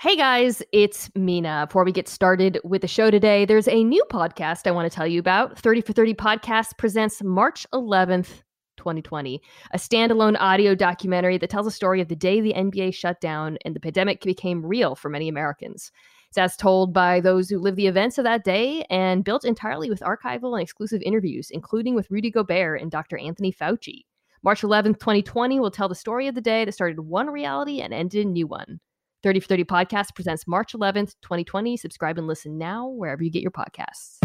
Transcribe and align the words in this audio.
Hey 0.00 0.14
guys, 0.14 0.62
it's 0.70 1.10
Mina. 1.16 1.66
Before 1.68 1.82
we 1.82 1.90
get 1.90 2.06
started 2.06 2.60
with 2.62 2.82
the 2.82 2.86
show 2.86 3.10
today, 3.10 3.44
there's 3.44 3.66
a 3.66 3.82
new 3.82 4.04
podcast 4.12 4.68
I 4.68 4.70
want 4.70 4.88
to 4.88 4.94
tell 4.94 5.08
you 5.08 5.18
about. 5.18 5.58
30 5.58 5.80
for 5.80 5.92
30 5.92 6.14
Podcast 6.14 6.78
presents 6.78 7.20
March 7.20 7.66
11th, 7.74 8.44
2020, 8.76 9.42
a 9.72 9.76
standalone 9.76 10.36
audio 10.38 10.76
documentary 10.76 11.36
that 11.38 11.50
tells 11.50 11.66
a 11.66 11.72
story 11.72 12.00
of 12.00 12.06
the 12.06 12.14
day 12.14 12.40
the 12.40 12.54
NBA 12.54 12.94
shut 12.94 13.20
down 13.20 13.58
and 13.64 13.74
the 13.74 13.80
pandemic 13.80 14.22
became 14.22 14.64
real 14.64 14.94
for 14.94 15.08
many 15.08 15.28
Americans. 15.28 15.90
It's 16.28 16.38
as 16.38 16.56
told 16.56 16.94
by 16.94 17.18
those 17.18 17.50
who 17.50 17.58
lived 17.58 17.76
the 17.76 17.88
events 17.88 18.18
of 18.18 18.24
that 18.24 18.44
day 18.44 18.84
and 18.90 19.24
built 19.24 19.44
entirely 19.44 19.90
with 19.90 19.98
archival 20.02 20.52
and 20.52 20.62
exclusive 20.62 21.02
interviews, 21.02 21.50
including 21.50 21.96
with 21.96 22.08
Rudy 22.08 22.30
Gobert 22.30 22.80
and 22.80 22.92
Dr. 22.92 23.18
Anthony 23.18 23.52
Fauci. 23.52 24.04
March 24.44 24.60
11th, 24.60 25.00
2020 25.00 25.58
will 25.58 25.72
tell 25.72 25.88
the 25.88 25.96
story 25.96 26.28
of 26.28 26.36
the 26.36 26.40
day 26.40 26.64
that 26.64 26.70
started 26.70 27.00
one 27.00 27.28
reality 27.30 27.80
and 27.80 27.92
ended 27.92 28.24
a 28.24 28.30
new 28.30 28.46
one. 28.46 28.78
30 29.22 29.40
for 29.40 29.46
30 29.48 29.64
Podcast 29.64 30.14
presents 30.14 30.46
March 30.46 30.72
11th, 30.74 31.14
2020. 31.22 31.76
Subscribe 31.76 32.18
and 32.18 32.26
listen 32.26 32.56
now 32.56 32.86
wherever 32.86 33.22
you 33.22 33.30
get 33.30 33.42
your 33.42 33.50
podcasts. 33.50 34.18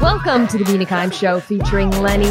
Welcome 0.00 0.48
to 0.48 0.58
the 0.58 0.70
Mina 0.70 0.84
Kimes 0.84 1.14
Show 1.14 1.40
featuring 1.40 1.90
Lenny, 1.90 2.28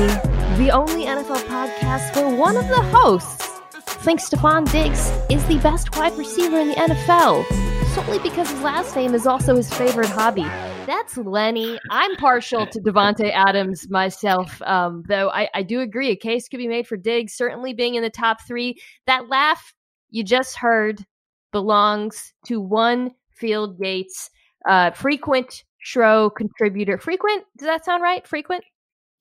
the 0.58 0.70
only 0.72 1.06
NFL 1.06 1.44
podcast 1.46 2.16
where 2.16 2.36
one 2.36 2.56
of 2.56 2.68
the 2.68 2.82
hosts 2.82 3.62
thinks 4.04 4.30
Stefon 4.30 4.72
Diggs 4.72 5.12
is 5.30 5.44
the 5.48 5.58
best 5.60 5.96
wide 5.98 6.16
receiver 6.18 6.60
in 6.60 6.70
the 6.70 6.76
NFL 6.76 7.69
solely 8.06 8.20
because 8.20 8.50
his 8.50 8.62
last 8.62 8.96
name 8.96 9.14
is 9.14 9.26
also 9.28 9.56
his 9.56 9.72
favorite 9.74 10.10
hobby. 10.10 10.44
That's 10.86 11.18
Lenny. 11.18 11.80
I'm 11.92 12.16
partial 12.16 12.66
to 12.68 12.80
Davante 12.80 13.32
Adams 13.34 13.90
myself, 13.90 14.62
um, 14.62 15.04
though 15.08 15.30
I, 15.30 15.50
I 15.54 15.64
do 15.64 15.82
agree 15.82 16.10
a 16.10 16.16
case 16.16 16.48
could 16.48 16.58
be 16.58 16.68
made 16.68 16.88
for 16.88 16.98
Diggs 16.98 17.34
certainly 17.34 17.74
being 17.74 17.96
in 17.96 18.04
the 18.04 18.10
top 18.10 18.38
three. 18.48 18.80
That 19.06 19.28
laugh 19.28 19.74
you 20.12 20.24
just 20.24 20.56
heard 20.56 21.06
belongs 21.52 22.34
to 22.46 22.62
one 22.62 23.12
Field 23.32 23.78
Yates, 23.80 24.30
uh, 24.68 24.92
frequent 24.92 25.64
show 25.80 26.30
contributor. 26.32 26.98
Frequent? 26.98 27.44
Does 27.58 27.68
that 27.68 27.86
sound 27.86 28.02
right? 28.02 28.26
Frequent? 28.28 28.64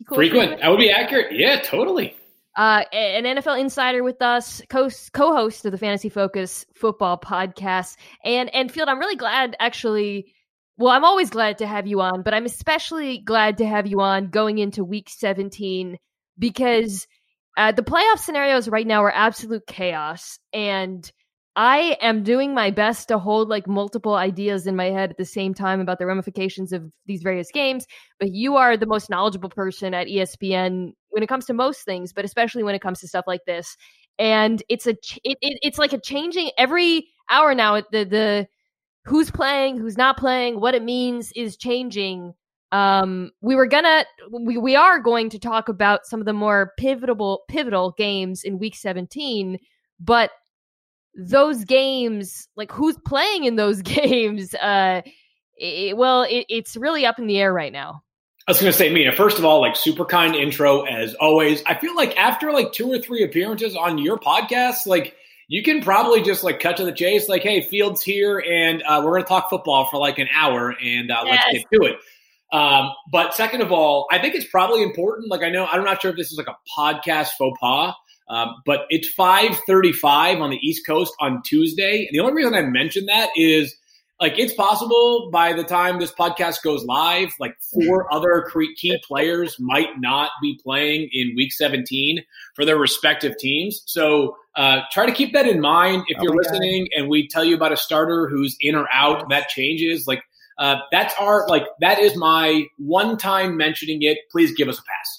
Cool 0.08 0.16
frequent. 0.16 0.40
frequent. 0.40 0.62
That 0.62 0.68
would 0.68 0.78
be 0.78 0.90
accurate. 0.90 1.32
Yeah, 1.32 1.60
totally 1.60 2.17
uh, 2.58 2.82
an 2.92 3.22
NFL 3.22 3.60
insider 3.60 4.02
with 4.02 4.20
us, 4.20 4.60
co 4.68 4.90
host 5.14 5.64
of 5.64 5.70
the 5.70 5.78
Fantasy 5.78 6.08
Focus 6.08 6.66
Football 6.74 7.16
Podcast. 7.16 7.96
And, 8.24 8.52
and 8.52 8.70
Field, 8.70 8.88
I'm 8.88 8.98
really 8.98 9.16
glad 9.16 9.56
actually. 9.60 10.34
Well, 10.76 10.92
I'm 10.92 11.04
always 11.04 11.30
glad 11.30 11.58
to 11.58 11.66
have 11.66 11.86
you 11.86 12.00
on, 12.00 12.22
but 12.22 12.34
I'm 12.34 12.44
especially 12.44 13.18
glad 13.18 13.58
to 13.58 13.66
have 13.66 13.86
you 13.86 14.00
on 14.00 14.28
going 14.28 14.58
into 14.58 14.84
week 14.84 15.08
17 15.08 15.98
because 16.38 17.06
uh, 17.56 17.72
the 17.72 17.82
playoff 17.82 18.18
scenarios 18.18 18.68
right 18.68 18.86
now 18.86 19.02
are 19.02 19.12
absolute 19.12 19.66
chaos. 19.66 20.38
And 20.52 21.10
I 21.58 21.96
am 22.00 22.22
doing 22.22 22.54
my 22.54 22.70
best 22.70 23.08
to 23.08 23.18
hold 23.18 23.48
like 23.48 23.66
multiple 23.66 24.14
ideas 24.14 24.68
in 24.68 24.76
my 24.76 24.90
head 24.90 25.10
at 25.10 25.16
the 25.16 25.24
same 25.24 25.54
time 25.54 25.80
about 25.80 25.98
the 25.98 26.06
ramifications 26.06 26.72
of 26.72 26.84
these 27.06 27.20
various 27.20 27.50
games. 27.50 27.84
But 28.20 28.32
you 28.32 28.54
are 28.54 28.76
the 28.76 28.86
most 28.86 29.10
knowledgeable 29.10 29.48
person 29.48 29.92
at 29.92 30.06
ESPN 30.06 30.92
when 31.08 31.22
it 31.24 31.28
comes 31.28 31.46
to 31.46 31.52
most 31.54 31.84
things, 31.84 32.12
but 32.12 32.24
especially 32.24 32.62
when 32.62 32.76
it 32.76 32.80
comes 32.80 33.00
to 33.00 33.08
stuff 33.08 33.24
like 33.26 33.44
this. 33.44 33.76
And 34.20 34.62
it's 34.68 34.86
a 34.86 34.90
it, 34.90 35.36
it, 35.42 35.58
it's 35.62 35.78
like 35.78 35.92
a 35.92 36.00
changing 36.00 36.52
every 36.56 37.08
hour 37.28 37.56
now. 37.56 37.82
The 37.90 38.04
the 38.04 38.46
who's 39.04 39.32
playing, 39.32 39.78
who's 39.78 39.98
not 39.98 40.16
playing, 40.16 40.60
what 40.60 40.76
it 40.76 40.84
means 40.84 41.32
is 41.34 41.56
changing. 41.56 42.34
Um, 42.70 43.32
we 43.40 43.56
were 43.56 43.66
gonna 43.66 44.04
we 44.30 44.58
we 44.58 44.76
are 44.76 45.00
going 45.00 45.28
to 45.30 45.40
talk 45.40 45.68
about 45.68 46.06
some 46.06 46.20
of 46.20 46.26
the 46.26 46.32
more 46.32 46.72
pivotal 46.78 47.42
pivotal 47.48 47.96
games 47.98 48.44
in 48.44 48.60
Week 48.60 48.76
17, 48.76 49.58
but 49.98 50.30
those 51.18 51.64
games, 51.64 52.48
like 52.56 52.70
who's 52.72 52.96
playing 53.04 53.44
in 53.44 53.56
those 53.56 53.82
games, 53.82 54.54
uh, 54.54 55.02
it, 55.56 55.96
well, 55.96 56.22
it, 56.22 56.46
it's 56.48 56.76
really 56.76 57.04
up 57.04 57.18
in 57.18 57.26
the 57.26 57.38
air 57.38 57.52
right 57.52 57.72
now. 57.72 58.02
I 58.46 58.52
was 58.52 58.60
going 58.60 58.72
to 58.72 58.78
say, 58.78 58.90
Mina, 58.90 59.12
first 59.12 59.38
of 59.38 59.44
all, 59.44 59.60
like 59.60 59.76
super 59.76 60.06
kind 60.06 60.34
intro 60.34 60.84
as 60.84 61.12
always. 61.14 61.62
I 61.66 61.74
feel 61.74 61.94
like 61.94 62.16
after 62.16 62.50
like 62.50 62.72
two 62.72 62.90
or 62.90 62.98
three 62.98 63.22
appearances 63.22 63.76
on 63.76 63.98
your 63.98 64.18
podcast, 64.18 64.86
like 64.86 65.14
you 65.48 65.62
can 65.62 65.82
probably 65.82 66.22
just 66.22 66.44
like 66.44 66.60
cut 66.60 66.78
to 66.78 66.84
the 66.84 66.92
chase, 66.92 67.28
like, 67.28 67.42
hey, 67.42 67.60
Fields 67.60 68.00
here, 68.00 68.38
and 68.38 68.82
uh, 68.82 69.02
we're 69.04 69.10
going 69.10 69.24
to 69.24 69.28
talk 69.28 69.50
football 69.50 69.86
for 69.90 69.98
like 69.98 70.18
an 70.18 70.28
hour, 70.32 70.70
and 70.70 71.10
uh, 71.10 71.24
yes. 71.26 71.44
let's 71.52 71.58
get 71.58 71.78
to 71.78 71.86
it. 71.88 71.96
Um, 72.50 72.92
but 73.12 73.34
second 73.34 73.60
of 73.60 73.70
all, 73.70 74.06
I 74.10 74.18
think 74.18 74.34
it's 74.34 74.46
probably 74.46 74.82
important. 74.82 75.30
Like, 75.30 75.42
I 75.42 75.50
know 75.50 75.66
I'm 75.66 75.84
not 75.84 76.00
sure 76.00 76.10
if 76.12 76.16
this 76.16 76.32
is 76.32 76.38
like 76.38 76.46
a 76.48 76.56
podcast 76.78 77.30
faux 77.36 77.58
pas, 77.60 77.94
um, 78.28 78.54
but 78.66 78.86
it's 78.90 79.12
5:35 79.14 80.40
on 80.40 80.50
the 80.50 80.58
East 80.62 80.86
Coast 80.86 81.12
on 81.20 81.42
Tuesday, 81.44 82.06
and 82.06 82.08
the 82.12 82.20
only 82.20 82.34
reason 82.34 82.54
I 82.54 82.62
mentioned 82.62 83.08
that 83.08 83.30
is 83.36 83.74
like 84.20 84.38
it's 84.38 84.52
possible 84.52 85.30
by 85.32 85.52
the 85.52 85.62
time 85.62 86.00
this 86.00 86.12
podcast 86.12 86.62
goes 86.62 86.84
live, 86.84 87.32
like 87.38 87.56
four 87.72 88.12
other 88.12 88.50
key 88.76 88.98
players 89.06 89.56
might 89.60 90.00
not 90.00 90.30
be 90.42 90.58
playing 90.62 91.08
in 91.12 91.34
Week 91.36 91.52
17 91.52 92.24
for 92.56 92.64
their 92.64 92.76
respective 92.76 93.36
teams. 93.38 93.82
So 93.86 94.36
uh, 94.56 94.80
try 94.90 95.06
to 95.06 95.12
keep 95.12 95.34
that 95.34 95.46
in 95.46 95.60
mind 95.60 96.02
if 96.08 96.18
oh 96.18 96.22
you're 96.24 96.36
listening, 96.36 96.88
God. 96.92 97.00
and 97.00 97.08
we 97.08 97.28
tell 97.28 97.44
you 97.44 97.54
about 97.54 97.72
a 97.72 97.76
starter 97.76 98.28
who's 98.28 98.56
in 98.60 98.74
or 98.74 98.88
out. 98.92 99.28
That 99.30 99.48
changes. 99.48 100.06
Like 100.08 100.22
uh, 100.58 100.76
that's 100.90 101.14
our 101.20 101.46
like 101.48 101.66
that 101.80 102.00
is 102.00 102.16
my 102.16 102.64
one 102.76 103.16
time 103.16 103.56
mentioning 103.56 103.98
it. 104.02 104.18
Please 104.32 104.52
give 104.52 104.68
us 104.68 104.80
a 104.80 104.82
pass. 104.82 105.17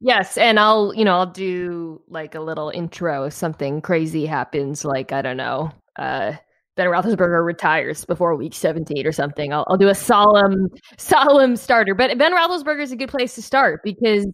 Yes, 0.00 0.38
and 0.38 0.58
I'll, 0.58 0.94
you 0.94 1.04
know, 1.04 1.16
I'll 1.18 1.26
do 1.26 2.00
like 2.08 2.34
a 2.34 2.40
little 2.40 2.70
intro 2.70 3.24
if 3.24 3.34
something 3.34 3.82
crazy 3.82 4.24
happens, 4.24 4.84
like 4.84 5.12
I 5.12 5.20
don't 5.22 5.36
know, 5.36 5.72
uh 5.96 6.32
Ben 6.76 6.86
Roethlisberger 6.86 7.44
retires 7.44 8.06
before 8.06 8.34
week 8.36 8.54
17 8.54 9.06
or 9.06 9.12
something. 9.12 9.52
I'll, 9.52 9.66
I'll 9.68 9.76
do 9.76 9.88
a 9.88 9.94
solemn, 9.94 10.68
solemn 10.96 11.56
starter. 11.56 11.94
But 11.94 12.16
Ben 12.16 12.32
Roethlisberger 12.32 12.80
is 12.80 12.92
a 12.92 12.96
good 12.96 13.10
place 13.10 13.34
to 13.34 13.42
start 13.42 13.82
because 13.84 14.26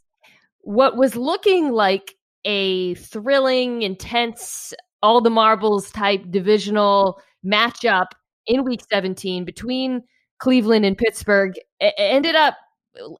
what 0.60 0.96
was 0.96 1.16
looking 1.16 1.72
like 1.72 2.14
a 2.44 2.94
thrilling, 2.96 3.82
intense, 3.82 4.72
all 5.02 5.20
the 5.20 5.30
marbles 5.30 5.90
type 5.90 6.22
divisional 6.30 7.20
matchup 7.44 8.06
in 8.46 8.64
week 8.64 8.82
17 8.88 9.44
between 9.44 10.02
Cleveland 10.38 10.84
and 10.84 10.96
Pittsburgh 10.96 11.54
ended 11.80 12.36
up 12.36 12.54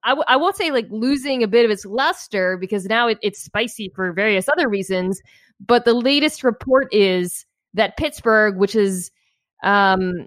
I 0.04 0.10
w- 0.10 0.24
I 0.26 0.36
won't 0.36 0.56
say 0.56 0.70
like 0.70 0.86
losing 0.90 1.42
a 1.42 1.48
bit 1.48 1.64
of 1.64 1.70
its 1.70 1.84
luster 1.84 2.56
because 2.56 2.86
now 2.86 3.08
it, 3.08 3.18
it's 3.22 3.42
spicy 3.42 3.90
for 3.94 4.12
various 4.12 4.48
other 4.48 4.68
reasons. 4.68 5.20
But 5.64 5.84
the 5.84 5.94
latest 5.94 6.44
report 6.44 6.88
is 6.92 7.46
that 7.74 7.96
Pittsburgh, 7.96 8.56
which 8.56 8.74
is, 8.74 9.10
um, 9.62 10.26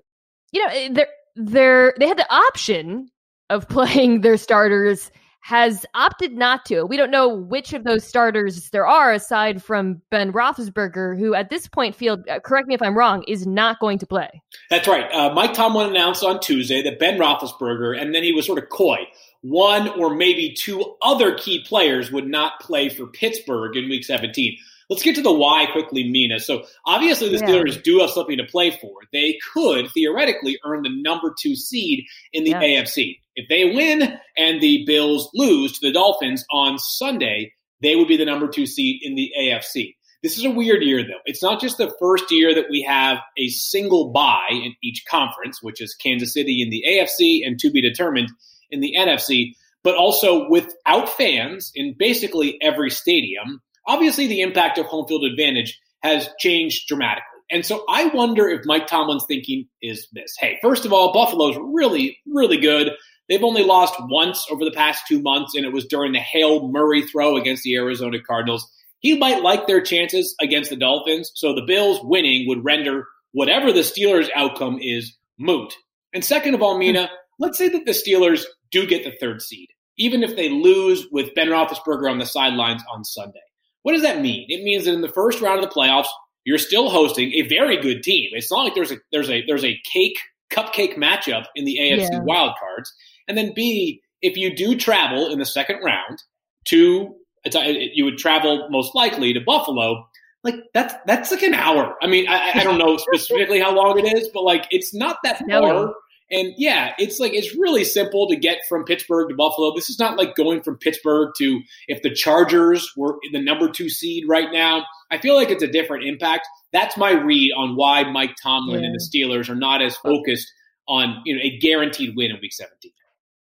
you 0.51 0.65
know, 0.65 0.71
eh, 0.71 0.89
they're 0.91 1.07
they're 1.35 1.93
they 1.99 2.07
had 2.07 2.17
the 2.17 2.33
option 2.33 3.09
of 3.49 3.67
playing 3.69 4.21
their 4.21 4.37
starters 4.37 5.11
has 5.41 5.85
opted 5.93 6.33
not 6.33 6.65
to. 6.65 6.83
We 6.83 6.97
don't 6.97 7.11
know 7.11 7.29
which 7.29 7.73
of 7.73 7.83
those 7.83 8.03
starters 8.03 8.69
there 8.71 8.85
are 8.85 9.11
aside 9.11 9.63
from 9.63 10.01
Ben 10.11 10.33
Roethlisberger, 10.33 11.17
who 11.17 11.33
at 11.33 11.49
this 11.49 11.67
point, 11.67 11.95
field 11.95 12.27
uh, 12.27 12.39
correct 12.39 12.67
me 12.67 12.75
if 12.75 12.81
I'm 12.81 12.97
wrong, 12.97 13.23
is 13.27 13.47
not 13.47 13.79
going 13.79 13.99
to 13.99 14.05
play. 14.05 14.41
That's 14.69 14.87
right. 14.87 15.11
Uh, 15.11 15.33
Mike 15.33 15.53
Tomlin 15.53 15.89
announced 15.89 16.23
on 16.23 16.39
Tuesday 16.39 16.81
that 16.83 16.99
Ben 16.99 17.17
Roethlisberger, 17.17 17.99
and 17.99 18.13
then 18.13 18.23
he 18.23 18.33
was 18.33 18.45
sort 18.45 18.61
of 18.61 18.69
coy 18.69 19.07
one 19.41 19.87
or 19.99 20.13
maybe 20.13 20.53
two 20.53 20.95
other 21.01 21.35
key 21.35 21.63
players 21.63 22.11
would 22.11 22.27
not 22.27 22.59
play 22.59 22.89
for 22.89 23.07
Pittsburgh 23.07 23.75
in 23.75 23.89
week 23.89 24.03
17. 24.03 24.57
Let's 24.89 25.03
get 25.03 25.15
to 25.15 25.21
the 25.21 25.31
why 25.31 25.67
quickly, 25.71 26.09
Mina. 26.09 26.39
So 26.39 26.65
obviously 26.85 27.29
the 27.29 27.37
Steelers 27.37 27.75
yeah. 27.75 27.81
do 27.83 27.99
have 27.99 28.09
something 28.09 28.37
to 28.37 28.43
play 28.43 28.71
for. 28.71 28.91
They 29.13 29.37
could 29.53 29.89
theoretically 29.91 30.59
earn 30.65 30.81
the 30.81 30.89
number 30.89 31.33
two 31.39 31.55
seed 31.55 32.05
in 32.33 32.43
the 32.43 32.51
yeah. 32.51 32.61
AFC. 32.61 33.19
If 33.35 33.47
they 33.49 33.65
win 33.65 34.19
and 34.35 34.59
the 34.59 34.83
Bills 34.85 35.29
lose 35.33 35.77
to 35.79 35.87
the 35.87 35.93
Dolphins 35.93 36.43
on 36.51 36.79
Sunday, 36.79 37.53
they 37.81 37.95
would 37.95 38.07
be 38.07 38.17
the 38.17 38.25
number 38.25 38.47
two 38.47 38.65
seed 38.65 39.01
in 39.03 39.15
the 39.15 39.31
AFC. 39.39 39.95
This 40.21 40.37
is 40.37 40.43
a 40.43 40.49
weird 40.49 40.83
year, 40.83 41.01
though. 41.01 41.21
It's 41.25 41.41
not 41.41 41.61
just 41.61 41.77
the 41.77 41.93
first 41.97 42.29
year 42.29 42.53
that 42.53 42.69
we 42.69 42.81
have 42.81 43.19
a 43.37 43.47
single 43.47 44.11
bye 44.11 44.49
in 44.51 44.73
each 44.83 45.05
conference, 45.09 45.63
which 45.63 45.79
is 45.79 45.93
Kansas 45.93 46.33
City 46.33 46.61
in 46.61 46.69
the 46.69 46.83
AFC 46.85 47.45
and 47.45 47.57
to 47.59 47.71
be 47.71 47.81
determined 47.81 48.29
in 48.71 48.79
the 48.79 48.95
NFC, 48.97 49.53
but 49.83 49.95
also 49.95 50.47
without 50.49 51.09
fans 51.09 51.71
in 51.75 51.95
basically 51.97 52.57
every 52.61 52.89
stadium. 52.89 53.61
Obviously, 53.87 54.27
the 54.27 54.41
impact 54.41 54.77
of 54.77 54.85
home 54.85 55.07
field 55.07 55.23
advantage 55.23 55.79
has 56.03 56.29
changed 56.39 56.87
dramatically. 56.87 57.25
And 57.51 57.65
so 57.65 57.83
I 57.89 58.05
wonder 58.07 58.47
if 58.47 58.61
Mike 58.65 58.87
Tomlin's 58.87 59.25
thinking 59.27 59.67
is 59.81 60.07
this. 60.13 60.35
Hey, 60.37 60.59
first 60.61 60.85
of 60.85 60.93
all, 60.93 61.13
Buffalo's 61.13 61.57
really, 61.59 62.17
really 62.27 62.57
good. 62.57 62.91
They've 63.27 63.43
only 63.43 63.63
lost 63.63 63.95
once 63.99 64.45
over 64.51 64.65
the 64.65 64.71
past 64.71 65.03
two 65.07 65.21
months, 65.21 65.55
and 65.55 65.65
it 65.65 65.73
was 65.73 65.85
during 65.85 66.13
the 66.13 66.19
Hail 66.19 66.67
Murray 66.67 67.03
throw 67.03 67.37
against 67.37 67.63
the 67.63 67.75
Arizona 67.75 68.17
Cardinals. 68.21 68.69
He 68.99 69.17
might 69.17 69.43
like 69.43 69.65
their 69.65 69.81
chances 69.81 70.35
against 70.41 70.69
the 70.69 70.75
Dolphins, 70.75 71.31
so 71.35 71.53
the 71.53 71.65
Bills 71.65 71.99
winning 72.03 72.47
would 72.47 72.63
render 72.63 73.05
whatever 73.31 73.71
the 73.71 73.81
Steelers' 73.81 74.29
outcome 74.35 74.79
is 74.81 75.15
moot. 75.37 75.73
And 76.13 76.25
second 76.25 76.55
of 76.55 76.61
all, 76.61 76.77
Mina, 76.77 77.09
let's 77.37 77.57
say 77.57 77.69
that 77.69 77.85
the 77.85 77.91
Steelers 77.91 78.43
do 78.71 78.85
get 78.85 79.03
the 79.03 79.15
third 79.19 79.41
seed. 79.41 79.69
even 79.97 80.23
if 80.23 80.37
they 80.37 80.47
lose 80.47 81.07
with 81.11 81.35
Ben 81.35 81.49
Roethlisberger 81.49 82.09
on 82.09 82.19
the 82.19 82.25
sidelines 82.25 82.81
on 82.89 83.03
Sunday. 83.03 83.41
What 83.83 83.91
does 83.91 84.01
that 84.01 84.21
mean? 84.21 84.45
It 84.47 84.63
means 84.63 84.85
that 84.85 84.93
in 84.93 85.01
the 85.01 85.09
first 85.09 85.41
round 85.41 85.61
of 85.61 85.69
the 85.69 85.75
playoffs, 85.75 86.07
you're 86.45 86.57
still 86.57 86.89
hosting 86.89 87.33
a 87.33 87.41
very 87.41 87.75
good 87.81 88.01
team. 88.01 88.29
It's 88.31 88.49
not 88.49 88.63
like 88.63 88.75
there's 88.75 88.91
a 88.91 88.97
there's 89.11 89.29
a 89.29 89.43
there's 89.45 89.65
a 89.65 89.77
cake 89.91 90.17
cupcake 90.51 90.95
matchup 90.95 91.45
in 91.55 91.65
the 91.65 91.77
AFC 91.81 92.11
yeah. 92.11 92.19
wildcards. 92.21 92.89
And 93.27 93.37
then 93.37 93.53
B, 93.53 94.01
if 94.21 94.37
you 94.37 94.55
do 94.55 94.75
travel 94.75 95.29
in 95.29 95.37
the 95.37 95.45
second 95.45 95.81
round 95.83 96.23
to 96.69 97.15
uh, 97.45 97.59
you 97.93 98.05
would 98.05 98.17
travel 98.17 98.67
most 98.69 98.95
likely 98.95 99.33
to 99.33 99.41
Buffalo. 99.41 100.05
Like 100.43 100.55
that's 100.73 100.93
that's 101.05 101.31
like 101.31 101.43
an 101.43 101.53
hour. 101.53 101.95
I 102.01 102.07
mean, 102.07 102.27
I, 102.27 102.51
I 102.55 102.63
don't 102.63 102.77
know 102.77 102.97
specifically 103.13 103.59
how 103.59 103.73
long 103.73 103.99
it 103.99 104.17
is, 104.17 104.29
but 104.33 104.43
like 104.43 104.67
it's 104.71 104.93
not 104.93 105.17
that 105.23 105.43
far. 105.49 105.93
And 106.31 106.53
yeah, 106.57 106.93
it's 106.99 107.19
like 107.19 107.33
it's 107.33 107.55
really 107.55 107.83
simple 107.83 108.27
to 108.27 108.35
get 108.35 108.59
from 108.69 108.83
Pittsburgh 108.83 109.29
to 109.29 109.35
Buffalo. 109.35 109.73
This 109.73 109.89
is 109.89 109.97
not 109.97 110.17
like 110.17 110.35
going 110.35 110.61
from 110.61 110.77
Pittsburgh 110.77 111.31
to 111.37 111.61
if 111.87 112.01
the 112.03 112.13
Chargers 112.13 112.91
were 112.95 113.15
the 113.31 113.41
number 113.41 113.69
two 113.69 113.89
seed 113.89 114.25
right 114.27 114.51
now. 114.51 114.85
I 115.09 115.17
feel 115.17 115.35
like 115.35 115.49
it's 115.49 115.63
a 115.63 115.67
different 115.67 116.05
impact. 116.05 116.47
That's 116.71 116.97
my 116.97 117.11
read 117.11 117.51
on 117.53 117.75
why 117.75 118.03
Mike 118.03 118.35
Tomlin 118.41 118.81
yeah. 118.81 118.87
and 118.87 118.95
the 118.95 119.03
Steelers 119.03 119.49
are 119.49 119.55
not 119.55 119.81
as 119.81 119.97
focused 119.97 120.51
on 120.87 121.21
you 121.25 121.35
know 121.35 121.41
a 121.41 121.57
guaranteed 121.57 122.15
win 122.15 122.31
in 122.31 122.37
Week 122.41 122.53
17. 122.53 122.91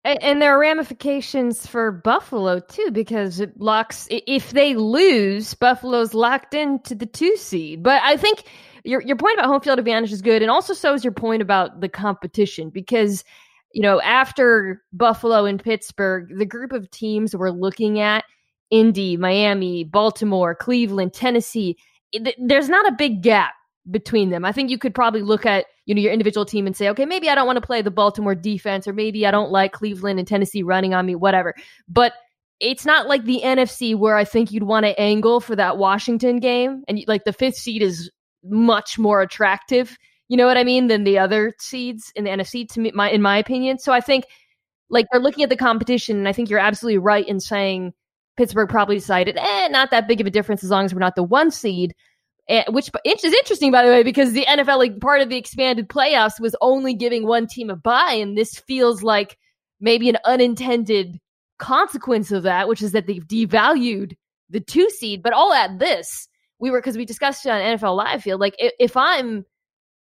And 0.04 0.42
there 0.42 0.56
are 0.56 0.58
ramifications 0.58 1.64
for 1.64 1.92
Buffalo 1.92 2.58
too, 2.58 2.90
because 2.90 3.38
it 3.38 3.60
locks. 3.60 4.08
If 4.10 4.50
they 4.50 4.74
lose, 4.74 5.54
Buffalo's 5.54 6.12
locked 6.12 6.54
into 6.54 6.96
the 6.96 7.06
two 7.06 7.36
seed. 7.36 7.84
But 7.84 8.02
I 8.02 8.16
think 8.16 8.42
your 8.84 9.02
your 9.02 9.16
point 9.16 9.38
about 9.38 9.48
home 9.48 9.60
field 9.60 9.78
advantage 9.78 10.12
is 10.12 10.22
good, 10.22 10.42
and 10.42 10.50
also 10.50 10.74
so 10.74 10.94
is 10.94 11.04
your 11.04 11.12
point 11.12 11.42
about 11.42 11.80
the 11.80 11.88
competition 11.88 12.70
because 12.70 13.24
you 13.72 13.82
know 13.82 14.00
after 14.00 14.82
Buffalo 14.92 15.44
and 15.44 15.62
Pittsburgh, 15.62 16.28
the 16.36 16.46
group 16.46 16.72
of 16.72 16.90
teams 16.90 17.34
we're 17.36 17.50
looking 17.50 18.00
at 18.00 18.24
Indy, 18.70 19.16
Miami, 19.16 19.84
Baltimore, 19.84 20.54
Cleveland, 20.54 21.12
Tennessee. 21.12 21.76
There's 22.38 22.68
not 22.68 22.88
a 22.88 22.96
big 22.96 23.22
gap 23.22 23.54
between 23.90 24.30
them. 24.30 24.44
I 24.44 24.52
think 24.52 24.70
you 24.70 24.78
could 24.78 24.94
probably 24.94 25.22
look 25.22 25.46
at 25.46 25.66
you 25.86 25.94
know 25.94 26.00
your 26.00 26.12
individual 26.12 26.44
team 26.44 26.66
and 26.66 26.76
say, 26.76 26.88
okay, 26.88 27.06
maybe 27.06 27.28
I 27.28 27.34
don't 27.34 27.46
want 27.46 27.56
to 27.56 27.66
play 27.66 27.82
the 27.82 27.90
Baltimore 27.90 28.34
defense, 28.34 28.88
or 28.88 28.92
maybe 28.92 29.26
I 29.26 29.30
don't 29.30 29.50
like 29.50 29.72
Cleveland 29.72 30.18
and 30.18 30.28
Tennessee 30.28 30.62
running 30.62 30.94
on 30.94 31.06
me, 31.06 31.14
whatever. 31.14 31.54
But 31.88 32.14
it's 32.60 32.86
not 32.86 33.08
like 33.08 33.24
the 33.24 33.40
NFC 33.42 33.96
where 33.96 34.16
I 34.16 34.24
think 34.24 34.52
you'd 34.52 34.62
want 34.62 34.86
to 34.86 34.98
angle 34.98 35.40
for 35.40 35.56
that 35.56 35.78
Washington 35.78 36.38
game, 36.38 36.84
and 36.88 37.02
like 37.06 37.24
the 37.24 37.32
fifth 37.32 37.56
seed 37.56 37.82
is 37.82 38.10
much 38.44 38.98
more 38.98 39.22
attractive. 39.22 39.96
You 40.28 40.36
know 40.36 40.46
what 40.46 40.56
I 40.56 40.64
mean 40.64 40.86
than 40.88 41.04
the 41.04 41.18
other 41.18 41.54
seeds 41.58 42.12
in 42.16 42.24
the 42.24 42.30
NFC 42.30 42.68
to 42.70 42.80
me, 42.80 42.90
my 42.94 43.10
in 43.10 43.22
my 43.22 43.36
opinion. 43.36 43.78
So 43.78 43.92
I 43.92 44.00
think 44.00 44.24
like 44.88 45.06
they're 45.10 45.20
looking 45.20 45.44
at 45.44 45.50
the 45.50 45.56
competition, 45.56 46.16
and 46.16 46.28
I 46.28 46.32
think 46.32 46.50
you're 46.50 46.58
absolutely 46.58 46.98
right 46.98 47.26
in 47.26 47.40
saying 47.40 47.92
Pittsburgh 48.36 48.68
probably 48.68 48.96
decided, 48.96 49.36
eh, 49.36 49.68
not 49.68 49.90
that 49.90 50.08
big 50.08 50.20
of 50.20 50.26
a 50.26 50.30
difference 50.30 50.64
as 50.64 50.70
long 50.70 50.84
as 50.84 50.94
we're 50.94 51.00
not 51.00 51.16
the 51.16 51.22
one 51.22 51.50
seed. 51.50 51.94
Eh, 52.48 52.64
which 52.70 52.90
is 53.04 53.32
interesting, 53.32 53.70
by 53.70 53.84
the 53.84 53.88
way, 53.88 54.02
because 54.02 54.32
the 54.32 54.44
NFL, 54.46 54.78
like 54.78 55.00
part 55.00 55.20
of 55.20 55.28
the 55.28 55.36
expanded 55.36 55.88
playoffs, 55.88 56.40
was 56.40 56.56
only 56.60 56.92
giving 56.92 57.26
one 57.26 57.46
team 57.46 57.70
a 57.70 57.76
bye, 57.76 58.14
and 58.14 58.36
this 58.36 58.58
feels 58.66 59.02
like 59.02 59.38
maybe 59.80 60.08
an 60.08 60.18
unintended 60.24 61.20
consequence 61.58 62.32
of 62.32 62.42
that, 62.42 62.66
which 62.66 62.82
is 62.82 62.92
that 62.92 63.06
they've 63.06 63.26
devalued 63.26 64.14
the 64.50 64.60
two 64.60 64.90
seed. 64.90 65.22
But 65.22 65.32
all 65.32 65.52
at 65.52 65.78
this, 65.78 66.28
we 66.62 66.70
were 66.70 66.80
because 66.80 66.96
we 66.96 67.04
discussed 67.04 67.44
it 67.44 67.50
on 67.50 67.60
NFL 67.60 67.96
Live 67.96 68.22
Field. 68.22 68.40
Like 68.40 68.54
if, 68.56 68.72
if 68.78 68.96
I'm 68.96 69.44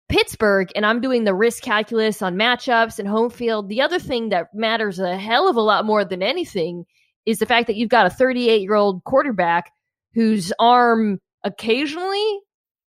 Pittsburgh 0.08 0.70
and 0.76 0.86
I'm 0.86 1.00
doing 1.00 1.24
the 1.24 1.34
risk 1.34 1.60
calculus 1.60 2.22
on 2.22 2.36
matchups 2.36 3.00
and 3.00 3.08
home 3.08 3.30
field, 3.30 3.68
the 3.68 3.80
other 3.80 3.98
thing 3.98 4.28
that 4.28 4.46
matters 4.54 5.00
a 5.00 5.18
hell 5.18 5.48
of 5.48 5.56
a 5.56 5.60
lot 5.60 5.84
more 5.84 6.04
than 6.04 6.22
anything 6.22 6.84
is 7.26 7.40
the 7.40 7.46
fact 7.46 7.66
that 7.66 7.74
you've 7.74 7.88
got 7.88 8.06
a 8.06 8.10
38 8.10 8.62
year 8.62 8.76
old 8.76 9.02
quarterback 9.02 9.72
whose 10.14 10.52
arm 10.60 11.18
occasionally 11.42 12.38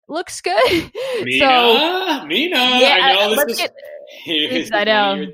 looks 0.08 0.40
good. 0.40 0.92
Mina, 1.24 1.38
so, 1.40 2.26
Mina, 2.26 2.56
yeah, 2.56 2.98
I 3.02 3.24
uh, 3.24 3.28
know 3.28 3.44
this 3.44 3.54
is. 3.54 3.58
Get, 3.58 3.72
I 4.72 4.84
know. 4.84 5.26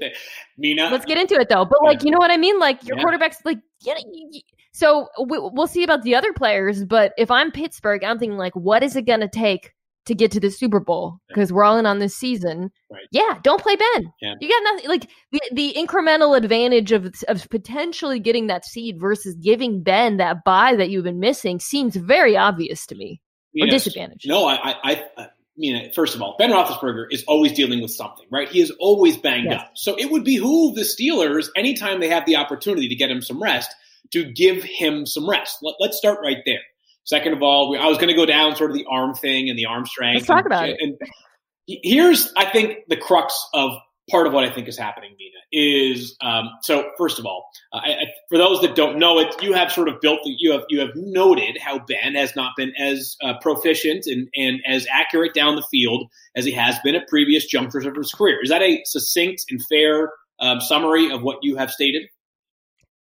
Mina, 0.59 0.89
let's 0.91 1.05
get 1.05 1.19
into 1.19 1.35
it 1.35 1.49
though. 1.49 1.65
But 1.65 1.79
like, 1.83 2.05
you 2.05 2.11
know 2.11 2.19
what 2.19 2.31
I 2.31 2.37
mean? 2.37 2.59
Like 2.59 2.87
your 2.87 2.97
yeah. 2.97 3.03
quarterback's 3.03 3.39
like, 3.45 3.59
yeah. 3.83 3.95
So 4.73 5.09
we, 5.19 5.39
we'll 5.39 5.67
see 5.67 5.83
about 5.83 6.03
the 6.03 6.15
other 6.15 6.33
players. 6.33 6.85
But 6.85 7.13
if 7.19 7.31
I'm 7.31 7.51
Pittsburgh, 7.51 8.05
I'm 8.05 8.19
thinking 8.19 8.39
like, 8.39 8.55
what 8.55 8.83
is 8.83 8.97
it 8.97 9.07
going 9.07 9.21
to 9.21 9.29
take 9.29 9.73
to 10.07 10.15
get 10.15 10.31
to 10.33 10.41
the 10.41 10.51
Super 10.51 10.81
Bowl 10.81 11.21
because 11.29 11.53
we're 11.53 11.63
all 11.63 11.79
in 11.79 11.87
on 11.87 11.99
this 11.99 12.17
season. 12.17 12.71
Right. 12.91 13.07
Yeah, 13.13 13.39
don't 13.43 13.63
play 13.63 13.77
Ben. 13.77 14.13
Yeah. 14.21 14.35
You 14.41 14.49
got 14.49 14.63
nothing 14.65 14.89
like 14.89 15.09
the, 15.31 15.41
the 15.53 15.75
incremental 15.77 16.37
advantage 16.37 16.93
of 16.93 17.13
of 17.29 17.49
potentially 17.51 18.19
getting 18.19 18.47
that 18.49 18.65
seed 18.65 18.99
versus 18.99 19.37
giving 19.37 19.83
Ben 19.83 20.17
that 20.17 20.43
bye 20.45 20.75
that 20.77 20.91
you've 20.91 21.05
been 21.05 21.21
missing 21.21 21.61
seems 21.61 21.97
very 21.97 22.37
obvious 22.37 22.87
to 22.87 22.95
me. 22.95 23.21
You 23.53 23.65
or 23.65 23.67
know, 23.67 23.73
disadvantage. 23.73 24.23
No, 24.27 24.47
I, 24.47 24.75
I, 24.83 25.05
I 25.17 25.29
mean, 25.61 25.93
first 25.93 26.15
of 26.15 26.23
all, 26.23 26.37
Ben 26.39 26.51
Roethlisberger 26.51 27.07
is 27.11 27.25
always 27.29 27.53
dealing 27.53 27.81
with 27.83 27.91
something, 27.91 28.27
right? 28.31 28.49
He 28.49 28.61
is 28.61 28.73
always 28.81 29.17
banged 29.17 29.51
yes. 29.51 29.61
up. 29.61 29.71
So 29.75 29.95
it 29.97 30.11
would 30.11 30.25
behoove 30.25 30.75
the 30.75 30.83
Steelers 30.83 31.49
anytime 31.57 32.01
they 32.01 32.09
have 32.09 32.27
the 32.27 32.37
opportunity 32.37 32.89
to 32.89 32.95
get 32.95 33.11
him 33.11 33.23
some 33.23 33.43
rest 33.43 33.71
to 34.13 34.25
give 34.25 34.63
him 34.63 35.07
some 35.07 35.29
rest. 35.29 35.59
Let, 35.63 35.77
let's 35.81 35.97
start 35.97 36.19
right 36.23 36.39
there. 36.45 36.61
Second 37.05 37.33
of 37.33 37.43
all, 37.43 37.71
we, 37.71 37.79
I 37.79 37.87
was 37.87 37.99
going 37.99 38.09
to 38.09 38.15
go 38.15 38.27
down 38.27 38.57
sort 38.57 38.71
of 38.71 38.77
the 38.77 38.87
arm 38.91 39.15
thing 39.15 39.49
and 39.49 39.59
the 39.59 39.67
arm 39.67 39.87
strength. 39.87 40.17
Let's 40.17 40.27
talk 40.27 40.47
about 40.47 40.65
and, 40.65 40.73
it. 40.73 40.99
And 41.67 41.81
here's, 41.83 42.33
I 42.37 42.45
think, 42.45 42.79
the 42.89 42.97
crux 42.97 43.35
of 43.55 43.73
part 44.11 44.27
of 44.27 44.33
what 44.33 44.45
I 44.45 44.51
think 44.51 44.69
is 44.69 44.77
happening, 44.77 45.15
Mina, 45.19 45.39
is 45.53 46.17
um, 46.21 46.51
so. 46.63 46.91
First 46.99 47.19
of 47.19 47.27
all, 47.27 47.49
uh, 47.73 47.79
I, 47.79 47.97
for 48.29 48.39
those 48.39 48.61
that 48.61 48.75
don't 48.75 48.99
know 48.99 49.19
it, 49.19 49.35
you 49.43 49.53
have 49.53 49.73
sort 49.73 49.89
of 49.89 50.01
built. 50.01 50.21
You 50.25 50.53
have 50.53 50.63
you 50.69 50.81
have 50.81 50.91
noted 50.95 51.59
how 51.59 51.79
Ben 51.81 52.15
has 52.15 52.35
not 52.37 52.53
been 52.57 52.73
as 52.79 53.17
uh, 53.23 53.35
proficient 53.41 54.07
and 54.07 54.29
and 54.37 54.61
as 54.67 54.87
accurate 54.93 55.35
down 55.35 55.57
the 55.57 55.67
field 55.71 56.09
as 56.37 56.45
he 56.45 56.53
has 56.53 56.79
been 56.85 56.95
at 56.95 57.09
previous 57.09 57.47
junctures 57.47 57.87
of 57.87 57.95
his 57.97 58.13
career. 58.13 58.39
Is 58.43 58.51
that 58.51 58.63
a 58.63 58.83
succinct 58.85 59.45
and 59.51 59.61
fair 59.67 60.13
um, 60.41 60.61
summary 60.61 61.11
of 61.11 61.23
what 61.23 61.39
you 61.43 61.57
have 61.57 61.71
stated? 61.71 62.03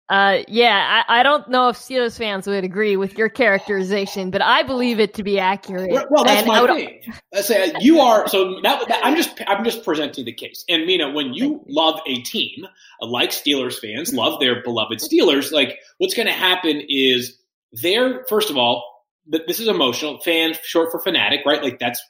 Uh, 0.09 0.39
yeah, 0.49 1.05
I, 1.07 1.21
I, 1.21 1.23
don't 1.23 1.49
know 1.49 1.69
if 1.69 1.77
Steelers 1.77 2.17
fans 2.17 2.47
would 2.47 2.65
agree 2.65 2.97
with 2.97 3.19
your 3.19 3.29
characterization, 3.29 4.31
but 4.31 4.41
I 4.41 4.63
believe 4.63 5.01
it 5.01 5.15
to 5.15 5.23
be 5.23 5.39
accurate. 5.39 5.91
Well, 6.11 6.25
that's 6.25 6.41
and 6.41 6.49
my 6.49 6.67
thing. 6.67 7.03
I 7.35 7.43
say 7.43 7.75
you 7.81 8.01
are 8.01 8.27
so 8.27 8.59
that, 8.63 8.89
that, 8.89 9.01
I'm 9.05 9.17
just 9.17 9.39
I'm 9.47 9.65
just 9.65 9.85
presenting 9.85 10.25
the 10.25 10.33
case. 10.33 10.65
And 10.67 10.87
Mina, 10.87 11.11
when 11.11 11.35
you 11.35 11.63
love 11.69 12.01
a 12.07 12.23
team 12.23 12.67
like 13.03 13.31
Steelers 13.31 13.79
fans 13.79 14.15
love 14.15 14.41
their 14.41 14.63
beloved 14.63 15.01
Steelers, 15.01 15.53
like 15.53 15.79
what's 15.99 16.15
going 16.15 16.27
to 16.27 16.33
happen 16.33 16.83
is 16.89 17.37
they're 17.73 18.25
first 18.31 18.49
of 18.49 18.57
all 18.57 18.99
this 19.27 19.61
is 19.61 19.69
emotional. 19.69 20.19
Fan 20.21 20.55
short 20.63 20.91
for 20.91 21.01
fanatic, 21.01 21.41
right? 21.45 21.63
Like 21.63 21.79
that's 21.79 22.03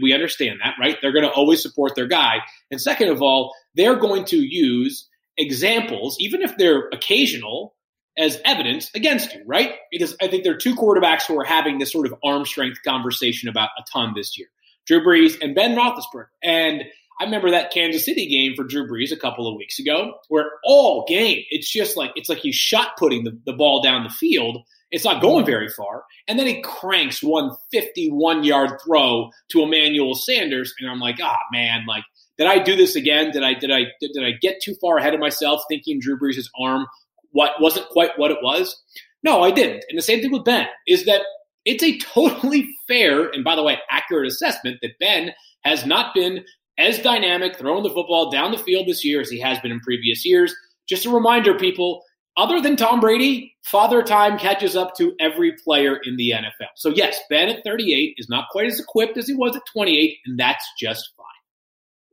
we 0.00 0.12
understand 0.12 0.60
that, 0.62 0.74
right? 0.78 0.96
They're 1.02 1.12
going 1.12 1.24
to 1.24 1.32
always 1.32 1.62
support 1.62 1.96
their 1.96 2.06
guy. 2.06 2.36
And 2.70 2.80
second 2.80 3.08
of 3.08 3.22
all, 3.22 3.52
they're 3.74 3.96
going 3.96 4.24
to 4.26 4.36
use 4.36 5.08
examples, 5.36 6.16
even 6.20 6.42
if 6.42 6.56
they're 6.56 6.88
occasional, 6.92 7.74
as 8.18 8.40
evidence 8.44 8.90
against 8.94 9.32
you, 9.34 9.42
right? 9.46 9.74
Because 9.90 10.16
I 10.20 10.28
think 10.28 10.44
there 10.44 10.52
are 10.52 10.58
two 10.58 10.74
quarterbacks 10.74 11.22
who 11.22 11.38
are 11.40 11.44
having 11.44 11.78
this 11.78 11.92
sort 11.92 12.06
of 12.06 12.14
arm 12.24 12.44
strength 12.44 12.78
conversation 12.84 13.48
about 13.48 13.70
a 13.78 13.82
ton 13.92 14.12
this 14.14 14.36
year 14.38 14.48
Drew 14.86 15.02
Brees 15.04 15.40
and 15.40 15.54
Ben 15.54 15.76
Roethlisberger. 15.76 16.26
And 16.42 16.82
I 17.20 17.24
remember 17.24 17.50
that 17.50 17.72
Kansas 17.72 18.04
City 18.04 18.26
game 18.26 18.54
for 18.56 18.64
Drew 18.64 18.88
Brees 18.88 19.12
a 19.12 19.16
couple 19.16 19.46
of 19.46 19.56
weeks 19.56 19.78
ago, 19.78 20.14
where 20.28 20.50
all 20.64 21.04
game 21.06 21.44
it's 21.50 21.70
just 21.70 21.96
like 21.96 22.12
it's 22.16 22.28
like 22.28 22.38
he's 22.38 22.54
shot 22.54 22.96
putting 22.98 23.24
the, 23.24 23.38
the 23.46 23.52
ball 23.52 23.82
down 23.82 24.04
the 24.04 24.10
field. 24.10 24.58
It's 24.90 25.04
not 25.04 25.22
going 25.22 25.46
very 25.46 25.68
far, 25.68 26.02
and 26.26 26.38
then 26.38 26.48
he 26.48 26.62
cranks 26.62 27.22
one 27.22 27.52
51 27.70 28.42
yard 28.42 28.80
throw 28.84 29.30
to 29.50 29.62
Emmanuel 29.62 30.14
Sanders, 30.14 30.74
and 30.80 30.90
I'm 30.90 30.98
like, 30.98 31.18
ah, 31.22 31.36
oh, 31.36 31.46
man, 31.52 31.84
like 31.86 32.02
did 32.40 32.48
I 32.48 32.58
do 32.58 32.74
this 32.74 32.96
again? 32.96 33.30
Did 33.32 33.42
I 33.42 33.52
did 33.52 33.70
I 33.70 33.82
did, 34.00 34.12
did 34.14 34.24
I 34.24 34.32
get 34.40 34.62
too 34.62 34.74
far 34.80 34.96
ahead 34.96 35.12
of 35.12 35.20
myself 35.20 35.60
thinking 35.68 36.00
Drew 36.00 36.18
Brees' 36.18 36.48
arm 36.58 36.86
what 37.32 37.60
wasn't 37.60 37.86
quite 37.90 38.12
what 38.16 38.30
it 38.30 38.38
was? 38.42 38.82
No, 39.22 39.42
I 39.42 39.50
didn't. 39.50 39.84
And 39.90 39.98
the 39.98 40.02
same 40.02 40.22
thing 40.22 40.32
with 40.32 40.44
Ben 40.44 40.66
is 40.88 41.04
that 41.04 41.20
it's 41.66 41.84
a 41.84 41.98
totally 42.14 42.74
fair 42.88 43.28
and 43.28 43.44
by 43.44 43.54
the 43.54 43.62
way 43.62 43.78
accurate 43.90 44.26
assessment 44.26 44.78
that 44.80 44.98
Ben 44.98 45.32
has 45.64 45.84
not 45.84 46.14
been 46.14 46.42
as 46.78 46.98
dynamic 47.00 47.58
throwing 47.58 47.82
the 47.82 47.90
football 47.90 48.30
down 48.30 48.52
the 48.52 48.58
field 48.58 48.88
this 48.88 49.04
year 49.04 49.20
as 49.20 49.28
he 49.28 49.38
has 49.38 49.58
been 49.58 49.70
in 49.70 49.80
previous 49.80 50.24
years. 50.24 50.56
Just 50.88 51.04
a 51.04 51.10
reminder, 51.10 51.58
people, 51.58 52.02
other 52.38 52.58
than 52.58 52.74
Tom 52.74 53.00
Brady, 53.00 53.54
father 53.64 54.02
time 54.02 54.38
catches 54.38 54.74
up 54.74 54.94
to 54.96 55.14
every 55.20 55.52
player 55.62 55.98
in 56.04 56.16
the 56.16 56.32
NFL. 56.34 56.70
So, 56.76 56.88
yes, 56.88 57.20
Ben 57.28 57.50
at 57.50 57.62
38 57.64 58.14
is 58.16 58.30
not 58.30 58.46
quite 58.50 58.66
as 58.66 58.80
equipped 58.80 59.18
as 59.18 59.28
he 59.28 59.34
was 59.34 59.54
at 59.54 59.62
28, 59.70 60.16
and 60.24 60.40
that's 60.40 60.64
just. 60.80 61.12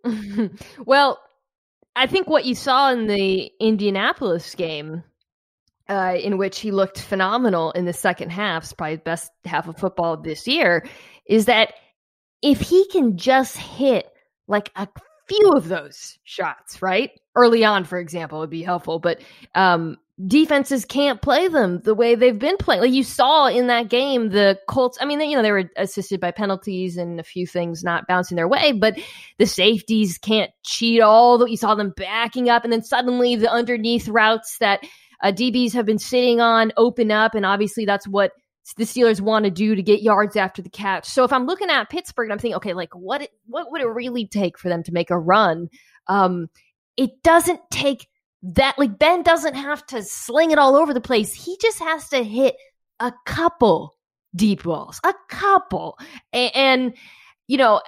well, 0.85 1.19
I 1.95 2.07
think 2.07 2.27
what 2.27 2.45
you 2.45 2.55
saw 2.55 2.91
in 2.91 3.07
the 3.07 3.51
Indianapolis 3.59 4.55
game, 4.55 5.03
uh, 5.89 6.15
in 6.21 6.37
which 6.37 6.59
he 6.59 6.71
looked 6.71 6.99
phenomenal 6.99 7.71
in 7.71 7.85
the 7.85 7.93
second 7.93 8.31
half, 8.31 8.75
probably 8.77 8.97
the 8.97 9.01
best 9.01 9.31
half 9.45 9.67
of 9.67 9.77
football 9.77 10.17
this 10.17 10.47
year, 10.47 10.85
is 11.25 11.45
that 11.45 11.73
if 12.41 12.61
he 12.61 12.87
can 12.87 13.17
just 13.17 13.57
hit 13.57 14.07
like 14.47 14.71
a 14.75 14.87
few 15.27 15.51
of 15.51 15.67
those 15.67 16.17
shots, 16.23 16.81
right? 16.81 17.11
Early 17.35 17.63
on, 17.65 17.83
for 17.83 17.99
example, 17.99 18.39
would 18.39 18.49
be 18.49 18.63
helpful. 18.63 18.99
But 18.99 19.21
um, 19.55 19.97
defenses 20.25 20.83
can't 20.83 21.21
play 21.21 21.47
them 21.47 21.79
the 21.81 21.93
way 21.93 22.15
they've 22.15 22.39
been 22.39 22.57
playing. 22.57 22.81
Like 22.81 22.91
you 22.91 23.03
saw 23.03 23.47
in 23.47 23.67
that 23.67 23.89
game, 23.89 24.29
the 24.29 24.57
Colts, 24.67 24.97
I 24.99 25.05
mean, 25.05 25.19
they, 25.19 25.27
you 25.27 25.35
know, 25.35 25.43
they 25.43 25.51
were 25.51 25.69
assisted 25.77 26.19
by 26.19 26.31
penalties 26.31 26.97
and 26.97 27.19
a 27.19 27.23
few 27.23 27.45
things 27.45 27.83
not 27.83 28.07
bouncing 28.07 28.35
their 28.35 28.47
way, 28.47 28.71
but 28.71 28.97
the 29.37 29.45
safeties 29.45 30.17
can't 30.17 30.49
cheat 30.63 31.01
all 31.01 31.37
that 31.37 31.51
you 31.51 31.57
saw 31.57 31.75
them 31.75 31.93
backing 31.95 32.49
up. 32.49 32.63
And 32.63 32.73
then 32.73 32.83
suddenly 32.83 33.35
the 33.35 33.51
underneath 33.51 34.07
routes 34.07 34.57
that 34.57 34.81
uh, 35.21 35.31
DBs 35.31 35.73
have 35.73 35.85
been 35.85 35.99
sitting 35.99 36.41
on 36.41 36.73
open 36.77 37.11
up. 37.11 37.35
And 37.35 37.45
obviously 37.45 37.85
that's 37.85 38.07
what 38.07 38.31
the 38.75 38.85
Steelers 38.85 39.21
want 39.21 39.45
to 39.45 39.51
do 39.51 39.75
to 39.75 39.83
get 39.83 40.01
yards 40.01 40.35
after 40.35 40.63
the 40.63 40.69
catch. 40.69 41.05
So 41.05 41.25
if 41.25 41.31
I'm 41.31 41.45
looking 41.45 41.69
at 41.69 41.89
Pittsburgh, 41.91 42.31
I'm 42.31 42.39
thinking, 42.39 42.57
okay, 42.57 42.73
like 42.73 42.93
what, 42.95 43.29
what 43.45 43.71
would 43.71 43.81
it 43.81 43.87
really 43.87 44.25
take 44.25 44.57
for 44.57 44.67
them 44.67 44.81
to 44.83 44.91
make 44.91 45.11
a 45.11 45.17
run? 45.17 45.69
Um, 46.07 46.49
it 46.97 47.21
doesn't 47.21 47.61
take 47.69 48.07
that 48.43 48.77
like 48.77 48.99
Ben 48.99 49.23
doesn't 49.23 49.55
have 49.55 49.85
to 49.87 50.03
sling 50.03 50.51
it 50.51 50.59
all 50.59 50.75
over 50.75 50.93
the 50.93 51.01
place. 51.01 51.33
He 51.33 51.57
just 51.61 51.79
has 51.79 52.09
to 52.09 52.23
hit 52.23 52.55
a 52.99 53.13
couple 53.25 53.95
deep 54.35 54.63
balls, 54.63 54.99
a 55.03 55.13
couple. 55.29 55.97
And, 56.33 56.55
and, 56.55 56.93
you 57.47 57.57
know, 57.57 57.81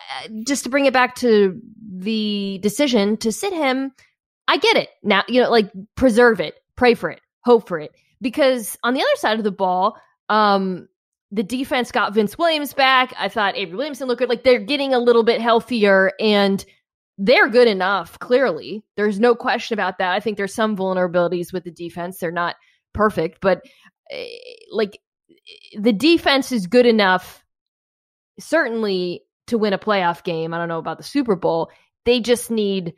just 0.46 0.64
to 0.64 0.70
bring 0.70 0.86
it 0.86 0.94
back 0.94 1.16
to 1.16 1.60
the 1.92 2.60
decision 2.62 3.18
to 3.18 3.32
sit 3.32 3.54
him, 3.54 3.92
I 4.48 4.58
get 4.58 4.78
it. 4.78 4.90
Now, 5.04 5.24
you 5.28 5.42
know, 5.42 5.52
like 5.52 5.72
preserve 5.96 6.40
it, 6.40 6.56
pray 6.76 6.96
for 6.96 7.10
it, 7.12 7.22
hope 7.42 7.68
for 7.68 7.80
it. 7.80 7.92
Because 8.22 8.78
on 8.84 8.94
the 8.94 9.02
other 9.02 9.16
side 9.16 9.38
of 9.38 9.44
the 9.44 9.52
ball, 9.52 9.98
um, 10.28 10.88
the 11.32 11.44
defense 11.44 11.92
got 11.92 12.14
Vince 12.14 12.38
Williams 12.38 12.74
back. 12.74 13.14
I 13.18 13.30
thought 13.30 13.56
Avery 13.56 13.76
Williamson 13.76 14.08
looked 14.08 14.20
good. 14.20 14.30
Like 14.30 14.44
they're 14.44 14.60
getting 14.60 14.94
a 14.94 15.00
little 15.00 15.24
bit 15.24 15.40
healthier 15.42 16.12
and 16.20 16.66
they're 17.20 17.50
good 17.50 17.68
enough, 17.68 18.18
clearly. 18.20 18.84
There's 18.96 19.20
no 19.20 19.36
question 19.36 19.74
about 19.74 19.98
that. 19.98 20.14
I 20.14 20.22
think 20.22 20.38
there's 20.38 20.54
some 20.54 20.78
vulnerabilities 20.78 21.52
with 21.52 21.66
the 21.66 21.72
defense. 21.72 22.18
They're 22.18 22.32
not 22.32 22.56
perfect, 22.94 23.40
but 23.42 23.62
uh, 24.12 24.24
like 24.72 25.00
the 25.78 25.92
defense 25.92 26.54
is 26.54 26.66
good 26.66 26.86
enough, 26.86 27.44
certainly, 28.40 29.24
to 29.48 29.58
win 29.58 29.74
a 29.74 29.78
playoff 29.78 30.24
game. 30.24 30.54
I 30.54 30.58
don't 30.58 30.70
know 30.70 30.80
about 30.80 30.98
the 30.98 31.04
Super 31.04 31.36
Bowl. 31.36 31.70
They 32.06 32.22
just 32.22 32.50
need 32.50 32.94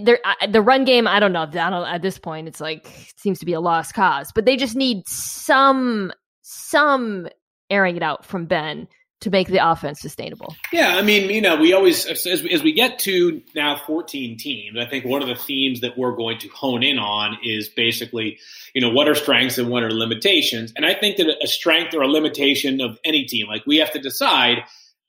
there 0.00 0.20
the 0.48 0.62
run 0.62 0.84
game. 0.84 1.08
I 1.08 1.18
don't 1.18 1.32
know. 1.32 1.42
I 1.42 1.46
don't, 1.46 1.88
at 1.88 2.02
this 2.02 2.18
point, 2.18 2.46
it's 2.46 2.60
like 2.60 2.86
it 2.86 3.18
seems 3.18 3.40
to 3.40 3.46
be 3.46 3.54
a 3.54 3.60
lost 3.60 3.94
cause, 3.94 4.30
but 4.32 4.44
they 4.44 4.56
just 4.56 4.76
need 4.76 5.02
some 5.08 6.12
some 6.42 7.28
airing 7.68 7.96
it 7.96 8.02
out 8.02 8.24
from 8.24 8.46
Ben 8.46 8.86
to 9.20 9.30
make 9.30 9.48
the 9.48 9.58
offense 9.58 10.00
sustainable. 10.00 10.54
Yeah, 10.72 10.96
I 10.96 11.02
mean, 11.02 11.28
you 11.30 11.40
know, 11.40 11.56
we 11.56 11.72
always 11.72 12.06
as, 12.06 12.26
as 12.26 12.62
we 12.62 12.72
get 12.72 12.98
to 13.00 13.42
now 13.54 13.76
14 13.76 14.38
teams, 14.38 14.78
I 14.78 14.86
think 14.86 15.04
one 15.04 15.22
of 15.22 15.28
the 15.28 15.34
themes 15.34 15.80
that 15.80 15.98
we're 15.98 16.16
going 16.16 16.38
to 16.38 16.48
hone 16.48 16.82
in 16.82 16.98
on 16.98 17.38
is 17.42 17.68
basically, 17.68 18.38
you 18.74 18.80
know, 18.80 18.90
what 18.90 19.08
are 19.08 19.14
strengths 19.14 19.58
and 19.58 19.68
what 19.68 19.82
are 19.82 19.92
limitations. 19.92 20.72
And 20.74 20.86
I 20.86 20.94
think 20.94 21.18
that 21.18 21.28
a 21.42 21.46
strength 21.46 21.94
or 21.94 22.02
a 22.02 22.08
limitation 22.08 22.80
of 22.80 22.98
any 23.04 23.24
team, 23.24 23.46
like 23.46 23.66
we 23.66 23.76
have 23.76 23.92
to 23.92 23.98
decide 23.98 24.58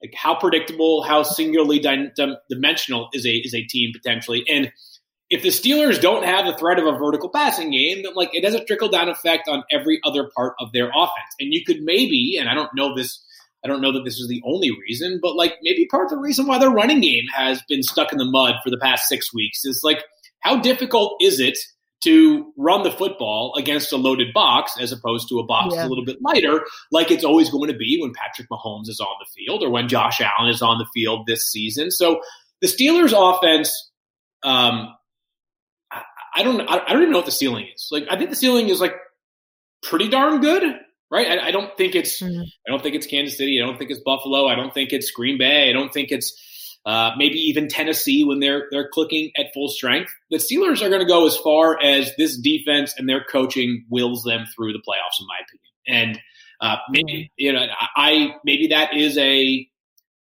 like 0.02 0.14
how 0.16 0.36
predictable, 0.36 1.04
how 1.04 1.24
singularly 1.24 1.80
di- 1.80 2.12
dimensional 2.50 3.10
is 3.14 3.26
a 3.26 3.36
is 3.36 3.54
a 3.54 3.64
team 3.64 3.92
potentially, 3.94 4.44
and 4.50 4.72
if 5.30 5.44
the 5.44 5.50
Steelers 5.50 6.02
don't 6.02 6.26
have 6.26 6.46
the 6.46 6.58
threat 6.58 6.78
of 6.78 6.86
a 6.86 6.98
vertical 6.98 7.30
passing 7.30 7.72
game, 7.72 8.04
then 8.04 8.14
like 8.16 8.32
it 8.34 8.44
has 8.44 8.54
a 8.54 8.64
trickle 8.66 8.90
down 8.90 9.08
effect 9.08 9.48
on 9.48 9.64
every 9.72 10.02
other 10.04 10.30
part 10.36 10.56
of 10.60 10.74
their 10.74 10.90
offense. 10.90 11.34
And 11.40 11.54
you 11.54 11.64
could 11.64 11.82
maybe, 11.82 12.36
and 12.38 12.50
I 12.50 12.54
don't 12.54 12.70
know 12.76 12.94
this 12.94 13.24
I 13.64 13.68
don't 13.68 13.82
know 13.82 13.92
that 13.92 14.04
this 14.04 14.20
is 14.20 14.28
the 14.28 14.42
only 14.46 14.72
reason, 14.72 15.20
but 15.22 15.36
like 15.36 15.56
maybe 15.62 15.86
part 15.86 16.06
of 16.06 16.10
the 16.10 16.18
reason 16.18 16.48
why 16.48 16.58
their 16.58 16.70
running 16.70 17.02
game 17.02 17.26
has 17.34 17.62
been 17.70 17.84
stuck 17.84 18.12
in 18.12 18.18
the 18.18 18.26
mud 18.26 18.56
for 18.64 18.70
the 18.70 18.78
past 18.78 19.08
six 19.08 19.34
weeks 19.34 19.66
is 19.66 19.82
like 19.84 20.04
how 20.40 20.60
difficult 20.60 21.18
is 21.22 21.40
it 21.40 21.58
to 22.04 22.52
run 22.58 22.84
the 22.84 22.92
football 22.92 23.54
against 23.58 23.92
a 23.92 23.98
loaded 23.98 24.34
box 24.34 24.74
as 24.80 24.92
opposed 24.92 25.30
to 25.30 25.40
a 25.40 25.46
box 25.46 25.76
yeah. 25.76 25.86
a 25.86 25.88
little 25.88 26.04
bit 26.04 26.18
lighter, 26.22 26.66
like 26.92 27.12
it's 27.12 27.24
always 27.24 27.50
going 27.50 27.72
to 27.72 27.78
be 27.78 28.00
when 28.02 28.12
Patrick 28.14 28.50
Mahomes 28.50 28.90
is 28.90 29.00
on 29.00 29.16
the 29.20 29.28
field 29.36 29.64
or 29.64 29.70
when 29.70 29.88
Josh 29.88 30.20
Allen 30.20 30.50
is 30.50 30.64
on 30.64 30.80
the 30.80 30.88
field 30.94 31.28
this 31.28 31.52
season. 31.52 31.92
So 31.92 32.22
the 32.60 32.68
Steelers' 32.68 33.14
offense, 33.16 33.92
um, 34.42 34.96
I, 35.92 36.02
I 36.38 36.44
don't, 36.44 36.62
I 36.62 36.92
don't 36.92 37.02
even 37.02 37.12
know 37.12 37.20
what 37.20 37.28
the 37.28 37.32
ceiling 37.32 37.68
is. 37.74 37.90
Like 37.92 38.08
I 38.10 38.18
think 38.18 38.32
the 38.32 38.36
ceiling 38.36 38.70
is 38.70 38.82
like 38.82 38.96
pretty 39.84 40.10
darn 40.10 40.42
good 40.42 40.64
right? 41.12 41.28
I, 41.28 41.48
I 41.48 41.52
don't 41.52 41.76
think 41.78 41.94
it's 41.94 42.22
mm-hmm. 42.22 42.42
I 42.42 42.72
don't 42.72 42.82
think 42.82 42.96
it's 42.96 43.06
Kansas 43.06 43.38
City. 43.38 43.62
I 43.62 43.66
don't 43.66 43.78
think 43.78 43.92
it's 43.92 44.02
Buffalo. 44.02 44.48
I 44.48 44.56
don't 44.56 44.74
think 44.74 44.94
it's 44.94 45.12
Green 45.12 45.38
Bay. 45.38 45.70
I 45.70 45.74
don't 45.74 45.94
think 45.94 46.12
it's 46.12 46.34
uh, 46.86 47.12
maybe 47.18 47.38
even 47.38 47.68
Tennessee 47.68 48.24
when 48.24 48.40
they're 48.40 48.68
they're 48.72 48.90
clicking 48.90 49.32
at 49.38 49.54
full 49.54 49.68
strength. 49.68 50.12
The 50.32 50.38
Steelers 50.38 50.82
are 50.82 50.90
going 50.90 51.02
to 51.02 51.08
go 51.08 51.28
as 51.28 51.38
far 51.38 51.82
as 51.82 52.12
this 52.18 52.40
defense 52.40 52.96
and 52.98 53.08
their 53.08 53.24
coaching 53.24 53.86
wills 53.90 54.24
them 54.24 54.46
through 54.56 54.74
the 54.74 54.80
playoffs, 54.80 55.20
in 55.20 55.28
my 55.28 55.38
opinion. 55.44 55.62
And 55.88 56.22
uh, 56.62 56.78
maybe 56.90 57.14
mm-hmm. 57.14 57.34
you 57.38 57.54
know, 57.54 57.66
I 57.96 58.36
maybe 58.44 58.68
that 58.68 58.96
is 58.96 59.18
a, 59.18 59.68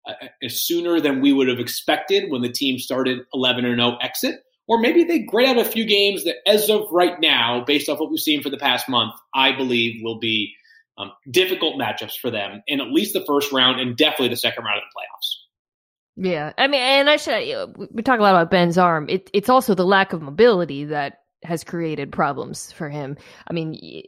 a, 0.07 0.12
a 0.45 0.49
sooner 0.49 1.00
than 1.00 1.21
we 1.21 1.33
would 1.33 1.49
have 1.49 1.61
expected 1.61 2.30
when 2.30 2.42
the 2.42 2.50
team 2.50 2.78
started 2.78 3.21
11 3.35 3.64
and 3.64 3.78
0 3.78 3.99
exit. 4.00 4.40
Or 4.71 4.78
maybe 4.78 5.04
they 5.04 5.21
grade 5.21 5.49
out 5.49 5.57
a 5.57 5.64
few 5.64 5.87
games 5.87 6.25
that, 6.25 6.47
as 6.47 6.68
of 6.68 6.88
right 6.92 7.18
now, 7.23 7.64
based 7.66 7.88
off 7.88 8.00
what 8.00 8.11
we've 8.11 8.21
seen 8.21 8.42
for 8.42 8.50
the 8.50 8.59
past 8.59 8.87
month, 8.87 9.14
I 9.35 9.57
believe 9.57 10.02
will 10.02 10.18
be 10.18 10.54
um, 10.99 11.12
difficult 11.31 11.81
matchups 11.81 12.19
for 12.21 12.31
them 12.31 12.62
in 12.67 12.81
at 12.81 12.88
least 12.88 13.12
the 13.12 13.25
first 13.26 13.52
round 13.52 13.81
and 13.81 13.97
definitely 13.97 14.28
the 14.28 14.37
second 14.37 14.64
round 14.64 14.78
of 14.78 14.83
the 14.93 14.99
playoffs. 14.99 15.38
Yeah, 16.21 16.52
I 16.59 16.67
mean, 16.67 16.81
and 16.81 17.09
I 17.09 17.17
should 17.17 17.76
we 17.93 18.02
talk 18.02 18.19
a 18.19 18.23
lot 18.23 18.35
about 18.35 18.50
Ben's 18.50 18.76
arm. 18.76 19.07
It, 19.09 19.31
it's 19.33 19.49
also 19.49 19.75
the 19.75 19.87
lack 19.87 20.12
of 20.12 20.21
mobility 20.21 20.87
that 20.87 21.21
has 21.45 21.62
created 21.62 22.11
problems 22.11 22.73
for 22.73 22.88
him. 22.88 23.17
I 23.47 23.52
mean, 23.52 24.02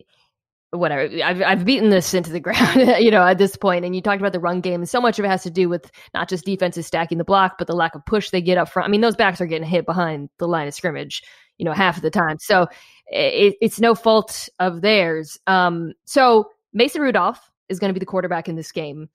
whatever. 0.70 1.23
I've 1.23 1.40
I've 1.40 1.64
beaten 1.64 1.90
this 1.90 2.12
into 2.12 2.30
the 2.30 2.40
ground, 2.40 2.97
you 2.99 3.12
know, 3.12 3.23
at 3.23 3.38
this 3.38 3.54
point. 3.54 3.85
And 3.85 3.94
you 3.94 4.02
talked 4.02 4.20
about 4.20 4.32
the 4.32 4.40
run 4.40 4.61
game, 4.61 4.80
and 4.80 4.88
so 4.88 5.00
much 5.00 5.20
of 5.20 5.25
it 5.25 5.28
has 5.28 5.44
to 5.44 5.50
do 5.50 5.68
with 5.68 5.88
not 6.12 6.28
just 6.28 6.44
defenses 6.44 6.87
stacking 6.87 7.18
the 7.18 7.25
block, 7.25 7.59
but 7.59 7.68
the 7.68 7.76
lack 7.76 7.94
of 7.94 8.04
push 8.04 8.30
they 8.30 8.42
get 8.42 8.59
up 8.59 8.68
front. 8.68 8.88
I 8.88 8.90
mean, 8.90 9.02
those 9.02 9.16
backs 9.16 9.40
are 9.40 9.47
getting 9.47 9.68
hit 9.68 9.87
behind 9.87 10.30
the 10.38 10.49
line 10.49 10.66
of 10.66 10.75
scrimmage, 10.75 11.23
you 11.59 11.64
know, 11.64 11.73
half 11.73 11.97
of 11.97 12.02
the 12.02 12.11
time. 12.11 12.38
So 12.40 12.66
it, 13.06 13.56
it's 13.61 13.78
no 13.78 13.94
fault 13.94 14.49
of 14.59 14.80
theirs. 14.80 15.38
Um, 15.47 15.92
so 16.06 16.49
Mason 16.73 17.03
Rudolph 17.03 17.50
is 17.69 17.79
going 17.79 17.91
to 17.91 17.95
be 17.95 18.00
the 18.00 18.07
quarterback 18.07 18.49
in 18.49 18.57
this 18.57 18.73
game. 18.73 19.09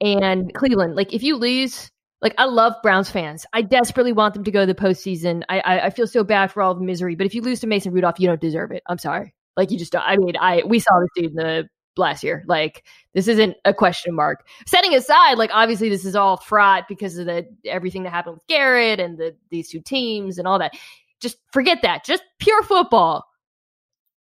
And 0.00 0.52
Cleveland, 0.54 0.94
like 0.94 1.12
if 1.14 1.22
you 1.22 1.36
lose, 1.36 1.90
like 2.20 2.34
I 2.38 2.44
love 2.44 2.74
Browns 2.82 3.10
fans. 3.10 3.46
I 3.52 3.62
desperately 3.62 4.12
want 4.12 4.34
them 4.34 4.44
to 4.44 4.50
go 4.50 4.60
to 4.60 4.66
the 4.66 4.74
postseason. 4.74 5.42
I, 5.48 5.60
I, 5.60 5.86
I 5.86 5.90
feel 5.90 6.06
so 6.06 6.24
bad 6.24 6.52
for 6.52 6.62
all 6.62 6.74
the 6.74 6.84
misery. 6.84 7.14
But 7.14 7.26
if 7.26 7.34
you 7.34 7.42
lose 7.42 7.60
to 7.60 7.66
Mason 7.66 7.92
Rudolph, 7.92 8.20
you 8.20 8.26
don't 8.26 8.40
deserve 8.40 8.72
it. 8.72 8.82
I'm 8.86 8.98
sorry. 8.98 9.34
Like 9.56 9.70
you 9.70 9.78
just 9.78 9.92
don't. 9.92 10.02
I 10.02 10.16
mean, 10.16 10.36
I 10.38 10.62
we 10.66 10.78
saw 10.78 11.00
this 11.00 11.08
dude 11.14 11.30
in 11.30 11.36
the 11.36 11.68
last 11.96 12.22
year. 12.22 12.44
Like 12.46 12.84
this 13.14 13.28
isn't 13.28 13.56
a 13.64 13.72
question 13.72 14.14
mark. 14.14 14.46
Setting 14.66 14.94
aside, 14.94 15.38
like 15.38 15.50
obviously 15.52 15.88
this 15.88 16.04
is 16.04 16.14
all 16.14 16.36
fraught 16.36 16.88
because 16.88 17.16
of 17.18 17.26
the 17.26 17.46
everything 17.64 18.02
that 18.02 18.10
happened 18.10 18.36
with 18.36 18.46
Garrett 18.48 19.00
and 19.00 19.18
the 19.18 19.34
these 19.50 19.68
two 19.68 19.80
teams 19.80 20.38
and 20.38 20.46
all 20.46 20.58
that. 20.58 20.74
Just 21.20 21.38
forget 21.52 21.82
that. 21.82 22.04
Just 22.04 22.22
pure 22.38 22.62
football. 22.62 23.24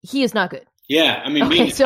He 0.02 0.24
is 0.24 0.34
not 0.34 0.50
good. 0.50 0.66
Yeah, 0.90 1.22
I 1.24 1.30
mean, 1.30 1.44
okay, 1.44 1.66
me, 1.66 1.70
so 1.70 1.86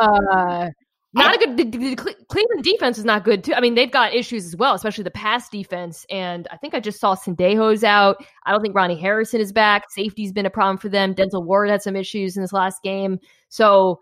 uh, 0.00 0.70
not 1.12 1.30
I, 1.30 1.34
a 1.34 1.38
good. 1.38 1.56
The, 1.58 1.64
the, 1.64 1.96
Cleveland 2.28 2.64
defense 2.64 2.96
is 2.96 3.04
not 3.04 3.22
good 3.22 3.44
too. 3.44 3.54
I 3.54 3.60
mean, 3.60 3.74
they've 3.74 3.90
got 3.90 4.14
issues 4.14 4.46
as 4.46 4.56
well, 4.56 4.74
especially 4.74 5.04
the 5.04 5.10
pass 5.10 5.50
defense. 5.50 6.06
And 6.10 6.48
I 6.50 6.56
think 6.56 6.74
I 6.74 6.80
just 6.80 6.98
saw 6.98 7.14
Sendejo's 7.14 7.84
out. 7.84 8.24
I 8.46 8.50
don't 8.50 8.62
think 8.62 8.74
Ronnie 8.74 8.98
Harrison 8.98 9.40
is 9.40 9.52
back. 9.52 9.90
Safety's 9.90 10.32
been 10.32 10.46
a 10.46 10.50
problem 10.50 10.78
for 10.78 10.88
them. 10.88 11.14
Denzel 11.14 11.44
Ward 11.44 11.68
had 11.68 11.82
some 11.82 11.94
issues 11.94 12.36
in 12.36 12.42
this 12.42 12.52
last 12.52 12.82
game. 12.82 13.18
So 13.50 14.00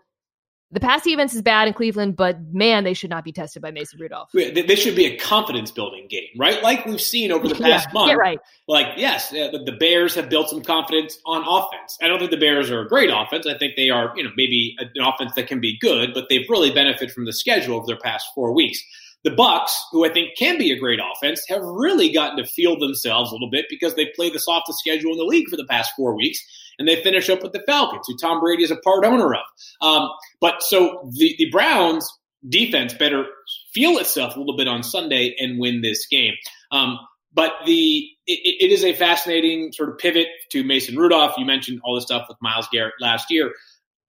the 0.71 0.81
pass 0.81 1.03
defense 1.03 1.33
is 1.33 1.41
bad 1.41 1.69
in 1.69 1.73
Cleveland, 1.73 2.17
but 2.17 2.37
man, 2.51 2.83
they 2.83 2.93
should 2.93 3.09
not 3.09 3.23
be 3.23 3.31
tested 3.31 3.61
by 3.61 3.71
Mason 3.71 3.99
Rudolph. 3.99 4.29
This 4.33 4.79
should 4.79 4.97
be 4.97 5.05
a 5.05 5.17
confidence 5.17 5.71
building 5.71 6.07
game, 6.09 6.27
right? 6.37 6.61
Like 6.61 6.85
we've 6.85 6.99
seen 6.99 7.31
over 7.31 7.47
the 7.47 7.55
past 7.61 7.87
yeah, 7.87 7.93
month. 7.93 8.17
right. 8.17 8.39
Like, 8.67 8.87
yes, 8.97 9.31
uh, 9.31 9.57
the 9.63 9.75
Bears 9.79 10.13
have 10.15 10.29
built 10.29 10.49
some 10.49 10.61
confidence 10.61 11.19
on 11.25 11.45
offense. 11.47 11.97
I 12.01 12.09
don't 12.09 12.19
think 12.19 12.31
the 12.31 12.37
Bears 12.37 12.69
are 12.69 12.81
a 12.81 12.87
great 12.87 13.09
offense. 13.09 13.47
I 13.47 13.57
think 13.57 13.77
they 13.77 13.89
are, 13.89 14.11
you 14.17 14.23
know, 14.23 14.31
maybe 14.35 14.75
an 14.79 14.91
offense 15.01 15.31
that 15.35 15.47
can 15.47 15.61
be 15.61 15.77
good, 15.79 16.13
but 16.13 16.27
they've 16.29 16.47
really 16.49 16.71
benefited 16.71 17.13
from 17.13 17.25
the 17.25 17.33
schedule 17.33 17.77
over 17.77 17.87
their 17.87 17.99
past 17.99 18.27
four 18.35 18.53
weeks. 18.53 18.83
The 19.23 19.31
Bucs, 19.31 19.71
who 19.91 20.05
I 20.05 20.09
think 20.09 20.37
can 20.37 20.57
be 20.57 20.71
a 20.71 20.79
great 20.79 20.99
offense, 20.99 21.43
have 21.47 21.61
really 21.61 22.11
gotten 22.11 22.37
to 22.37 22.45
feel 22.45 22.77
themselves 22.77 23.31
a 23.31 23.33
little 23.33 23.49
bit 23.49 23.65
because 23.69 23.95
they 23.95 24.07
played 24.15 24.33
the 24.33 24.39
softest 24.39 24.79
schedule 24.79 25.11
in 25.13 25.17
the 25.17 25.23
league 25.23 25.49
for 25.49 25.57
the 25.57 25.65
past 25.65 25.91
four 25.95 26.13
weeks 26.15 26.45
and 26.79 26.87
they 26.87 27.01
finish 27.01 27.29
up 27.29 27.43
with 27.43 27.53
the 27.53 27.63
Falcons, 27.65 28.05
who 28.07 28.17
Tom 28.17 28.39
Brady 28.39 28.63
is 28.63 28.71
a 28.71 28.77
part 28.77 29.05
owner 29.05 29.33
of. 29.33 29.41
Um, 29.81 30.09
but 30.39 30.61
so 30.61 31.09
the, 31.17 31.35
the 31.37 31.49
Browns 31.49 32.09
defense 32.47 32.93
better 32.93 33.25
feel 33.73 33.97
itself 33.97 34.35
a 34.35 34.39
little 34.39 34.55
bit 34.55 34.67
on 34.67 34.83
Sunday 34.83 35.35
and 35.39 35.59
win 35.59 35.81
this 35.81 36.05
game. 36.07 36.33
Um, 36.71 36.99
but 37.33 37.53
the 37.65 38.07
it, 38.25 38.65
it 38.65 38.71
is 38.71 38.83
a 38.83 38.93
fascinating 38.93 39.71
sort 39.71 39.89
of 39.89 39.97
pivot 39.97 40.27
to 40.51 40.63
Mason 40.63 40.97
Rudolph. 40.97 41.35
You 41.37 41.45
mentioned 41.45 41.81
all 41.83 41.95
the 41.95 42.01
stuff 42.01 42.25
with 42.27 42.37
Myles 42.41 42.67
Garrett 42.71 42.95
last 42.99 43.29
year. 43.29 43.51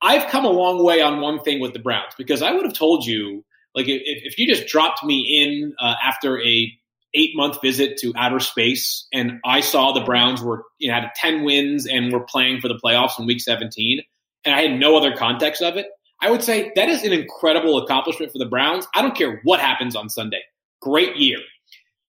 I've 0.01 0.31
come 0.31 0.45
a 0.45 0.51
long 0.51 0.85
way 0.85 1.01
on 1.01 1.21
one 1.21 1.41
thing 1.41 1.61
with 1.61 1.73
the 1.73 1.79
Browns 1.79 2.13
because 2.17 2.41
I 2.41 2.53
would 2.53 2.65
have 2.65 2.75
told 2.75 3.05
you, 3.05 3.45
like, 3.75 3.89
if, 3.89 4.01
if 4.05 4.39
you 4.39 4.47
just 4.47 4.69
dropped 4.69 5.05
me 5.05 5.43
in 5.43 5.75
uh, 5.79 5.95
after 6.03 6.41
a 6.41 6.73
eight 7.15 7.31
month 7.35 7.61
visit 7.63 7.99
to 7.99 8.13
outer 8.17 8.41
space, 8.41 9.07
and 9.13 9.41
I 9.45 9.61
saw 9.61 9.93
the 9.93 10.01
Browns 10.01 10.43
were 10.43 10.65
you 10.79 10.89
know, 10.89 10.95
had 10.95 11.11
ten 11.17 11.45
wins 11.45 11.87
and 11.87 12.13
were 12.13 12.25
playing 12.25 12.61
for 12.61 12.69
the 12.69 12.79
playoffs 12.83 13.19
in 13.19 13.27
Week 13.27 13.41
17, 13.41 14.01
and 14.45 14.55
I 14.55 14.63
had 14.63 14.79
no 14.79 14.97
other 14.97 15.15
context 15.15 15.63
of 15.63 15.77
it, 15.77 15.87
I 16.21 16.31
would 16.31 16.43
say 16.43 16.73
that 16.75 16.89
is 16.89 17.05
an 17.05 17.13
incredible 17.13 17.79
accomplishment 17.79 18.33
for 18.33 18.39
the 18.39 18.47
Browns. 18.47 18.87
I 18.95 19.03
don't 19.03 19.17
care 19.17 19.41
what 19.45 19.61
happens 19.61 19.95
on 19.95 20.09
Sunday. 20.09 20.41
Great 20.81 21.17
year. 21.17 21.39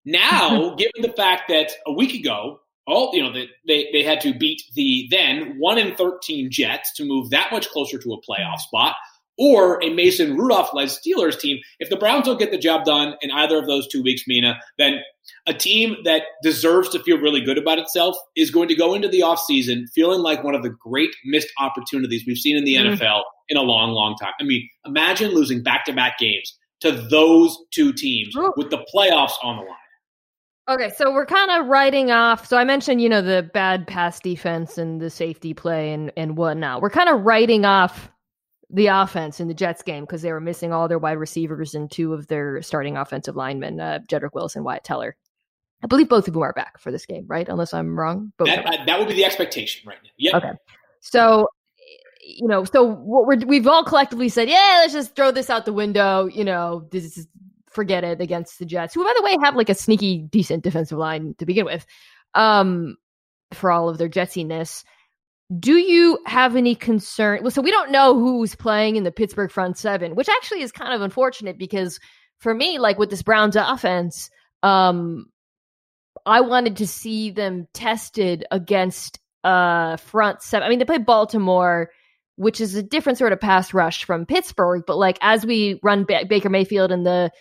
Now, 0.05 0.75
given 0.77 1.01
the 1.01 1.13
fact 1.15 1.43
that 1.49 1.71
a 1.85 1.93
week 1.93 2.13
ago, 2.13 2.59
all 2.87 3.11
you 3.13 3.21
know, 3.21 3.31
they, 3.67 3.89
they 3.93 4.03
had 4.03 4.21
to 4.21 4.33
beat 4.33 4.63
the 4.73 5.07
then 5.11 5.57
one 5.59 5.77
in 5.77 5.95
thirteen 5.95 6.49
Jets 6.49 6.93
to 6.95 7.05
move 7.05 7.29
that 7.29 7.51
much 7.51 7.69
closer 7.69 7.99
to 7.99 8.13
a 8.13 8.21
playoff 8.21 8.59
spot, 8.59 8.95
or 9.39 9.81
a 9.81 9.89
Mason 9.91 10.35
Rudolph 10.35 10.73
led 10.73 10.89
Steelers 10.89 11.39
team. 11.39 11.59
If 11.79 11.89
the 11.89 11.95
Browns 11.95 12.25
don't 12.25 12.37
get 12.37 12.51
the 12.51 12.57
job 12.57 12.83
done 12.83 13.15
in 13.21 13.31
either 13.31 13.57
of 13.57 13.67
those 13.67 13.87
two 13.87 14.03
weeks, 14.03 14.23
Mina, 14.27 14.59
then 14.77 14.99
a 15.47 15.53
team 15.53 15.95
that 16.03 16.23
deserves 16.43 16.89
to 16.89 16.99
feel 16.99 17.17
really 17.17 17.41
good 17.41 17.57
about 17.57 17.79
itself 17.79 18.17
is 18.35 18.51
going 18.51 18.67
to 18.67 18.75
go 18.75 18.93
into 18.93 19.07
the 19.07 19.21
offseason 19.21 19.89
feeling 19.95 20.19
like 20.19 20.43
one 20.43 20.55
of 20.55 20.63
the 20.63 20.69
great 20.69 21.15
missed 21.23 21.47
opportunities 21.57 22.25
we've 22.27 22.37
seen 22.37 22.57
in 22.57 22.65
the 22.65 22.75
mm-hmm. 22.75 23.01
NFL 23.01 23.21
in 23.47 23.57
a 23.57 23.61
long, 23.61 23.91
long 23.91 24.15
time. 24.21 24.33
I 24.39 24.43
mean, 24.43 24.67
imagine 24.85 25.33
losing 25.33 25.63
back 25.63 25.85
to 25.85 25.93
back 25.93 26.19
games 26.19 26.57
to 26.81 26.91
those 26.91 27.57
two 27.71 27.93
teams 27.93 28.35
Ooh. 28.35 28.53
with 28.57 28.69
the 28.69 28.85
playoffs 28.93 29.33
on 29.41 29.57
the 29.57 29.63
line. 29.63 29.75
Okay, 30.69 30.91
so 30.95 31.11
we're 31.11 31.25
kind 31.25 31.49
of 31.49 31.67
writing 31.67 32.11
off. 32.11 32.45
So 32.45 32.55
I 32.55 32.63
mentioned, 32.63 33.01
you 33.01 33.09
know, 33.09 33.23
the 33.23 33.49
bad 33.53 33.87
pass 33.87 34.19
defense 34.19 34.77
and 34.77 35.01
the 35.01 35.09
safety 35.09 35.55
play 35.55 35.91
and 35.91 36.11
and 36.15 36.37
whatnot. 36.37 36.83
We're 36.83 36.91
kind 36.91 37.09
of 37.09 37.21
writing 37.21 37.65
off 37.65 38.11
the 38.69 38.87
offense 38.87 39.39
in 39.39 39.47
the 39.47 39.53
Jets 39.53 39.81
game 39.81 40.03
because 40.03 40.21
they 40.21 40.31
were 40.31 40.41
missing 40.41 40.71
all 40.71 40.87
their 40.87 40.99
wide 40.99 41.17
receivers 41.17 41.73
and 41.73 41.89
two 41.89 42.13
of 42.13 42.27
their 42.27 42.61
starting 42.61 42.97
offensive 42.97 43.35
linemen, 43.35 43.79
uh, 43.79 43.99
Jedrick 44.07 44.33
Wills 44.33 44.55
and 44.55 44.63
Wyatt 44.63 44.83
Teller. 44.83 45.15
I 45.83 45.87
believe 45.87 46.09
both 46.09 46.27
of 46.27 46.33
them 46.33 46.43
are 46.43 46.53
back 46.53 46.79
for 46.79 46.91
this 46.91 47.05
game, 47.05 47.25
right? 47.27 47.47
Unless 47.47 47.73
I'm 47.73 47.97
wrong. 47.97 48.33
Both 48.37 48.47
that, 48.47 48.65
uh, 48.65 48.85
that 48.85 48.99
would 48.99 49.07
be 49.07 49.13
the 49.13 49.25
expectation 49.25 49.87
right 49.87 49.97
now. 50.03 50.09
Yeah. 50.17 50.37
Okay. 50.37 50.51
So, 50.99 51.47
you 52.21 52.47
know, 52.47 52.65
so 52.65 52.83
what 52.83 53.25
we're 53.25 53.37
we've 53.47 53.65
all 53.65 53.83
collectively 53.83 54.29
said, 54.29 54.49
yeah, 54.49 54.79
let's 54.81 54.93
just 54.93 55.15
throw 55.15 55.31
this 55.31 55.49
out 55.49 55.65
the 55.65 55.73
window. 55.73 56.25
You 56.25 56.43
know, 56.43 56.87
this 56.91 57.17
is 57.17 57.27
forget 57.71 58.03
it 58.03 58.19
against 58.19 58.59
the 58.59 58.65
Jets, 58.65 58.93
who, 58.93 59.03
by 59.03 59.13
the 59.15 59.23
way, 59.23 59.37
have 59.41 59.55
like 59.55 59.69
a 59.69 59.75
sneaky, 59.75 60.17
decent 60.17 60.63
defensive 60.63 60.97
line 60.97 61.33
to 61.37 61.45
begin 61.45 61.65
with, 61.65 61.85
um, 62.33 62.97
for 63.53 63.71
all 63.71 63.89
of 63.89 63.97
their 63.97 64.09
jetsiness. 64.09 64.83
Do 65.57 65.77
you 65.77 66.19
have 66.25 66.55
any 66.55 66.75
concern? 66.75 67.39
Well, 67.41 67.51
so 67.51 67.61
we 67.61 67.71
don't 67.71 67.91
know 67.91 68.13
who's 68.19 68.55
playing 68.55 68.97
in 68.97 69.03
the 69.03 69.11
Pittsburgh 69.11 69.51
front 69.51 69.77
seven, 69.77 70.15
which 70.15 70.29
actually 70.29 70.61
is 70.61 70.71
kind 70.71 70.93
of 70.93 71.01
unfortunate 71.01 71.57
because 71.57 71.99
for 72.37 72.53
me, 72.53 72.77
like 72.77 72.99
with 72.99 73.09
this 73.09 73.23
Browns 73.23 73.55
offense, 73.55 74.29
um, 74.61 75.25
I 76.25 76.41
wanted 76.41 76.77
to 76.77 76.87
see 76.87 77.31
them 77.31 77.67
tested 77.73 78.45
against 78.51 79.19
uh 79.43 79.97
front 79.97 80.41
seven. 80.41 80.65
I 80.65 80.69
mean, 80.69 80.79
they 80.79 80.85
play 80.85 80.97
Baltimore 80.97 81.89
which 82.39 82.61
is 82.61 82.73
a 82.73 82.81
different 82.81 83.17
sort 83.17 83.33
of 83.33 83.41
pass 83.41 83.73
rush 83.73 84.05
from 84.05 84.25
Pittsburgh. 84.25 84.83
But 84.87 84.97
like 84.97 85.17
as 85.19 85.45
we 85.45 85.77
run 85.83 86.05
ba- 86.05 86.25
Baker 86.27 86.49
Mayfield 86.49 86.89
and 86.89 87.05
the 87.05 87.31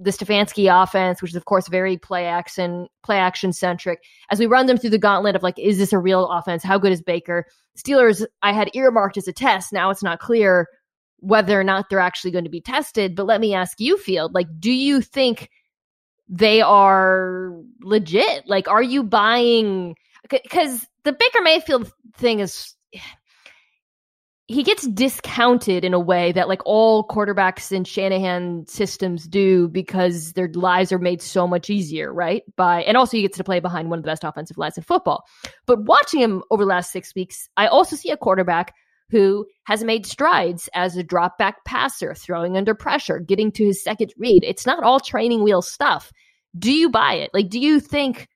the 0.00 0.10
Stefanski 0.10 0.70
offense, 0.70 1.20
which 1.20 1.32
is 1.32 1.36
of 1.36 1.44
course 1.44 1.68
very 1.68 1.96
play 1.96 2.26
action, 2.26 2.86
play 3.02 3.18
action 3.18 3.52
centric. 3.52 4.00
As 4.30 4.38
we 4.38 4.46
run 4.46 4.66
them 4.66 4.78
through 4.78 4.90
the 4.90 4.98
gauntlet 4.98 5.34
of 5.34 5.42
like, 5.42 5.58
is 5.58 5.78
this 5.78 5.92
a 5.92 5.98
real 5.98 6.28
offense? 6.28 6.62
How 6.62 6.78
good 6.78 6.92
is 6.92 7.02
Baker? 7.02 7.46
Steelers, 7.76 8.24
I 8.42 8.52
had 8.52 8.70
earmarked 8.74 9.16
as 9.16 9.28
a 9.28 9.32
test. 9.32 9.72
Now 9.72 9.90
it's 9.90 10.02
not 10.02 10.20
clear 10.20 10.68
whether 11.20 11.58
or 11.58 11.64
not 11.64 11.90
they're 11.90 11.98
actually 11.98 12.30
going 12.30 12.44
to 12.44 12.50
be 12.50 12.60
tested. 12.60 13.16
But 13.16 13.26
let 13.26 13.40
me 13.40 13.54
ask 13.54 13.80
you, 13.80 13.98
Field, 13.98 14.34
like, 14.34 14.46
do 14.60 14.70
you 14.70 15.00
think 15.00 15.50
they 16.28 16.60
are 16.60 17.52
legit? 17.80 18.46
Like, 18.46 18.68
are 18.68 18.82
you 18.82 19.02
buying? 19.02 19.96
Because 20.30 20.86
the 21.04 21.12
Baker 21.12 21.40
Mayfield 21.42 21.90
thing 22.16 22.40
is 22.40 22.74
he 24.48 24.62
gets 24.62 24.86
discounted 24.88 25.84
in 25.84 25.92
a 25.92 26.00
way 26.00 26.32
that 26.32 26.48
like 26.48 26.62
all 26.64 27.06
quarterbacks 27.06 27.70
in 27.70 27.84
Shanahan 27.84 28.66
systems 28.66 29.28
do 29.28 29.68
because 29.68 30.32
their 30.32 30.48
lives 30.54 30.90
are 30.90 30.98
made 30.98 31.20
so 31.20 31.46
much 31.46 31.68
easier, 31.68 32.12
right? 32.12 32.42
By 32.56 32.82
and 32.84 32.96
also 32.96 33.18
he 33.18 33.22
gets 33.22 33.36
to 33.36 33.44
play 33.44 33.60
behind 33.60 33.90
one 33.90 33.98
of 33.98 34.04
the 34.04 34.10
best 34.10 34.24
offensive 34.24 34.56
lines 34.56 34.78
in 34.78 34.84
football. 34.84 35.24
But 35.66 35.84
watching 35.84 36.20
him 36.20 36.42
over 36.50 36.62
the 36.62 36.68
last 36.68 36.90
six 36.92 37.14
weeks, 37.14 37.46
I 37.58 37.66
also 37.66 37.94
see 37.94 38.10
a 38.10 38.16
quarterback 38.16 38.74
who 39.10 39.46
has 39.64 39.84
made 39.84 40.06
strides 40.06 40.68
as 40.72 40.96
a 40.96 41.02
drop 41.02 41.36
back 41.36 41.62
passer, 41.66 42.14
throwing 42.14 42.56
under 42.56 42.74
pressure, 42.74 43.20
getting 43.20 43.52
to 43.52 43.66
his 43.66 43.82
second 43.82 44.14
read. 44.16 44.44
It's 44.44 44.66
not 44.66 44.82
all 44.82 44.98
training 44.98 45.42
wheel 45.42 45.60
stuff. 45.60 46.10
Do 46.58 46.72
you 46.72 46.88
buy 46.88 47.14
it? 47.14 47.30
Like, 47.34 47.50
do 47.50 47.58
you 47.58 47.80
think 47.80 48.28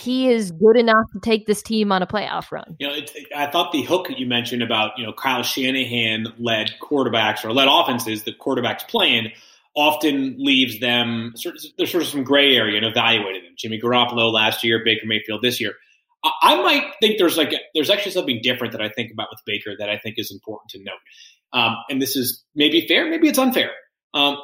he 0.00 0.30
is 0.30 0.50
good 0.50 0.76
enough 0.76 1.06
to 1.12 1.20
take 1.20 1.46
this 1.46 1.62
team 1.62 1.92
on 1.92 2.02
a 2.02 2.06
playoff 2.06 2.50
run. 2.50 2.76
You 2.78 2.88
know, 2.88 2.94
it, 2.94 3.10
I 3.34 3.46
thought 3.46 3.72
the 3.72 3.82
hook 3.82 4.08
you 4.16 4.26
mentioned 4.26 4.62
about 4.62 4.92
you 4.98 5.04
know 5.04 5.12
Kyle 5.12 5.42
Shanahan 5.42 6.32
led 6.38 6.72
quarterbacks 6.80 7.44
or 7.44 7.52
led 7.52 7.68
offenses 7.70 8.24
that 8.24 8.38
quarterbacks 8.38 8.86
playing 8.88 9.32
often 9.76 10.34
leaves 10.38 10.80
them 10.80 11.32
there's 11.78 11.90
sort 11.90 12.02
of 12.02 12.08
some 12.08 12.24
gray 12.24 12.56
area 12.56 12.76
in 12.76 12.84
evaluating 12.84 13.44
them. 13.44 13.54
Jimmy 13.56 13.80
Garoppolo 13.80 14.32
last 14.32 14.64
year, 14.64 14.82
Baker 14.84 15.06
Mayfield 15.06 15.42
this 15.42 15.60
year. 15.60 15.74
I, 16.24 16.32
I 16.42 16.62
might 16.62 16.92
think 17.00 17.18
there's 17.18 17.36
like 17.36 17.52
there's 17.74 17.90
actually 17.90 18.12
something 18.12 18.40
different 18.42 18.72
that 18.72 18.82
I 18.82 18.88
think 18.88 19.12
about 19.12 19.28
with 19.30 19.40
Baker 19.46 19.72
that 19.78 19.88
I 19.88 19.98
think 19.98 20.16
is 20.18 20.30
important 20.30 20.70
to 20.70 20.78
note. 20.82 20.98
Um, 21.52 21.76
and 21.88 22.00
this 22.00 22.16
is 22.16 22.44
maybe 22.54 22.86
fair, 22.86 23.08
maybe 23.08 23.28
it's 23.28 23.38
unfair. 23.38 23.70
Um, 24.14 24.38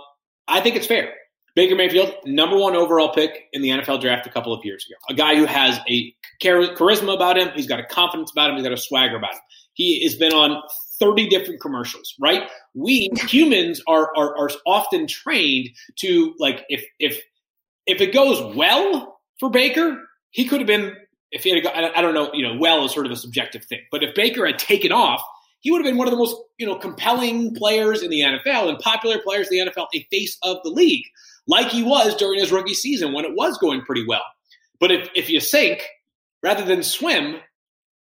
I 0.48 0.60
think 0.60 0.76
it's 0.76 0.86
fair. 0.86 1.12
Baker 1.56 1.74
Mayfield, 1.74 2.14
number 2.26 2.54
one 2.54 2.76
overall 2.76 3.14
pick 3.14 3.48
in 3.54 3.62
the 3.62 3.70
NFL 3.70 4.02
draft 4.02 4.26
a 4.26 4.30
couple 4.30 4.52
of 4.52 4.62
years 4.62 4.86
ago. 4.86 4.96
A 5.08 5.14
guy 5.14 5.36
who 5.36 5.46
has 5.46 5.80
a 5.88 6.14
charisma 6.40 7.14
about 7.14 7.38
him. 7.38 7.48
He's 7.56 7.66
got 7.66 7.80
a 7.80 7.84
confidence 7.84 8.30
about 8.30 8.50
him. 8.50 8.56
He's 8.56 8.64
got 8.64 8.74
a 8.74 8.76
swagger 8.76 9.16
about 9.16 9.32
him. 9.32 9.40
He 9.72 10.04
has 10.04 10.16
been 10.16 10.34
on 10.34 10.62
30 11.00 11.28
different 11.28 11.62
commercials, 11.62 12.14
right? 12.20 12.42
We 12.74 13.10
humans 13.26 13.80
are, 13.88 14.14
are, 14.16 14.36
are 14.36 14.50
often 14.66 15.06
trained 15.06 15.70
to 16.00 16.34
like, 16.38 16.66
if, 16.68 16.84
if, 16.98 17.22
if 17.86 18.02
it 18.02 18.12
goes 18.12 18.54
well 18.54 19.18
for 19.40 19.48
Baker, 19.48 19.96
he 20.32 20.44
could 20.44 20.60
have 20.60 20.66
been, 20.66 20.94
if 21.32 21.42
he 21.42 21.58
had, 21.58 21.66
I 21.66 22.02
don't 22.02 22.12
know, 22.12 22.30
you 22.34 22.46
know, 22.46 22.58
well 22.58 22.84
is 22.84 22.92
sort 22.92 23.06
of 23.06 23.12
a 23.12 23.16
subjective 23.16 23.64
thing, 23.64 23.80
but 23.90 24.04
if 24.04 24.14
Baker 24.14 24.46
had 24.46 24.58
taken 24.58 24.92
off, 24.92 25.22
he 25.60 25.70
would 25.70 25.78
have 25.78 25.86
been 25.86 25.96
one 25.96 26.06
of 26.06 26.12
the 26.12 26.18
most, 26.18 26.36
you 26.58 26.66
know, 26.66 26.76
compelling 26.76 27.54
players 27.54 28.02
in 28.02 28.10
the 28.10 28.20
NFL 28.20 28.68
and 28.68 28.78
popular 28.78 29.18
players 29.22 29.48
in 29.50 29.58
the 29.58 29.72
NFL, 29.72 29.86
a 29.94 30.06
face 30.10 30.36
of 30.42 30.58
the 30.62 30.70
league 30.70 31.04
like 31.46 31.68
he 31.68 31.82
was 31.82 32.14
during 32.16 32.40
his 32.40 32.52
rookie 32.52 32.74
season 32.74 33.12
when 33.12 33.24
it 33.24 33.34
was 33.34 33.58
going 33.58 33.82
pretty 33.82 34.04
well. 34.06 34.24
But 34.80 34.90
if, 34.90 35.08
if 35.14 35.30
you 35.30 35.40
sink 35.40 35.86
rather 36.42 36.64
than 36.64 36.82
swim, 36.82 37.36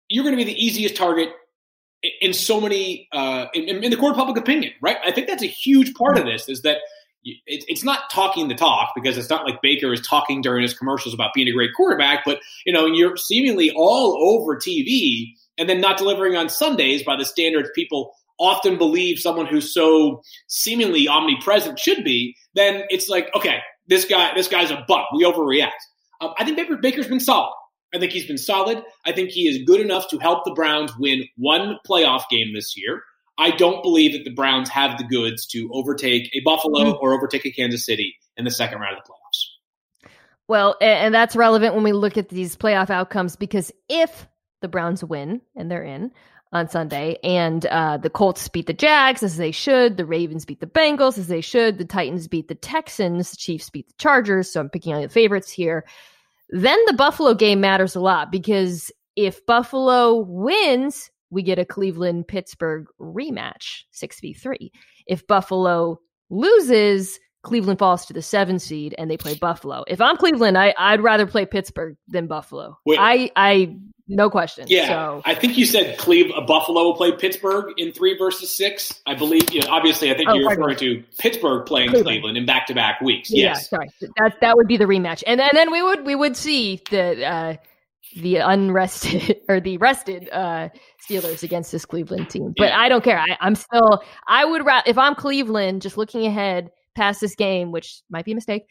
you're 0.08 0.24
going 0.24 0.38
to 0.38 0.44
be 0.44 0.52
the 0.52 0.64
easiest 0.66 0.96
target 0.96 1.30
in 2.22 2.34
so 2.34 2.62
many 2.62 3.08
uh, 3.12 3.48
in, 3.54 3.84
in, 3.84 3.92
the 3.92 3.98
court 3.98 4.12
of 4.12 4.18
public 4.18 4.38
opinion, 4.38 4.74
right? 4.82 4.98
I 5.04 5.12
think 5.12 5.28
that's 5.28 5.44
a 5.44 5.48
huge 5.48 5.94
part 5.96 6.18
of 6.18 6.26
this 6.26 6.48
is 6.48 6.62
that 6.62 6.78
it's 7.26 7.84
not 7.84 8.12
talking 8.12 8.50
the 8.50 8.56
talk 8.56 8.92
because 8.94 9.18
it's 9.18 9.32
not 9.32 9.46
like 9.46 9.60
Baker 9.62 9.92
is 9.92 10.06
talking 10.06 10.42
during 10.42 10.62
his 10.62 10.76
commercials 10.76 11.14
about 11.14 11.34
being 11.34 11.48
a 11.48 11.52
great 11.52 11.72
quarterback, 11.76 12.24
but 12.24 12.40
you 12.68 12.74
know 12.74 12.86
you're 12.86 13.18
seemingly 13.18 13.72
all 13.76 14.16
over 14.22 14.56
TV 14.56 15.34
and 15.58 15.68
then 15.68 15.82
not 15.82 15.98
delivering 15.98 16.36
on 16.36 16.50
Sundays 16.50 17.02
by 17.02 17.16
the 17.16 17.26
standards 17.26 17.70
people 17.74 18.14
often 18.40 18.78
believe 18.78 19.20
someone 19.20 19.46
who's 19.46 19.74
so 19.74 20.22
seemingly 20.48 21.08
omnipresent 21.08 21.80
should 21.80 22.04
be, 22.04 22.36
then 22.54 22.84
it's 22.90 23.10
like, 23.10 23.30
okay, 23.36 23.60
this 23.88 24.06
guy, 24.06 24.34
this 24.36 24.48
guy's 24.48 24.72
a 24.72 24.84
butt. 24.88 25.06
We 25.14 25.24
overreact. 25.24 25.72
Um, 26.22 26.34
I 26.38 26.44
think 26.44 26.58
Baker, 26.58 26.78
Baker's 26.78 27.08
been 27.08 27.20
solid. 27.20 27.54
I 27.94 28.00
think 28.00 28.12
he's 28.12 28.26
been 28.26 28.38
solid. 28.38 28.84
I 29.06 29.12
think 29.12 29.30
he 29.30 29.48
is 29.48 29.64
good 29.66 29.80
enough 29.80 30.10
to 30.10 30.18
help 30.18 30.44
the 30.44 30.54
Browns 30.54 30.92
win 30.98 31.24
one 31.38 31.78
playoff 31.88 32.24
game 32.30 32.54
this 32.54 32.76
year. 32.76 33.02
I 33.38 33.52
don't 33.52 33.82
believe 33.84 34.14
that 34.14 34.24
the 34.24 34.34
Browns 34.34 34.70
have 34.70 34.98
the 34.98 35.04
goods 35.04 35.46
to 35.48 35.70
overtake 35.74 36.30
a 36.34 36.42
Buffalo 36.42 36.86
mm-hmm. 36.86 36.98
or 37.02 37.14
overtake 37.14 37.46
a 37.46 37.52
Kansas 37.52 37.86
City 37.86 38.16
in 38.38 38.46
the 38.46 38.52
second 38.52 38.80
round 38.80 38.98
of 38.98 39.04
the 39.04 39.10
playoffs. 39.10 40.10
Well, 40.48 40.76
and 40.80 41.14
that's 41.14 41.36
relevant 41.36 41.74
when 41.74 41.84
we 41.84 41.92
look 41.92 42.18
at 42.18 42.30
these 42.30 42.56
playoff 42.56 42.90
outcomes 42.90 43.36
because 43.36 43.72
if 43.90 44.28
the 44.62 44.68
Browns 44.68 45.04
win 45.04 45.42
and 45.56 45.70
they're 45.70 45.84
in, 45.84 46.12
on 46.56 46.70
Sunday, 46.70 47.18
and 47.22 47.66
uh, 47.66 47.98
the 47.98 48.10
Colts 48.10 48.48
beat 48.48 48.66
the 48.66 48.74
Jags 48.74 49.22
as 49.22 49.36
they 49.36 49.52
should. 49.52 49.98
The 49.98 50.06
Ravens 50.06 50.46
beat 50.46 50.62
the 50.62 50.68
Bengals 50.68 51.18
as 51.18 51.28
they 51.28 51.42
should. 51.42 51.78
The 51.78 51.86
Titans 51.86 52.30
beat 52.30 52.48
the 52.48 52.56
Texans. 52.56 53.32
The 53.32 53.38
Chiefs 53.38 53.70
beat 53.70 53.88
the 53.90 53.94
Chargers. 53.98 54.52
So 54.52 54.62
I'm 54.62 54.70
picking 54.70 54.94
on 54.94 55.02
the 55.02 55.10
favorites 55.10 55.52
here. 55.52 55.86
Then 56.50 56.80
the 56.86 56.94
Buffalo 56.94 57.34
game 57.34 57.60
matters 57.60 57.96
a 57.96 58.00
lot 58.00 58.32
because 58.32 58.90
if 59.18 59.46
Buffalo 59.46 60.16
wins, 60.16 61.12
we 61.30 61.44
get 61.44 61.60
a 61.60 61.66
Cleveland 61.66 62.28
Pittsburgh 62.28 62.86
rematch, 63.02 63.84
6v3. 63.94 64.72
If 65.08 65.28
Buffalo 65.28 66.00
loses, 66.30 67.20
Cleveland 67.46 67.80
falls 67.80 68.06
to 68.08 68.14
the 68.14 68.22
seven 68.22 68.60
seed 68.60 68.96
and 68.98 69.10
they 69.10 69.18
play 69.18 69.36
Buffalo. 69.36 69.86
If 69.88 70.02
I'm 70.02 70.18
Cleveland, 70.18 70.58
I, 70.58 70.74
would 70.92 71.04
rather 71.04 71.28
play 71.28 71.46
Pittsburgh 71.46 71.96
than 72.08 72.26
Buffalo. 72.26 72.78
Wait, 72.86 72.98
I, 73.00 73.30
I, 73.36 73.78
no 74.08 74.32
question. 74.32 74.66
Yeah, 74.68 74.88
so. 74.88 75.22
I 75.26 75.36
think 75.36 75.56
you 75.56 75.66
said 75.66 75.98
Cleveland, 76.00 76.48
Buffalo 76.48 76.84
will 76.84 76.96
play 76.96 77.12
Pittsburgh 77.12 77.74
in 77.78 77.92
three 77.92 78.18
versus 78.18 78.50
six. 78.50 79.00
I 79.06 79.14
believe. 79.14 79.54
You 79.54 79.62
know, 79.62 79.68
obviously, 79.70 80.12
I 80.12 80.18
think 80.18 80.30
oh, 80.30 80.34
you're 80.34 80.50
referring 80.50 80.78
to 80.78 81.04
Pittsburgh 81.20 81.66
playing 81.66 81.90
Cleveland, 81.90 82.08
Cleveland 82.08 82.38
in 82.38 82.46
back 82.46 82.68
to 82.68 82.74
back 82.74 83.00
weeks. 83.02 83.32
Yes, 83.32 83.70
yeah, 83.72 83.78
sorry, 83.78 83.90
that 84.18 84.42
that 84.42 84.58
would 84.58 84.68
be 84.68 84.78
the 84.78 84.86
rematch, 84.86 85.24
and, 85.26 85.40
and 85.40 85.52
then 85.54 85.72
we 85.72 85.82
would 85.82 86.06
we 86.06 86.16
would 86.16 86.36
see 86.36 86.82
the. 86.90 87.26
Uh, 87.26 87.56
the 88.18 88.38
unrested 88.38 89.42
or 89.50 89.60
the 89.60 89.78
rested 89.78 90.30
uh, 90.32 90.70
Steelers 91.06 91.44
against 91.44 91.74
this 91.74 91.84
Cleveland 91.84 92.30
team. 92.30 92.54
But 92.56 92.70
yeah. 92.70 92.80
I 92.80 92.88
don't 92.88 93.04
care. 93.04 93.20
I, 93.20 93.36
am 93.42 93.56
still. 93.56 94.04
I 94.26 94.46
would 94.46 94.66
rather 94.66 94.90
if 94.90 94.98
I'm 94.98 95.16
Cleveland, 95.16 95.82
just 95.82 95.98
looking 95.98 96.26
ahead 96.26 96.72
past 96.96 97.22
this 97.22 97.36
game, 97.36 97.72
which 97.72 98.02
might 98.10 98.26
be 98.26 98.32
a 98.32 98.36
mistake. 98.36 98.68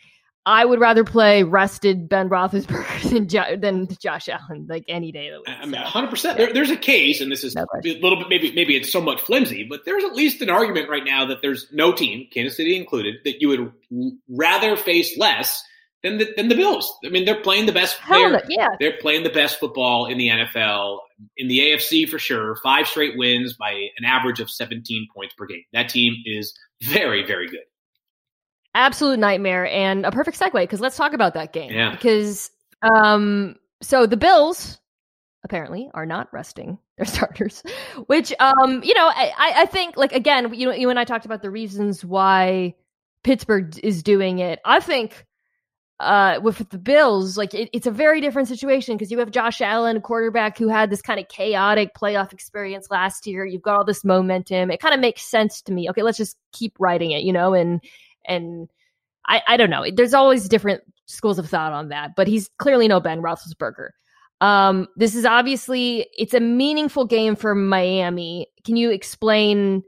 I 0.46 0.64
would 0.64 0.78
rather 0.78 1.04
play 1.04 1.42
rested 1.42 2.08
Ben 2.08 2.28
Roethlisberger 2.28 3.10
than, 3.10 3.28
jo- 3.28 3.56
than 3.56 3.88
Josh 3.98 4.28
Allen 4.28 4.66
like 4.68 4.84
any 4.88 5.10
day 5.10 5.28
of 5.28 5.34
the 5.44 5.50
week. 5.50 5.58
I 5.60 5.64
mean, 5.64 5.80
hundred 5.80 6.10
percent. 6.10 6.36
There's 6.52 6.70
a 6.70 6.76
case, 6.76 7.20
and 7.20 7.32
this 7.32 7.44
is 7.44 7.54
no 7.54 7.64
a 7.72 8.00
little 8.00 8.18
bit 8.18 8.28
maybe 8.28 8.52
maybe 8.52 8.76
it's 8.76 8.92
somewhat 8.92 9.20
flimsy, 9.20 9.66
but 9.68 9.80
there's 9.86 10.04
at 10.04 10.14
least 10.14 10.42
an 10.42 10.50
argument 10.50 10.90
right 10.90 11.04
now 11.04 11.24
that 11.26 11.40
there's 11.40 11.66
no 11.72 11.92
team, 11.92 12.26
Kansas 12.30 12.56
City 12.56 12.76
included, 12.76 13.16
that 13.24 13.40
you 13.40 13.48
would 13.48 13.72
rather 14.28 14.76
face 14.76 15.16
less 15.16 15.62
than 16.02 16.18
the 16.18 16.28
than 16.36 16.48
the 16.48 16.54
Bills. 16.54 16.92
I 17.06 17.08
mean, 17.08 17.24
they're 17.24 17.40
playing 17.40 17.64
the 17.64 17.72
best. 17.72 17.96
They're, 18.06 18.42
yeah, 18.50 18.68
they're 18.78 18.98
playing 18.98 19.22
the 19.22 19.30
best 19.30 19.58
football 19.58 20.04
in 20.06 20.18
the 20.18 20.28
NFL, 20.28 20.98
in 21.38 21.48
the 21.48 21.60
AFC 21.60 22.06
for 22.06 22.18
sure. 22.18 22.56
Five 22.62 22.86
straight 22.86 23.16
wins 23.16 23.54
by 23.54 23.70
an 23.70 24.04
average 24.04 24.40
of 24.40 24.50
17 24.50 25.08
points 25.14 25.34
per 25.34 25.46
game. 25.46 25.64
That 25.72 25.88
team 25.88 26.16
is 26.26 26.52
very 26.82 27.24
very 27.24 27.48
good 27.48 27.64
absolute 28.74 29.18
nightmare 29.18 29.66
and 29.66 30.04
a 30.04 30.10
perfect 30.10 30.38
segue 30.38 30.52
because 30.52 30.80
let's 30.80 30.96
talk 30.96 31.12
about 31.12 31.34
that 31.34 31.52
game. 31.52 31.72
Yeah. 31.72 31.92
Because 31.92 32.50
um, 32.82 33.56
so 33.80 34.06
the 34.06 34.16
Bills 34.16 34.80
apparently 35.44 35.90
are 35.94 36.06
not 36.06 36.32
resting 36.32 36.78
their 36.98 37.06
starters, 37.06 37.62
which 38.06 38.32
um, 38.40 38.82
you 38.82 38.94
know, 38.94 39.10
I, 39.14 39.32
I 39.38 39.66
think 39.66 39.96
like 39.96 40.12
again, 40.12 40.52
you 40.54 40.66
know, 40.66 40.74
you 40.74 40.90
and 40.90 40.98
I 40.98 41.04
talked 41.04 41.24
about 41.24 41.42
the 41.42 41.50
reasons 41.50 42.04
why 42.04 42.74
Pittsburgh 43.22 43.78
is 43.82 44.02
doing 44.02 44.38
it. 44.38 44.60
I 44.64 44.80
think 44.80 45.26
uh 46.00 46.40
with 46.42 46.58
the 46.70 46.78
Bills, 46.78 47.38
like 47.38 47.54
it, 47.54 47.70
it's 47.72 47.86
a 47.86 47.90
very 47.90 48.20
different 48.20 48.48
situation 48.48 48.96
because 48.96 49.12
you 49.12 49.18
have 49.20 49.30
Josh 49.30 49.60
Allen, 49.60 49.96
a 49.96 50.00
quarterback 50.00 50.58
who 50.58 50.68
had 50.68 50.90
this 50.90 51.00
kind 51.00 51.20
of 51.20 51.28
chaotic 51.28 51.94
playoff 51.94 52.32
experience 52.32 52.88
last 52.90 53.26
year. 53.26 53.46
You've 53.46 53.62
got 53.62 53.76
all 53.76 53.84
this 53.84 54.04
momentum. 54.04 54.72
It 54.72 54.80
kind 54.80 54.94
of 54.94 55.00
makes 55.00 55.22
sense 55.22 55.62
to 55.62 55.72
me. 55.72 55.88
Okay, 55.90 56.02
let's 56.02 56.18
just 56.18 56.36
keep 56.52 56.74
writing 56.80 57.12
it, 57.12 57.22
you 57.22 57.32
know, 57.32 57.54
and 57.54 57.80
and 58.26 58.68
I, 59.26 59.42
I 59.46 59.56
don't 59.56 59.70
know. 59.70 59.84
There's 59.94 60.14
always 60.14 60.48
different 60.48 60.82
schools 61.06 61.38
of 61.38 61.48
thought 61.48 61.72
on 61.72 61.88
that, 61.88 62.12
but 62.16 62.28
he's 62.28 62.48
clearly 62.58 62.88
no 62.88 63.00
Ben 63.00 63.22
Roethlisberger. 63.22 63.88
Um, 64.40 64.88
this 64.96 65.14
is 65.14 65.24
obviously 65.24 66.06
it's 66.16 66.34
a 66.34 66.40
meaningful 66.40 67.06
game 67.06 67.36
for 67.36 67.54
Miami. 67.54 68.48
Can 68.64 68.76
you 68.76 68.90
explain? 68.90 69.82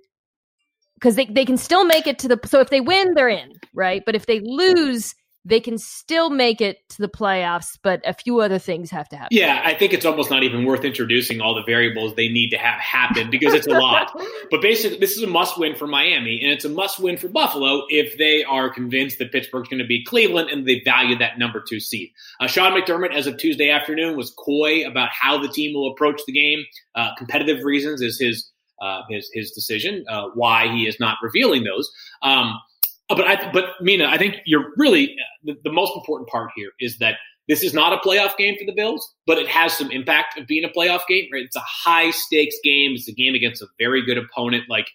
Because 0.94 1.16
they, 1.16 1.26
they 1.26 1.44
can 1.44 1.58
still 1.58 1.84
make 1.84 2.06
it 2.06 2.18
to 2.20 2.28
the 2.28 2.40
so 2.46 2.60
if 2.60 2.70
they 2.70 2.80
win, 2.80 3.14
they're 3.14 3.28
in, 3.28 3.52
right? 3.74 4.02
But 4.06 4.14
if 4.14 4.26
they 4.26 4.40
lose, 4.40 5.14
they 5.46 5.60
can 5.60 5.78
still 5.78 6.28
make 6.28 6.60
it 6.60 6.78
to 6.88 6.96
the 6.98 7.08
playoffs, 7.08 7.78
but 7.80 8.02
a 8.04 8.12
few 8.12 8.40
other 8.40 8.58
things 8.58 8.90
have 8.90 9.08
to 9.10 9.16
happen. 9.16 9.28
Yeah, 9.30 9.62
I 9.64 9.74
think 9.74 9.92
it's 9.92 10.04
almost 10.04 10.28
not 10.28 10.42
even 10.42 10.64
worth 10.64 10.84
introducing 10.84 11.40
all 11.40 11.54
the 11.54 11.62
variables 11.62 12.16
they 12.16 12.28
need 12.28 12.50
to 12.50 12.58
have 12.58 12.80
happen 12.80 13.30
because 13.30 13.54
it's 13.54 13.68
a 13.68 13.70
lot. 13.70 14.10
but 14.50 14.60
basically, 14.60 14.98
this 14.98 15.16
is 15.16 15.22
a 15.22 15.28
must 15.28 15.56
win 15.56 15.76
for 15.76 15.86
Miami, 15.86 16.40
and 16.42 16.50
it's 16.50 16.64
a 16.64 16.68
must 16.68 16.98
win 16.98 17.16
for 17.16 17.28
Buffalo 17.28 17.84
if 17.88 18.18
they 18.18 18.42
are 18.42 18.68
convinced 18.68 19.18
that 19.18 19.30
Pittsburgh's 19.30 19.68
going 19.68 19.78
to 19.78 19.86
beat 19.86 20.04
Cleveland 20.06 20.50
and 20.50 20.66
they 20.66 20.80
value 20.84 21.16
that 21.18 21.38
number 21.38 21.62
two 21.66 21.78
seed. 21.78 22.10
Uh, 22.40 22.48
Sean 22.48 22.72
McDermott, 22.72 23.14
as 23.14 23.28
of 23.28 23.38
Tuesday 23.38 23.70
afternoon, 23.70 24.16
was 24.16 24.32
coy 24.32 24.84
about 24.84 25.10
how 25.12 25.38
the 25.38 25.48
team 25.48 25.74
will 25.74 25.92
approach 25.92 26.20
the 26.26 26.32
game. 26.32 26.64
Uh, 26.96 27.14
competitive 27.16 27.62
reasons 27.62 28.02
is 28.02 28.18
his 28.18 28.50
uh, 28.82 29.02
his 29.08 29.30
his 29.32 29.52
decision. 29.52 30.04
Uh, 30.10 30.24
why 30.34 30.66
he 30.72 30.88
is 30.88 30.98
not 30.98 31.18
revealing 31.22 31.62
those. 31.62 31.88
Um, 32.22 32.58
Uh, 33.08 33.14
but 33.14 33.26
I, 33.26 33.50
but 33.52 33.64
Mina, 33.80 34.06
I 34.06 34.18
think 34.18 34.36
you're 34.46 34.72
really 34.76 35.12
uh, 35.12 35.52
the, 35.52 35.56
the, 35.64 35.72
most 35.72 35.92
important 35.94 36.28
part 36.28 36.50
here 36.56 36.70
is 36.80 36.98
that 36.98 37.16
this 37.48 37.62
is 37.62 37.72
not 37.72 37.92
a 37.92 37.98
playoff 37.98 38.36
game 38.36 38.56
for 38.58 38.64
the 38.64 38.72
Bills, 38.72 39.14
but 39.26 39.38
it 39.38 39.46
has 39.48 39.76
some 39.76 39.92
impact 39.92 40.38
of 40.38 40.46
being 40.46 40.64
a 40.64 40.68
playoff 40.68 41.06
game. 41.08 41.28
Right? 41.32 41.44
It's 41.44 41.56
a 41.56 41.60
high 41.60 42.10
stakes 42.10 42.56
game. 42.64 42.92
It's 42.94 43.08
a 43.08 43.12
game 43.12 43.34
against 43.34 43.62
a 43.62 43.66
very 43.78 44.04
good 44.04 44.18
opponent. 44.18 44.64
Like 44.68 44.88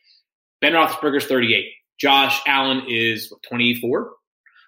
Ben 0.59 0.73
Roethlisberger's 0.73 1.25
38, 1.25 1.65
Josh 1.99 2.41
Allen 2.45 2.83
is 2.87 3.31
24. 3.47 4.11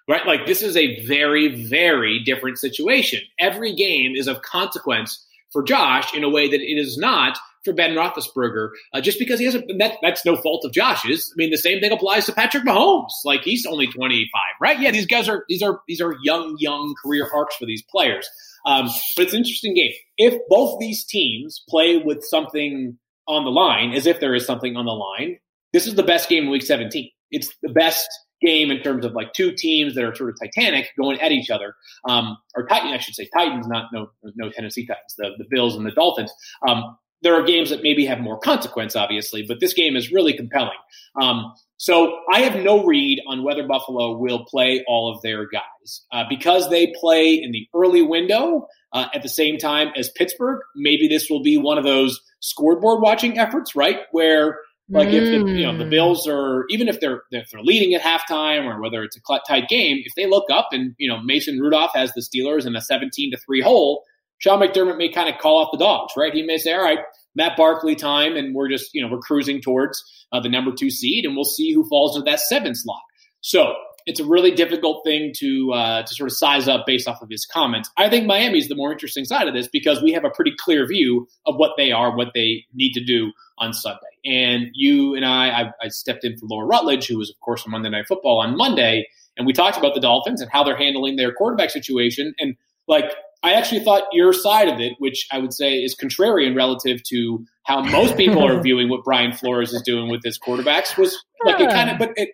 Right? 0.08 0.26
Like 0.26 0.46
this 0.46 0.62
is 0.62 0.76
a 0.76 1.04
very 1.06 1.66
very 1.66 2.22
different 2.24 2.58
situation. 2.58 3.20
Every 3.38 3.74
game 3.74 4.14
is 4.14 4.26
of 4.26 4.42
consequence 4.42 5.26
for 5.50 5.62
Josh 5.62 6.14
in 6.14 6.24
a 6.24 6.28
way 6.28 6.48
that 6.48 6.60
it 6.60 6.78
is 6.78 6.98
not 6.98 7.38
for 7.64 7.72
Ben 7.72 7.94
Roethlisberger, 7.94 8.70
uh, 8.92 9.00
just 9.00 9.18
because 9.18 9.38
he 9.38 9.44
hasn't. 9.44 9.70
That, 9.78 9.96
that's 10.02 10.24
no 10.24 10.36
fault 10.36 10.64
of 10.64 10.72
Josh's. 10.72 11.32
I 11.32 11.36
mean, 11.36 11.50
the 11.50 11.58
same 11.58 11.80
thing 11.80 11.92
applies 11.92 12.26
to 12.26 12.32
Patrick 12.32 12.64
Mahomes. 12.64 13.12
Like 13.24 13.42
he's 13.42 13.66
only 13.66 13.86
25, 13.86 14.30
right? 14.60 14.80
Yeah, 14.80 14.90
these 14.90 15.06
guys 15.06 15.28
are 15.28 15.44
these 15.48 15.62
are 15.62 15.80
these 15.88 16.00
are 16.00 16.16
young, 16.22 16.56
young 16.58 16.94
career 17.02 17.28
arcs 17.34 17.56
for 17.56 17.66
these 17.66 17.82
players. 17.82 18.28
Um, 18.66 18.88
but 19.16 19.24
it's 19.24 19.32
an 19.34 19.40
interesting 19.40 19.74
game. 19.74 19.92
If 20.16 20.40
both 20.48 20.78
these 20.78 21.04
teams 21.04 21.62
play 21.68 21.98
with 21.98 22.24
something 22.24 22.98
on 23.26 23.44
the 23.44 23.50
line, 23.50 23.92
as 23.92 24.06
if 24.06 24.20
there 24.20 24.34
is 24.34 24.46
something 24.46 24.76
on 24.76 24.86
the 24.86 24.92
line, 24.92 25.38
this 25.72 25.86
is 25.86 25.94
the 25.94 26.02
best 26.02 26.28
game 26.28 26.44
in 26.44 26.50
Week 26.50 26.62
17. 26.62 27.10
It's 27.30 27.52
the 27.62 27.70
best 27.70 28.08
game 28.44 28.70
in 28.70 28.82
terms 28.82 29.04
of 29.04 29.12
like 29.12 29.32
two 29.32 29.52
teams 29.52 29.94
that 29.94 30.04
are 30.04 30.14
sort 30.14 30.30
of 30.30 30.36
titanic 30.40 30.90
going 30.98 31.20
at 31.20 31.32
each 31.32 31.50
other, 31.50 31.74
um, 32.08 32.36
or 32.54 32.66
Titan, 32.66 32.92
I 32.92 32.98
should 32.98 33.14
say 33.14 33.28
Titans, 33.36 33.66
not 33.66 33.86
no 33.92 34.10
no 34.36 34.50
Tennessee 34.50 34.86
Titans, 34.86 35.14
the, 35.16 35.30
the 35.38 35.44
Bills 35.50 35.76
and 35.76 35.86
the 35.86 35.90
Dolphins. 35.90 36.32
Um, 36.66 36.96
there 37.24 37.34
are 37.34 37.42
games 37.42 37.70
that 37.70 37.82
maybe 37.82 38.04
have 38.04 38.20
more 38.20 38.38
consequence, 38.38 38.94
obviously, 38.94 39.44
but 39.48 39.58
this 39.58 39.72
game 39.72 39.96
is 39.96 40.12
really 40.12 40.34
compelling. 40.34 40.78
Um, 41.20 41.52
so 41.78 42.20
I 42.32 42.40
have 42.42 42.62
no 42.62 42.84
read 42.84 43.20
on 43.26 43.42
whether 43.42 43.66
Buffalo 43.66 44.16
will 44.16 44.44
play 44.44 44.84
all 44.86 45.12
of 45.12 45.20
their 45.22 45.48
guys 45.48 46.02
uh, 46.12 46.24
because 46.28 46.70
they 46.70 46.94
play 47.00 47.34
in 47.34 47.50
the 47.50 47.66
early 47.74 48.02
window 48.02 48.68
uh, 48.92 49.06
at 49.12 49.22
the 49.22 49.28
same 49.28 49.58
time 49.58 49.88
as 49.96 50.10
Pittsburgh. 50.10 50.60
Maybe 50.76 51.08
this 51.08 51.28
will 51.28 51.42
be 51.42 51.56
one 51.56 51.78
of 51.78 51.84
those 51.84 52.20
scoreboard 52.40 53.00
watching 53.00 53.38
efforts, 53.38 53.74
right? 53.74 54.00
Where 54.12 54.58
like 54.90 55.08
mm. 55.08 55.14
if 55.14 55.22
the, 55.22 55.50
you 55.50 55.66
know 55.66 55.76
the 55.76 55.84
mm. 55.84 55.90
Bills 55.90 56.28
are 56.28 56.66
even 56.68 56.88
if 56.88 57.00
they're 57.00 57.22
if 57.30 57.50
they're 57.50 57.62
leading 57.62 57.94
at 57.94 58.02
halftime 58.02 58.66
or 58.66 58.80
whether 58.80 59.02
it's 59.02 59.16
a 59.16 59.40
tight 59.48 59.68
game, 59.68 60.02
if 60.04 60.14
they 60.14 60.26
look 60.26 60.44
up 60.50 60.68
and 60.72 60.94
you 60.98 61.08
know 61.08 61.20
Mason 61.22 61.58
Rudolph 61.58 61.92
has 61.94 62.12
the 62.12 62.20
Steelers 62.20 62.66
in 62.66 62.76
a 62.76 62.82
seventeen 62.82 63.30
to 63.30 63.38
three 63.38 63.62
hole, 63.62 64.04
Sean 64.44 64.60
McDermott 64.60 64.98
may 64.98 65.08
kind 65.08 65.30
of 65.30 65.40
call 65.40 65.56
off 65.56 65.72
the 65.72 65.78
dogs, 65.78 66.12
right? 66.18 66.34
He 66.34 66.42
may 66.42 66.58
say, 66.58 66.74
all 66.74 66.82
right, 66.82 66.98
Matt 67.34 67.56
Barkley 67.56 67.96
time, 67.96 68.36
and 68.36 68.54
we're 68.54 68.68
just, 68.68 68.90
you 68.92 69.02
know, 69.02 69.10
we're 69.10 69.20
cruising 69.20 69.62
towards 69.62 70.04
uh, 70.32 70.40
the 70.40 70.50
number 70.50 70.70
two 70.70 70.90
seed, 70.90 71.24
and 71.24 71.34
we'll 71.34 71.46
see 71.46 71.72
who 71.72 71.88
falls 71.88 72.14
into 72.14 72.30
that 72.30 72.40
seven 72.40 72.74
slot. 72.74 73.00
So 73.40 73.72
it's 74.04 74.20
a 74.20 74.24
really 74.26 74.50
difficult 74.50 75.02
thing 75.02 75.32
to 75.38 75.72
uh, 75.72 76.02
to 76.02 76.14
sort 76.14 76.30
of 76.30 76.36
size 76.36 76.68
up 76.68 76.84
based 76.86 77.08
off 77.08 77.22
of 77.22 77.30
his 77.30 77.46
comments. 77.46 77.88
I 77.96 78.10
think 78.10 78.26
Miami's 78.26 78.68
the 78.68 78.74
more 78.74 78.92
interesting 78.92 79.24
side 79.24 79.48
of 79.48 79.54
this 79.54 79.66
because 79.66 80.02
we 80.02 80.12
have 80.12 80.26
a 80.26 80.30
pretty 80.30 80.52
clear 80.58 80.86
view 80.86 81.26
of 81.46 81.56
what 81.56 81.70
they 81.78 81.90
are, 81.90 82.14
what 82.14 82.32
they 82.34 82.66
need 82.74 82.92
to 82.92 83.02
do 83.02 83.32
on 83.56 83.72
Sunday. 83.72 84.00
And 84.26 84.66
you 84.74 85.14
and 85.14 85.24
I, 85.24 85.48
I, 85.48 85.70
I 85.84 85.88
stepped 85.88 86.22
in 86.22 86.36
for 86.36 86.44
Laura 86.50 86.66
Rutledge, 86.66 87.06
who 87.06 87.16
was, 87.16 87.30
of 87.30 87.40
course, 87.40 87.64
on 87.64 87.72
Monday 87.72 87.88
Night 87.88 88.08
Football 88.08 88.40
on 88.40 88.58
Monday, 88.58 89.06
and 89.38 89.46
we 89.46 89.54
talked 89.54 89.78
about 89.78 89.94
the 89.94 90.02
Dolphins 90.02 90.42
and 90.42 90.50
how 90.50 90.62
they're 90.64 90.76
handling 90.76 91.16
their 91.16 91.32
quarterback 91.32 91.70
situation. 91.70 92.34
And 92.38 92.56
like 92.86 93.10
I 93.44 93.52
actually 93.52 93.80
thought 93.80 94.04
your 94.10 94.32
side 94.32 94.68
of 94.68 94.80
it, 94.80 94.94
which 94.98 95.26
I 95.30 95.38
would 95.38 95.52
say 95.52 95.74
is 95.74 95.94
contrarian 95.94 96.56
relative 96.56 97.02
to 97.10 97.44
how 97.64 97.82
most 97.82 98.16
people 98.16 98.42
are 98.42 98.60
viewing 98.62 98.88
what 98.88 99.04
Brian 99.04 99.32
Flores 99.32 99.74
is 99.74 99.82
doing 99.82 100.10
with 100.10 100.22
his 100.24 100.38
quarterbacks, 100.38 100.96
was 100.96 101.22
like 101.44 101.60
it 101.60 101.68
kind 101.68 101.90
of. 101.90 101.98
But 101.98 102.12
it, 102.16 102.30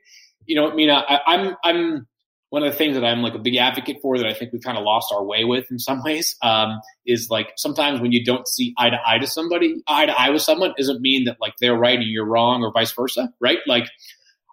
you 0.46 0.54
know, 0.54 0.70
I 0.70 0.74
mean, 0.74 0.88
I, 0.88 1.20
I'm 1.26 1.56
I'm 1.64 2.06
one 2.50 2.62
of 2.62 2.70
the 2.70 2.78
things 2.78 2.94
that 2.94 3.04
I'm 3.04 3.22
like 3.22 3.34
a 3.34 3.40
big 3.40 3.56
advocate 3.56 3.98
for 4.00 4.18
that 4.18 4.26
I 4.26 4.34
think 4.34 4.52
we've 4.52 4.62
kind 4.62 4.78
of 4.78 4.84
lost 4.84 5.12
our 5.12 5.24
way 5.24 5.44
with 5.44 5.68
in 5.70 5.80
some 5.80 6.00
ways 6.04 6.36
um, 6.42 6.80
is 7.04 7.28
like 7.28 7.52
sometimes 7.56 8.00
when 8.00 8.12
you 8.12 8.24
don't 8.24 8.46
see 8.46 8.72
eye 8.78 8.90
to 8.90 8.98
eye 9.04 9.18
to 9.18 9.26
somebody, 9.26 9.82
eye 9.88 10.06
to 10.06 10.12
eye 10.12 10.30
with 10.30 10.42
someone, 10.42 10.74
doesn't 10.78 11.00
mean 11.00 11.24
that 11.24 11.38
like 11.40 11.54
they're 11.60 11.76
right 11.76 11.98
and 11.98 12.08
you're 12.08 12.24
wrong 12.24 12.62
or 12.62 12.72
vice 12.72 12.92
versa, 12.92 13.32
right? 13.40 13.58
Like. 13.66 13.88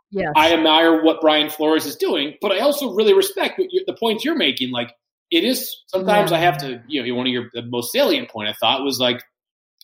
Yes. 0.10 0.32
I 0.38 0.54
admire 0.54 1.04
what 1.04 1.20
Brian 1.20 1.50
Flores 1.50 1.86
is 1.86 1.98
doing, 1.98 2.36
but 2.40 2.54
I 2.54 2.60
also 2.60 2.94
really 2.94 3.14
respect 3.14 3.58
the 3.58 3.98
points 4.00 4.24
you're 4.24 4.38
making. 4.38 4.72
Like, 4.72 4.94
it 5.30 5.44
is 5.44 5.84
sometimes 5.88 6.32
yeah. 6.32 6.38
I 6.38 6.40
have 6.42 6.58
to, 6.60 6.82
you 6.88 7.06
know, 7.06 7.16
one 7.16 7.28
of 7.28 7.34
your 7.34 7.50
the 7.54 7.64
most 7.64 7.92
salient 7.92 8.30
point 8.30 8.50
I 8.50 8.54
thought 8.54 8.84
was 8.84 9.00
like, 9.00 9.22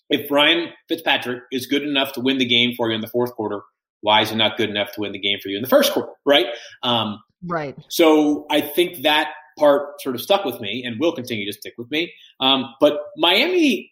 if 0.09 0.27
Brian 0.27 0.69
Fitzpatrick 0.87 1.43
is 1.51 1.67
good 1.67 1.83
enough 1.83 2.13
to 2.13 2.21
win 2.21 2.37
the 2.37 2.45
game 2.45 2.73
for 2.75 2.89
you 2.89 2.95
in 2.95 3.01
the 3.01 3.07
fourth 3.07 3.33
quarter, 3.33 3.61
why 4.01 4.21
is 4.21 4.29
he 4.29 4.35
not 4.35 4.57
good 4.57 4.69
enough 4.69 4.91
to 4.93 5.01
win 5.01 5.11
the 5.11 5.19
game 5.19 5.39
for 5.41 5.49
you 5.49 5.57
in 5.57 5.63
the 5.63 5.69
first 5.69 5.93
quarter? 5.93 6.11
Right. 6.25 6.47
Um, 6.83 7.21
right. 7.45 7.75
So 7.89 8.45
I 8.49 8.61
think 8.61 9.03
that 9.03 9.29
part 9.57 10.01
sort 10.01 10.15
of 10.15 10.21
stuck 10.21 10.45
with 10.45 10.59
me 10.59 10.83
and 10.85 10.99
will 10.99 11.13
continue 11.13 11.45
to 11.45 11.53
stick 11.53 11.73
with 11.77 11.89
me. 11.91 12.13
Um, 12.39 12.73
but 12.79 12.99
Miami, 13.17 13.91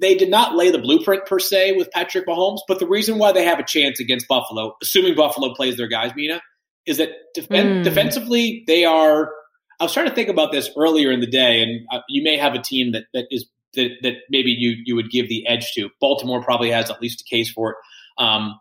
they 0.00 0.16
did 0.16 0.30
not 0.30 0.54
lay 0.54 0.70
the 0.70 0.78
blueprint 0.78 1.26
per 1.26 1.38
se 1.38 1.72
with 1.72 1.90
Patrick 1.90 2.26
Mahomes, 2.26 2.60
but 2.68 2.78
the 2.78 2.86
reason 2.86 3.18
why 3.18 3.32
they 3.32 3.44
have 3.44 3.58
a 3.58 3.64
chance 3.64 4.00
against 4.00 4.28
Buffalo, 4.28 4.74
assuming 4.82 5.14
Buffalo 5.14 5.54
plays 5.54 5.76
their 5.76 5.88
guys, 5.88 6.12
Mina, 6.14 6.40
is 6.86 6.98
that 6.98 7.10
def- 7.34 7.48
mm. 7.48 7.84
defensively 7.84 8.64
they 8.66 8.84
are 8.84 9.30
I 9.78 9.84
was 9.84 9.92
trying 9.92 10.08
to 10.08 10.14
think 10.14 10.28
about 10.28 10.52
this 10.52 10.70
earlier 10.76 11.10
in 11.10 11.20
the 11.20 11.26
day, 11.26 11.62
and 11.62 11.86
uh, 11.92 12.00
you 12.08 12.22
may 12.22 12.36
have 12.36 12.54
a 12.54 12.60
team 12.60 12.92
that, 12.92 13.04
that 13.12 13.26
is 13.30 13.46
that, 13.74 13.90
that 14.02 14.14
maybe 14.30 14.50
you 14.50 14.76
you 14.84 14.96
would 14.96 15.10
give 15.10 15.28
the 15.28 15.46
edge 15.46 15.72
to. 15.74 15.90
Baltimore 16.00 16.42
probably 16.42 16.70
has 16.70 16.90
at 16.90 17.00
least 17.00 17.22
a 17.22 17.24
case 17.24 17.50
for 17.50 17.70
it. 17.72 17.76
Um, 18.18 18.58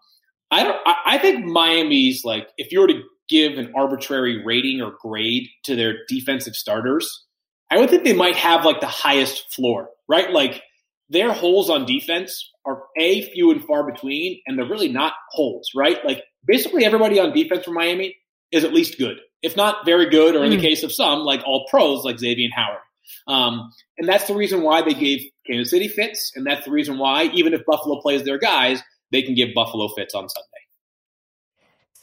I 0.51 0.63
don't. 0.63 0.77
I, 0.85 0.95
I 1.05 1.17
think 1.17 1.45
Miami's 1.45 2.23
like 2.23 2.49
if 2.57 2.71
you 2.71 2.81
were 2.81 2.87
to 2.87 3.01
give 3.27 3.57
an 3.57 3.73
arbitrary 3.75 4.43
rating 4.45 4.81
or 4.81 4.93
grade 5.01 5.47
to 5.63 5.75
their 5.75 5.95
defensive 6.07 6.53
starters, 6.53 7.25
I 7.71 7.77
would 7.77 7.89
think 7.89 8.03
they 8.03 8.13
might 8.13 8.35
have 8.35 8.65
like 8.65 8.81
the 8.81 8.87
highest 8.87 9.53
floor, 9.53 9.89
right? 10.07 10.31
Like 10.31 10.61
their 11.09 11.31
holes 11.33 11.69
on 11.69 11.85
defense 11.85 12.51
are 12.65 12.83
a 12.97 13.21
few 13.29 13.51
and 13.51 13.63
far 13.63 13.89
between, 13.89 14.41
and 14.45 14.57
they're 14.57 14.69
really 14.69 14.91
not 14.91 15.13
holes, 15.31 15.69
right? 15.75 16.03
Like 16.05 16.23
basically 16.45 16.85
everybody 16.85 17.19
on 17.19 17.33
defense 17.33 17.65
for 17.65 17.71
Miami 17.71 18.15
is 18.51 18.63
at 18.63 18.73
least 18.73 18.97
good, 18.97 19.17
if 19.41 19.55
not 19.55 19.85
very 19.85 20.09
good, 20.09 20.35
or 20.35 20.43
in 20.43 20.51
mm. 20.51 20.55
the 20.55 20.61
case 20.61 20.83
of 20.83 20.91
some, 20.91 21.19
like 21.19 21.41
all 21.45 21.67
pros, 21.69 22.03
like 22.03 22.19
Xavier 22.19 22.49
Howard. 22.53 22.79
Um, 23.27 23.71
and 23.97 24.07
that's 24.07 24.27
the 24.27 24.35
reason 24.35 24.61
why 24.61 24.81
they 24.81 24.93
gave 24.93 25.21
Kansas 25.45 25.71
City 25.71 25.87
fits, 25.87 26.31
and 26.35 26.45
that's 26.45 26.65
the 26.65 26.71
reason 26.71 26.97
why 26.97 27.25
even 27.33 27.53
if 27.53 27.65
Buffalo 27.65 28.01
plays 28.01 28.23
their 28.23 28.37
guys, 28.37 28.81
they 29.11 29.21
can 29.21 29.35
give 29.35 29.49
Buffalo 29.53 29.87
fits 29.89 30.15
on 30.15 30.27
Sunday. 30.27 30.47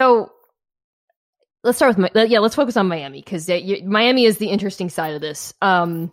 So 0.01 0.33
let's 1.63 1.79
start 1.79 1.97
with 1.97 2.11
yeah. 2.31 2.39
Let's 2.39 2.55
focus 2.55 2.77
on 2.77 2.89
Miami 2.89 3.21
because 3.21 3.49
Miami 3.85 4.25
is 4.25 4.39
the 4.39 4.49
interesting 4.49 4.89
side 4.89 5.15
of 5.15 5.21
this. 5.21 5.53
Um, 5.61 6.13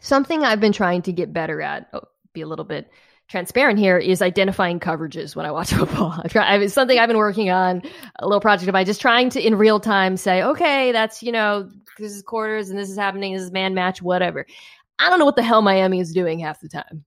something 0.00 0.42
I've 0.42 0.60
been 0.60 0.72
trying 0.72 1.02
to 1.02 1.12
get 1.12 1.32
better 1.32 1.60
at. 1.60 1.88
Oh, 1.92 2.02
be 2.32 2.40
a 2.40 2.46
little 2.46 2.64
bit 2.64 2.90
transparent 3.28 3.78
here 3.78 3.98
is 3.98 4.22
identifying 4.22 4.80
coverages 4.80 5.34
when 5.34 5.46
I 5.46 5.50
watch 5.50 5.72
football. 5.74 6.20
I 6.22 6.28
try, 6.28 6.56
it's 6.56 6.74
something 6.74 6.98
I've 6.98 7.08
been 7.08 7.18
working 7.18 7.50
on, 7.50 7.82
a 8.18 8.26
little 8.26 8.40
project 8.40 8.68
of 8.68 8.72
mine, 8.72 8.86
just 8.86 9.00
trying 9.00 9.30
to 9.30 9.44
in 9.44 9.56
real 9.56 9.80
time 9.80 10.16
say, 10.16 10.42
okay, 10.42 10.92
that's 10.92 11.22
you 11.22 11.32
know 11.32 11.68
this 11.98 12.12
is 12.12 12.22
quarters 12.22 12.70
and 12.70 12.78
this 12.78 12.90
is 12.90 12.96
happening, 12.96 13.34
this 13.34 13.42
is 13.42 13.50
man 13.50 13.74
match, 13.74 14.02
whatever. 14.02 14.46
I 14.98 15.10
don't 15.10 15.18
know 15.18 15.24
what 15.24 15.36
the 15.36 15.42
hell 15.42 15.62
Miami 15.62 16.00
is 16.00 16.12
doing 16.12 16.38
half 16.38 16.60
the 16.60 16.68
time. 16.68 17.04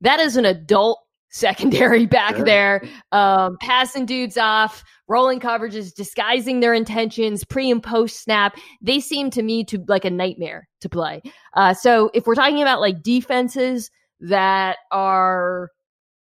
That 0.00 0.20
is 0.20 0.36
an 0.36 0.44
adult 0.44 1.00
secondary 1.34 2.06
back 2.06 2.36
sure. 2.36 2.44
there, 2.44 2.84
um, 3.10 3.56
passing 3.60 4.06
dudes 4.06 4.38
off, 4.38 4.84
rolling 5.08 5.40
coverages, 5.40 5.92
disguising 5.92 6.60
their 6.60 6.72
intentions, 6.72 7.42
pre 7.42 7.70
and 7.70 7.82
post 7.82 8.22
snap. 8.22 8.56
They 8.80 9.00
seem 9.00 9.30
to 9.30 9.42
me 9.42 9.64
to 9.64 9.84
like 9.88 10.04
a 10.04 10.10
nightmare 10.10 10.68
to 10.80 10.88
play. 10.88 11.22
Uh, 11.54 11.74
so 11.74 12.10
if 12.14 12.26
we're 12.26 12.36
talking 12.36 12.62
about 12.62 12.80
like 12.80 13.02
defenses 13.02 13.90
that 14.20 14.78
are 14.90 15.70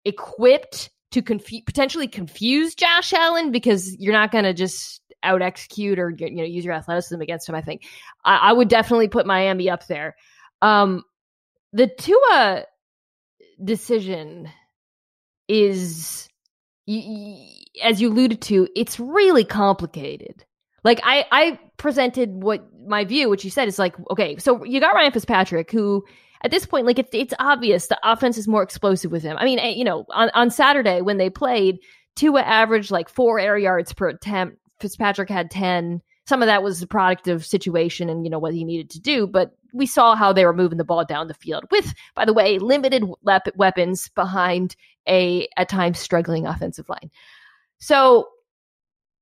equipped 0.05 0.91
to 1.13 1.23
confu- 1.23 1.63
potentially 1.65 2.09
confuse 2.09 2.75
Josh 2.75 3.13
Allen 3.13 3.53
because 3.53 3.97
you're 3.99 4.13
not 4.13 4.33
going 4.33 4.45
to 4.45 4.55
just 4.55 5.01
out 5.23 5.43
execute 5.43 5.99
or 5.99 6.11
you 6.11 6.31
know 6.31 6.43
use 6.43 6.65
your 6.65 6.75
athleticism 6.75 7.21
against 7.21 7.49
him. 7.49 7.55
I 7.55 7.63
think 7.63 7.85
I, 8.25 8.37
I 8.37 8.53
would 8.53 8.69
definitely 8.69 9.09
put 9.09 9.27
Miami 9.27 9.71
up 9.71 9.87
there. 9.87 10.17
Um, 10.61 11.05
the 11.73 11.87
Tua 11.87 12.65
decision 13.63 14.49
is 15.49 16.29
as 17.83 18.01
you 18.01 18.09
alluded 18.11 18.41
to 18.41 18.69
it's 18.75 18.99
really 18.99 19.45
complicated 19.45 20.45
like 20.83 21.01
i 21.05 21.25
i 21.31 21.59
presented 21.77 22.43
what 22.43 22.67
my 22.87 23.05
view 23.05 23.29
which 23.29 23.45
you 23.45 23.51
said 23.51 23.69
is 23.69 23.79
like 23.79 23.95
okay 24.11 24.37
so 24.39 24.65
you 24.65 24.81
got 24.81 24.95
ryan 24.95 25.13
fitzpatrick 25.13 25.71
who 25.71 26.05
at 26.43 26.51
this 26.51 26.67
point 26.67 26.87
like 26.87 26.99
it's 26.99 27.11
it's 27.13 27.35
obvious 27.39 27.87
the 27.87 27.99
offense 28.03 28.39
is 28.39 28.49
more 28.49 28.63
explosive 28.63 29.11
with 29.13 29.23
him. 29.23 29.37
I 29.39 29.45
mean 29.45 29.59
eh, 29.59 29.71
you 29.71 29.85
know 29.85 30.05
on, 30.11 30.31
on 30.35 30.51
saturday 30.51 31.01
when 31.01 31.19
they 31.19 31.31
played 31.31 31.79
Tua 32.17 32.43
averaged 32.43 32.91
like 32.91 33.09
four 33.09 33.39
air 33.39 33.57
yards 33.57 33.93
per 33.93 34.09
attempt. 34.09 34.59
Fitzpatrick 34.81 35.31
had 35.31 35.51
10 35.51 36.03
some 36.27 36.43
of 36.43 36.47
that 36.47 36.63
was 36.63 36.81
the 36.81 36.87
product 36.87 37.29
of 37.29 37.45
situation 37.45 38.09
and 38.09 38.25
you 38.25 38.31
know 38.31 38.39
what 38.39 38.55
he 38.55 38.65
needed 38.65 38.91
to 38.91 39.01
do 39.01 39.27
but 39.27 39.53
we 39.73 39.87
saw 39.87 40.15
how 40.15 40.33
they 40.33 40.45
were 40.45 40.53
moving 40.53 40.79
the 40.79 40.85
ball 40.85 41.05
down 41.05 41.29
the 41.29 41.35
field 41.35 41.65
with 41.71 41.95
by 42.15 42.25
the 42.25 42.33
way 42.33 42.59
limited 42.59 43.05
lep- 43.23 43.57
weapons 43.57 44.09
behind 44.11 44.77
a 45.09 45.49
at 45.57 45.69
times 45.69 45.99
struggling 45.99 46.47
offensive 46.47 46.89
line. 46.89 47.11
So 47.79 48.29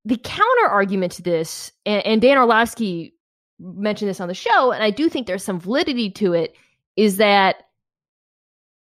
the 0.05 0.17
counter 0.17 0.67
argument 0.69 1.13
to 1.13 1.23
this 1.23 1.73
and, 1.87 2.05
and 2.07 2.23
dan 2.23 2.39
orlovsky 2.39 3.15
mentioned 3.59 4.09
this 4.09 4.21
on 4.21 4.29
the 4.29 4.35
show 4.35 4.73
and 4.73 4.83
i 4.83 4.91
do 4.91 5.09
think 5.09 5.27
there's 5.27 5.45
some 5.45 5.61
validity 5.61 6.11
to 6.11 6.33
it 6.33 6.57
is 7.01 7.17
that 7.17 7.63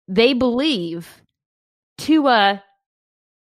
they 0.08 0.34
believe 0.34 1.22
Tua 2.00 2.64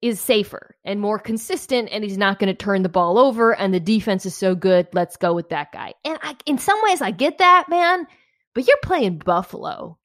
is 0.02 0.20
safer 0.20 0.76
and 0.84 1.00
more 1.00 1.20
consistent 1.20 1.88
and 1.92 2.04
he's 2.04 2.18
not 2.18 2.40
going 2.40 2.48
to 2.48 2.66
turn 2.66 2.82
the 2.82 2.90
ball 2.90 3.20
over 3.20 3.56
and 3.56 3.72
the 3.72 3.80
defense 3.80 4.26
is 4.26 4.36
so 4.36 4.56
good. 4.56 4.88
Let's 4.92 5.18
go 5.18 5.36
with 5.36 5.50
that 5.50 5.72
guy. 5.72 5.94
And 6.04 6.18
I, 6.20 6.36
in 6.48 6.58
some 6.58 6.80
ways 6.82 7.00
i 7.04 7.12
get 7.12 7.38
that 7.38 7.66
man 7.70 8.08
but 8.56 8.66
you're 8.66 8.78
playing 8.82 9.20
buffalo. 9.20 10.00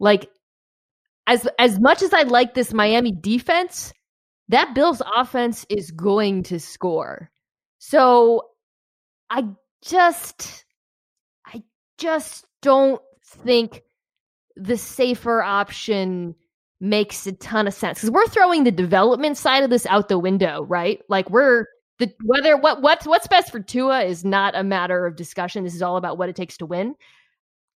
Like 0.00 0.30
as 1.26 1.46
as 1.58 1.78
much 1.78 2.00
as 2.00 2.14
i 2.14 2.22
like 2.22 2.54
this 2.54 2.72
miami 2.72 3.12
defense 3.12 3.92
that 4.48 4.74
bills 4.74 5.02
offense 5.16 5.66
is 5.68 5.90
going 5.90 6.44
to 6.44 6.58
score. 6.58 7.30
So 7.78 8.48
i 9.28 9.44
just 9.82 10.64
i 11.44 11.62
just 11.98 12.46
don't 12.62 13.02
think 13.22 13.82
the 14.58 14.76
safer 14.76 15.42
option 15.42 16.34
makes 16.80 17.26
a 17.26 17.32
ton 17.32 17.66
of 17.66 17.74
sense 17.74 17.98
because 17.98 18.10
we're 18.10 18.28
throwing 18.28 18.64
the 18.64 18.70
development 18.70 19.36
side 19.36 19.64
of 19.64 19.70
this 19.70 19.86
out 19.86 20.08
the 20.08 20.18
window, 20.18 20.62
right? 20.62 21.00
Like 21.08 21.30
we're 21.30 21.66
the 21.98 22.12
whether 22.24 22.56
what 22.56 22.82
what's 22.82 23.06
what's 23.06 23.26
best 23.26 23.50
for 23.50 23.60
Tua 23.60 24.02
is 24.02 24.24
not 24.24 24.54
a 24.56 24.62
matter 24.62 25.06
of 25.06 25.16
discussion. 25.16 25.64
This 25.64 25.74
is 25.74 25.82
all 25.82 25.96
about 25.96 26.18
what 26.18 26.28
it 26.28 26.36
takes 26.36 26.56
to 26.58 26.66
win. 26.66 26.94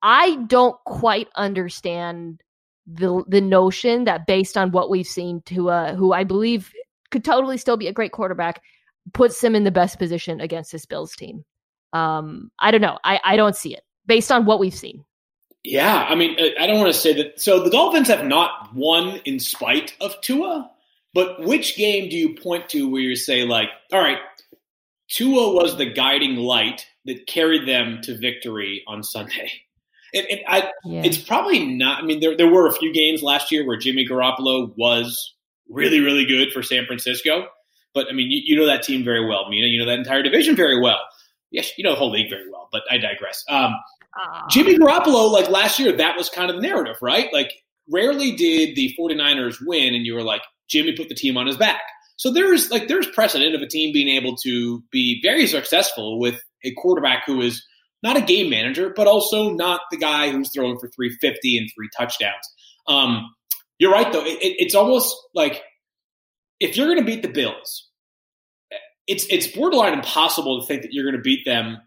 I 0.02 0.36
don't 0.46 0.76
quite 0.84 1.28
understand 1.36 2.42
the 2.86 3.24
the 3.28 3.40
notion 3.40 4.04
that 4.04 4.26
based 4.26 4.56
on 4.56 4.72
what 4.72 4.90
we've 4.90 5.06
seen, 5.06 5.42
Tua, 5.44 5.94
who 5.94 6.12
I 6.12 6.24
believe 6.24 6.72
could 7.10 7.24
totally 7.24 7.58
still 7.58 7.76
be 7.76 7.88
a 7.88 7.92
great 7.92 8.12
quarterback, 8.12 8.62
puts 9.12 9.42
him 9.42 9.54
in 9.54 9.64
the 9.64 9.70
best 9.70 9.98
position 9.98 10.40
against 10.40 10.72
this 10.72 10.86
Bills 10.86 11.14
team. 11.16 11.44
Um, 11.92 12.50
I 12.58 12.70
don't 12.70 12.80
know. 12.80 12.98
I, 13.02 13.20
I 13.24 13.36
don't 13.36 13.56
see 13.56 13.74
it 13.74 13.82
based 14.06 14.30
on 14.30 14.44
what 14.44 14.60
we've 14.60 14.74
seen. 14.74 15.04
Yeah, 15.62 16.06
I 16.08 16.14
mean, 16.14 16.36
I 16.58 16.66
don't 16.66 16.78
want 16.78 16.92
to 16.92 16.98
say 16.98 17.12
that. 17.14 17.40
So 17.40 17.62
the 17.62 17.70
Dolphins 17.70 18.08
have 18.08 18.24
not 18.24 18.74
won 18.74 19.20
in 19.26 19.38
spite 19.38 19.94
of 20.00 20.18
Tua, 20.22 20.70
but 21.12 21.42
which 21.42 21.76
game 21.76 22.08
do 22.08 22.16
you 22.16 22.34
point 22.34 22.70
to 22.70 22.88
where 22.88 23.02
you 23.02 23.14
say, 23.14 23.44
like, 23.44 23.68
all 23.92 24.00
right, 24.00 24.18
Tua 25.08 25.52
was 25.52 25.76
the 25.76 25.86
guiding 25.86 26.36
light 26.36 26.86
that 27.04 27.26
carried 27.26 27.68
them 27.68 28.00
to 28.04 28.16
victory 28.16 28.82
on 28.86 29.02
Sunday? 29.02 29.52
And, 30.14 30.26
and 30.30 30.40
I, 30.48 30.70
yeah. 30.84 31.02
it's 31.04 31.18
probably 31.18 31.66
not. 31.66 32.02
I 32.02 32.06
mean, 32.06 32.20
there 32.20 32.36
there 32.36 32.50
were 32.50 32.66
a 32.66 32.72
few 32.72 32.92
games 32.92 33.22
last 33.22 33.52
year 33.52 33.66
where 33.66 33.76
Jimmy 33.76 34.06
Garoppolo 34.08 34.72
was 34.76 35.34
really, 35.68 36.00
really 36.00 36.24
good 36.24 36.52
for 36.52 36.62
San 36.62 36.86
Francisco. 36.86 37.46
But 37.94 38.06
I 38.08 38.12
mean, 38.12 38.30
you, 38.30 38.40
you 38.44 38.56
know 38.56 38.66
that 38.66 38.82
team 38.82 39.04
very 39.04 39.24
well, 39.26 39.48
Mina. 39.48 39.66
You 39.66 39.80
know 39.80 39.86
that 39.86 39.98
entire 39.98 40.22
division 40.22 40.56
very 40.56 40.80
well. 40.80 40.98
Yes, 41.50 41.70
you 41.76 41.84
know 41.84 41.90
the 41.90 41.96
whole 41.96 42.10
league 42.10 42.30
very 42.30 42.50
well. 42.50 42.68
But 42.72 42.82
I 42.90 42.98
digress. 42.98 43.44
Um, 43.48 43.74
Jimmy 44.50 44.76
Garoppolo, 44.76 45.30
like 45.30 45.48
last 45.48 45.78
year, 45.78 45.92
that 45.96 46.16
was 46.16 46.28
kind 46.28 46.50
of 46.50 46.56
the 46.56 46.62
narrative, 46.62 46.96
right? 47.00 47.32
Like, 47.32 47.52
rarely 47.90 48.32
did 48.32 48.76
the 48.76 48.94
49ers 48.98 49.56
win, 49.64 49.94
and 49.94 50.04
you 50.04 50.14
were 50.14 50.22
like, 50.22 50.42
Jimmy 50.68 50.92
put 50.96 51.08
the 51.08 51.14
team 51.14 51.36
on 51.36 51.46
his 51.46 51.56
back. 51.56 51.80
So 52.16 52.30
there's 52.30 52.70
like 52.70 52.86
there's 52.86 53.06
precedent 53.06 53.54
of 53.54 53.62
a 53.62 53.66
team 53.66 53.94
being 53.94 54.08
able 54.08 54.36
to 54.42 54.82
be 54.90 55.20
very 55.22 55.46
successful 55.46 56.20
with 56.20 56.38
a 56.62 56.72
quarterback 56.74 57.24
who 57.24 57.40
is 57.40 57.64
not 58.02 58.16
a 58.16 58.20
game 58.20 58.50
manager, 58.50 58.92
but 58.94 59.06
also 59.06 59.50
not 59.50 59.80
the 59.90 59.96
guy 59.96 60.30
who's 60.30 60.50
throwing 60.54 60.78
for 60.78 60.88
350 60.88 61.58
and 61.58 61.70
three 61.74 61.88
touchdowns. 61.96 62.46
Um, 62.86 63.34
you're 63.78 63.90
right, 63.90 64.12
though. 64.12 64.24
It, 64.24 64.38
it, 64.42 64.56
it's 64.58 64.74
almost 64.74 65.16
like 65.34 65.62
if 66.60 66.76
you're 66.76 66.86
going 66.86 66.98
to 66.98 67.04
beat 67.04 67.22
the 67.22 67.28
Bills, 67.28 67.88
it's 69.06 69.26
it's 69.30 69.46
borderline 69.46 69.94
impossible 69.94 70.60
to 70.60 70.66
think 70.66 70.82
that 70.82 70.92
you're 70.92 71.04
going 71.04 71.16
to 71.16 71.22
beat 71.22 71.44
them 71.44 71.78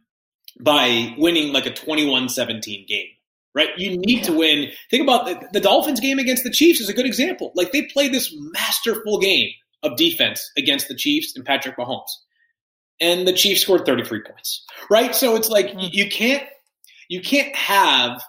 by 0.60 1.16
winning 1.18 1.54
like 1.54 1.66
a 1.66 1.72
21-17 1.72 2.88
game 2.88 3.08
right? 3.56 3.70
You 3.78 3.98
need 3.98 4.24
to 4.24 4.34
win. 4.34 4.72
Think 4.89 5.04
about 5.04 5.26
the, 5.26 5.48
the, 5.54 5.60
Dolphins 5.60 6.00
game 6.00 6.20
against 6.20 6.44
the 6.44 6.50
Chiefs 6.50 6.82
is 6.82 6.89
a 6.89 6.94
good 6.94 7.06
example. 7.06 7.52
Like 7.56 7.72
they 7.72 7.84
played 7.84 8.13
this 8.13 8.36
masterful 8.36 9.20
game 9.20 9.52
of 9.84 9.96
defense 9.96 10.52
against 10.58 10.88
the 10.88 10.96
Chiefs 10.96 11.36
and 11.36 11.46
Patrick 11.46 11.78
Mahomes. 11.78 12.10
And 13.00 13.28
the 13.28 13.34
Chiefs 13.34 13.62
scored 13.62 13.86
33 13.86 14.22
points. 14.22 14.66
Right? 14.89 15.13
So 15.16 15.36
it's 15.36 15.50
like 15.50 15.68
mm-hmm. 15.68 15.89
you 15.92 16.10
can't 16.10 16.44
you 17.10 17.22
can't 17.22 17.56
have 17.56 18.24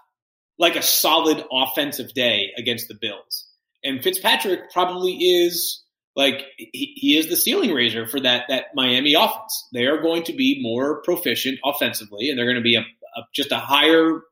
like 0.58 0.76
a 0.76 0.82
solid 0.82 1.44
offensive 1.50 2.12
day 2.12 2.50
against 2.56 2.88
the 2.88 2.94
Bills. 2.94 3.46
And 3.82 4.02
Fitzpatrick 4.02 4.72
probably 4.72 5.12
is 5.12 5.83
like 6.16 6.44
he, 6.56 6.92
he 6.96 7.18
is 7.18 7.28
the 7.28 7.36
ceiling 7.36 7.72
raiser 7.72 8.06
for 8.06 8.20
that 8.20 8.44
that 8.48 8.66
Miami 8.74 9.14
offense. 9.14 9.68
They 9.72 9.86
are 9.86 10.00
going 10.00 10.24
to 10.24 10.32
be 10.32 10.60
more 10.62 11.02
proficient 11.02 11.58
offensively, 11.64 12.30
and 12.30 12.38
they're 12.38 12.46
going 12.46 12.56
to 12.56 12.62
be 12.62 12.76
a, 12.76 12.80
a 12.80 13.22
just 13.34 13.52
a 13.52 13.58
higher. 13.58 14.22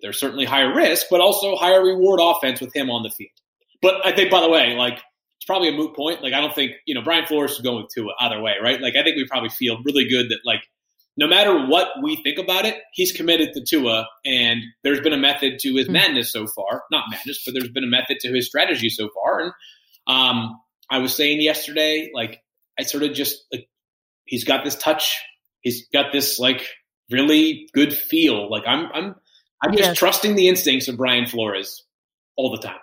They're 0.00 0.12
certainly 0.12 0.44
higher 0.44 0.74
risk, 0.74 1.06
but 1.10 1.20
also 1.20 1.54
higher 1.56 1.84
reward 1.84 2.20
offense 2.22 2.60
with 2.60 2.74
him 2.74 2.90
on 2.90 3.02
the 3.02 3.10
field. 3.10 3.30
But 3.82 4.06
I 4.06 4.12
think, 4.12 4.30
by 4.30 4.40
the 4.40 4.48
way, 4.48 4.74
like 4.74 4.94
it's 4.94 5.46
probably 5.46 5.68
a 5.68 5.72
moot 5.72 5.96
point. 5.96 6.22
Like 6.22 6.34
I 6.34 6.40
don't 6.40 6.54
think 6.54 6.72
you 6.86 6.94
know 6.94 7.02
Brian 7.02 7.26
Flores 7.26 7.52
is 7.52 7.60
going 7.60 7.86
to 7.86 8.00
Tua 8.00 8.12
either 8.20 8.40
way, 8.40 8.54
right? 8.62 8.80
Like 8.80 8.96
I 8.96 9.02
think 9.02 9.16
we 9.16 9.26
probably 9.26 9.50
feel 9.50 9.82
really 9.84 10.08
good 10.08 10.30
that 10.30 10.38
like 10.44 10.62
no 11.16 11.26
matter 11.26 11.66
what 11.66 11.88
we 12.02 12.16
think 12.16 12.38
about 12.38 12.64
it, 12.64 12.76
he's 12.92 13.12
committed 13.12 13.52
to 13.54 13.64
Tua, 13.64 14.06
and 14.24 14.62
there's 14.82 15.00
been 15.00 15.12
a 15.12 15.18
method 15.18 15.58
to 15.60 15.74
his 15.74 15.86
hmm. 15.86 15.94
madness 15.94 16.32
so 16.32 16.46
far. 16.46 16.84
Not 16.90 17.04
madness, 17.10 17.42
but 17.44 17.54
there's 17.54 17.70
been 17.70 17.84
a 17.84 17.88
method 17.88 18.18
to 18.20 18.32
his 18.32 18.46
strategy 18.46 18.88
so 18.88 19.08
far, 19.14 19.40
and 19.40 19.52
um, 20.06 20.60
I 20.92 20.98
was 20.98 21.14
saying 21.14 21.40
yesterday, 21.40 22.10
like 22.14 22.42
I 22.78 22.82
sort 22.82 23.02
of 23.02 23.14
just 23.14 23.46
like 23.50 23.66
he's 24.26 24.44
got 24.44 24.62
this 24.62 24.76
touch, 24.76 25.18
he's 25.62 25.88
got 25.88 26.12
this 26.12 26.38
like 26.38 26.68
really 27.10 27.66
good 27.72 27.94
feel. 27.94 28.50
Like 28.50 28.64
I'm 28.66 28.86
I'm 28.92 29.14
I'm 29.62 29.72
just 29.72 29.88
yes. 29.88 29.98
trusting 29.98 30.36
the 30.36 30.48
instincts 30.48 30.88
of 30.88 30.98
Brian 30.98 31.26
Flores 31.26 31.82
all 32.36 32.50
the 32.50 32.58
time. 32.58 32.76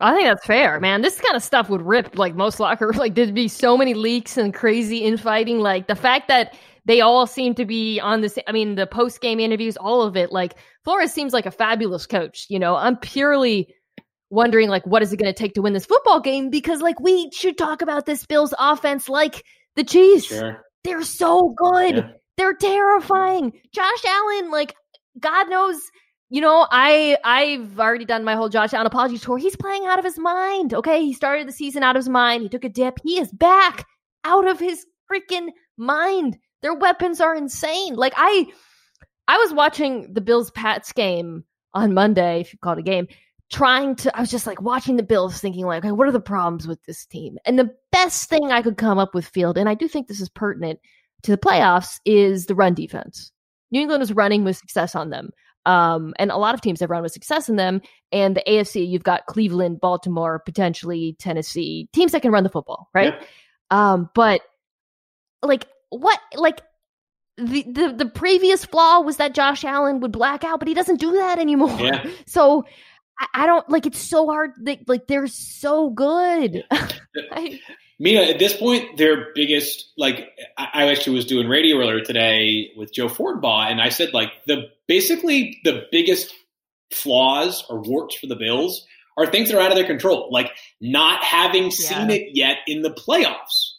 I 0.00 0.14
think 0.14 0.26
that's 0.26 0.46
fair, 0.46 0.80
man. 0.80 1.02
This 1.02 1.20
kind 1.20 1.36
of 1.36 1.42
stuff 1.42 1.68
would 1.68 1.82
rip 1.82 2.16
like 2.16 2.34
most 2.34 2.60
locker. 2.60 2.92
Like 2.96 3.14
there'd 3.14 3.34
be 3.34 3.48
so 3.48 3.76
many 3.76 3.92
leaks 3.92 4.38
and 4.38 4.54
crazy 4.54 5.04
infighting. 5.04 5.58
Like 5.60 5.86
the 5.86 5.94
fact 5.94 6.28
that 6.28 6.56
they 6.86 7.02
all 7.02 7.26
seem 7.26 7.54
to 7.56 7.66
be 7.66 8.00
on 8.00 8.22
this. 8.22 8.38
I 8.48 8.52
mean, 8.52 8.74
the 8.74 8.86
post 8.86 9.20
game 9.20 9.38
interviews, 9.38 9.76
all 9.76 10.00
of 10.00 10.16
it. 10.16 10.32
Like 10.32 10.54
Flores 10.84 11.12
seems 11.12 11.34
like 11.34 11.44
a 11.44 11.50
fabulous 11.50 12.06
coach. 12.06 12.46
You 12.48 12.58
know, 12.58 12.74
I'm 12.74 12.96
purely 12.96 13.74
wondering 14.30 14.68
like 14.68 14.86
what 14.86 15.02
is 15.02 15.12
it 15.12 15.16
going 15.16 15.32
to 15.32 15.38
take 15.38 15.54
to 15.54 15.62
win 15.62 15.72
this 15.72 15.86
football 15.86 16.20
game 16.20 16.50
because 16.50 16.80
like 16.80 17.00
we 17.00 17.30
should 17.32 17.58
talk 17.58 17.82
about 17.82 18.06
this 18.06 18.24
Bills 18.26 18.54
offense 18.58 19.08
like 19.08 19.44
the 19.76 19.84
Chiefs. 19.84 20.26
Sure. 20.26 20.64
They're 20.84 21.02
so 21.02 21.54
good. 21.56 21.96
Yeah. 21.96 22.10
They're 22.36 22.54
terrifying. 22.54 23.52
Josh 23.74 24.04
Allen, 24.06 24.50
like 24.50 24.74
God 25.18 25.50
knows 25.50 25.78
you 26.32 26.40
know, 26.40 26.64
I 26.70 27.18
I've 27.24 27.78
already 27.80 28.04
done 28.04 28.24
my 28.24 28.36
whole 28.36 28.48
Josh 28.48 28.72
Allen 28.72 28.86
apology 28.86 29.18
tour. 29.18 29.36
He's 29.36 29.56
playing 29.56 29.86
out 29.86 29.98
of 29.98 30.04
his 30.04 30.18
mind. 30.18 30.72
Okay, 30.72 31.02
he 31.02 31.12
started 31.12 31.48
the 31.48 31.52
season 31.52 31.82
out 31.82 31.96
of 31.96 32.00
his 32.00 32.08
mind. 32.08 32.42
He 32.44 32.48
took 32.48 32.64
a 32.64 32.68
dip. 32.68 32.98
He 33.02 33.18
is 33.18 33.32
back 33.32 33.84
out 34.24 34.46
of 34.46 34.60
his 34.60 34.86
freaking 35.12 35.48
mind. 35.76 36.38
Their 36.62 36.74
weapons 36.74 37.20
are 37.20 37.34
insane. 37.34 37.96
Like 37.96 38.14
I 38.16 38.46
I 39.26 39.38
was 39.38 39.52
watching 39.52 40.12
the 40.14 40.20
Bills 40.20 40.52
Pats 40.52 40.92
game 40.92 41.44
on 41.74 41.94
Monday, 41.94 42.42
if 42.42 42.52
you 42.52 42.60
call 42.60 42.74
it 42.74 42.78
a 42.78 42.82
game, 42.82 43.08
trying 43.50 43.96
to 43.96 44.16
I 44.16 44.20
was 44.20 44.30
just 44.30 44.46
like 44.46 44.62
watching 44.62 44.96
the 44.96 45.02
Bills 45.02 45.40
thinking 45.40 45.66
like, 45.66 45.84
okay, 45.84 45.92
what 45.92 46.08
are 46.08 46.12
the 46.12 46.20
problems 46.20 46.66
with 46.66 46.82
this 46.84 47.04
team? 47.06 47.36
And 47.44 47.58
the 47.58 47.70
best 47.92 48.28
thing 48.28 48.50
I 48.52 48.62
could 48.62 48.76
come 48.76 48.98
up 48.98 49.14
with 49.14 49.26
field, 49.26 49.58
and 49.58 49.68
I 49.68 49.74
do 49.74 49.88
think 49.88 50.06
this 50.06 50.20
is 50.20 50.28
pertinent 50.28 50.80
to 51.22 51.30
the 51.30 51.38
playoffs, 51.38 52.00
is 52.04 52.46
the 52.46 52.54
run 52.54 52.74
defense. 52.74 53.32
New 53.70 53.80
England 53.80 54.02
is 54.02 54.12
running 54.12 54.44
with 54.44 54.56
success 54.56 54.94
on 54.94 55.10
them. 55.10 55.30
Um, 55.66 56.14
and 56.18 56.30
a 56.30 56.38
lot 56.38 56.54
of 56.54 56.62
teams 56.62 56.80
have 56.80 56.90
run 56.90 57.02
with 57.02 57.12
success 57.12 57.48
in 57.48 57.56
them. 57.56 57.82
And 58.12 58.34
the 58.34 58.42
AFC, 58.46 58.88
you've 58.88 59.02
got 59.02 59.26
Cleveland, 59.26 59.80
Baltimore, 59.80 60.38
potentially 60.38 61.16
Tennessee, 61.18 61.88
teams 61.92 62.12
that 62.12 62.22
can 62.22 62.32
run 62.32 62.44
the 62.44 62.48
football, 62.48 62.88
right? 62.94 63.14
Yeah. 63.14 63.26
Um, 63.70 64.10
but 64.14 64.40
like 65.42 65.66
what 65.90 66.18
like 66.34 66.62
the, 67.36 67.62
the 67.62 67.94
the 67.96 68.06
previous 68.06 68.64
flaw 68.64 69.00
was 69.00 69.16
that 69.18 69.34
Josh 69.34 69.64
Allen 69.64 70.00
would 70.00 70.12
black 70.12 70.44
out, 70.44 70.58
but 70.58 70.68
he 70.68 70.74
doesn't 70.74 71.00
do 71.00 71.12
that 71.12 71.38
anymore. 71.38 71.76
Yeah. 71.78 72.08
So 72.26 72.64
I, 73.20 73.26
I 73.34 73.46
don't 73.46 73.68
like 73.68 73.86
it's 73.86 74.00
so 74.00 74.26
hard. 74.26 74.52
They, 74.58 74.82
like 74.86 75.06
they're 75.06 75.26
so 75.26 75.90
good. 75.90 76.64
I, 76.70 77.60
Mina, 77.98 78.22
at 78.22 78.38
this 78.38 78.56
point, 78.56 78.96
their 78.96 79.28
biggest 79.34 79.92
like 79.96 80.30
I 80.56 80.90
actually 80.90 81.16
was 81.16 81.26
doing 81.26 81.48
radio 81.48 81.78
earlier 81.78 82.00
today 82.00 82.70
with 82.76 82.92
Joe 82.92 83.08
Fortenbaugh, 83.08 83.70
and 83.70 83.80
I 83.80 83.90
said 83.90 84.12
like 84.14 84.32
the 84.46 84.70
basically 84.88 85.60
the 85.64 85.86
biggest 85.92 86.34
flaws 86.90 87.64
or 87.68 87.80
warts 87.80 88.16
for 88.16 88.26
the 88.26 88.36
Bills 88.36 88.86
are 89.16 89.26
things 89.26 89.50
that 89.50 89.58
are 89.58 89.60
out 89.60 89.70
of 89.70 89.76
their 89.76 89.86
control, 89.86 90.28
like 90.32 90.50
not 90.80 91.22
having 91.22 91.70
seen 91.70 92.10
it 92.10 92.30
yet 92.32 92.58
in 92.66 92.82
the 92.82 92.90
playoffs. 92.90 93.74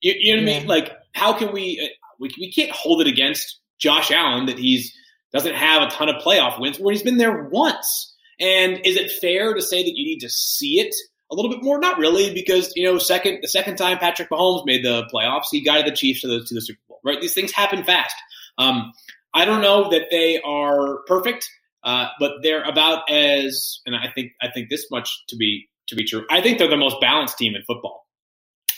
You, 0.00 0.14
you 0.18 0.36
know 0.36 0.42
what 0.42 0.48
yeah. 0.50 0.56
I 0.56 0.58
mean? 0.60 0.68
Like, 0.68 0.92
how 1.12 1.32
can 1.32 1.52
we, 1.52 1.80
uh, 1.82 1.94
we 2.18 2.30
we 2.38 2.50
can't 2.50 2.70
hold 2.70 3.02
it 3.02 3.06
against 3.06 3.60
Josh 3.78 4.10
Allen 4.10 4.46
that 4.46 4.58
he's 4.58 4.96
doesn't 5.32 5.54
have 5.54 5.82
a 5.82 5.90
ton 5.90 6.08
of 6.08 6.22
playoff 6.22 6.58
wins 6.58 6.78
where 6.78 6.92
he's 6.92 7.02
been 7.02 7.18
there 7.18 7.44
once. 7.44 8.14
And 8.38 8.80
is 8.84 8.96
it 8.96 9.10
fair 9.20 9.54
to 9.54 9.62
say 9.62 9.82
that 9.82 9.96
you 9.96 10.04
need 10.04 10.20
to 10.20 10.28
see 10.28 10.80
it 10.80 10.94
a 11.30 11.34
little 11.34 11.50
bit 11.50 11.62
more? 11.62 11.78
Not 11.78 11.98
really, 11.98 12.34
because 12.34 12.72
you 12.76 12.84
know, 12.84 12.98
second 12.98 13.38
the 13.42 13.48
second 13.48 13.76
time 13.76 13.98
Patrick 13.98 14.30
Mahomes 14.30 14.66
made 14.66 14.84
the 14.84 15.08
playoffs, 15.12 15.46
he 15.50 15.60
guided 15.60 15.92
the 15.92 15.96
Chiefs 15.96 16.20
to 16.22 16.28
the 16.28 16.44
to 16.44 16.54
the 16.54 16.60
Super 16.60 16.80
Bowl. 16.88 17.00
Right? 17.04 17.20
These 17.20 17.34
things 17.34 17.52
happen 17.52 17.84
fast. 17.84 18.14
Um, 18.58 18.92
I 19.32 19.44
don't 19.44 19.60
know 19.60 19.90
that 19.90 20.08
they 20.10 20.40
are 20.40 20.98
perfect, 21.06 21.48
uh, 21.84 22.08
but 22.18 22.42
they're 22.42 22.62
about 22.64 23.10
as, 23.10 23.80
and 23.86 23.94
I 23.94 24.10
think 24.14 24.32
I 24.42 24.50
think 24.50 24.70
this 24.70 24.90
much 24.90 25.10
to 25.28 25.36
be 25.36 25.68
to 25.88 25.94
be 25.94 26.04
true. 26.04 26.24
I 26.30 26.40
think 26.40 26.58
they're 26.58 26.68
the 26.68 26.76
most 26.76 27.00
balanced 27.00 27.38
team 27.38 27.54
in 27.54 27.62
football. 27.62 28.06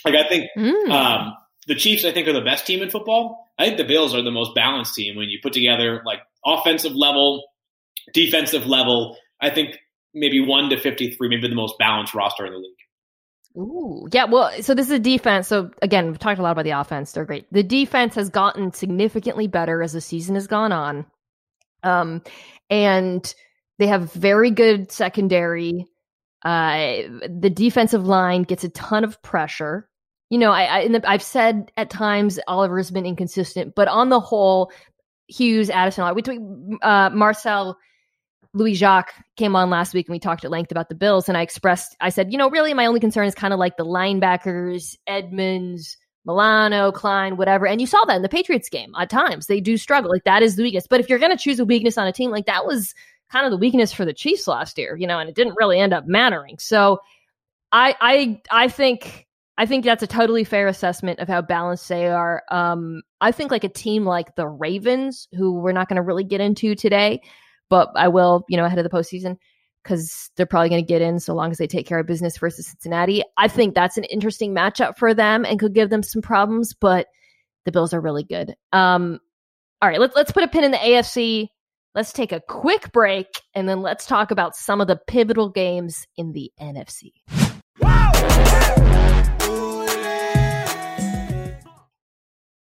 Like 0.05 0.15
I 0.15 0.27
think 0.27 0.49
mm. 0.57 0.91
um, 0.91 1.33
the 1.67 1.75
Chiefs, 1.75 2.05
I 2.05 2.11
think, 2.11 2.27
are 2.27 2.33
the 2.33 2.41
best 2.41 2.65
team 2.65 2.81
in 2.81 2.89
football. 2.89 3.45
I 3.57 3.65
think 3.65 3.77
the 3.77 3.83
Bills 3.83 4.15
are 4.15 4.21
the 4.21 4.31
most 4.31 4.55
balanced 4.55 4.95
team 4.95 5.15
when 5.15 5.29
you 5.29 5.39
put 5.41 5.53
together 5.53 6.01
like 6.05 6.19
offensive 6.45 6.95
level, 6.95 7.43
defensive 8.13 8.65
level. 8.65 9.17
I 9.41 9.49
think 9.49 9.77
maybe 10.13 10.39
one 10.39 10.69
to 10.69 10.77
53, 10.79 11.29
maybe 11.29 11.47
the 11.47 11.55
most 11.55 11.77
balanced 11.77 12.13
roster 12.13 12.45
in 12.45 12.53
the 12.53 12.59
league. 12.59 12.75
Ooh, 13.57 14.07
yeah. 14.11 14.25
Well, 14.25 14.51
so 14.61 14.73
this 14.73 14.87
is 14.87 14.91
a 14.91 14.99
defense. 14.99 15.47
So 15.47 15.71
again, 15.81 16.07
we've 16.07 16.19
talked 16.19 16.39
a 16.39 16.43
lot 16.43 16.51
about 16.51 16.65
the 16.65 16.71
offense. 16.71 17.11
They're 17.11 17.25
great. 17.25 17.51
The 17.51 17.63
defense 17.63 18.15
has 18.15 18.29
gotten 18.29 18.73
significantly 18.73 19.47
better 19.47 19.81
as 19.81 19.93
the 19.93 20.01
season 20.01 20.35
has 20.35 20.47
gone 20.47 20.71
on. 20.71 21.05
Um, 21.83 22.21
and 22.69 23.33
they 23.79 23.87
have 23.87 24.13
very 24.13 24.51
good 24.51 24.91
secondary. 24.91 25.87
Uh, 26.43 27.01
the 27.27 27.49
defensive 27.49 28.05
line 28.05 28.43
gets 28.43 28.63
a 28.63 28.69
ton 28.69 29.03
of 29.03 29.21
pressure. 29.23 29.89
You 30.29 30.37
know, 30.37 30.51
I, 30.51 30.77
I 30.77 30.87
the, 30.87 31.09
I've 31.09 31.23
said 31.23 31.71
at 31.75 31.89
times 31.89 32.39
Oliver's 32.47 32.91
been 32.91 33.05
inconsistent, 33.05 33.73
but 33.75 33.87
on 33.87 34.09
the 34.09 34.19
whole, 34.19 34.71
Hughes, 35.27 35.69
Addison, 35.69 36.15
we 36.15 36.77
uh, 36.81 37.09
Marcel 37.09 37.77
Louis 38.53 38.73
Jacques 38.73 39.13
came 39.35 39.55
on 39.55 39.69
last 39.69 39.93
week 39.93 40.07
and 40.07 40.13
we 40.13 40.19
talked 40.19 40.43
at 40.43 40.51
length 40.51 40.71
about 40.71 40.89
the 40.89 40.95
Bills. 40.95 41.29
And 41.29 41.37
I 41.37 41.41
expressed, 41.41 41.95
I 42.01 42.09
said, 42.09 42.31
you 42.31 42.37
know, 42.37 42.49
really 42.49 42.73
my 42.73 42.85
only 42.85 42.99
concern 42.99 43.27
is 43.27 43.35
kind 43.35 43.53
of 43.53 43.59
like 43.59 43.77
the 43.77 43.85
linebackers, 43.85 44.95
Edmunds, 45.05 45.97
Milano, 46.25 46.91
Klein, 46.91 47.37
whatever. 47.37 47.67
And 47.67 47.79
you 47.79 47.87
saw 47.87 48.03
that 48.05 48.15
in 48.15 48.21
the 48.21 48.29
Patriots 48.29 48.69
game 48.69 48.93
at 48.99 49.09
times. 49.09 49.47
They 49.47 49.61
do 49.61 49.77
struggle. 49.77 50.09
Like 50.09 50.23
that 50.23 50.41
is 50.41 50.55
the 50.55 50.63
weakness. 50.63 50.87
But 50.87 50.99
if 50.99 51.09
you're 51.09 51.19
going 51.19 51.35
to 51.35 51.41
choose 51.41 51.59
a 51.59 51.65
weakness 51.65 51.97
on 51.97 52.07
a 52.07 52.11
team, 52.11 52.31
like 52.31 52.47
that 52.47 52.65
was 52.65 52.93
kind 53.31 53.45
of 53.45 53.51
the 53.51 53.57
weakness 53.57 53.93
for 53.93 54.05
the 54.05 54.13
Chiefs 54.13 54.47
last 54.47 54.77
year, 54.77 54.97
you 54.97 55.05
know, 55.05 55.19
and 55.19 55.29
it 55.29 55.35
didn't 55.35 55.55
really 55.59 55.79
end 55.79 55.93
up 55.93 56.07
mattering. 56.07 56.57
So 56.57 56.99
I, 57.71 57.95
I, 58.01 58.41
I 58.49 58.67
think, 58.67 59.27
I 59.59 59.67
think 59.67 59.85
that's 59.85 60.01
a 60.01 60.07
totally 60.07 60.43
fair 60.43 60.67
assessment 60.67 61.19
of 61.19 61.27
how 61.27 61.41
balanced 61.43 61.87
they 61.87 62.07
are. 62.07 62.43
Um, 62.49 63.03
I 63.21 63.31
think 63.31 63.51
like 63.51 63.63
a 63.63 63.69
team 63.69 64.05
like 64.05 64.35
the 64.35 64.47
Ravens, 64.47 65.27
who 65.33 65.59
we're 65.59 65.73
not 65.73 65.87
going 65.87 65.97
to 65.97 66.01
really 66.01 66.23
get 66.23 66.41
into 66.41 66.73
today, 66.73 67.21
but 67.69 67.89
I 67.95 68.07
will, 68.07 68.45
you 68.49 68.57
know, 68.57 68.65
ahead 68.65 68.79
of 68.79 68.83
the 68.83 68.89
postseason 68.89 69.37
because 69.83 70.29
they're 70.35 70.45
probably 70.45 70.69
going 70.69 70.83
to 70.83 70.87
get 70.87 71.01
in 71.01 71.19
so 71.19 71.33
long 71.33 71.51
as 71.51 71.57
they 71.57 71.67
take 71.67 71.87
care 71.87 71.99
of 71.99 72.05
business 72.07 72.37
versus 72.37 72.67
Cincinnati. 72.67 73.23
I 73.37 73.47
think 73.47 73.75
that's 73.75 73.97
an 73.97 74.03
interesting 74.05 74.53
matchup 74.53 74.97
for 74.97 75.13
them 75.13 75.45
and 75.45 75.59
could 75.59 75.73
give 75.73 75.89
them 75.89 76.03
some 76.03 76.21
problems, 76.21 76.73
but 76.73 77.07
the 77.65 77.71
Bills 77.71 77.93
are 77.93 78.01
really 78.01 78.23
good. 78.23 78.55
Um, 78.73 79.19
all 79.81 79.89
right, 79.89 79.99
let's 79.99 80.15
let's 80.15 80.31
put 80.31 80.43
a 80.43 80.47
pin 80.47 80.63
in 80.63 80.71
the 80.71 80.77
AFC. 80.77 81.47
Let's 81.95 82.13
take 82.13 82.31
a 82.31 82.41
quick 82.41 82.91
break 82.91 83.27
and 83.55 83.67
then 83.67 83.81
let's 83.81 84.05
talk 84.05 84.31
about 84.31 84.55
some 84.55 84.79
of 84.79 84.87
the 84.87 84.99
pivotal 85.07 85.49
games 85.49 86.05
in 86.17 86.33
the 86.33 86.51
NFC. 86.61 87.13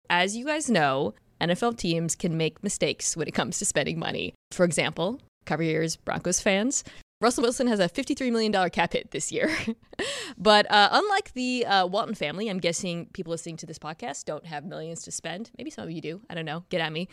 As 0.09 0.35
you 0.35 0.45
guys 0.45 0.69
know, 0.69 1.13
NFL 1.41 1.77
teams 1.77 2.15
can 2.15 2.37
make 2.37 2.63
mistakes 2.63 3.17
when 3.17 3.27
it 3.27 3.33
comes 3.33 3.59
to 3.59 3.65
spending 3.65 3.99
money. 3.99 4.33
For 4.51 4.63
example, 4.63 5.19
cover 5.45 5.63
your 5.63 5.81
ears, 5.81 5.95
Broncos 5.95 6.39
fans. 6.39 6.83
Russell 7.21 7.43
Wilson 7.43 7.67
has 7.67 7.79
a 7.79 7.87
$53 7.87 8.31
million 8.31 8.69
cap 8.71 8.93
hit 8.93 9.11
this 9.11 9.31
year. 9.31 9.55
but 10.37 10.69
uh, 10.71 10.89
unlike 10.91 11.33
the 11.33 11.65
uh, 11.67 11.85
Walton 11.85 12.15
family, 12.15 12.49
I'm 12.49 12.57
guessing 12.57 13.07
people 13.13 13.29
listening 13.29 13.57
to 13.57 13.67
this 13.67 13.77
podcast 13.77 14.25
don't 14.25 14.45
have 14.47 14.65
millions 14.65 15.03
to 15.03 15.11
spend. 15.11 15.51
Maybe 15.57 15.69
some 15.69 15.83
of 15.83 15.91
you 15.91 16.01
do. 16.01 16.21
I 16.31 16.33
don't 16.33 16.45
know. 16.45 16.63
Get 16.69 16.81
at 16.81 16.91
me. 16.91 17.09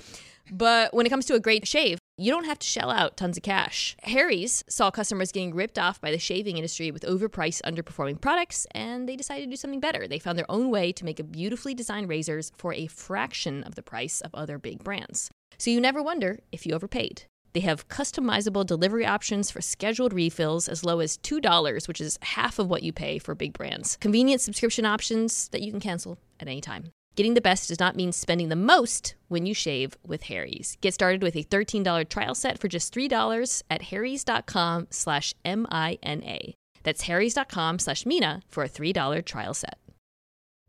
But 0.51 0.95
when 0.95 1.05
it 1.05 1.11
comes 1.11 1.27
to 1.27 1.35
a 1.35 1.41
great 1.41 1.69
shave, 1.69 1.98
you 2.19 2.33
don't 2.33 2.47
have 2.47 2.59
to 2.59 2.67
shell 2.67 2.91
out 2.91 3.17
tons 3.17 3.37
of 3.37 3.43
cash. 3.45 3.97
Harry's 4.03 4.65
saw 4.69 4.91
customers 4.91 5.31
getting 5.31 5.55
ripped 5.55 5.79
off 5.79 6.01
by 6.01 6.11
the 6.11 6.19
shaving 6.19 6.57
industry 6.57 6.91
with 6.91 7.05
overpriced, 7.05 7.63
underperforming 7.63 8.21
products, 8.21 8.67
and 8.73 9.09
they 9.09 9.15
decided 9.15 9.45
to 9.45 9.51
do 9.51 9.57
something 9.57 9.79
better. 9.79 10.09
They 10.09 10.19
found 10.19 10.37
their 10.37 10.51
own 10.51 10.69
way 10.69 10.91
to 10.93 11.05
make 11.05 11.19
beautifully 11.31 11.75
designed 11.75 12.09
razors 12.09 12.51
for 12.57 12.75
a 12.75 12.89
fraction 12.89 13.63
of 13.63 13.77
the 13.77 13.83
price 13.83 14.21
of 14.21 14.35
other 14.35 14.59
big 14.59 14.83
brands. 14.83 15.31
So 15.59 15.71
you 15.71 15.81
never 15.81 16.03
wonder 16.03 16.41
if 16.51 16.67
you 16.67 16.75
overpaid. 16.75 17.23
They 17.53 17.61
have 17.61 17.89
customizable 17.89 18.67
delivery 18.67 19.07
options 19.07 19.51
for 19.51 19.61
scheduled 19.61 20.13
refills 20.13 20.69
as 20.69 20.85
low 20.85 21.01
as 21.01 21.19
$2, 21.19 21.89
which 21.89 22.01
is 22.01 22.19
half 22.23 22.59
of 22.59 22.69
what 22.69 22.83
you 22.83 22.93
pay 22.93 23.19
for 23.19 23.35
big 23.35 23.53
brands. 23.53 23.97
Convenient 24.01 24.41
subscription 24.41 24.85
options 24.85 25.49
that 25.49 25.62
you 25.62 25.71
can 25.71 25.81
cancel 25.81 26.19
at 26.41 26.49
any 26.49 26.61
time. 26.61 26.91
Getting 27.19 27.35
the 27.35 27.41
best 27.41 27.66
does 27.66 27.81
not 27.81 27.97
mean 27.97 28.12
spending 28.12 28.49
the 28.49 28.55
most 28.55 29.16
when 29.27 29.45
you 29.45 29.53
shave 29.53 29.99
with 30.07 30.23
Harry's. 30.31 30.79
Get 30.81 30.95
started 30.95 31.21
with 31.21 31.35
a 31.35 31.43
$13 31.43 32.09
trial 32.09 32.33
set 32.33 32.61
for 32.61 32.69
just 32.69 32.95
$3 32.95 33.62
at 33.69 33.83
harrys.com 33.83 34.87
slash 34.91 35.35
M-I-N-A. 35.45 36.55
That's 36.85 37.03
harrys.com 37.03 37.81
slash 37.81 38.07
Mina 38.07 38.43
for 38.49 38.62
a 38.62 38.69
$3 38.69 39.25
trial 39.25 39.53
set. 39.53 39.81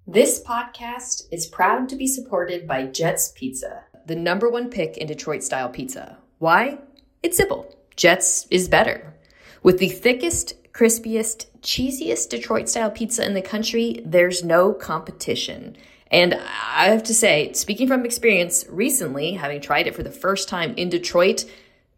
This 0.08 0.42
podcast 0.42 1.26
is 1.32 1.46
proud 1.46 1.88
to 1.90 1.96
be 1.96 2.08
supported 2.08 2.68
by 2.68 2.88
Jets 2.88 3.32
Pizza, 3.36 3.84
the 4.08 4.16
number 4.16 4.50
one 4.50 4.72
pick 4.72 4.98
in 4.98 5.06
Detroit-style 5.06 5.70
pizza. 5.70 6.18
Why? 6.40 6.80
It's 7.22 7.38
simple. 7.38 7.76
Jets 7.96 8.48
is 8.50 8.68
better. 8.68 9.14
With 9.62 9.78
the 9.78 9.90
thickest, 9.90 10.56
crispiest, 10.74 11.46
cheesiest 11.62 12.28
Detroit-style 12.30 12.90
pizza 12.90 13.24
in 13.24 13.36
the 13.36 13.44
country, 13.44 14.02
there's 14.04 14.44
no 14.44 14.74
competition. 14.74 15.78
And 16.12 16.34
I 16.34 16.86
have 16.86 17.04
to 17.04 17.14
say, 17.14 17.54
speaking 17.54 17.88
from 17.88 18.06
experience 18.06 18.66
recently, 18.70 19.34
having 19.34 19.62
tried 19.62 19.88
it 19.88 19.96
for 19.96 20.04
the 20.04 20.12
first 20.12 20.50
time 20.50 20.74
in 20.76 20.90
Detroit, 20.90 21.46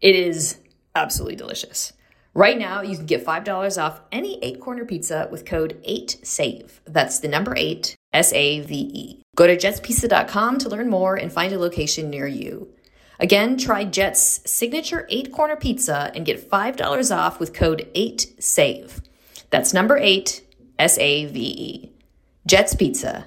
It 0.00 0.16
is 0.16 0.58
absolutely 0.96 1.36
delicious. 1.36 1.92
Right 2.34 2.58
now, 2.58 2.82
you 2.82 2.96
can 2.96 3.06
get 3.06 3.24
$5 3.24 3.82
off 3.82 4.00
any 4.10 4.42
eight 4.42 4.58
corner 4.58 4.84
pizza 4.84 5.28
with 5.30 5.44
code 5.44 5.80
8SAVE. 5.88 6.80
That's 6.86 7.20
the 7.20 7.28
number 7.28 7.54
eight, 7.56 7.94
S 8.12 8.32
A 8.32 8.60
V 8.60 8.74
E. 8.74 9.22
Go 9.36 9.46
to 9.46 9.56
jetspizza.com 9.56 10.58
to 10.58 10.68
learn 10.68 10.90
more 10.90 11.14
and 11.14 11.32
find 11.32 11.52
a 11.52 11.58
location 11.58 12.10
near 12.10 12.26
you. 12.26 12.72
Again, 13.20 13.56
try 13.56 13.84
Jet's 13.84 14.40
signature 14.50 15.06
eight 15.08 15.32
corner 15.32 15.56
pizza 15.56 16.10
and 16.14 16.26
get 16.26 16.50
$5 16.50 17.16
off 17.16 17.38
with 17.38 17.54
code 17.54 17.88
8SAVE. 17.94 19.00
That's 19.50 19.72
number 19.72 19.96
eight, 19.98 20.42
S 20.78 20.98
A 20.98 21.26
V 21.26 21.40
E. 21.40 21.92
Jet's 22.46 22.74
Pizza. 22.74 23.26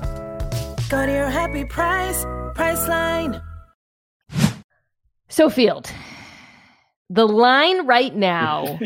Go 0.91 1.05
to 1.05 1.11
your 1.13 1.29
happy 1.29 1.63
price, 1.63 2.25
Priceline. 2.53 3.41
So, 5.29 5.49
Field, 5.49 5.89
the 7.09 7.25
line 7.25 7.87
right 7.87 8.13
now 8.13 8.77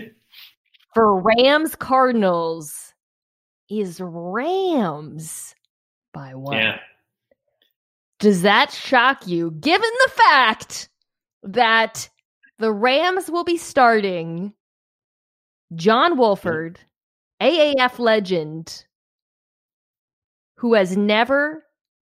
for 0.94 1.20
Rams 1.20 1.74
Cardinals 1.76 2.94
is 3.72 4.00
Rams 4.00 5.56
by 6.14 6.36
one. 6.36 6.58
Yeah. 6.58 6.78
Does 8.20 8.44
that 8.44 8.72
shock 8.72 9.26
you, 9.26 9.50
given 9.50 9.90
the 10.04 10.12
fact 10.12 10.90
that 11.42 12.08
the 12.60 12.72
Rams 12.72 13.32
will 13.32 13.46
be 13.46 13.58
starting 13.58 14.54
John 15.74 16.20
Wolford, 16.20 16.80
AAF 17.42 17.98
legend, 17.98 18.86
who 20.58 20.76
has 20.76 20.96
never 20.96 21.65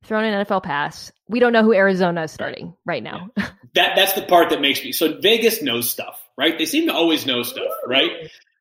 thrown 0.06 0.24
an 0.24 0.44
NFL 0.44 0.62
pass? 0.62 1.12
We 1.28 1.40
don't 1.40 1.52
know 1.52 1.62
who 1.62 1.74
Arizona 1.74 2.22
is 2.24 2.32
starting 2.32 2.74
right 2.84 3.02
now. 3.02 3.28
That 3.74 3.94
that's 3.94 4.14
the 4.14 4.22
part 4.22 4.48
that 4.50 4.62
makes 4.62 4.82
me 4.82 4.92
so 4.92 5.20
Vegas 5.20 5.60
knows 5.60 5.90
stuff, 5.90 6.18
right? 6.38 6.56
They 6.56 6.64
seem 6.64 6.86
to 6.86 6.94
always 6.94 7.26
know 7.26 7.42
stuff, 7.42 7.72
right? 7.86 8.10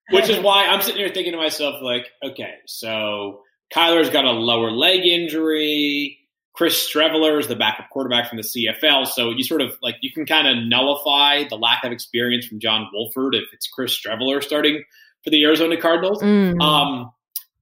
Which 0.09 0.29
is 0.29 0.39
why 0.39 0.67
I'm 0.67 0.81
sitting 0.81 0.99
here 0.99 1.07
thinking 1.07 1.31
to 1.31 1.37
myself, 1.37 1.81
like, 1.81 2.07
okay, 2.21 2.55
so 2.65 3.43
Kyler's 3.73 4.09
got 4.09 4.25
a 4.25 4.31
lower 4.31 4.71
leg 4.71 5.05
injury. 5.05 6.19
Chris 6.51 6.89
Streveler 6.89 7.39
is 7.39 7.47
the 7.47 7.55
backup 7.55 7.89
quarterback 7.89 8.27
from 8.27 8.37
the 8.37 8.43
CFL, 8.43 9.07
so 9.07 9.29
you 9.29 9.45
sort 9.45 9.61
of 9.61 9.77
like 9.81 9.95
you 10.01 10.11
can 10.11 10.25
kind 10.25 10.47
of 10.47 10.67
nullify 10.67 11.47
the 11.47 11.55
lack 11.55 11.85
of 11.85 11.93
experience 11.93 12.45
from 12.45 12.59
John 12.59 12.89
Wolford 12.93 13.35
if 13.35 13.45
it's 13.53 13.67
Chris 13.67 13.97
Streveler 13.97 14.43
starting 14.43 14.83
for 15.23 15.29
the 15.29 15.45
Arizona 15.45 15.79
Cardinals. 15.79 16.21
Mm. 16.21 16.61
Um, 16.61 17.11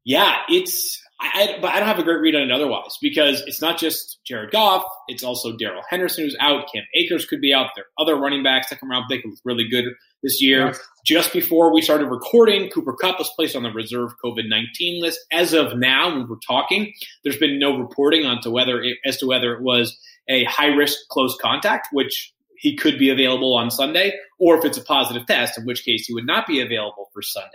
yeah, 0.04 0.38
it's 0.50 1.03
I, 1.24 1.56
I, 1.56 1.60
but 1.62 1.72
I 1.72 1.80
don't 1.80 1.88
have 1.88 2.00
a 2.00 2.04
great 2.04 2.20
read 2.20 2.36
on 2.36 2.42
it 2.42 2.52
otherwise 2.52 2.98
because 3.02 3.42
it's 3.48 3.62
not 3.62 3.80
just 3.80 4.20
Jared 4.26 4.52
Goff. 4.52 4.84
It's 5.08 5.24
also 5.24 5.56
Darrell 5.56 5.82
Henderson 5.90 6.26
who's 6.26 6.36
out. 6.40 6.66
Cam 6.74 6.84
Akers 6.96 7.26
could 7.26 7.40
be 7.40 7.54
out 7.54 7.70
there. 7.76 7.86
Other 7.98 8.16
running 8.18 8.44
backs, 8.44 8.70
second 8.70 8.90
round 8.90 9.06
pick, 9.10 9.24
look 9.24 9.36
really 9.46 9.68
good 9.70 9.86
this 10.22 10.42
year. 10.42 10.68
Yes. 10.68 10.80
Just 11.06 11.34
before 11.34 11.74
we 11.74 11.82
started 11.82 12.08
recording, 12.08 12.70
Cooper 12.70 12.94
Kupp 12.94 13.20
was 13.20 13.32
placed 13.36 13.56
on 13.56 13.64
the 13.64 13.72
reserve 13.72 14.12
COVID 14.24 14.50
nineteen 14.50 15.02
list. 15.02 15.20
As 15.32 15.54
of 15.54 15.78
now, 15.78 16.10
when 16.10 16.28
we're 16.28 16.36
talking, 16.46 16.94
there's 17.24 17.38
been 17.38 17.58
no 17.58 17.78
reporting 17.78 18.26
onto 18.26 18.52
whether 18.52 18.82
it, 18.82 18.98
as 19.06 19.18
to 19.18 19.26
whether 19.26 19.54
it 19.54 19.62
was 19.62 19.98
a 20.28 20.44
high 20.44 20.68
risk 20.68 20.98
close 21.10 21.38
contact, 21.42 21.88
which 21.92 22.34
he 22.58 22.76
could 22.76 22.98
be 22.98 23.10
available 23.10 23.54
on 23.56 23.70
Sunday, 23.70 24.14
or 24.40 24.58
if 24.58 24.64
it's 24.64 24.78
a 24.78 24.84
positive 24.84 25.26
test, 25.26 25.58
in 25.58 25.66
which 25.66 25.84
case 25.84 26.06
he 26.06 26.14
would 26.14 26.26
not 26.26 26.48
be 26.48 26.62
available 26.62 27.10
for 27.14 27.22
Sunday. 27.22 27.50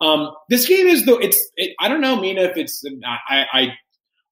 Um, 0.00 0.30
this 0.48 0.66
game 0.66 0.86
is 0.86 1.04
though 1.06 1.18
it's 1.18 1.38
it, 1.56 1.74
I 1.78 1.88
don't 1.88 2.00
know, 2.00 2.16
Mina, 2.16 2.42
if 2.42 2.56
it's 2.56 2.82
I, 3.28 3.44
I 3.52 3.68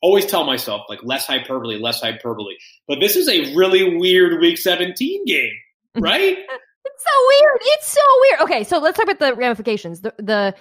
always 0.01 0.25
tell 0.27 0.45
myself 0.45 0.83
like 0.89 1.01
less 1.03 1.27
hyperbole, 1.27 1.79
less 1.79 2.01
hyperbole, 2.01 2.55
but 2.87 3.01
this 3.01 3.17
is 3.17 3.29
a 3.29 3.55
really 3.55 3.99
weird 3.99 4.41
Week 4.41 4.57
17 4.57 5.25
game, 5.27 5.53
right? 5.99 6.39
It's 6.39 7.05
so 7.05 7.27
weird. 7.29 7.59
It's 7.61 7.89
so 7.89 8.01
weird. 8.21 8.41
Okay, 8.43 8.65
so 8.65 8.79
let's 8.79 8.97
talk 8.97 9.05
about 9.09 9.19
the 9.19 9.35
ramifications. 9.35 10.01
The, 10.01 10.15
the 10.19 10.55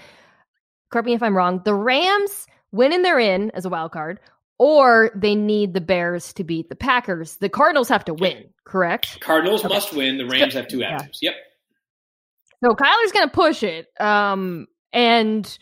correct 0.91 1.05
me 1.05 1.13
if 1.13 1.23
I'm 1.23 1.35
wrong. 1.35 1.61
The 1.63 1.73
Rams 1.73 2.47
win 2.71 2.91
and 2.93 3.03
they're 3.05 3.19
in 3.19 3.49
as 3.51 3.65
a 3.65 3.69
wild 3.69 3.91
card, 3.93 4.19
or 4.59 5.11
they 5.15 5.35
need 5.35 5.73
the 5.73 5.81
Bears 5.81 6.33
to 6.33 6.43
beat 6.43 6.69
the 6.69 6.75
Packers. 6.75 7.37
The 7.37 7.49
Cardinals 7.49 7.87
have 7.89 8.03
to 8.05 8.13
win, 8.13 8.49
correct? 8.65 9.19
Cardinals 9.21 9.63
Okay. 9.63 9.73
must 9.73 9.93
win. 9.93 10.17
The 10.17 10.25
Rams 10.25 10.53
have 10.53 10.67
two 10.67 10.79
Yeah. 10.79 11.05
Yep. 11.21 11.33
So 12.63 12.71
Kyler's 12.71 13.11
going 13.11 13.27
to 13.27 13.33
push 13.33 13.63
it. 13.63 13.87
Um, 13.99 14.67
and 14.93 15.57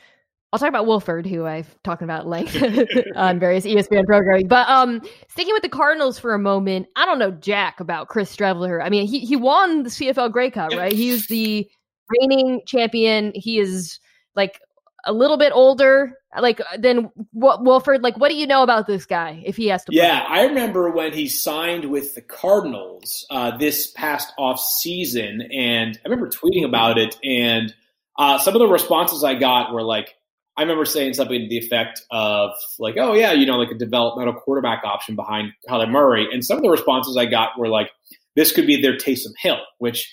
I'll 0.56 0.60
talk 0.60 0.70
about 0.70 0.86
Wolford, 0.86 1.26
who 1.26 1.46
I've 1.46 1.76
talked 1.84 2.02
about 2.02 2.28
length 2.28 2.56
on 3.16 3.40
various 3.40 3.66
ESPN 3.66 4.06
programming. 4.06 4.48
But 4.48 4.70
um, 4.70 5.02
sticking 5.28 5.54
with 5.54 5.64
the 5.64 5.70
Cardinals 5.70 6.18
for 6.18 6.34
a 6.34 6.40
moment, 6.40 6.88
I 6.96 7.06
don't 7.06 7.20
know 7.20 7.32
jack 7.32 7.82
about 7.82 8.08
Chris 8.08 8.34
Streveler. 8.34 8.82
I 8.82 8.90
mean, 8.90 9.06
he 9.06 9.20
he 9.20 9.36
won 9.36 9.84
the 9.84 9.90
CFL 9.90 10.32
Grey 10.32 10.50
Cup, 10.50 10.72
right? 10.72 10.94
He's 10.94 11.28
the 11.28 11.70
reigning 12.10 12.62
champion. 12.66 13.34
He 13.36 13.60
is 13.60 14.00
like 14.36 14.62
a 15.06 15.12
little 15.12 15.38
bit 15.38 15.52
older, 15.54 16.14
like 16.40 16.62
than 16.80 17.12
Wa- 17.34 17.62
Wolford. 17.62 18.02
Like, 18.02 18.18
what 18.18 18.30
do 18.30 18.36
you 18.36 18.48
know 18.48 18.64
about 18.64 18.88
this 18.88 19.06
guy 19.06 19.44
if 19.46 19.58
he 19.58 19.68
has 19.68 19.84
to? 19.86 19.92
play? 19.92 20.04
Yeah, 20.04 20.26
I 20.28 20.46
remember 20.46 20.90
when 20.90 21.12
he 21.12 21.28
signed 21.28 21.86
with 21.92 22.16
the 22.16 22.22
Cardinals 22.22 23.26
uh, 23.30 23.58
this 23.58 23.92
past 23.92 24.32
off 24.38 24.60
season, 24.60 25.42
and 25.52 26.00
I 26.06 26.10
remember 26.10 26.30
tweeting 26.30 26.66
about 26.66 26.98
it. 26.98 27.18
And 27.24 27.74
uh, 28.18 28.40
some 28.40 28.56
of 28.56 28.60
the 28.60 28.68
responses 28.68 29.24
I 29.24 29.36
got 29.36 29.74
were 29.74 29.84
like, 29.84 30.14
I 30.58 30.62
remember 30.62 30.86
saying 30.86 31.16
something 31.16 31.40
to 31.40 31.48
the 31.50 31.58
effect 31.58 32.02
of 32.12 32.52
like, 32.80 32.96
"Oh 32.98 33.14
yeah, 33.14 33.34
you 33.34 33.46
know, 33.46 33.58
like 33.58 33.72
a 33.72 33.78
developmental 33.78 34.34
quarterback 34.34 34.84
option 34.86 35.16
behind 35.16 35.52
Kyler 35.70 35.90
Murray." 35.90 36.28
And 36.32 36.46
some 36.46 36.58
of 36.58 36.64
the 36.64 36.70
responses 36.70 37.18
I 37.18 37.26
got 37.26 37.60
were 37.60 37.68
like, 37.68 37.90
"This 38.36 38.54
could 38.54 38.66
be 38.66 38.82
their 38.82 38.96
Taysom 38.96 39.34
Hill," 39.38 39.60
which 39.80 40.10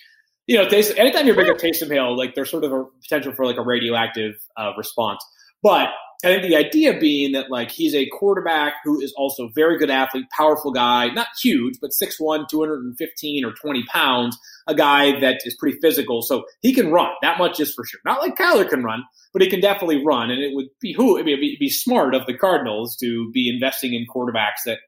you 0.48 0.59
know, 0.59 0.66
Taysom, 0.66 0.98
anytime 0.98 1.26
you 1.26 1.34
bring 1.34 1.48
up 1.48 1.59
Taysom 1.59 1.90
Hill, 1.90 2.16
like 2.16 2.34
there's 2.34 2.50
sort 2.50 2.64
of 2.64 2.72
a 2.72 2.84
potential 3.03 3.32
for 3.32 3.46
like 3.46 3.57
a 3.57 3.62
radioactive 3.62 4.34
uh, 4.57 4.72
response. 4.76 5.24
But 5.62 5.90
I 6.25 6.29
think 6.29 6.43
the 6.43 6.57
idea 6.57 6.99
being 6.99 7.33
that 7.33 7.51
like 7.51 7.70
he's 7.70 7.95
a 7.95 8.07
quarterback 8.07 8.75
who 8.85 9.01
is 9.01 9.12
also 9.16 9.47
a 9.47 9.53
very 9.55 9.77
good 9.79 9.91
athlete, 9.91 10.27
powerful 10.37 10.70
guy, 10.73 11.09
not 11.09 11.27
huge, 11.41 11.79
but 11.81 11.91
6'1", 11.91 12.49
215 12.49 13.45
or 13.45 13.53
20 13.53 13.85
pounds, 13.85 14.39
a 14.68 14.75
guy 14.75 15.18
that 15.20 15.41
is 15.45 15.57
pretty 15.57 15.79
physical. 15.81 16.23
So 16.23 16.45
he 16.61 16.73
can 16.73 16.93
run. 16.93 17.11
That 17.23 17.39
much 17.39 17.59
is 17.59 17.75
for 17.75 17.85
sure. 17.85 18.01
Not 18.05 18.20
like 18.20 18.37
Kyler 18.37 18.68
can 18.68 18.85
run, 18.85 19.03
but 19.33 19.43
he 19.43 19.51
can 19.51 19.61
definitely 19.61 20.05
run. 20.05 20.31
And 20.31 20.41
it 20.41 20.55
would 20.55 20.68
be 20.81 20.93
who 20.93 21.16
it 21.16 21.25
would 21.25 21.41
be, 21.41 21.57
be 21.59 21.68
smart 21.68 22.14
of 22.14 22.27
the 22.27 22.35
Cardinals 22.39 22.97
to 22.99 23.31
be 23.33 23.51
investing 23.53 23.95
in 23.95 24.07
quarterbacks 24.07 24.62
that, 24.66 24.79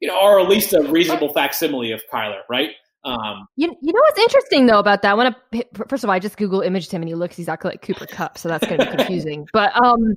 you 0.00 0.08
know, 0.08 0.18
are 0.18 0.40
at 0.40 0.48
least 0.48 0.72
a 0.72 0.80
reasonable 0.82 1.32
facsimile 1.34 1.92
of 1.92 2.00
Kyler, 2.12 2.40
right? 2.48 2.70
Um, 3.04 3.46
You, 3.56 3.68
you 3.80 3.92
know 3.92 4.00
what's 4.00 4.18
interesting 4.18 4.66
though 4.66 4.78
about 4.78 5.02
that? 5.02 5.16
When 5.16 5.28
I, 5.28 5.64
first 5.88 6.02
of 6.02 6.10
all, 6.10 6.14
I 6.14 6.18
just 6.18 6.36
Google 6.36 6.62
imaged 6.62 6.90
him 6.90 7.02
and 7.02 7.08
he 7.08 7.14
looks 7.14 7.38
exactly 7.38 7.70
like 7.70 7.82
Cooper 7.82 8.06
Kupp, 8.06 8.38
so 8.38 8.48
that's 8.48 8.66
going 8.66 8.80
to 8.80 8.86
be 8.86 8.96
confusing. 8.96 9.46
but 9.52 9.72
um, 9.84 10.16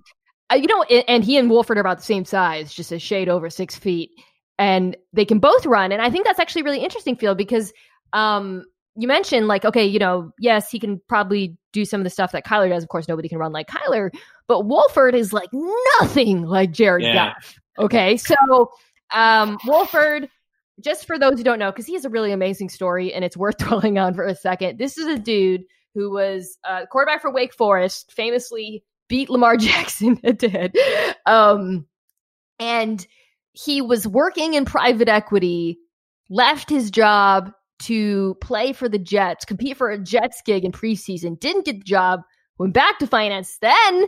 you 0.55 0.67
know, 0.67 0.83
and, 0.83 1.03
and 1.07 1.23
he 1.23 1.37
and 1.37 1.49
Wolford 1.49 1.77
are 1.77 1.81
about 1.81 1.97
the 1.97 2.03
same 2.03 2.25
size, 2.25 2.73
just 2.73 2.91
a 2.91 2.99
shade 2.99 3.29
over 3.29 3.49
six 3.49 3.75
feet, 3.75 4.11
and 4.57 4.95
they 5.13 5.25
can 5.25 5.39
both 5.39 5.65
run. 5.65 5.91
And 5.91 6.01
I 6.01 6.09
think 6.09 6.25
that's 6.25 6.39
actually 6.39 6.63
really 6.63 6.79
interesting, 6.79 7.15
Field, 7.15 7.37
because 7.37 7.73
um, 8.13 8.65
you 8.95 9.07
mentioned 9.07 9.47
like, 9.47 9.65
okay, 9.65 9.85
you 9.85 9.99
know, 9.99 10.31
yes, 10.39 10.69
he 10.69 10.79
can 10.79 11.01
probably 11.07 11.57
do 11.73 11.85
some 11.85 11.99
of 11.99 12.03
the 12.03 12.09
stuff 12.09 12.31
that 12.33 12.45
Kyler 12.45 12.69
does. 12.69 12.83
Of 12.83 12.89
course, 12.89 13.07
nobody 13.07 13.29
can 13.29 13.37
run 13.37 13.51
like 13.51 13.67
Kyler, 13.67 14.11
but 14.47 14.65
Wolford 14.65 15.15
is 15.15 15.33
like 15.33 15.49
nothing 15.99 16.43
like 16.43 16.71
Jared 16.71 17.03
Yeah. 17.03 17.33
Goff. 17.33 17.59
Okay, 17.79 18.17
so 18.17 18.35
um, 19.11 19.57
Wolford 19.65 20.29
just 20.81 21.05
for 21.05 21.17
those 21.17 21.37
who 21.37 21.43
don't 21.43 21.59
know, 21.59 21.71
because 21.71 21.85
he 21.85 21.93
has 21.93 22.05
a 22.05 22.09
really 22.09 22.31
amazing 22.31 22.69
story 22.69 23.13
and 23.13 23.23
it's 23.23 23.37
worth 23.37 23.57
dwelling 23.59 23.97
on 23.97 24.13
for 24.13 24.25
a 24.25 24.35
second. 24.35 24.77
This 24.77 24.97
is 24.97 25.07
a 25.07 25.17
dude 25.17 25.63
who 25.93 26.11
was 26.11 26.57
uh, 26.67 26.85
quarterback 26.87 27.21
for 27.21 27.31
Wake 27.31 27.53
Forest, 27.53 28.11
famously 28.11 28.83
beat 29.11 29.29
Lamar 29.29 29.57
Jackson 29.57 30.15
head 30.23 30.39
to 30.39 30.49
head. 30.49 30.73
Um, 31.25 31.85
and 32.59 33.05
he 33.51 33.81
was 33.81 34.07
working 34.07 34.53
in 34.53 34.63
private 34.63 35.09
equity, 35.09 35.77
left 36.29 36.69
his 36.69 36.89
job 36.89 37.51
to 37.83 38.35
play 38.41 38.71
for 38.71 38.87
the 38.87 38.97
Jets, 38.97 39.43
compete 39.43 39.75
for 39.75 39.89
a 39.91 39.97
Jets 39.99 40.41
gig 40.45 40.63
in 40.63 40.71
preseason, 40.71 41.37
didn't 41.39 41.65
get 41.65 41.79
the 41.79 41.83
job, 41.83 42.21
went 42.57 42.73
back 42.73 42.99
to 42.99 43.07
finance, 43.07 43.57
then 43.61 44.05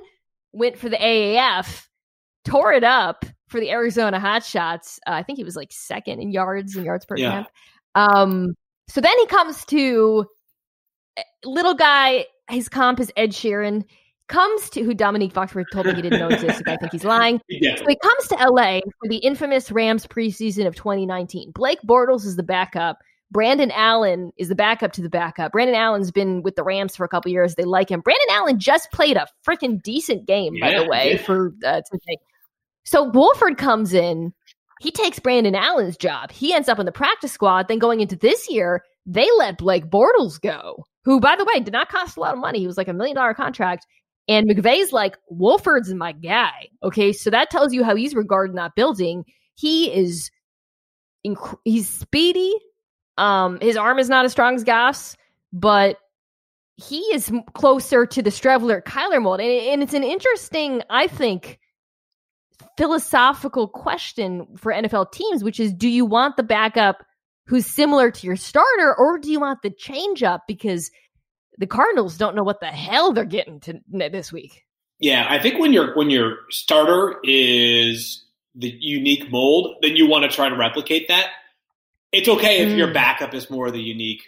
went 0.54 0.78
for 0.78 0.88
the 0.88 0.96
AAF, 0.98 1.88
tore 2.46 2.72
it 2.72 2.84
up 2.86 3.26
for 3.50 3.60
the 3.60 3.72
Arizona 3.72 4.20
Hotshots. 4.20 5.00
Uh, 5.06 5.12
I 5.12 5.24
think 5.24 5.38
he 5.38 5.44
was 5.44 5.56
like 5.58 5.72
second 5.74 6.20
in 6.22 6.32
yards 6.32 6.76
and 6.78 6.86
yards 6.86 7.06
per 7.06 7.18
Yeah. 7.18 7.32
camp. 7.32 7.48
Um, 7.96 8.54
so 8.88 9.02
then 9.02 9.18
he 9.20 9.26
comes 9.28 9.66
to 9.66 10.26
eh, 11.18 11.24
little 11.44 11.74
guy. 11.74 12.26
His 12.50 12.70
comp 12.70 13.00
is 13.00 13.12
Ed 13.18 13.32
Sheeran. 13.32 13.84
Comes 14.30 14.70
to 14.72 14.84
who 14.84 14.94
Dominique 14.94 15.34
Foxworth 15.34 15.66
told 15.72 15.86
me 15.86 15.96
he 15.96 16.02
didn't 16.02 16.20
know 16.20 16.30
existed. 16.30 16.68
I 16.68 16.78
think 16.78 16.92
he's 16.92 17.04
lying. 17.04 17.42
Yeah. 17.50 17.76
So 17.76 17.86
he 17.88 17.98
comes 17.98 18.28
to 18.30 18.36
LA 18.36 18.80
for 18.80 19.10
the 19.10 19.18
infamous 19.18 19.72
Rams 19.72 20.08
preseason 20.08 20.66
of 20.66 20.76
2019. 20.76 21.52
Blake 21.52 21.80
Bortles 21.86 22.26
is 22.26 22.36
the 22.36 22.44
backup. 22.44 23.00
Brandon 23.32 23.72
Allen 23.72 24.32
is 24.38 24.48
the 24.48 24.56
backup 24.56 24.92
to 24.94 25.02
the 25.02 25.10
backup. 25.10 25.52
Brandon 25.52 25.76
Allen's 25.76 26.12
been 26.12 26.42
with 26.44 26.56
the 26.56 26.64
Rams 26.64 26.96
for 26.96 27.04
a 27.04 27.08
couple 27.08 27.32
years. 27.32 27.56
They 27.56 27.64
like 27.64 27.90
him. 27.90 28.02
Brandon 28.02 28.28
Allen 28.32 28.60
just 28.60 28.92
played 28.92 29.18
a 29.18 29.28
freaking 29.46 29.82
decent 29.82 30.26
game, 30.26 30.56
by 30.62 30.78
the 30.78 30.88
way, 30.88 31.14
yeah. 31.14 31.18
for 31.18 31.54
uh, 31.66 31.82
today. 31.92 32.18
So 32.86 33.10
Wolford 33.10 33.58
comes 33.58 33.94
in. 33.94 34.34
He 34.82 34.92
takes 34.92 35.20
Brandon 35.20 35.56
Allen's 35.56 35.98
job. 35.98 36.32
He 36.32 36.54
ends 36.54 36.70
up 36.70 36.80
in 36.80 36.86
the 36.86 36.92
practice 36.92 37.32
squad. 37.32 37.68
Then 37.68 37.80
going 37.80 38.02
into 38.02 38.16
this 38.16 38.50
year, 38.50 38.84
they 39.06 39.28
let 39.38 39.58
Blake 39.58 39.86
Bortles 39.86 40.40
go, 40.40 40.86
who, 41.04 41.20
by 41.20 41.36
the 41.36 41.46
way, 41.46 41.60
did 41.60 41.74
not 41.74 41.90
cost 41.90 42.18
a 42.18 42.20
lot 42.20 42.34
of 42.34 42.40
money. 42.40 42.60
He 42.60 42.68
was 42.68 42.78
like 42.78 42.88
a 42.88 42.94
million 42.94 43.16
dollar 43.16 43.34
contract. 43.34 43.88
And 44.28 44.50
McVay's 44.50 44.94
like, 44.94 45.18
Wolford's 45.30 45.94
my 45.94 46.14
guy. 46.14 46.70
Okay. 46.82 47.12
So 47.12 47.30
that 47.30 47.50
tells 47.50 47.74
you 47.74 47.84
how 47.84 47.96
he's 47.96 48.16
regarded 48.16 48.52
in 48.52 48.56
that 48.56 48.76
building. 48.76 49.26
He 49.56 49.94
is, 49.94 50.32
inc- 51.26 51.58
he's 51.66 51.90
speedy. 51.90 52.56
Um, 53.18 53.60
his 53.62 53.78
arm 53.78 54.00
is 54.00 54.10
not 54.10 54.26
as 54.26 54.32
strong 54.32 54.56
as 54.56 54.64
Goff's, 54.64 55.18
but 55.52 55.98
he 56.78 57.00
is 57.14 57.32
closer 57.54 58.06
to 58.06 58.22
the 58.22 58.30
Streveler 58.30 58.82
Kyler 58.82 59.22
mold. 59.22 59.40
And, 59.40 59.50
and 59.50 59.84
it's 59.84 59.94
an 59.94 60.04
interesting, 60.04 60.82
I 60.90 61.08
think, 61.08 61.60
philosophical 62.78 63.68
question 63.68 64.48
for 64.58 64.72
NFL 64.72 65.12
teams, 65.12 65.44
which 65.44 65.60
is 65.60 65.74
do 65.74 65.88
you 65.88 66.06
want 66.06 66.38
the 66.38 66.44
backup 66.44 67.04
who's 67.46 67.66
similar 67.66 68.10
to 68.10 68.26
your 68.28 68.36
starter, 68.36 68.96
or 68.98 69.20
do 69.20 69.30
you 69.30 69.40
want 69.40 69.62
the 69.62 69.70
change 69.70 70.24
up? 70.24 70.44
Because 70.48 70.90
the 71.58 71.68
Cardinals 71.68 72.18
don't 72.18 72.36
know 72.36 72.44
what 72.44 72.60
the 72.60 72.68
hell 72.68 73.14
they're 73.14 73.26
getting 73.26 73.60
to 73.62 73.80
this 73.90 74.32
week. 74.32 74.64
Yeah, 75.00 75.26
I 75.30 75.40
think 75.40 75.60
when 75.60 75.74
your 75.74 75.96
when 75.96 76.10
your 76.10 76.38
starter 76.50 77.20
is 77.24 78.24
the 78.56 78.74
unique 78.80 79.32
mold, 79.32 79.76
then 79.82 79.96
you 79.96 80.08
want 80.08 80.30
to 80.30 80.36
try 80.36 80.48
to 80.50 80.56
replicate 80.56 81.08
that. 81.10 81.28
It's 82.12 82.30
okay 82.30 82.60
if 82.60 82.78
your 82.78 82.90
Mm. 82.90 82.94
backup 82.94 83.34
is 83.34 83.50
more 83.50 83.72
the 83.72 83.82
unique 83.82 84.22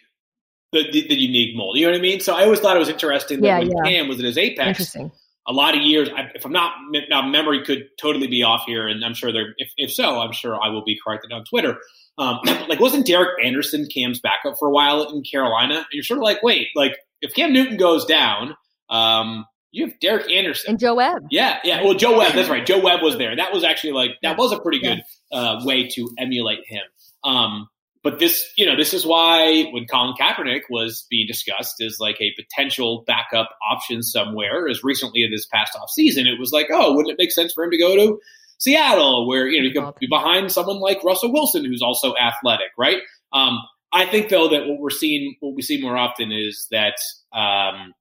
the, 0.72 0.92
the, 0.92 1.08
the 1.08 1.16
unique 1.16 1.56
mold. 1.56 1.78
You 1.78 1.86
know 1.86 1.92
what 1.92 2.00
I 2.00 2.02
mean? 2.02 2.20
So 2.20 2.36
I 2.36 2.44
always 2.44 2.60
thought 2.60 2.76
it 2.76 2.80
was 2.80 2.90
interesting 2.90 3.40
that 3.42 3.48
Yeah, 3.48 3.60
when 3.60 3.72
yeah. 3.72 3.84
Cam 3.86 4.08
was 4.10 4.20
at 4.20 4.26
his 4.26 4.38
apex, 4.38 4.68
Interesting. 4.68 5.12
a 5.48 5.54
lot 5.54 5.74
of 5.78 5.82
years. 5.84 6.10
I- 6.10 6.32
If 6.36 6.44
I'm 6.44 6.52
not 6.52 6.74
now, 7.10 7.22
memory 7.22 7.64
could 7.64 7.88
totally 8.02 8.28
be 8.28 8.44
off 8.44 8.64
here, 8.66 8.86
and 8.88 9.06
I'm 9.06 9.14
sure 9.14 9.32
there. 9.32 9.54
If, 9.58 9.72
if 9.78 9.94
so, 9.94 10.20
I'm 10.20 10.34
sure 10.34 10.60
I 10.62 10.68
will 10.70 10.84
be 10.84 11.00
corrected 11.02 11.32
on 11.32 11.46
Twitter. 11.46 11.78
Um, 12.18 12.40
like, 12.68 12.80
wasn't 12.82 13.06
Derek 13.06 13.42
Anderson 13.46 13.88
Cam's 13.94 14.20
backup 14.20 14.56
for 14.60 14.68
a 14.68 14.72
while 14.72 15.04
in 15.14 15.24
Carolina? 15.24 15.76
And 15.76 15.86
you're 15.94 16.04
sort 16.04 16.18
of 16.18 16.24
like, 16.24 16.44
wait, 16.44 16.68
like 16.76 16.98
if 17.26 17.34
Cam 17.34 17.52
Newton 17.54 17.78
goes 17.78 18.06
down, 18.06 18.56
um, 18.90 19.46
you 19.72 19.88
have 19.88 20.00
Derek 20.00 20.32
Anderson. 20.32 20.72
And 20.72 20.80
Joe 20.80 20.96
Webb. 20.96 21.24
Yeah, 21.32 21.60
yeah. 21.64 21.84
Well, 21.84 21.96
Joe 21.96 22.18
Webb. 22.18 22.34
That's 22.34 22.50
right. 22.50 22.66
Joe 22.66 22.80
Webb 22.80 23.02
was 23.02 23.18
there. 23.18 23.36
That 23.36 23.52
was 23.52 23.64
actually 23.64 23.94
like 23.94 24.12
that 24.22 24.38
was 24.38 24.52
a 24.52 24.60
pretty 24.60 24.80
good 24.80 25.02
uh, 25.32 25.62
way 25.66 25.90
to 25.90 26.10
emulate 26.18 26.60
him. 26.66 26.84
Um, 27.24 27.68
but 28.04 28.20
this, 28.20 28.46
you 28.56 28.68
know, 28.68 28.78
this 28.78 28.94
is 28.94 29.06
why 29.06 29.64
when 29.72 29.88
Colin 29.88 30.14
Kaepernick 30.20 30.62
was 30.70 31.08
being 31.10 31.26
discussed 31.28 31.82
as 31.82 31.98
like 32.00 32.22
a 32.22 32.32
potential 32.40 33.04
backup 33.08 33.50
option 33.70 34.04
somewhere, 34.04 34.68
as 34.68 34.84
recently 34.84 35.24
as 35.24 35.32
this 35.32 35.48
past 35.48 35.76
off 35.76 35.90
season, 35.90 36.28
it 36.28 36.40
was 36.40 36.52
like, 36.52 36.68
oh, 36.72 36.94
wouldn't 36.94 37.12
it 37.12 37.18
make 37.18 37.32
sense 37.32 37.52
for 37.52 37.64
him 37.64 37.72
to 37.72 37.80
go 37.80 37.96
to 37.96 38.20
Seattle, 38.60 39.28
where 39.28 39.48
you 39.48 39.60
know 39.60 39.68
you 39.68 39.74
could 39.74 40.00
be 40.00 40.08
behind 40.08 40.52
someone 40.52 40.80
like 40.80 41.04
Russell 41.04 41.34
Wilson, 41.34 41.66
who's 41.66 41.82
also 41.82 42.14
athletic, 42.16 42.70
right? 42.78 43.02
Um, 43.34 43.60
I 43.96 44.06
think 44.06 44.30
though 44.30 44.50
that 44.50 44.68
what 44.68 44.80
we're 44.80 44.90
seeing, 44.92 45.36
what 45.40 45.56
we 45.56 45.62
see 45.62 45.82
more 45.82 45.98
often 45.98 46.32
is 46.32 46.68
that. 46.72 46.96
Um, 47.34 47.94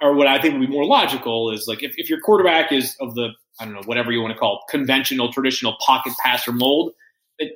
or 0.00 0.14
what 0.14 0.26
I 0.26 0.38
think 0.38 0.52
would 0.52 0.60
be 0.60 0.66
more 0.66 0.84
logical 0.84 1.50
is 1.50 1.66
like 1.66 1.82
if, 1.82 1.94
if 1.96 2.10
your 2.10 2.20
quarterback 2.20 2.70
is 2.70 2.94
of 3.00 3.14
the 3.14 3.30
I 3.58 3.64
don't 3.64 3.72
know 3.72 3.82
whatever 3.86 4.12
you 4.12 4.20
want 4.20 4.34
to 4.34 4.38
call 4.38 4.56
it, 4.56 4.70
conventional 4.70 5.32
traditional 5.32 5.74
pocket 5.80 6.12
passer 6.22 6.52
mold, 6.52 6.92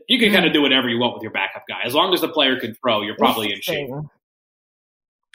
you 0.08 0.18
can 0.18 0.32
kind 0.32 0.46
of 0.46 0.52
do 0.52 0.62
whatever 0.62 0.88
you 0.88 0.98
want 0.98 1.14
with 1.14 1.22
your 1.22 1.32
backup 1.32 1.64
guy 1.68 1.80
as 1.84 1.94
long 1.94 2.12
as 2.14 2.20
the 2.20 2.28
player 2.28 2.58
can 2.58 2.74
throw. 2.74 3.02
You're 3.02 3.16
probably 3.16 3.52
in 3.52 3.60
shape. 3.60 3.90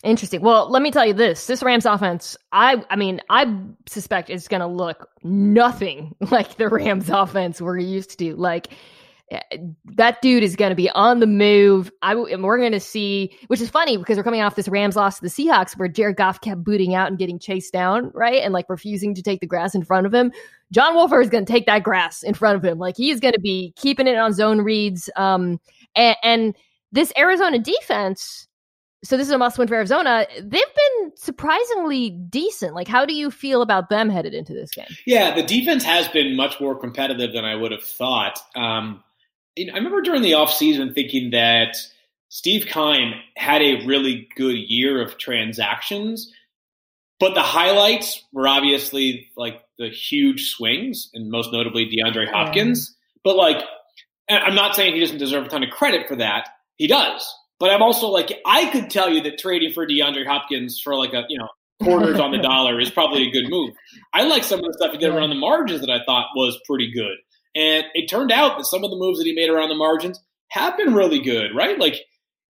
Interesting. 0.04 0.42
Well, 0.42 0.70
let 0.70 0.82
me 0.82 0.92
tell 0.92 1.06
you 1.06 1.14
this: 1.14 1.48
this 1.48 1.64
Rams 1.64 1.86
offense, 1.86 2.38
I, 2.52 2.84
I 2.90 2.96
mean, 2.96 3.22
I 3.30 3.60
suspect 3.88 4.30
it's 4.30 4.48
going 4.48 4.62
to 4.62 4.68
look 4.68 5.10
nothing 5.24 6.16
like 6.32 6.58
the 6.58 6.70
Rams 6.70 7.10
offense 7.10 7.62
we're 7.62 7.80
used 7.80 8.20
to. 8.20 8.36
Like 8.36 8.68
that 9.86 10.22
dude 10.22 10.44
is 10.44 10.56
going 10.56 10.70
to 10.70 10.76
be 10.76 10.90
on 10.92 11.20
the 11.20 11.28
move. 11.28 11.92
I, 12.02 12.14
and 12.14 12.44
we're 12.44 12.60
going 12.60 12.74
to 12.74 12.80
see, 12.80 13.36
which 13.48 13.60
is 13.60 13.70
funny 13.70 13.98
because 13.98 14.18
we're 14.18 14.24
coming 14.24 14.42
off 14.42 14.56
this 14.56 14.68
Rams 14.68 14.96
loss 14.96 15.16
to 15.16 15.22
the 15.24 15.30
Seahawks, 15.30 15.78
where 15.78 15.88
Jared 15.88 16.18
Goff 16.18 16.42
kept 16.42 16.64
booting 16.64 16.94
out 16.94 17.08
and 17.08 17.18
getting 17.18 17.40
chased 17.40 17.74
down, 17.74 18.12
right, 18.14 18.42
and 18.44 18.54
like 18.54 18.70
refusing 18.70 19.16
to 19.16 19.24
take 19.24 19.40
the 19.40 19.48
grass 19.48 19.74
in 19.74 19.84
front 19.84 20.06
of 20.06 20.14
him. 20.14 20.32
John 20.72 20.94
Wolford 20.94 21.24
is 21.24 21.30
going 21.30 21.46
to 21.46 21.52
take 21.52 21.66
that 21.66 21.84
grass 21.84 22.24
in 22.24 22.34
front 22.34 22.56
of 22.58 22.64
him. 22.64 22.78
Like 22.78 22.98
he's 22.98 23.20
going 23.20 23.34
to 23.34 23.40
be 23.40 23.74
keeping 23.76 24.08
it 24.08 24.18
on 24.18 24.34
zone 24.34 24.62
reads. 24.62 25.10
Um, 25.16 25.60
and, 25.96 26.16
and 26.24 26.56
this 26.92 27.12
Arizona 27.18 27.60
defense 27.60 28.48
so 29.06 29.18
this 29.18 29.28
is 29.28 29.32
a 29.34 29.38
must 29.38 29.60
win 29.60 29.68
for 29.68 29.76
Arizona. 29.76 30.26
They've 30.36 30.50
been 30.50 31.12
surprisingly 31.16 32.10
decent. 32.10 32.74
Like, 32.74 32.88
how 32.88 33.06
do 33.06 33.14
you 33.14 33.30
feel 33.30 33.62
about 33.62 33.90
them 33.90 34.10
headed 34.10 34.34
into 34.34 34.54
this 34.54 34.72
game? 34.72 34.88
Yeah, 35.06 35.36
the 35.36 35.44
defense 35.44 35.84
has 35.84 36.08
been 36.08 36.36
much 36.36 36.60
more 36.60 36.76
competitive 36.76 37.32
than 37.32 37.46
I 37.46 37.56
would 37.56 37.72
have 37.72 37.84
thought. 37.84 38.40
Um, 38.56 39.04
you 39.56 39.66
know, 39.68 39.74
I 39.74 39.78
remember 39.78 40.02
during 40.02 40.22
the 40.22 40.32
offseason 40.32 40.94
thinking 40.94 41.32
that 41.32 41.78
Steve 42.30 42.66
Keim 42.66 43.14
had 43.38 43.62
a 43.62 43.86
really 43.86 44.28
good 44.36 44.58
year 44.58 45.02
of 45.02 45.18
transactions, 45.18 46.32
but 47.20 47.34
the 47.34 47.42
highlights 47.42 48.24
were 48.34 48.48
obviously 48.48 49.30
like 49.38 49.62
the 49.78 49.90
huge 49.90 50.50
swings, 50.52 51.10
and 51.14 51.30
most 51.30 51.52
notably 51.52 51.86
DeAndre 51.86 52.30
Hopkins. 52.30 52.96
But 53.24 53.36
like, 53.36 53.64
I'm 54.30 54.56
not 54.56 54.76
saying 54.76 54.94
he 54.94 55.00
doesn't 55.00 55.18
deserve 55.18 55.46
a 55.46 55.50
ton 55.50 55.64
of 55.64 55.70
credit 55.70 56.08
for 56.08 56.16
that. 56.18 56.50
He 56.78 56.88
does. 56.88 57.34
But 57.60 57.72
I'm 57.72 57.82
also 57.82 58.08
like, 58.08 58.34
I 58.46 58.70
could 58.70 58.90
tell 58.90 59.10
you 59.10 59.22
that 59.24 59.38
trading 59.38 59.72
for 59.72 59.88
DeAndre 59.88 60.26
Hopkins 60.26 60.80
for 60.80 60.96
like 60.96 61.14
a, 61.14 61.24
you 61.30 61.38
know, 61.38 61.48
quarters 61.82 62.20
on 62.20 62.32
the 62.32 62.38
dollar 62.42 62.80
is 62.80 62.90
probably 62.90 63.28
a 63.28 63.32
good 63.32 63.50
move. 63.50 63.72
I 64.14 64.24
like 64.24 64.44
some 64.44 64.60
of 64.60 64.66
the 64.66 64.74
stuff 64.74 64.92
he 64.92 64.98
did 64.98 65.10
around 65.10 65.30
the 65.30 65.36
margins 65.36 65.82
that 65.82 65.90
I 65.90 66.04
thought 66.06 66.28
was 66.36 66.60
pretty 66.66 66.92
good. 66.92 67.16
And 67.56 67.86
it 67.94 68.08
turned 68.08 68.32
out 68.32 68.58
that 68.58 68.66
some 68.66 68.84
of 68.84 68.92
the 68.92 68.98
moves 68.98 69.18
that 69.20 69.26
he 69.26 69.34
made 69.34 69.50
around 69.50 69.70
the 69.70 69.76
margins 69.76 70.20
have 70.50 70.78
been 70.78 70.94
really 70.94 71.20
good, 71.20 71.56
right? 71.56 71.80
Like 71.80 71.96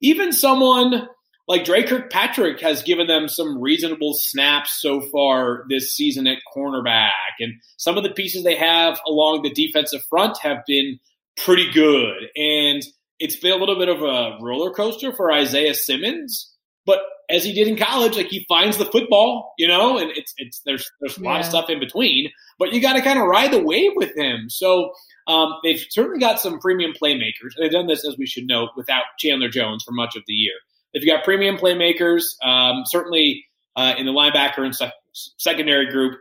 even 0.02 0.32
someone 0.32 1.08
like 1.48 1.64
Dre 1.64 1.84
Kirkpatrick 1.84 2.60
has 2.62 2.82
given 2.82 3.08
them 3.08 3.28
some 3.28 3.62
reasonable 3.62 4.14
snaps 4.16 4.82
so 4.82 5.02
far 5.02 5.66
this 5.70 5.94
season 5.94 6.26
at 6.28 6.40
cornerback. 6.56 7.10
And 7.40 7.54
some 7.78 7.98
of 7.98 8.04
the 8.04 8.12
pieces 8.12 8.44
they 8.44 8.56
have 8.56 9.00
along 9.06 9.44
the 9.44 9.54
defensive 9.54 10.02
front 10.10 10.38
have 10.42 10.58
been 10.68 11.00
pretty 11.38 11.72
good. 11.72 12.30
And 12.36 12.84
it's 13.20 13.36
been 13.36 13.52
a 13.52 13.58
little 13.58 13.78
bit 13.78 13.90
of 13.90 14.02
a 14.02 14.38
roller 14.42 14.72
coaster 14.72 15.14
for 15.14 15.32
Isaiah 15.32 15.76
Simmons, 15.76 16.55
but 16.86 17.00
as 17.30 17.44
he 17.44 17.54
did 17.54 17.68
in 17.68 17.78
college, 17.78 18.16
like 18.16 18.28
he 18.28 18.46
finds 18.48 18.78
the 18.78 18.86
football, 18.86 19.54
you 19.58 19.68
know, 19.68 19.98
and 19.98 20.12
it's 20.12 20.34
it's 20.38 20.60
there's 20.66 20.90
there's 21.02 21.18
a 21.18 21.24
lot 21.24 21.40
of 21.40 21.46
stuff 21.46 21.70
in 21.70 21.80
between, 21.80 22.30
but 22.60 22.72
you 22.72 22.82
got 22.82 22.94
to 22.94 23.02
kind 23.02 23.20
of 23.20 23.26
ride 23.26 23.52
the 23.52 23.62
wave 23.62 23.92
with 23.96 24.16
him. 24.16 24.50
So 24.50 24.94
um, 25.28 25.56
they've 25.64 25.84
certainly 25.90 26.20
got 26.20 26.40
some 26.40 26.60
premium 26.60 26.94
playmakers, 26.94 27.56
and 27.56 27.64
they've 27.64 27.72
done 27.72 27.88
this 27.88 28.08
as 28.08 28.18
we 28.18 28.28
should 28.28 28.46
note 28.46 28.70
without 28.76 29.04
Chandler 29.18 29.50
Jones 29.50 29.84
for 29.84 29.92
much 29.92 30.16
of 30.16 30.24
the 30.28 30.34
year. 30.34 30.54
They've 30.94 31.06
got 31.06 31.24
premium 31.24 31.58
playmakers, 31.58 32.24
um, 32.44 32.84
certainly 32.86 33.46
uh, 33.76 33.96
in 33.98 34.06
the 34.06 34.12
linebacker 34.12 34.60
and 34.60 34.76
sec- 34.76 34.94
secondary 35.14 35.92
group, 35.92 36.20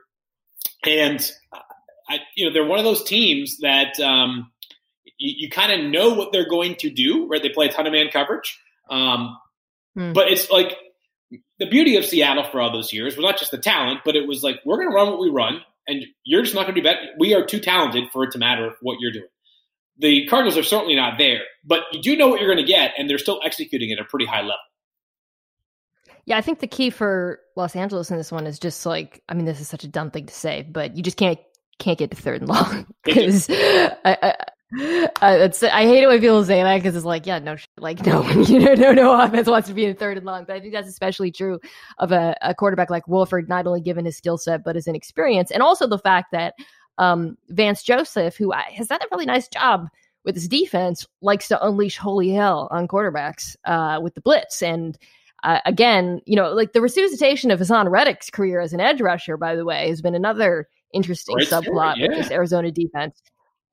and 0.85 1.21
uh, 1.53 1.59
I, 2.09 2.21
you 2.37 2.47
know 2.47 2.53
they're 2.53 2.67
one 2.67 2.79
of 2.79 2.85
those 2.85 3.05
teams 3.05 3.59
that. 3.59 3.99
Um, 4.01 4.51
you, 5.17 5.47
you 5.47 5.49
kind 5.49 5.71
of 5.71 5.89
know 5.91 6.13
what 6.13 6.33
they're 6.33 6.49
going 6.49 6.75
to 6.77 6.91
do, 6.91 7.29
right? 7.29 7.41
They 7.41 7.49
play 7.49 7.67
a 7.67 7.73
ton 7.73 7.87
of 7.87 7.93
man 7.93 8.09
coverage. 8.13 8.59
Um, 8.91 9.37
Hmm. 9.95 10.13
But 10.13 10.31
it's 10.31 10.51
like 10.51 10.77
the 11.59 11.69
beauty 11.69 11.97
of 11.97 12.05
Seattle 12.05 12.45
for 12.45 12.61
all 12.61 12.73
those 12.73 12.93
years 12.93 13.17
was 13.17 13.25
not 13.25 13.39
just 13.39 13.51
the 13.51 13.59
talent, 13.59 14.01
but 14.05 14.17
it 14.17 14.27
was 14.27 14.43
like, 14.43 14.61
we're 14.65 14.77
going 14.77 14.91
to 14.91 14.95
run 14.95 15.09
what 15.09 15.21
we 15.21 15.31
run, 15.31 15.61
and 15.87 16.05
you're 16.25 16.43
just 16.43 16.55
not 16.55 16.63
going 16.63 16.75
to 16.75 16.81
do 16.81 16.85
better. 16.85 17.01
We 17.19 17.35
are 17.35 17.45
too 17.45 17.61
talented 17.61 18.05
for 18.13 18.25
it 18.25 18.33
to 18.33 18.39
matter 18.39 18.75
what 18.81 18.99
you're 19.01 19.13
doing. 19.13 19.29
The 19.99 20.27
Cardinals 20.27 20.59
are 20.59 20.65
certainly 20.65 20.97
not 20.97 21.19
there, 21.19 21.43
but 21.65 21.83
you 21.93 22.03
do 22.03 22.17
know 22.17 22.29
what 22.29 22.41
you're 22.41 22.53
going 22.53 22.65
to 22.65 22.71
get, 22.71 22.93
and 22.99 23.09
they're 23.09 23.19
still 23.19 23.41
executing 23.45 23.93
at 23.93 24.01
a 24.01 24.05
pretty 24.05 24.27
high 24.27 24.41
level. 24.41 24.57
Yeah, 26.27 26.39
I 26.39 26.41
think 26.41 26.61
the 26.61 26.67
key 26.67 26.91
for 26.91 27.39
Los 27.55 27.77
Angeles 27.77 28.11
in 28.11 28.17
this 28.17 28.33
one 28.33 28.47
is 28.47 28.59
just 28.59 28.87
like, 28.87 29.23
I 29.29 29.35
mean, 29.35 29.45
this 29.45 29.61
is 29.61 29.69
such 29.69 29.85
a 29.85 29.89
dumb 29.89 30.11
thing 30.11 30.27
to 30.27 30.35
say, 30.35 30.63
but 30.63 30.97
you 30.97 31.03
just 31.03 31.17
can't 31.17 31.39
can't 31.79 31.99
get 31.99 32.11
to 32.11 32.17
third 32.17 32.41
and 32.41 32.49
long 32.49 32.87
because 33.05 33.49
I, 33.51 33.97
I, 34.05 34.35
I, 35.21 35.37
it's, 35.43 35.63
I 35.63 35.83
hate 35.83 36.03
it 36.03 36.07
when 36.07 36.21
people 36.21 36.45
say 36.45 36.63
that 36.63 36.77
because 36.77 36.97
it's 36.97 37.05
like, 37.05 37.27
yeah, 37.27 37.39
no, 37.39 37.57
like 37.79 38.05
no, 38.07 38.29
you 38.31 38.59
know, 38.59 38.75
no, 38.75 38.93
no 38.93 39.21
offense 39.21 39.49
wants 39.49 39.69
to 39.69 39.75
be 39.75 39.85
in 39.85 39.95
third 39.97 40.17
and 40.17 40.27
long. 40.27 40.45
But 40.45 40.57
I 40.57 40.61
think 40.61 40.73
that's 40.73 40.89
especially 40.89 41.31
true 41.31 41.61
of 41.99 42.13
a, 42.13 42.37
a 42.43 42.55
quarterback 42.55 42.91
like 42.91 43.07
Wolford, 43.09 43.49
not 43.49 43.67
only 43.67 43.81
given 43.81 44.05
his 44.05 44.17
skill 44.17 44.39
set 44.39 44.65
but 44.65 44.77
his 44.77 44.87
inexperience, 44.87 45.51
and 45.51 45.63
also 45.63 45.87
the 45.87 45.99
fact 45.99 46.33
that 46.33 46.55
um, 46.99 47.37
Vance 47.49 47.83
Joseph, 47.83 48.37
who 48.37 48.53
has 48.53 48.89
done 48.89 49.01
a 49.03 49.07
really 49.11 49.27
nice 49.27 49.49
job 49.49 49.89
with 50.25 50.35
his 50.35 50.49
defense, 50.49 51.07
likes 51.21 51.49
to 51.49 51.67
unleash 51.67 51.97
holy 51.97 52.31
hell 52.31 52.69
on 52.71 52.89
quarterbacks 52.89 53.57
uh, 53.65 54.01
with 54.03 54.15
the 54.15 54.21
blitz 54.21 54.63
and 54.63 54.99
uh, 55.45 55.61
again, 55.67 56.23
you 56.25 56.37
know, 56.37 56.53
like 56.53 56.73
the 56.73 56.81
resuscitation 56.81 57.51
of 57.51 57.61
Haason 57.61 57.91
Reddick's 57.91 58.31
career 58.31 58.61
as 58.61 58.73
an 58.73 58.81
edge 58.81 59.03
rusher, 59.03 59.37
by 59.37 59.55
the 59.55 59.65
way, 59.65 59.89
has 59.91 60.01
been 60.01 60.15
another 60.15 60.69
interesting 60.95 61.37
subplot 61.41 61.97
yeah. 61.97 62.09
with 62.09 62.17
this 62.17 62.31
Arizona 62.31 62.71
defense. 62.71 63.23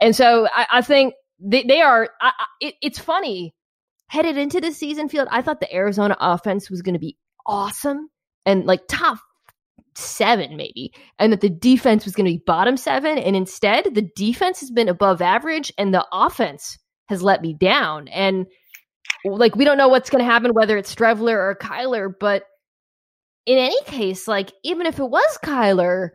And 0.02 0.16
so 0.16 0.48
I, 0.54 0.68
I 0.72 0.82
think 0.82 1.14
they, 1.40 1.64
they 1.64 1.82
are, 1.82 2.10
I, 2.20 2.32
I, 2.38 2.46
it, 2.60 2.76
it's 2.82 3.00
funny, 3.00 3.54
headed 4.08 4.36
into 4.36 4.60
the 4.60 4.74
season 4.74 5.08
field, 5.08 5.30
I 5.32 5.42
thought 5.42 5.62
the 5.62 5.74
Arizona 5.74 6.18
offense 6.20 6.70
was 6.70 6.82
going 6.82 6.96
to 6.96 7.00
be 7.00 7.18
awesome 7.46 8.10
and 8.46 8.66
like 8.66 8.82
top 8.90 9.20
seven, 9.96 10.58
maybe, 10.58 10.94
and 11.20 11.32
that 11.32 11.42
the 11.42 11.50
defense 11.50 12.04
was 12.04 12.16
going 12.16 12.26
to 12.26 12.34
be 12.34 12.44
bottom 12.46 12.76
seven. 12.76 13.18
And 13.18 13.36
instead, 13.36 13.94
the 13.94 14.10
defense 14.16 14.60
has 14.60 14.72
been 14.72 14.90
above 14.90 15.22
average 15.22 15.72
and 15.78 15.94
the 15.94 16.06
offense 16.12 16.78
has 17.08 17.24
let 17.24 17.42
me 17.42 17.54
down. 17.54 18.08
And 18.08 18.48
like 19.24 19.56
we 19.56 19.66
don't 19.66 19.78
know 19.78 19.88
what's 19.88 20.10
going 20.10 20.24
to 20.24 20.30
happen 20.30 20.52
whether 20.54 20.78
it's 20.78 20.94
Streveler 20.94 21.38
or 21.38 21.58
Kyler, 21.62 22.12
but 22.20 22.44
in 23.46 23.58
any 23.58 23.82
case, 23.84 24.28
like 24.28 24.52
even 24.64 24.88
if 24.88 25.00
it 25.00 25.10
was 25.10 25.38
Kyler, 25.44 26.10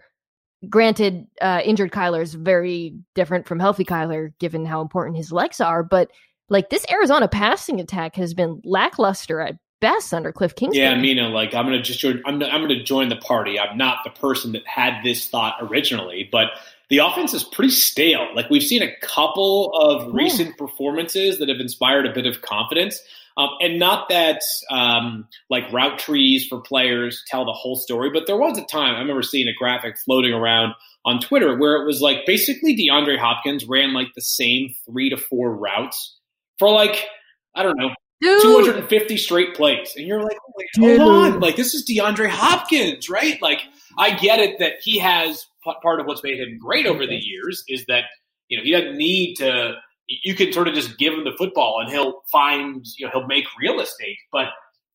granted, 0.69 1.27
uh, 1.41 1.61
injured 1.65 1.93
Kyler 1.93 2.23
is 2.23 2.35
very 2.35 2.95
different 3.15 3.47
from 3.47 3.61
healthy 3.61 3.85
Kyler, 3.85 4.33
given 4.39 4.65
how 4.65 4.81
important 4.81 5.17
his 5.17 5.33
legs 5.33 5.61
are. 5.61 5.83
But 5.83 6.11
like 6.49 6.71
this 6.71 6.87
Arizona 6.91 7.29
passing 7.29 7.81
attack 7.81 8.17
has 8.17 8.35
been 8.35 8.61
lackluster 8.65 9.41
at 9.41 9.57
best 9.81 10.15
under 10.15 10.33
Cliff 10.33 10.55
Kingsbury. 10.55 10.85
Yeah, 10.85 10.95
Mina, 10.97 11.29
like 11.29 11.55
I'm 11.55 11.65
gonna 11.65 11.83
just 11.83 12.01
join, 12.01 12.23
I'm 12.25 12.43
I'm 12.43 12.63
gonna 12.63 12.83
join 12.83 13.09
the 13.09 13.17
party. 13.17 13.59
I'm 13.59 13.77
not 13.77 13.99
the 14.05 14.11
person 14.11 14.53
that 14.53 14.67
had 14.67 15.03
this 15.03 15.29
thought 15.29 15.57
originally, 15.61 16.29
but 16.31 16.49
the 16.89 16.99
offense 16.99 17.35
is 17.35 17.45
pretty 17.45 17.73
stale. 17.73 18.29
Like 18.35 18.49
we've 18.49 18.63
seen 18.63 18.83
a 18.83 18.95
couple 19.03 19.75
of 19.75 20.13
recent 20.15 20.57
performances 20.57 21.39
that 21.39 21.49
have 21.49 21.61
inspired 21.61 22.07
a 22.07 22.13
bit 22.13 22.27
of 22.27 22.43
confidence. 22.43 23.01
Um, 23.39 23.51
and 23.61 23.79
not 23.79 24.09
that 24.09 24.41
um, 24.71 25.29
like 25.51 25.71
route 25.73 25.99
trees 25.99 26.47
for 26.47 26.61
players 26.61 27.23
tell 27.29 27.45
the 27.45 27.53
whole 27.53 27.77
story, 27.77 28.11
but 28.13 28.27
there 28.27 28.39
was 28.39 28.57
a 28.57 28.65
time 28.65 28.95
I 28.95 29.01
remember 29.01 29.23
seeing 29.23 29.47
a 29.47 29.53
graphic 29.53 29.99
floating 29.99 30.33
around 30.33 30.75
on 31.05 31.21
Twitter 31.21 31.57
where 31.57 31.83
it 31.83 31.87
was 31.87 32.01
like 32.01 32.25
basically 32.27 32.77
DeAndre 32.77 33.19
Hopkins 33.19 33.67
ran 33.67 33.93
like 33.93 34.09
the 34.15 34.23
same 34.23 34.75
three 34.87 35.11
to 35.11 35.17
four 35.17 35.55
routes 35.55 36.19
for 36.59 36.71
like 36.71 37.07
I 37.55 37.63
don't 37.63 37.79
know 37.79 37.91
Dude. 38.21 38.43
250 38.43 39.17
straight 39.19 39.55
plays. 39.55 39.93
And 39.97 40.07
you're 40.07 40.23
like, 40.23 40.39
hold 40.79 41.01
on. 41.01 41.41
Like, 41.41 41.57
this 41.57 41.75
is 41.75 41.87
DeAndre 41.89 42.29
Hopkins, 42.29 43.11
right? 43.11 43.41
Like, 43.43 43.61
I 43.99 44.17
get 44.17 44.41
it 44.41 44.59
that 44.59 44.75
he 44.83 44.99
has 44.99 45.47
part 45.83 46.01
of 46.01 46.07
what's 46.07 46.23
made 46.23 46.39
him 46.39 46.59
great 46.59 46.87
over 46.87 47.07
the 47.07 47.17
years 47.17 47.63
is 47.69 47.85
that, 47.87 48.05
you 48.49 48.57
know, 48.57 48.65
he 48.65 48.73
doesn't 48.73 48.97
need 48.97 49.35
to, 49.37 49.75
you 50.09 50.35
can 50.35 50.53
sort 50.53 50.69
of 50.69 50.75
just 50.75 50.99
give 50.99 51.13
him 51.13 51.25
the 51.25 51.35
football 51.37 51.79
and 51.81 51.91
he'll 51.91 52.23
find, 52.31 52.85
you 52.99 53.07
know, 53.07 53.13
he'll 53.13 53.27
make 53.27 53.45
real 53.61 53.81
estate. 53.81 54.19
But 54.33 54.47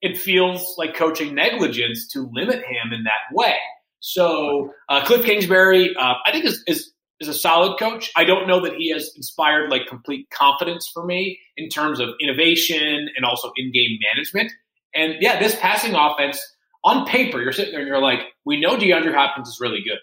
it 0.01 0.17
feels 0.17 0.75
like 0.77 0.95
coaching 0.95 1.35
negligence 1.35 2.07
to 2.09 2.29
limit 2.31 2.59
him 2.59 2.93
in 2.93 3.03
that 3.03 3.33
way. 3.33 3.55
So, 3.99 4.73
uh, 4.89 5.05
Cliff 5.05 5.23
Kingsbury, 5.23 5.95
uh, 5.95 6.15
I 6.25 6.31
think 6.31 6.45
is, 6.45 6.63
is 6.65 6.91
is 7.19 7.27
a 7.27 7.33
solid 7.35 7.77
coach. 7.77 8.11
I 8.15 8.23
don't 8.23 8.47
know 8.47 8.59
that 8.61 8.73
he 8.73 8.89
has 8.89 9.13
inspired 9.15 9.69
like 9.69 9.85
complete 9.87 10.27
confidence 10.31 10.89
for 10.91 11.05
me 11.05 11.39
in 11.55 11.69
terms 11.69 11.99
of 11.99 12.09
innovation 12.19 13.09
and 13.15 13.23
also 13.23 13.51
in-game 13.55 13.99
management. 14.11 14.51
And 14.95 15.15
yeah, 15.21 15.39
this 15.39 15.55
passing 15.59 15.93
offense 15.93 16.41
on 16.83 17.05
paper, 17.05 17.39
you're 17.39 17.51
sitting 17.51 17.73
there 17.73 17.81
and 17.81 17.87
you're 17.87 18.01
like, 18.01 18.21
we 18.43 18.59
know 18.59 18.75
DeAndre 18.75 19.13
Hopkins 19.13 19.49
is 19.49 19.59
really 19.61 19.83
good, 19.83 19.99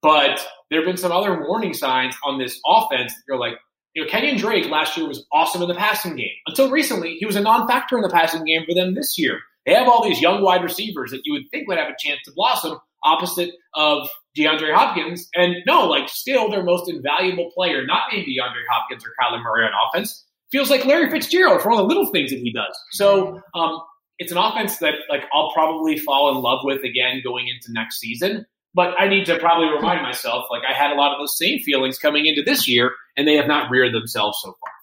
but 0.00 0.40
there 0.70 0.80
have 0.80 0.86
been 0.86 0.96
some 0.96 1.12
other 1.12 1.38
warning 1.46 1.74
signs 1.74 2.16
on 2.24 2.38
this 2.38 2.58
offense. 2.66 3.12
You're 3.28 3.38
like, 3.38 3.54
you 3.94 4.04
know, 4.04 4.10
Kenyan 4.10 4.38
Drake 4.38 4.68
last 4.68 4.96
year 4.96 5.06
was 5.06 5.24
awesome 5.32 5.62
in 5.62 5.68
the 5.68 5.74
passing 5.74 6.16
game. 6.16 6.34
Until 6.46 6.70
recently, 6.70 7.16
he 7.16 7.26
was 7.26 7.36
a 7.36 7.40
non-factor 7.40 7.96
in 7.96 8.02
the 8.02 8.10
passing 8.10 8.44
game 8.44 8.64
for 8.66 8.74
them 8.74 8.94
this 8.94 9.18
year. 9.18 9.38
They 9.66 9.74
have 9.74 9.88
all 9.88 10.04
these 10.04 10.20
young 10.20 10.42
wide 10.42 10.62
receivers 10.62 11.10
that 11.12 11.22
you 11.24 11.32
would 11.32 11.48
think 11.50 11.68
would 11.68 11.78
have 11.78 11.88
a 11.88 11.96
chance 11.98 12.20
to 12.24 12.32
blossom 12.32 12.78
opposite 13.04 13.54
of 13.74 14.08
DeAndre 14.36 14.74
Hopkins. 14.74 15.28
And 15.34 15.56
no, 15.66 15.86
like 15.86 16.08
still 16.08 16.50
their 16.50 16.64
most 16.64 16.90
invaluable 16.90 17.50
player, 17.54 17.86
not 17.86 18.12
named 18.12 18.26
DeAndre 18.26 18.62
Hopkins 18.70 19.04
or 19.04 19.10
Kyler 19.20 19.42
Murray 19.42 19.66
on 19.66 19.72
offense, 19.88 20.24
feels 20.50 20.70
like 20.70 20.84
Larry 20.84 21.10
Fitzgerald 21.10 21.62
for 21.62 21.70
all 21.70 21.76
the 21.78 21.84
little 21.84 22.06
things 22.06 22.30
that 22.30 22.40
he 22.40 22.52
does. 22.52 22.78
So 22.92 23.40
um, 23.54 23.80
it's 24.18 24.32
an 24.32 24.38
offense 24.38 24.78
that 24.78 24.94
like 25.08 25.24
I'll 25.32 25.52
probably 25.52 25.98
fall 25.98 26.34
in 26.34 26.42
love 26.42 26.60
with 26.62 26.82
again 26.82 27.20
going 27.22 27.48
into 27.48 27.72
next 27.72 28.00
season. 28.00 28.46
But 28.74 28.94
I 28.98 29.08
need 29.08 29.24
to 29.26 29.38
probably 29.38 29.68
remind 29.68 30.02
myself, 30.02 30.46
like 30.50 30.62
I 30.68 30.72
had 30.72 30.90
a 30.90 30.96
lot 30.96 31.12
of 31.12 31.18
those 31.20 31.38
same 31.38 31.60
feelings 31.60 31.98
coming 31.98 32.26
into 32.26 32.42
this 32.42 32.68
year, 32.68 32.92
and 33.16 33.26
they 33.26 33.34
have 33.34 33.46
not 33.46 33.70
reared 33.70 33.94
themselves 33.94 34.38
so 34.42 34.56
far. 34.60 34.73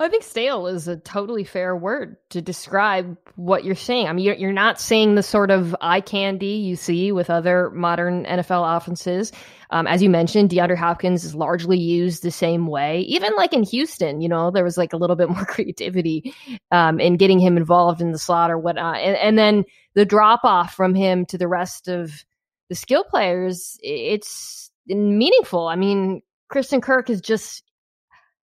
I 0.00 0.08
think 0.08 0.24
stale 0.24 0.66
is 0.66 0.88
a 0.88 0.96
totally 0.96 1.44
fair 1.44 1.76
word 1.76 2.16
to 2.30 2.42
describe 2.42 3.16
what 3.36 3.64
you're 3.64 3.76
saying. 3.76 4.08
I 4.08 4.12
mean, 4.12 4.24
you're, 4.24 4.34
you're 4.34 4.52
not 4.52 4.80
saying 4.80 5.14
the 5.14 5.22
sort 5.22 5.52
of 5.52 5.74
eye 5.80 6.00
candy 6.00 6.56
you 6.56 6.74
see 6.74 7.12
with 7.12 7.30
other 7.30 7.70
modern 7.70 8.24
NFL 8.24 8.76
offenses. 8.76 9.30
Um, 9.70 9.86
as 9.86 10.02
you 10.02 10.10
mentioned, 10.10 10.50
DeAndre 10.50 10.76
Hopkins 10.76 11.24
is 11.24 11.36
largely 11.36 11.78
used 11.78 12.24
the 12.24 12.32
same 12.32 12.66
way. 12.66 13.02
Even 13.02 13.36
like 13.36 13.52
in 13.52 13.62
Houston, 13.62 14.20
you 14.20 14.28
know, 14.28 14.50
there 14.50 14.64
was 14.64 14.76
like 14.76 14.92
a 14.92 14.96
little 14.96 15.14
bit 15.14 15.28
more 15.30 15.44
creativity 15.44 16.34
um, 16.72 16.98
in 16.98 17.16
getting 17.16 17.38
him 17.38 17.56
involved 17.56 18.00
in 18.00 18.10
the 18.10 18.18
slot 18.18 18.50
or 18.50 18.58
whatnot. 18.58 18.96
And, 18.96 19.16
and 19.16 19.38
then 19.38 19.64
the 19.94 20.04
drop 20.04 20.40
off 20.42 20.74
from 20.74 20.96
him 20.96 21.24
to 21.26 21.38
the 21.38 21.48
rest 21.48 21.86
of 21.86 22.24
the 22.68 22.74
skill 22.74 23.04
players, 23.04 23.78
it's 23.80 24.72
meaningful. 24.88 25.68
I 25.68 25.76
mean, 25.76 26.20
Christian 26.48 26.80
Kirk 26.80 27.10
is 27.10 27.20
just 27.20 27.62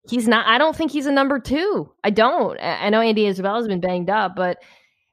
he's 0.08 0.28
not. 0.28 0.46
I 0.46 0.58
don't 0.58 0.76
think 0.76 0.90
he's 0.90 1.06
a 1.06 1.12
number 1.12 1.38
two. 1.38 1.92
I 2.04 2.10
don't. 2.10 2.58
I 2.60 2.88
know 2.90 3.00
Andy 3.00 3.26
Isabella 3.26 3.58
has 3.58 3.68
been 3.68 3.80
banged 3.80 4.10
up, 4.10 4.34
but 4.36 4.58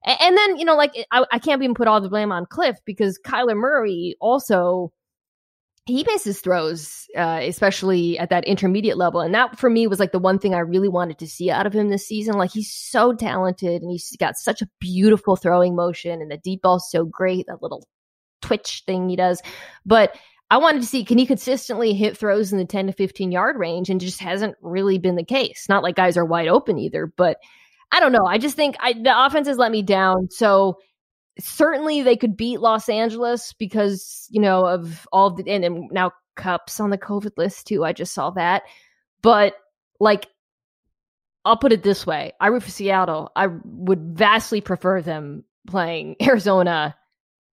and 0.06 0.38
then 0.38 0.58
you 0.58 0.66
know, 0.66 0.76
like 0.76 0.94
I, 1.12 1.26
I 1.32 1.39
can't 1.39 1.62
even 1.62 1.76
put 1.76 1.88
all 1.88 2.02
the 2.02 2.10
blame 2.10 2.32
on 2.32 2.46
Cliff 2.46 2.78
because 2.86 3.20
Kyler 3.26 3.56
Murray 3.56 4.16
also 4.20 4.91
he 5.86 6.06
misses 6.06 6.39
throws, 6.39 7.08
uh, 7.18 7.39
especially 7.41 8.18
at 8.18 8.30
that 8.30 8.46
intermediate 8.46 8.98
level, 8.98 9.20
and 9.20 9.34
that 9.36 9.60
for 9.60 9.70
me 9.70 9.86
was 9.86 10.00
like 10.00 10.14
the 10.14 10.20
one 10.20 10.39
thing 10.39 10.56
I 10.56 10.60
really 10.60 10.88
wanted 10.88 11.20
to 11.20 11.28
see 11.28 11.52
out 11.52 11.68
of 11.68 11.74
him 11.74 11.89
this 11.89 12.08
season. 12.08 12.36
Like 12.36 12.52
he's 12.52 12.72
so 12.72 13.14
talented 13.14 13.82
and 13.82 13.91
he's 13.91 14.16
got 14.18 14.38
such 14.38 14.62
a 14.62 14.70
beautiful 14.80 15.36
throwing 15.36 15.76
motion, 15.76 16.22
and 16.22 16.32
the 16.32 16.38
deep 16.38 16.62
ball's 16.62 16.89
so 16.89 17.06
great. 17.06 17.46
That 17.48 17.62
little 17.62 17.86
twitch 18.41 18.84
thing 18.86 19.10
he 19.10 19.16
does, 19.16 19.41
but 19.86 20.16
I 20.54 20.58
wanted 20.58 20.84
to 20.84 20.88
see 20.88 21.04
can 21.04 21.18
he 21.18 21.26
consistently 21.26 21.95
hit 21.95 22.16
throws 22.16 22.51
in 22.51 22.60
the 22.60 22.66
10 22.66 22.86
to 22.86 22.93
15 22.93 23.32
yard 23.32 23.58
range 23.58 23.89
and 23.89 23.99
just 23.99 24.20
hasn't 24.20 24.56
really 24.62 24.99
been 24.99 25.16
the 25.16 25.26
case. 25.26 25.66
Not 25.68 25.82
like 25.82 25.95
guys 25.95 26.16
are 26.16 26.24
wide 26.24 26.47
open 26.47 26.78
either, 26.78 27.12
but 27.18 27.38
I 27.91 27.99
don't 27.99 28.12
know. 28.12 28.28
I 28.28 28.38
just 28.38 28.56
think 28.56 28.76
I, 28.80 28.93
the 28.93 29.26
offense 29.26 29.47
has 29.47 29.58
let 29.58 29.72
me 29.72 29.82
down. 29.82 30.30
So 30.30 30.78
certainly 31.39 32.04
they 32.04 32.16
could 32.16 32.38
beat 32.38 32.60
Los 32.60 32.88
Angeles 32.88 33.54
because, 33.54 34.28
you 34.30 34.39
know, 34.39 34.68
of 34.68 35.08
all 35.12 35.32
the, 35.32 35.43
and, 35.49 35.66
and 35.66 35.89
now 35.91 36.12
Kupp's 36.36 36.80
on 36.80 36.91
the 36.91 36.99
COVID 36.99 37.32
list 37.36 37.66
too. 37.66 37.84
I 37.84 37.91
just 37.91 38.14
saw 38.14 38.30
that. 38.30 38.62
But 39.24 39.56
like, 39.99 40.28
I'll 41.45 41.58
put 41.58 41.74
it 41.74 41.82
this 41.82 42.06
way 42.06 42.34
I 42.39 42.49
root 42.49 42.62
for 42.62 42.70
Seattle. 42.70 43.32
I 43.36 43.47
would 43.66 44.16
vastly 44.16 44.62
prefer 44.62 45.01
them 45.01 45.45
playing 45.66 46.18
Arizona 46.22 46.95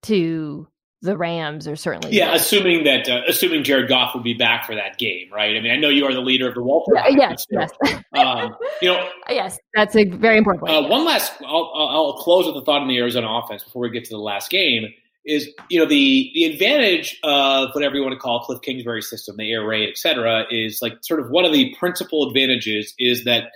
to 0.02 0.68
the 1.02 1.16
Rams 1.18 1.68
are 1.68 1.76
certainly 1.76 2.16
yeah. 2.16 2.34
Assuming 2.34 2.84
that 2.84 3.08
uh, 3.10 3.22
assuming 3.28 3.64
Jared 3.64 3.88
Goff 3.88 4.14
would 4.14 4.24
be 4.24 4.34
back 4.34 4.66
for 4.66 4.76
that 4.76 4.98
game, 4.98 5.30
right? 5.32 5.56
I 5.56 5.62
mean, 5.62 5.72
I 5.72 5.78
know 5.78 5.90
you 5.90 6.06
are 6.06 6.14
the 6.14 6.20
leader 6.20 6.48
of 6.50 6.56
the 6.56 6.64
Walter. 6.64 6.92
Yeah, 6.94 7.08
yes, 7.10 7.46
yes. 7.50 7.72
um, 8.14 8.56
you 8.82 8.90
know, 8.90 9.10
yes, 9.30 9.58
that's 9.74 9.96
a 9.96 10.04
very 10.04 10.38
important 10.38 10.66
point. 10.66 10.86
Uh, 10.86 10.90
one 10.90 11.06
last, 11.06 11.34
I'll, 11.42 11.72
I'll 11.74 12.14
close 12.14 12.46
with 12.46 12.56
a 12.56 12.66
thought 12.66 12.82
on 12.82 12.88
the 12.88 12.98
Arizona 12.98 13.28
offense 13.30 13.64
before 13.64 13.82
we 13.82 13.90
get 13.90 14.04
to 14.06 14.10
the 14.10 14.18
last 14.18 14.50
game. 14.50 14.94
Is 15.26 15.50
you 15.70 15.80
know 15.80 15.86
the 15.86 16.32
the 16.34 16.46
advantage 16.46 17.20
of 17.24 17.70
whatever 17.74 17.96
you 17.96 18.02
want 18.02 18.14
to 18.14 18.20
call 18.20 18.40
Cliff 18.42 18.62
Kingsbury 18.62 19.02
system, 19.02 19.38
the 19.38 19.52
air 19.52 19.66
raid, 19.66 19.90
et 19.90 19.98
cetera, 19.98 20.46
is 20.50 20.82
like 20.82 20.94
sort 21.02 21.20
of 21.20 21.30
one 21.30 21.46
of 21.46 21.54
the 21.54 21.76
principal 21.78 22.28
advantages 22.28 22.94
is 22.98 23.26
that 23.26 23.52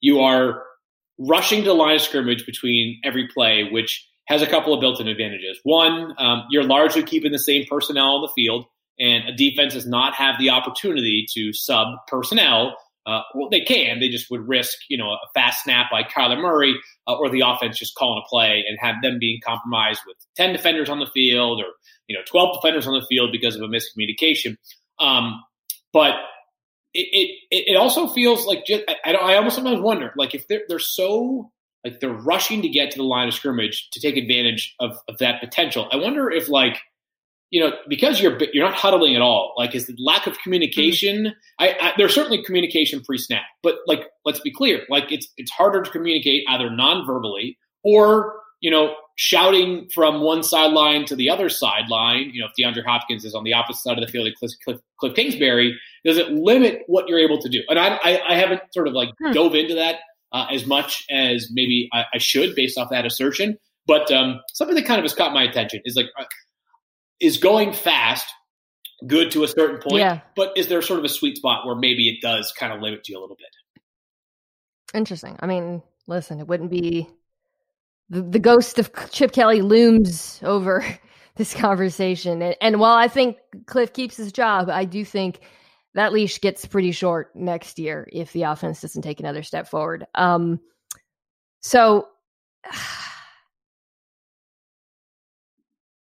you 0.00 0.20
are 0.20 0.62
rushing 1.18 1.62
to 1.62 1.68
the 1.68 1.74
line 1.74 1.94
of 1.94 2.02
scrimmage 2.02 2.44
between 2.44 3.00
every 3.04 3.28
play, 3.28 3.68
which 3.70 4.06
has 4.26 4.42
a 4.42 4.46
couple 4.46 4.72
of 4.72 4.80
built-in 4.80 5.08
advantages. 5.08 5.58
One, 5.64 6.14
um, 6.18 6.44
you're 6.50 6.64
largely 6.64 7.02
keeping 7.02 7.32
the 7.32 7.38
same 7.38 7.66
personnel 7.68 8.16
on 8.16 8.22
the 8.22 8.32
field, 8.34 8.66
and 8.98 9.28
a 9.28 9.32
defense 9.32 9.74
does 9.74 9.86
not 9.86 10.14
have 10.14 10.38
the 10.38 10.50
opportunity 10.50 11.26
to 11.34 11.52
sub 11.52 11.88
personnel 12.08 12.76
Uh, 13.06 13.20
well, 13.34 13.50
they 13.50 13.60
can. 13.60 14.00
They 14.00 14.08
just 14.08 14.30
would 14.30 14.48
risk, 14.48 14.78
you 14.88 14.96
know, 14.96 15.10
a 15.10 15.18
fast 15.34 15.64
snap 15.64 15.90
by 15.90 16.04
Kyler 16.04 16.40
Murray, 16.40 16.74
uh, 17.06 17.16
or 17.16 17.28
the 17.28 17.42
offense 17.44 17.78
just 17.78 17.94
calling 17.96 18.22
a 18.24 18.28
play 18.28 18.64
and 18.66 18.78
have 18.80 19.02
them 19.02 19.18
being 19.18 19.40
compromised 19.44 20.00
with 20.06 20.16
ten 20.36 20.52
defenders 20.52 20.88
on 20.88 21.00
the 21.00 21.10
field, 21.12 21.60
or 21.60 21.66
you 22.08 22.16
know, 22.16 22.22
twelve 22.26 22.56
defenders 22.56 22.86
on 22.86 22.94
the 22.98 23.06
field 23.06 23.30
because 23.30 23.56
of 23.56 23.62
a 23.62 23.68
miscommunication. 23.68 24.56
Um, 24.98 25.42
but 25.92 26.14
it, 26.94 27.36
it 27.50 27.72
it 27.72 27.76
also 27.76 28.06
feels 28.06 28.46
like 28.46 28.64
just, 28.64 28.84
I, 29.04 29.12
don't 29.12 29.22
I 29.22 29.36
almost 29.36 29.56
sometimes 29.56 29.82
wonder 29.82 30.12
like 30.16 30.34
if 30.34 30.48
they're 30.48 30.62
they're 30.68 30.78
so 30.78 31.50
like 31.84 32.00
they're 32.00 32.10
rushing 32.10 32.62
to 32.62 32.68
get 32.68 32.90
to 32.92 32.96
the 32.96 33.04
line 33.04 33.28
of 33.28 33.34
scrimmage 33.34 33.90
to 33.90 34.00
take 34.00 34.16
advantage 34.16 34.74
of, 34.80 34.96
of 35.08 35.18
that 35.18 35.40
potential. 35.40 35.88
I 35.92 35.96
wonder 35.96 36.30
if 36.30 36.48
like 36.48 36.78
you 37.50 37.60
know 37.60 37.72
because 37.88 38.20
you're 38.20 38.38
you're 38.52 38.64
not 38.64 38.74
huddling 38.74 39.14
at 39.14 39.22
all. 39.22 39.54
Like 39.56 39.74
is 39.74 39.86
the 39.86 39.96
lack 39.98 40.26
of 40.26 40.38
communication? 40.38 41.34
I, 41.58 41.76
I 41.80 41.92
there's 41.96 42.14
certainly 42.14 42.42
communication 42.42 43.02
pre 43.02 43.18
snap, 43.18 43.42
but 43.62 43.76
like 43.86 44.08
let's 44.24 44.40
be 44.40 44.50
clear, 44.50 44.82
like 44.88 45.12
it's 45.12 45.28
it's 45.36 45.50
harder 45.50 45.82
to 45.82 45.90
communicate 45.90 46.44
either 46.48 46.70
non 46.70 47.06
verbally 47.06 47.58
or 47.84 48.40
you 48.60 48.70
know 48.70 48.94
shouting 49.16 49.88
from 49.94 50.22
one 50.22 50.42
sideline 50.42 51.04
to 51.04 51.14
the 51.14 51.28
other 51.28 51.50
sideline. 51.50 52.30
You 52.32 52.40
know 52.40 52.48
if 52.48 52.52
DeAndre 52.58 52.84
Hopkins 52.84 53.24
is 53.26 53.34
on 53.34 53.44
the 53.44 53.52
opposite 53.52 53.82
side 53.82 53.98
of 53.98 54.04
the 54.04 54.10
field, 54.10 54.24
like 54.24 54.34
Cliff, 54.36 54.52
Cliff, 54.64 54.80
Cliff 54.98 55.14
Kingsbury, 55.14 55.78
does 56.04 56.16
it 56.16 56.32
limit 56.32 56.82
what 56.86 57.08
you're 57.08 57.20
able 57.20 57.38
to 57.42 57.48
do? 57.50 57.62
And 57.68 57.78
I 57.78 57.98
I, 58.02 58.20
I 58.30 58.34
haven't 58.36 58.62
sort 58.72 58.88
of 58.88 58.94
like 58.94 59.10
hmm. 59.22 59.32
dove 59.32 59.54
into 59.54 59.74
that 59.74 59.96
uh, 60.34 60.46
as 60.50 60.66
much 60.66 61.06
as 61.10 61.48
maybe 61.52 61.88
I, 61.92 62.04
I, 62.14 62.18
should 62.18 62.56
based 62.56 62.76
off 62.76 62.90
that 62.90 63.06
assertion. 63.06 63.56
But 63.86 64.10
um, 64.10 64.40
something 64.52 64.74
that 64.74 64.84
kind 64.84 64.98
of 64.98 65.04
has 65.04 65.14
caught 65.14 65.32
my 65.32 65.44
attention 65.44 65.80
is 65.84 65.94
like, 65.94 66.06
uh, 66.18 66.24
is 67.20 67.36
going 67.36 67.72
fast 67.72 68.26
good 69.06 69.30
to 69.30 69.44
a 69.44 69.48
certain 69.48 69.78
point? 69.78 70.00
Yeah. 70.00 70.20
But 70.34 70.52
is 70.56 70.66
there 70.66 70.82
sort 70.82 70.98
of 70.98 71.04
a 71.04 71.08
sweet 71.08 71.36
spot 71.36 71.64
where 71.64 71.76
maybe 71.76 72.08
it 72.08 72.20
does 72.20 72.52
kind 72.58 72.72
of 72.72 72.80
limit 72.80 73.08
you 73.08 73.16
a 73.16 73.20
little 73.20 73.36
bit? 73.36 73.46
Interesting. 74.92 75.36
I 75.38 75.46
mean, 75.46 75.82
listen, 76.08 76.40
it 76.40 76.48
wouldn't 76.48 76.70
be 76.70 77.08
the, 78.10 78.22
the 78.22 78.40
ghost 78.40 78.80
of 78.80 78.90
Chip 79.12 79.30
Kelly 79.30 79.62
looms 79.62 80.40
over 80.42 80.84
this 81.36 81.54
conversation. 81.54 82.42
And, 82.42 82.56
and 82.60 82.80
while 82.80 82.96
I 82.96 83.06
think 83.06 83.36
Cliff 83.66 83.92
keeps 83.92 84.16
his 84.16 84.32
job, 84.32 84.68
I 84.68 84.84
do 84.84 85.04
think 85.04 85.40
that 85.94 86.12
leash 86.12 86.40
gets 86.40 86.66
pretty 86.66 86.92
short 86.92 87.34
next 87.34 87.78
year 87.78 88.08
if 88.12 88.32
the 88.32 88.42
offense 88.42 88.80
doesn't 88.80 89.02
take 89.02 89.20
another 89.20 89.42
step 89.42 89.68
forward. 89.68 90.06
Um, 90.14 90.60
so 91.60 92.08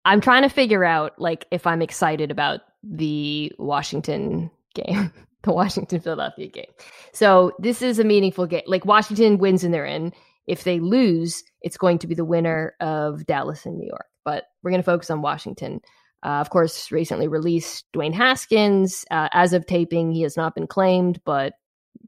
I'm 0.05 0.21
trying 0.21 0.43
to 0.43 0.49
figure 0.49 0.85
out 0.85 1.13
like 1.19 1.47
if 1.53 1.65
I'm 1.67 1.81
excited 1.81 2.33
about 2.33 2.61
the 2.83 3.53
Washington 3.59 4.51
game, 4.75 5.13
the 5.43 5.53
Washington 5.53 6.01
Philadelphia 6.01 6.49
game. 6.49 6.73
So 7.13 7.53
this 7.59 7.83
is 7.83 7.99
a 8.01 8.05
meaningful 8.05 8.47
game. 8.47 8.63
Like 8.67 8.85
Washington 8.85 9.39
wins 9.39 9.63
and 9.63 9.73
they're 9.73 9.87
in. 9.87 10.13
If 10.49 10.65
they 10.65 10.81
lose, 10.81 11.45
it's 11.61 11.77
going 11.77 11.99
to 11.99 12.09
be 12.09 12.17
the 12.17 12.25
winner 12.25 12.75
of 12.81 13.27
Dallas 13.27 13.65
and 13.65 13.79
New 13.79 13.87
York. 13.87 14.07
But 14.25 14.45
we're 14.63 14.73
going 14.73 14.83
to 14.83 14.85
focus 14.85 15.09
on 15.11 15.23
Washington. 15.23 15.81
Uh, 16.23 16.41
of 16.41 16.51
course, 16.51 16.93
recently 16.93 17.29
released 17.29 17.85
Dwayne 17.93 18.15
Haskins. 18.15 19.05
Uh, 19.11 19.29
as 19.33 19.53
of 19.53 19.67
taping, 19.67 20.13
he 20.13 20.23
has 20.23 20.37
not 20.37 20.55
been 20.55 20.67
claimed, 20.67 21.21
but 21.25 21.55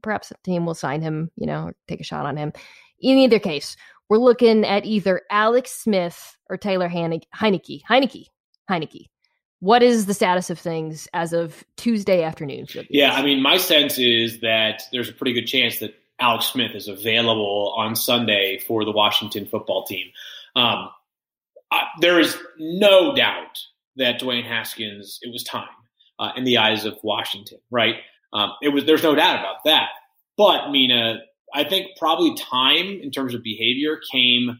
perhaps 0.01 0.29
the 0.29 0.35
team 0.43 0.65
will 0.65 0.73
sign 0.73 1.01
him, 1.01 1.31
you 1.35 1.45
know, 1.45 1.71
take 1.87 1.99
a 1.99 2.03
shot 2.03 2.25
on 2.25 2.37
him. 2.37 2.53
In 2.99 3.17
either 3.17 3.39
case, 3.39 3.75
we're 4.09 4.17
looking 4.17 4.65
at 4.65 4.85
either 4.85 5.21
Alex 5.29 5.71
Smith 5.71 6.37
or 6.49 6.57
Taylor. 6.57 6.87
Heinicke. 6.87 7.23
Heinicke. 7.35 8.27
Heinicke. 8.69 9.07
What 9.59 9.81
is 9.81 10.05
the 10.05 10.13
status 10.13 10.49
of 10.49 10.59
things 10.59 11.07
as 11.13 11.33
of 11.33 11.63
Tuesday 11.75 12.23
afternoon? 12.23 12.67
Yeah, 12.89 13.13
I 13.13 13.23
mean, 13.23 13.41
my 13.41 13.57
sense 13.57 13.97
is 13.97 14.41
that 14.41 14.83
there's 14.91 15.09
a 15.09 15.13
pretty 15.13 15.33
good 15.33 15.47
chance 15.47 15.79
that 15.79 15.95
Alex 16.19 16.45
Smith 16.45 16.75
is 16.75 16.87
available 16.87 17.73
on 17.77 17.95
Sunday 17.95 18.59
for 18.59 18.85
the 18.85 18.91
Washington 18.91 19.45
football 19.45 19.83
team. 19.85 20.07
Um, 20.55 20.89
I, 21.71 21.83
there 21.99 22.19
is 22.19 22.37
no 22.59 23.15
doubt 23.15 23.59
that 23.97 24.19
Dwayne 24.19 24.45
Haskins, 24.45 25.19
it 25.21 25.31
was 25.31 25.43
time 25.43 25.67
uh, 26.19 26.31
in 26.35 26.43
the 26.43 26.57
eyes 26.57 26.85
of 26.85 26.97
Washington, 27.03 27.59
right? 27.71 27.95
Um, 28.33 28.51
it 28.61 28.69
was. 28.69 28.85
There's 28.85 29.03
no 29.03 29.15
doubt 29.15 29.39
about 29.39 29.57
that. 29.65 29.89
But 30.37 30.69
Mina, 30.71 31.19
I 31.53 31.63
think 31.63 31.97
probably 31.97 32.35
time 32.35 32.99
in 33.01 33.11
terms 33.11 33.33
of 33.33 33.43
behavior 33.43 33.99
came 34.11 34.59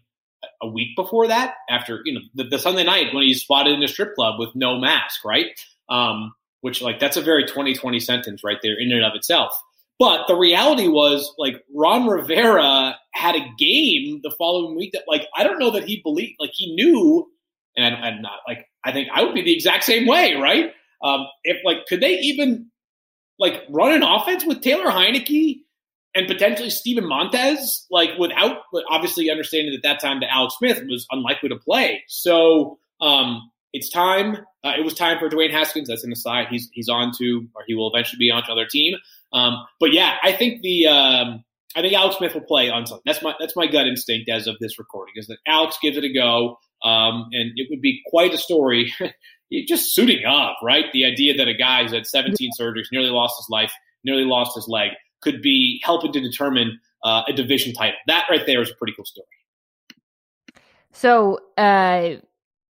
a 0.62 0.68
week 0.68 0.96
before 0.96 1.28
that, 1.28 1.56
after 1.70 2.02
you 2.06 2.14
know 2.14 2.22
the, 2.36 2.46
the 2.46 2.60
Sunday 2.60 2.84
night 2.84 3.14
when 3.14 3.24
he's 3.24 3.42
spotted 3.42 3.74
in 3.74 3.84
a 3.84 3.88
strip 3.88 4.16
club 4.16 4.40
with 4.40 4.50
no 4.56 4.80
mask, 4.80 5.26
right? 5.26 5.48
Um, 5.90 6.34
which 6.62 6.82
like 6.82 7.00
that's 7.00 7.18
a 7.18 7.22
very 7.22 7.46
2020 7.46 8.00
sentence 8.00 8.44
right 8.44 8.58
there 8.64 8.80
in 8.80 8.92
and 8.92 9.04
of 9.04 9.14
itself. 9.16 9.52
But 9.98 10.28
the 10.28 10.36
reality 10.36 10.88
was 10.88 11.34
like 11.38 11.64
Ron 11.74 12.08
Rivera 12.08 12.98
had 13.14 13.36
a 13.36 13.48
game 13.58 14.20
the 14.24 14.34
following 14.38 14.76
week 14.76 14.92
that 14.94 15.04
like 15.08 15.28
I 15.36 15.44
don't 15.44 15.60
know 15.60 15.72
that 15.72 15.86
he 15.86 16.02
believed 16.04 16.36
like 16.40 16.52
he 16.54 16.74
knew 16.76 17.30
and 17.78 17.96
and 17.96 18.22
not 18.22 18.40
like 18.48 18.68
I 18.86 18.92
think 18.92 19.10
I 19.14 19.24
would 19.24 19.34
be 19.34 19.42
the 19.42 19.54
exact 19.54 19.84
same 19.84 20.06
way, 20.08 20.36
right? 20.36 20.72
Um, 21.04 21.26
if 21.44 21.58
like, 21.66 21.86
could 21.88 22.02
they 22.02 22.20
even 22.20 22.72
like 23.40 23.64
run 23.70 23.92
an 23.94 24.04
offense 24.04 24.46
with 24.46 24.62
Taylor 24.62 24.86
Heinicke 24.86 25.62
and 26.16 26.28
potentially 26.28 26.70
Steven 26.70 27.06
Montez, 27.06 27.86
like 27.92 28.12
without 28.18 28.60
obviously 28.90 29.30
understanding 29.30 29.74
that 29.74 29.84
that 29.84 30.00
time 30.00 30.22
that 30.22 30.34
Alex 30.34 30.56
Smith 30.58 30.82
was 30.88 31.06
unlikely 31.12 31.50
to 31.50 31.58
play. 31.58 32.04
So 32.08 32.80
um, 33.02 33.52
it's 33.74 33.90
time. 33.90 34.38
Uh, 34.64 34.74
it 34.78 34.86
was 34.86 34.94
time 34.94 35.20
for 35.20 35.30
Dwayne 35.30 35.52
Haskins. 35.52 35.90
That's 35.90 36.06
an 36.06 36.12
aside. 36.12 36.48
He's 36.50 36.70
he's 36.72 36.88
on 36.88 37.12
to, 37.18 37.48
or 37.54 37.64
he 37.68 37.76
will 37.76 37.92
eventually 37.94 38.20
be 38.20 38.32
on 38.32 38.44
to 38.44 38.52
another 38.52 38.68
team. 38.68 38.96
Um, 39.34 39.66
but 39.80 39.92
yeah, 39.92 40.16
I 40.24 40.32
think 40.32 40.62
the 40.62 40.88
um, 40.88 41.44
I 41.76 41.82
think 41.82 41.94
Alex 41.94 42.18
Smith 42.18 42.34
will 42.34 42.42
play 42.42 42.70
on 42.70 42.88
Sunday. 42.88 43.04
That's 43.06 43.22
my 43.22 43.34
that's 43.38 43.56
my 43.56 43.68
gut 43.68 43.86
instinct 43.86 44.30
as 44.30 44.48
of 44.48 44.56
this 44.60 44.80
recording 44.80 45.16
is 45.18 45.28
that 45.28 45.40
Alex 45.46 45.78
gives 45.82 45.98
it 45.98 46.06
a 46.06 46.14
go, 46.14 46.58
um, 46.86 47.30
and 47.34 47.52
it 47.56 47.68
would 47.70 47.82
be 47.82 48.02
quite 48.08 48.34
a 48.34 48.38
story. 48.38 48.94
just 49.68 49.94
suiting 49.94 50.26
up, 50.26 50.58
right? 50.64 50.86
The 50.92 51.06
idea 51.06 51.36
that 51.38 51.48
a 51.48 51.54
guy 51.54 51.84
who's 51.84 51.94
had 51.94 52.06
17 52.06 52.52
surgeries, 52.60 52.86
nearly 52.92 53.10
lost 53.10 53.36
his 53.38 53.48
life, 53.50 53.72
nearly 54.04 54.24
lost 54.24 54.56
his 54.56 54.68
leg, 54.68 54.92
could 55.22 55.42
be 55.42 55.82
helping 55.84 56.12
to 56.14 56.20
determine 56.20 56.80
uh, 57.04 57.24
a 57.28 57.34
division 57.34 57.74
title. 57.74 57.98
That 58.08 58.26
right 58.30 58.46
there 58.46 58.62
is 58.62 58.72
a 58.72 58.76
pretty 58.76 58.94
cool 58.96 59.06
story. 59.06 59.28
So, 60.92 61.40
uh, 61.58 62.16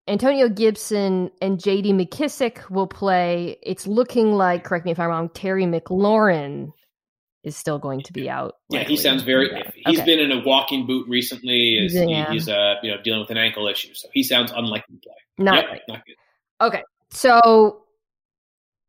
Antonio 0.07 0.49
Gibson 0.49 1.31
and 1.41 1.61
J.D. 1.61 1.93
McKissick 1.93 2.69
will 2.71 2.87
play. 2.87 3.57
It's 3.63 3.87
looking 3.87 4.33
like, 4.33 4.65
correct 4.65 4.85
me 4.85 4.93
if 4.93 5.01
I'm 5.01 5.09
wrong, 5.09 5.31
Terry 5.31 5.65
McLaurin 5.65 6.73
is 7.45 7.57
still 7.57 7.79
going 7.79 8.01
to 8.03 8.13
be 8.13 8.29
out. 8.29 8.57
Yeah, 8.71 8.85
he 8.85 8.97
sounds 8.97 9.23
very. 9.23 9.51
Yeah. 9.53 9.71
He's 9.87 10.01
okay. 10.01 10.17
been 10.17 10.19
in 10.19 10.33
a 10.33 10.43
walking 10.45 10.87
boot 10.87 11.07
recently. 11.09 11.77
Is, 11.77 11.95
yeah. 11.95 12.27
he, 12.29 12.33
he's 12.33 12.49
uh, 12.49 12.77
you 12.83 12.91
know 12.91 13.01
dealing 13.03 13.21
with 13.21 13.31
an 13.31 13.39
ankle 13.39 13.69
issue, 13.69 13.95
so 13.95 14.09
he 14.13 14.23
sounds 14.23 14.51
unlikely 14.51 14.97
to 14.97 15.01
play. 15.09 15.15
Not, 15.39 15.65
yep, 15.71 15.83
not 15.89 16.03
good. 16.07 16.17
Okay, 16.61 16.83
so 17.11 17.83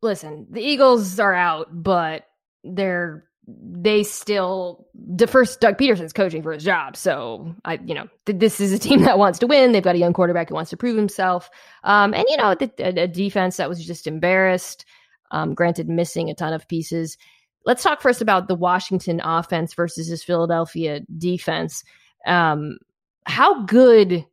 listen, 0.01 0.47
the 0.49 0.62
Eagles 0.62 1.20
are 1.20 1.34
out, 1.34 1.68
but 1.72 2.26
they're 2.64 3.26
they 3.47 4.03
still 4.03 4.88
the 4.95 5.28
first 5.28 5.60
Doug 5.60 5.78
Pederson's 5.78 6.14
coaching 6.14 6.41
for 6.41 6.51
his 6.51 6.64
job. 6.64 6.95
So 6.95 7.53
I, 7.64 7.80
you 7.86 7.93
know, 7.93 8.08
th- 8.26 8.39
this 8.39 8.60
is 8.60 8.72
a 8.72 8.80
team 8.80 9.01
that 9.03 9.20
wants 9.20 9.39
to 9.39 9.47
win. 9.47 9.72
They've 9.72 9.84
got 9.84 9.95
a 9.95 9.99
young 9.99 10.14
quarterback 10.14 10.49
who 10.49 10.56
wants 10.56 10.72
to 10.72 10.78
prove 10.78 10.95
himself. 10.95 11.49
Um, 11.84 12.14
and 12.14 12.26
you 12.28 12.38
know, 12.38 12.56
the, 12.56 12.72
a, 12.80 13.03
a 13.03 13.08
defense 13.08 13.58
that 13.58 13.70
was 13.70 13.86
just 13.86 14.08
embarrassed. 14.08 14.86
Um, 15.32 15.53
granted, 15.53 15.89
missing 15.89 16.30
a 16.30 16.36
ton 16.36 16.53
of 16.53 16.68
pieces. 16.68 17.18
Let's 17.66 17.84
talk 17.84 18.01
first 18.01 18.22
about 18.22 18.47
the 18.47 18.55
Washington 18.55 19.22
offense 19.24 19.74
versus 19.74 20.07
his 20.07 20.24
Philadelphia 20.24 21.01
defense. 21.18 21.84
Um, 22.26 22.78
how 23.26 23.63
good 23.63 24.26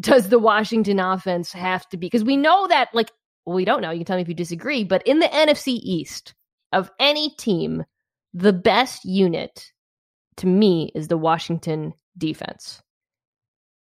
does 0.00 0.28
the 0.28 0.38
Washington 0.38 0.98
offense 0.98 1.52
have 1.52 1.88
to 1.90 1.96
be? 1.96 2.06
Because 2.06 2.24
we 2.24 2.36
know 2.36 2.66
that, 2.68 2.88
like, 2.94 3.10
well, 3.44 3.56
we 3.56 3.64
don't 3.64 3.82
know. 3.82 3.90
You 3.90 3.98
can 3.98 4.06
tell 4.06 4.16
me 4.16 4.22
if 4.22 4.28
you 4.28 4.34
disagree, 4.34 4.84
but 4.84 5.06
in 5.06 5.18
the 5.18 5.26
NFC 5.26 5.78
East, 5.82 6.34
of 6.72 6.90
any 6.98 7.30
team, 7.30 7.84
the 8.32 8.52
best 8.52 9.04
unit 9.04 9.72
to 10.36 10.46
me 10.46 10.92
is 10.94 11.08
the 11.08 11.18
Washington 11.18 11.92
defense. 12.16 12.82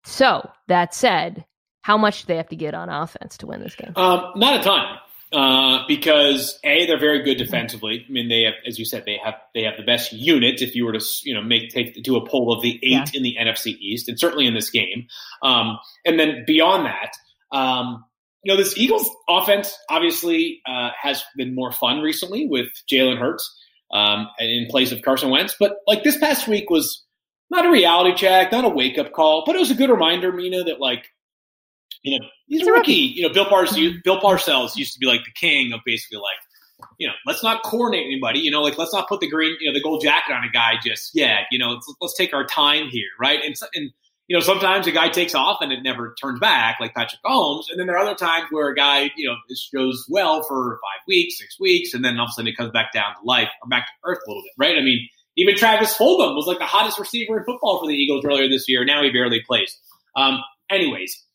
So, 0.05 0.49
that 0.67 0.93
said, 0.93 1.45
how 1.81 1.97
much 1.97 2.21
do 2.21 2.27
they 2.27 2.37
have 2.37 2.49
to 2.49 2.55
get 2.55 2.73
on 2.73 2.89
offense 2.89 3.37
to 3.37 3.47
win 3.47 3.61
this 3.61 3.75
game? 3.75 3.93
Um, 3.95 4.31
not 4.35 4.59
a 4.59 4.63
ton. 4.63 4.97
Uh, 5.31 5.85
because 5.87 6.57
a 6.63 6.87
they're 6.87 6.99
very 6.99 7.21
good 7.21 7.37
defensively. 7.37 8.03
I 8.07 8.11
mean, 8.11 8.29
they 8.29 8.41
have, 8.43 8.55
as 8.65 8.79
you 8.79 8.85
said, 8.85 9.03
they 9.05 9.19
have 9.23 9.35
they 9.53 9.61
have 9.61 9.77
the 9.77 9.83
best 9.83 10.11
unit. 10.11 10.59
If 10.63 10.75
you 10.75 10.85
were 10.85 10.93
to 10.93 11.05
you 11.23 11.35
know 11.35 11.43
make 11.43 11.69
take 11.69 12.01
do 12.01 12.15
a 12.15 12.27
poll 12.27 12.51
of 12.51 12.63
the 12.63 12.79
eight 12.81 12.91
yeah. 12.91 13.05
in 13.13 13.21
the 13.21 13.35
NFC 13.39 13.77
East, 13.77 14.09
and 14.09 14.19
certainly 14.19 14.47
in 14.47 14.55
this 14.55 14.71
game, 14.71 15.07
um, 15.43 15.77
and 16.03 16.19
then 16.19 16.45
beyond 16.47 16.87
that, 16.87 17.13
um, 17.55 18.05
you 18.43 18.51
know, 18.51 18.57
this 18.57 18.77
Eagles 18.77 19.09
offense 19.27 19.77
obviously 19.89 20.61
uh, 20.65 20.89
has 20.99 21.23
been 21.35 21.53
more 21.53 21.71
fun 21.71 21.99
recently 21.99 22.47
with 22.47 22.67
Jalen 22.91 23.19
Hurts 23.19 23.55
um, 23.91 24.27
in 24.39 24.67
place 24.69 24.91
of 24.91 25.01
Carson 25.01 25.29
Wentz, 25.29 25.55
but 25.59 25.77
like 25.87 26.03
this 26.03 26.17
past 26.17 26.47
week 26.47 26.69
was 26.69 27.03
not 27.49 27.65
a 27.65 27.69
reality 27.71 28.15
check, 28.15 28.51
not 28.51 28.65
a 28.65 28.69
wake 28.69 28.97
up 28.97 29.11
call, 29.11 29.43
but 29.45 29.55
it 29.55 29.59
was 29.59 29.71
a 29.71 29.75
good 29.75 29.89
reminder, 29.89 30.31
Mina, 30.31 30.63
that 30.65 30.79
like 30.79 31.05
you 32.03 32.19
know, 32.19 32.25
he's 32.47 32.65
a 32.65 32.71
rookie. 32.71 32.93
You 32.93 33.23
know, 33.23 33.33
Bill 33.33 33.45
Parcells, 33.45 34.03
Bill 34.03 34.19
Parcells 34.19 34.75
used 34.75 34.93
to 34.93 34.99
be 34.99 35.07
like 35.07 35.21
the 35.25 35.31
king 35.35 35.73
of 35.73 35.81
basically 35.85 36.17
like, 36.17 36.87
you 36.97 37.07
know, 37.07 37.13
let's 37.25 37.43
not 37.43 37.63
coordinate 37.63 38.05
anybody. 38.05 38.39
You 38.39 38.51
know, 38.51 38.61
like 38.61 38.77
let's 38.77 38.93
not 38.93 39.09
put 39.09 39.19
the 39.19 39.29
green, 39.29 39.57
you 39.59 39.69
know, 39.69 39.73
the 39.73 39.83
gold 39.83 40.01
jacket 40.01 40.33
on 40.33 40.43
a 40.43 40.51
guy 40.51 40.73
just 40.83 41.11
yet. 41.13 41.43
You 41.51 41.59
know, 41.59 41.71
let's, 41.71 41.93
let's 42.01 42.17
take 42.17 42.33
our 42.33 42.45
time 42.45 42.87
here, 42.89 43.09
right? 43.19 43.39
And 43.43 43.55
and 43.73 43.91
you 44.29 44.37
know, 44.37 44.41
sometimes 44.41 44.85
a 44.85 44.91
guy 44.91 45.09
takes 45.09 45.33
off 45.33 45.57
and 45.59 45.71
it 45.71 45.81
never 45.81 46.13
turns 46.21 46.39
back, 46.39 46.79
like 46.79 46.93
Patrick 46.93 47.19
Mahomes. 47.25 47.63
And 47.71 47.79
then 47.79 47.87
there 47.87 47.97
are 47.97 48.05
other 48.05 48.15
times 48.15 48.45
where 48.51 48.69
a 48.69 48.75
guy, 48.75 49.09
you 49.17 49.27
know, 49.27 49.35
this 49.49 49.69
goes 49.73 50.05
well 50.07 50.43
for 50.43 50.79
five 50.83 51.01
weeks, 51.07 51.39
six 51.39 51.59
weeks, 51.59 51.95
and 51.95 52.05
then 52.05 52.19
all 52.19 52.25
of 52.25 52.29
a 52.29 52.33
sudden 52.33 52.47
it 52.47 52.55
comes 52.55 52.69
back 52.69 52.93
down 52.93 53.15
to 53.15 53.25
life 53.25 53.49
or 53.63 53.67
back 53.69 53.87
to 53.87 53.91
earth 54.05 54.19
a 54.25 54.29
little 54.29 54.43
bit, 54.43 54.51
right? 54.59 54.77
I 54.77 54.81
mean, 54.81 55.09
even 55.35 55.55
Travis 55.55 55.97
Fulgham 55.97 56.35
was 56.35 56.45
like 56.45 56.59
the 56.59 56.65
hottest 56.65 56.99
receiver 56.99 57.39
in 57.39 57.43
football 57.43 57.79
for 57.79 57.87
the 57.87 57.95
Eagles 57.95 58.23
earlier 58.23 58.47
this 58.47 58.69
year. 58.69 58.85
Now 58.85 59.01
he 59.01 59.09
barely 59.09 59.41
plays. 59.47 59.75
Um, 60.15 60.43
anyways, 60.69 61.25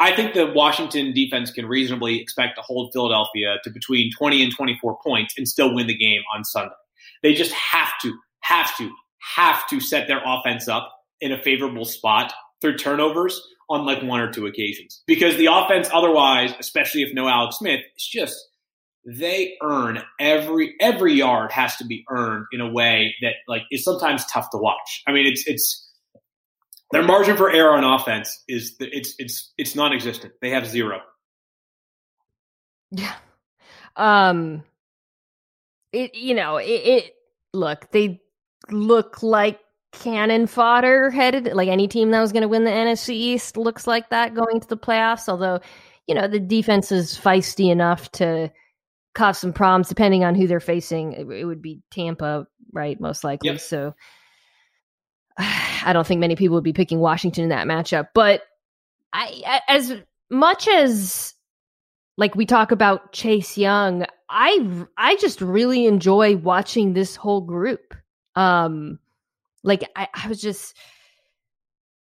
I 0.00 0.14
think 0.14 0.34
the 0.34 0.46
Washington 0.46 1.12
defense 1.12 1.50
can 1.50 1.66
reasonably 1.66 2.20
expect 2.20 2.56
to 2.56 2.62
hold 2.62 2.92
Philadelphia 2.92 3.56
to 3.62 3.70
between 3.70 4.12
20 4.12 4.42
and 4.42 4.54
24 4.54 4.98
points 5.04 5.34
and 5.38 5.48
still 5.48 5.74
win 5.74 5.86
the 5.86 5.96
game 5.96 6.22
on 6.34 6.44
Sunday. 6.44 6.74
They 7.22 7.34
just 7.34 7.52
have 7.52 7.92
to, 8.02 8.12
have 8.40 8.76
to, 8.78 8.90
have 9.36 9.66
to 9.68 9.80
set 9.80 10.08
their 10.08 10.20
offense 10.24 10.68
up 10.68 10.92
in 11.20 11.32
a 11.32 11.40
favorable 11.40 11.84
spot 11.84 12.32
through 12.60 12.76
turnovers 12.76 13.40
on 13.70 13.86
like 13.86 14.02
one 14.02 14.20
or 14.20 14.30
two 14.30 14.46
occasions. 14.46 15.02
Because 15.06 15.36
the 15.36 15.46
offense 15.46 15.88
otherwise, 15.92 16.52
especially 16.58 17.02
if 17.02 17.14
no 17.14 17.28
Alex 17.28 17.58
Smith, 17.58 17.80
it's 17.94 18.08
just 18.08 18.36
they 19.06 19.56
earn 19.62 20.02
every 20.18 20.74
every 20.80 21.12
yard 21.12 21.52
has 21.52 21.76
to 21.76 21.84
be 21.84 22.04
earned 22.08 22.46
in 22.52 22.60
a 22.60 22.70
way 22.70 23.14
that 23.20 23.34
like 23.48 23.62
is 23.70 23.84
sometimes 23.84 24.24
tough 24.26 24.50
to 24.50 24.58
watch. 24.58 25.02
I 25.06 25.12
mean, 25.12 25.26
it's 25.26 25.46
it's 25.46 25.83
their 26.94 27.02
margin 27.02 27.36
for 27.36 27.50
error 27.50 27.72
on 27.72 27.82
offense 27.82 28.44
is 28.46 28.76
it's 28.78 29.16
it's 29.18 29.52
it's 29.58 29.74
non-existent. 29.74 30.32
They 30.40 30.50
have 30.50 30.64
zero. 30.64 31.00
Yeah. 32.92 33.14
Um 33.96 34.62
it 35.92 36.14
you 36.14 36.34
know, 36.34 36.58
it, 36.58 36.66
it 36.66 37.14
look, 37.52 37.90
they 37.90 38.20
look 38.70 39.24
like 39.24 39.58
cannon 39.90 40.46
fodder 40.46 41.10
headed 41.10 41.52
like 41.52 41.68
any 41.68 41.88
team 41.88 42.12
that 42.12 42.20
was 42.20 42.32
going 42.32 42.42
to 42.42 42.48
win 42.48 42.64
the 42.64 42.70
NFC 42.70 43.10
East 43.10 43.56
looks 43.56 43.86
like 43.86 44.10
that 44.10 44.34
going 44.34 44.58
to 44.58 44.66
the 44.66 44.76
playoffs 44.76 45.28
although 45.28 45.60
you 46.08 46.16
know 46.16 46.26
the 46.26 46.40
defense 46.40 46.90
is 46.90 47.16
feisty 47.16 47.70
enough 47.70 48.10
to 48.10 48.50
cause 49.14 49.38
some 49.38 49.52
problems 49.52 49.88
depending 49.88 50.24
on 50.24 50.34
who 50.34 50.48
they're 50.48 50.58
facing 50.58 51.12
it, 51.12 51.28
it 51.30 51.44
would 51.44 51.62
be 51.62 51.80
Tampa 51.92 52.44
right 52.72 53.00
most 53.00 53.22
likely 53.22 53.50
yep. 53.50 53.60
so 53.60 53.94
I 55.38 55.92
don't 55.92 56.06
think 56.06 56.20
many 56.20 56.36
people 56.36 56.54
would 56.54 56.64
be 56.64 56.72
picking 56.72 57.00
Washington 57.00 57.44
in 57.44 57.50
that 57.50 57.66
matchup 57.66 58.08
but 58.14 58.42
I 59.12 59.60
as 59.68 59.94
much 60.30 60.66
as 60.68 61.34
like 62.16 62.34
we 62.34 62.46
talk 62.46 62.70
about 62.70 63.12
Chase 63.12 63.56
Young 63.56 64.06
I 64.28 64.84
I 64.96 65.16
just 65.16 65.40
really 65.40 65.86
enjoy 65.86 66.36
watching 66.36 66.92
this 66.92 67.16
whole 67.16 67.40
group. 67.40 67.94
Um 68.34 68.98
like 69.62 69.88
I, 69.96 70.08
I 70.14 70.28
was 70.28 70.40
just 70.40 70.76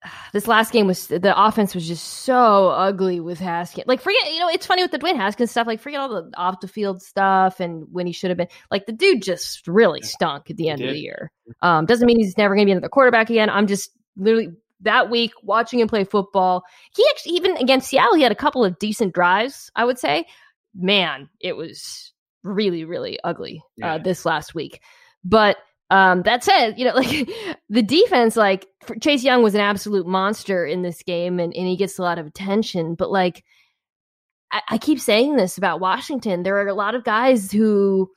this 0.33 0.47
last 0.47 0.73
game 0.73 0.87
was 0.87 1.07
the 1.07 1.35
offense 1.37 1.75
was 1.75 1.87
just 1.87 2.05
so 2.05 2.69
ugly 2.69 3.21
with 3.21 3.39
Haskins. 3.39 3.87
Like 3.87 4.01
forget, 4.01 4.33
you 4.33 4.41
know, 4.41 4.49
it's 4.49 4.67
funny 4.67 4.83
with 4.83 4.91
the 4.91 4.99
Dwayne 4.99 5.17
Haskins 5.17 5.51
stuff. 5.51 5.67
Like 5.67 5.81
forget 5.81 6.01
all 6.01 6.09
the 6.09 6.31
off 6.37 6.61
the 6.61 6.69
field 6.69 7.03
stuff 7.03 7.61
and 7.61 7.87
when 7.91 8.07
he 8.07 8.13
should 8.13 8.31
have 8.31 8.39
been. 8.39 8.49
Like 8.71 8.87
the 8.87 8.93
dude 8.93 9.23
just 9.23 9.67
really 9.67 10.03
stunk 10.03 10.51
at 10.51 10.57
the 10.57 10.69
end 10.69 10.83
of 10.83 10.91
the 10.91 10.99
year. 10.99 11.31
Um, 11.63 11.87
doesn't 11.87 12.07
mean 12.07 12.19
he's 12.19 12.39
never 12.39 12.55
going 12.55 12.67
to 12.67 12.69
be 12.69 12.73
another 12.73 12.89
quarterback 12.89 13.31
again. 13.31 13.51
I'm 13.51 13.67
just 13.67 13.91
literally 14.17 14.51
that 14.83 15.11
week 15.11 15.33
watching 15.43 15.81
him 15.81 15.89
play 15.89 16.05
football. 16.05 16.65
He 16.95 17.05
actually 17.11 17.33
even 17.33 17.57
against 17.59 17.89
Seattle, 17.89 18.15
he 18.15 18.23
had 18.23 18.33
a 18.33 18.37
couple 18.37 18.65
of 18.65 18.79
decent 18.79 19.15
drives. 19.15 19.71
I 19.77 19.85
would 19.85 19.99
say, 19.99 20.27
man, 20.75 21.29
it 21.41 21.57
was 21.57 22.13
really 22.43 22.85
really 22.85 23.19
ugly 23.23 23.63
uh, 23.83 23.87
yeah. 23.87 23.95
uh, 23.95 23.99
this 23.99 24.25
last 24.25 24.55
week. 24.55 24.81
But 25.23 25.59
um, 25.91 26.23
that 26.23 26.45
said, 26.45 26.79
you 26.79 26.85
know, 26.85 26.95
like 26.95 27.29
the 27.69 27.83
defense, 27.83 28.37
like 28.37 28.67
Chase 29.01 29.23
Young 29.23 29.43
was 29.43 29.55
an 29.55 29.61
absolute 29.61 30.07
monster 30.07 30.65
in 30.65 30.83
this 30.83 31.03
game 31.03 31.39
and, 31.41 31.55
and 31.55 31.67
he 31.67 31.77
gets 31.77 31.99
a 31.99 32.03
lot 32.03 32.19
of 32.19 32.27
attention. 32.27 32.95
But 32.95 33.11
like, 33.11 33.45
I, 34.53 34.63
I 34.71 34.79
keep 34.79 35.01
saying 35.01 35.37
this 35.37 35.59
about 35.59 35.81
Washington. 35.81 36.43
There 36.43 36.57
are 36.57 36.69
a 36.69 36.75
lot 36.75 36.95
of 36.95 37.05
guys 37.05 37.51
who 37.51 38.09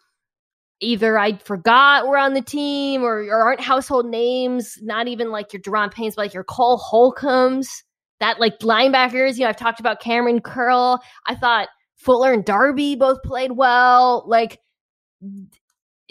either 0.80 1.18
I 1.18 1.38
forgot 1.38 2.08
were 2.08 2.18
on 2.18 2.34
the 2.34 2.42
team 2.42 3.04
or, 3.04 3.24
or 3.24 3.44
aren't 3.44 3.62
household 3.62 4.06
names, 4.06 4.78
not 4.82 5.08
even 5.08 5.32
like 5.32 5.54
your 5.54 5.62
Daron 5.62 5.92
Paynes, 5.92 6.16
but 6.16 6.24
like 6.24 6.34
your 6.34 6.44
Cole 6.44 6.78
Holcombs, 6.78 7.84
that 8.20 8.40
like 8.40 8.60
linebackers. 8.60 9.36
You 9.36 9.42
know, 9.42 9.50
I've 9.50 9.58
talked 9.58 9.80
about 9.80 10.02
Kamren 10.02 10.44
Curl. 10.44 11.02
I 11.28 11.36
thought 11.36 11.70
Fuller 11.96 12.34
and 12.34 12.46
Darby 12.46 12.96
both 12.96 13.24
played 13.24 13.54
well. 13.54 14.26
Like, 14.28 14.60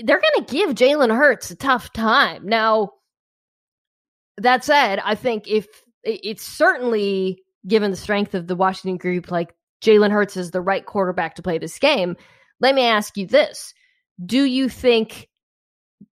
they're 0.03 0.20
going 0.20 0.44
to 0.44 0.53
give 0.53 0.70
Jalen 0.74 1.16
Hurts 1.16 1.50
a 1.50 1.57
tough 1.57 1.92
time. 1.92 2.46
Now, 2.46 2.92
that 4.38 4.64
said, 4.64 5.00
I 5.05 5.14
think 5.14 5.46
if 5.46 5.66
it's 6.03 6.42
certainly 6.42 7.42
given 7.66 7.90
the 7.90 7.96
strength 7.96 8.34
of 8.34 8.46
the 8.46 8.57
Washington 8.57 8.96
group, 8.96 9.30
like 9.30 9.55
Jalen 9.82 10.11
Hurts 10.11 10.36
is 10.36 10.50
the 10.50 10.61
right 10.61 10.84
quarterback 10.84 11.36
to 11.36 11.42
play 11.42 11.59
this 11.59 11.78
game. 11.78 12.16
Let 12.61 12.74
me 12.74 12.82
ask 12.82 13.16
you 13.16 13.26
this 13.26 13.74
Do 14.24 14.44
you 14.44 14.68
think 14.68 15.28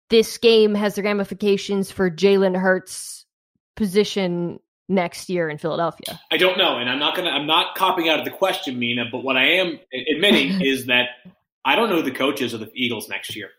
this 0.09 0.37
game 0.37 0.75
has 0.75 0.95
the 0.95 1.03
ramifications 1.03 1.91
for 1.91 2.09
Jalen 2.09 2.55
Hurts' 2.55 3.25
position 3.75 4.59
next 4.87 5.29
year 5.29 5.49
in 5.49 5.57
Philadelphia? 5.57 6.19
I 6.31 6.37
don't 6.37 6.57
know, 6.57 6.77
and 6.77 6.89
I'm 6.89 6.99
not 6.99 7.15
gonna. 7.15 7.31
I'm 7.31 7.47
not 7.47 7.75
copping 7.75 8.09
out 8.09 8.19
of 8.19 8.25
the 8.25 8.31
question, 8.31 8.79
Mina. 8.79 9.05
But 9.11 9.23
what 9.23 9.37
I 9.37 9.45
am 9.53 9.79
admitting 10.11 10.61
is 10.65 10.85
that 10.85 11.09
I 11.65 11.75
don't 11.75 11.89
know 11.89 11.97
who 11.97 12.03
the 12.03 12.11
coaches 12.11 12.53
of 12.53 12.59
the 12.59 12.71
Eagles 12.73 13.09
next 13.09 13.35
year. 13.35 13.49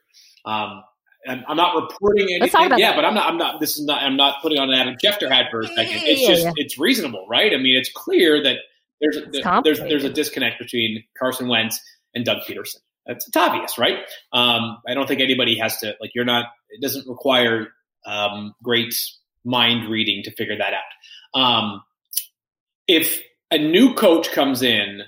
Um, 0.45 0.83
I'm 1.27 1.57
not 1.57 1.75
reporting 1.75 2.29
anything. 2.31 2.63
Yeah, 2.77 2.91
that. 2.91 2.97
but 2.97 3.05
I'm 3.05 3.15
not. 3.15 3.27
I'm 3.27 3.39
not. 3.39 3.61
This 3.61 3.79
is 3.79 3.85
not. 3.87 4.03
I'm 4.03 4.17
not 4.17 4.43
putting 4.43 4.59
on 4.59 4.71
an 4.71 4.79
Adam 4.79 4.95
Schefter 5.03 5.31
hat 5.31 5.47
for 5.51 5.61
a 5.61 5.67
second. 5.67 6.03
It's 6.05 6.21
yeah, 6.21 6.29
just. 6.29 6.45
Yeah. 6.45 6.53
It's 6.57 6.79
reasonable, 6.79 7.27
right? 7.29 7.53
I 7.53 7.57
mean, 7.57 7.77
it's 7.77 7.91
clear 7.95 8.43
that 8.43 8.57
there's 9.01 9.17
a, 9.17 9.61
there's 9.65 9.79
there's 9.81 10.05
a 10.05 10.11
disconnect 10.11 10.59
between 10.59 11.03
Carson 11.19 11.49
Wentz 11.49 11.81
and 12.15 12.25
Doug 12.25 12.39
Pederson. 12.47 12.77
It's, 13.07 13.27
it's 13.27 13.37
obvious, 13.37 13.79
right? 13.79 13.99
Um, 14.33 14.79
I 14.87 14.95
don't 14.95 15.07
think 15.07 15.21
anybody 15.21 15.59
has 15.59 15.79
to 15.79 15.95
like. 16.01 16.11
You're 16.15 16.27
not. 16.27 16.47
It 16.69 16.83
doesn't 16.83 17.09
require 17.09 17.69
um, 18.07 18.55
great 18.63 18.95
mind 19.45 19.91
reading 19.91 20.23
to 20.25 20.31
figure 20.31 20.59
that 20.59 20.75
out. 20.75 21.41
Um, 21.41 21.83
if 22.87 23.23
a 23.51 23.59
new 23.59 23.95
coach 23.95 24.31
comes 24.33 24.63
in 24.63 25.03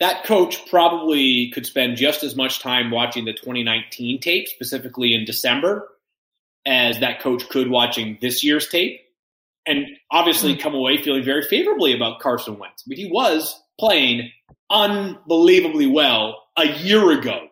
that 0.00 0.24
coach 0.24 0.68
probably 0.68 1.50
could 1.54 1.66
spend 1.66 1.96
just 1.96 2.22
as 2.24 2.34
much 2.34 2.60
time 2.60 2.90
watching 2.90 3.24
the 3.24 3.32
2019 3.32 4.20
tape, 4.20 4.48
specifically 4.48 5.14
in 5.14 5.24
December, 5.24 5.88
as 6.66 7.00
that 7.00 7.20
coach 7.20 7.48
could 7.48 7.70
watching 7.70 8.18
this 8.20 8.42
year's 8.42 8.68
tape, 8.68 9.00
and 9.66 9.86
obviously 10.10 10.54
hmm. 10.54 10.60
come 10.60 10.74
away 10.74 10.96
feeling 10.96 11.24
very 11.24 11.42
favorably 11.42 11.94
about 11.94 12.20
Carson 12.20 12.58
Wentz. 12.58 12.84
I 12.86 12.88
mean, 12.88 12.98
he 12.98 13.10
was 13.10 13.60
playing 13.78 14.30
unbelievably 14.70 15.86
well 15.86 16.42
a 16.56 16.66
year 16.66 17.10
ago. 17.12 17.48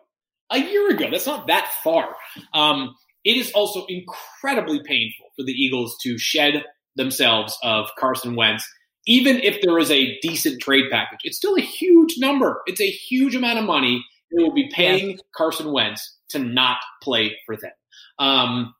A 0.51 0.59
year 0.59 0.91
ago. 0.91 1.09
That's 1.09 1.25
not 1.25 1.47
that 1.47 1.71
far. 1.83 2.15
Um, 2.53 2.95
it 3.23 3.37
is 3.37 3.51
also 3.53 3.85
incredibly 3.87 4.81
painful 4.83 5.27
for 5.35 5.43
the 5.43 5.53
Eagles 5.53 5.97
to 6.03 6.17
shed 6.17 6.63
themselves 6.95 7.57
of 7.63 7.89
Carson 7.97 8.35
Wentz 8.35 8.67
even 9.05 9.37
if 9.39 9.61
there 9.61 9.77
is 9.79 9.91
a 9.91 10.19
decent 10.19 10.61
trade 10.61 10.85
package, 10.91 11.19
it's 11.23 11.37
still 11.37 11.55
a 11.55 11.61
huge 11.61 12.15
number. 12.17 12.61
It's 12.65 12.81
a 12.81 12.89
huge 12.89 13.35
amount 13.35 13.59
of 13.59 13.65
money 13.65 14.05
they 14.31 14.43
will 14.43 14.53
be 14.53 14.69
paying 14.73 15.11
yes. 15.11 15.19
Carson 15.35 15.71
Wentz 15.71 16.17
to 16.29 16.39
not 16.39 16.77
play 17.01 17.37
for 17.45 17.55
them. 17.55 17.71
Um, 18.19 18.75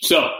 so 0.00 0.30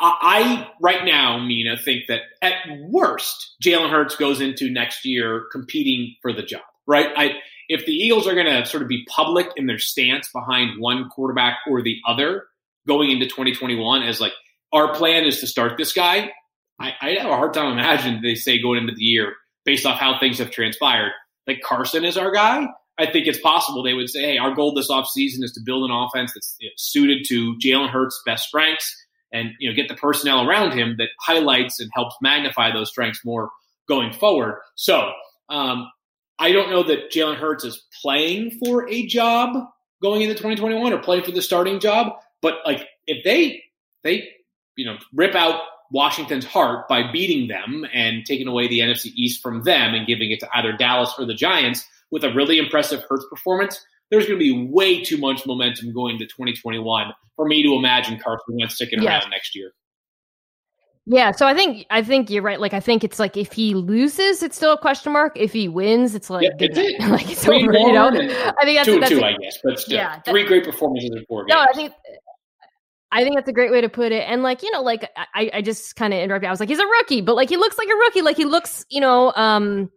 I, 0.00 0.16
I, 0.20 0.70
right 0.80 1.04
now, 1.04 1.38
Mina, 1.38 1.76
think 1.76 2.04
that 2.08 2.22
at 2.40 2.54
worst, 2.88 3.54
Jalen 3.62 3.90
Hurts 3.90 4.16
goes 4.16 4.40
into 4.40 4.70
next 4.70 5.04
year 5.04 5.46
competing 5.52 6.14
for 6.22 6.32
the 6.32 6.42
job, 6.42 6.62
right? 6.86 7.08
I, 7.16 7.34
if 7.68 7.84
the 7.86 7.92
Eagles 7.92 8.26
are 8.26 8.34
going 8.34 8.46
to 8.46 8.64
sort 8.66 8.82
of 8.82 8.88
be 8.88 9.04
public 9.06 9.48
in 9.56 9.66
their 9.66 9.78
stance 9.78 10.28
behind 10.32 10.80
one 10.80 11.08
quarterback 11.10 11.58
or 11.68 11.82
the 11.82 11.98
other 12.06 12.44
going 12.86 13.10
into 13.10 13.26
2021 13.26 14.02
as 14.02 14.20
like, 14.20 14.32
our 14.72 14.94
plan 14.94 15.24
is 15.24 15.40
to 15.40 15.46
start 15.46 15.76
this 15.76 15.92
guy 15.92 16.32
I, 16.82 16.92
I 17.00 17.10
have 17.20 17.30
a 17.30 17.36
hard 17.36 17.54
time 17.54 17.72
imagining 17.72 18.22
they 18.22 18.34
say 18.34 18.60
going 18.60 18.80
into 18.80 18.94
the 18.94 19.02
year 19.02 19.34
based 19.64 19.86
off 19.86 19.98
how 19.98 20.18
things 20.18 20.38
have 20.38 20.50
transpired. 20.50 21.12
Like 21.46 21.60
Carson 21.62 22.04
is 22.04 22.16
our 22.16 22.32
guy. 22.32 22.66
I 22.98 23.10
think 23.10 23.26
it's 23.26 23.40
possible 23.40 23.82
they 23.82 23.94
would 23.94 24.10
say, 24.10 24.22
hey, 24.22 24.38
our 24.38 24.54
goal 24.54 24.74
this 24.74 24.90
offseason 24.90 25.42
is 25.42 25.52
to 25.54 25.62
build 25.64 25.88
an 25.88 25.96
offense 25.96 26.32
that's 26.34 26.56
you 26.60 26.68
know, 26.68 26.72
suited 26.76 27.24
to 27.28 27.56
Jalen 27.56 27.90
Hurts' 27.90 28.20
best 28.26 28.48
strengths 28.48 28.94
and 29.32 29.50
you 29.58 29.70
know 29.70 29.74
get 29.74 29.88
the 29.88 29.94
personnel 29.94 30.46
around 30.46 30.72
him 30.72 30.96
that 30.98 31.08
highlights 31.20 31.80
and 31.80 31.90
helps 31.94 32.14
magnify 32.20 32.72
those 32.72 32.90
strengths 32.90 33.24
more 33.24 33.50
going 33.88 34.12
forward. 34.12 34.60
So 34.74 35.10
um, 35.48 35.90
I 36.38 36.52
don't 36.52 36.70
know 36.70 36.82
that 36.82 37.10
Jalen 37.10 37.36
Hurts 37.36 37.64
is 37.64 37.82
playing 38.02 38.58
for 38.64 38.88
a 38.88 39.06
job 39.06 39.56
going 40.02 40.22
into 40.22 40.34
2021 40.34 40.92
or 40.92 40.98
playing 40.98 41.24
for 41.24 41.30
the 41.30 41.42
starting 41.42 41.80
job, 41.80 42.12
but 42.40 42.58
like 42.66 42.86
if 43.06 43.24
they 43.24 43.62
they 44.04 44.28
you 44.76 44.84
know 44.84 44.96
rip 45.14 45.34
out 45.34 45.60
Washington's 45.92 46.44
heart 46.46 46.88
by 46.88 47.10
beating 47.12 47.48
them 47.48 47.84
and 47.92 48.24
taking 48.24 48.48
away 48.48 48.66
the 48.66 48.80
NFC 48.80 49.12
East 49.14 49.42
from 49.42 49.62
them 49.62 49.94
and 49.94 50.06
giving 50.06 50.30
it 50.32 50.40
to 50.40 50.48
either 50.54 50.72
Dallas 50.72 51.12
or 51.18 51.26
the 51.26 51.34
Giants 51.34 51.86
with 52.10 52.24
a 52.24 52.32
really 52.34 52.58
impressive 52.58 53.04
Hurts 53.08 53.26
performance, 53.30 53.84
there's 54.10 54.26
going 54.26 54.38
to 54.38 54.42
be 54.42 54.68
way 54.70 55.02
too 55.02 55.18
much 55.18 55.46
momentum 55.46 55.92
going 55.92 56.18
to 56.18 56.24
2021 56.26 57.12
for 57.36 57.46
me 57.46 57.62
to 57.62 57.74
imagine 57.74 58.18
Carson 58.18 58.56
Wentz 58.58 58.74
sticking 58.74 59.02
Yeah. 59.02 59.18
around 59.20 59.30
next 59.30 59.54
year. 59.54 59.72
Yeah, 61.04 61.32
so 61.32 61.48
I 61.48 61.54
think 61.54 61.84
I 61.90 62.02
think 62.04 62.30
you're 62.30 62.44
right. 62.44 62.60
Like 62.60 62.74
I 62.74 62.78
think 62.80 63.02
it's 63.02 63.18
like 63.18 63.36
if 63.36 63.50
he 63.52 63.74
loses, 63.74 64.40
it's 64.40 64.54
still 64.54 64.72
a 64.72 64.78
question 64.78 65.12
mark. 65.12 65.32
If 65.36 65.52
he 65.52 65.66
wins, 65.66 66.14
it's 66.14 66.30
like 66.30 66.44
Yeah, 66.44 66.50
that's 66.60 66.78
it. 66.78 67.00
like 67.10 67.28
it's 67.28 67.44
Three 67.44 67.64
over. 67.64 67.72
You 67.72 67.92
know, 67.92 68.06
I 68.08 68.12
think 68.64 68.76
that's 68.78 68.86
two 68.86 68.92
and 68.94 69.02
that's 69.02 69.10
two, 69.10 69.18
a- 69.18 69.24
I 69.24 69.32
guess, 69.32 69.58
but 69.64 69.80
still, 69.80 69.96
Yeah, 69.96 70.20
three 70.20 70.44
great 70.44 70.62
performances 70.62 71.10
in 71.12 71.24
four 71.26 71.44
games. 71.44 71.56
No, 71.56 71.60
I 71.60 71.72
think 71.74 71.92
I 73.12 73.22
think 73.22 73.36
that's 73.36 73.48
a 73.48 73.52
great 73.52 73.70
way 73.70 73.82
to 73.82 73.90
put 73.90 74.10
it. 74.10 74.24
And 74.26 74.42
like, 74.42 74.62
you 74.62 74.70
know, 74.70 74.80
like 74.82 75.08
I, 75.34 75.50
I 75.52 75.62
just 75.62 75.96
kind 75.96 76.14
of 76.14 76.20
interrupted. 76.20 76.48
I 76.48 76.50
was 76.50 76.60
like, 76.60 76.70
he's 76.70 76.78
a 76.78 76.86
rookie, 76.86 77.20
but 77.20 77.36
like 77.36 77.50
he 77.50 77.58
looks 77.58 77.76
like 77.76 77.88
a 77.88 77.94
rookie. 77.94 78.22
Like 78.22 78.38
he 78.38 78.46
looks, 78.46 78.86
you 78.88 79.00
know, 79.00 79.32
um 79.36 79.90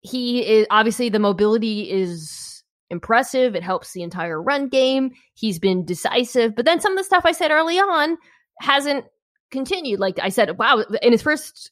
he 0.00 0.40
is 0.40 0.66
obviously 0.70 1.10
the 1.10 1.18
mobility 1.18 1.90
is 1.90 2.64
impressive. 2.88 3.54
It 3.54 3.62
helps 3.62 3.92
the 3.92 4.02
entire 4.02 4.42
run 4.42 4.68
game. 4.68 5.10
He's 5.34 5.58
been 5.58 5.84
decisive. 5.84 6.56
But 6.56 6.64
then 6.64 6.80
some 6.80 6.92
of 6.92 6.98
the 6.98 7.04
stuff 7.04 7.26
I 7.26 7.32
said 7.32 7.50
early 7.50 7.78
on 7.78 8.16
hasn't 8.60 9.04
continued. 9.50 10.00
Like 10.00 10.18
I 10.22 10.30
said, 10.30 10.58
wow, 10.58 10.82
in 11.02 11.12
his 11.12 11.22
first 11.22 11.70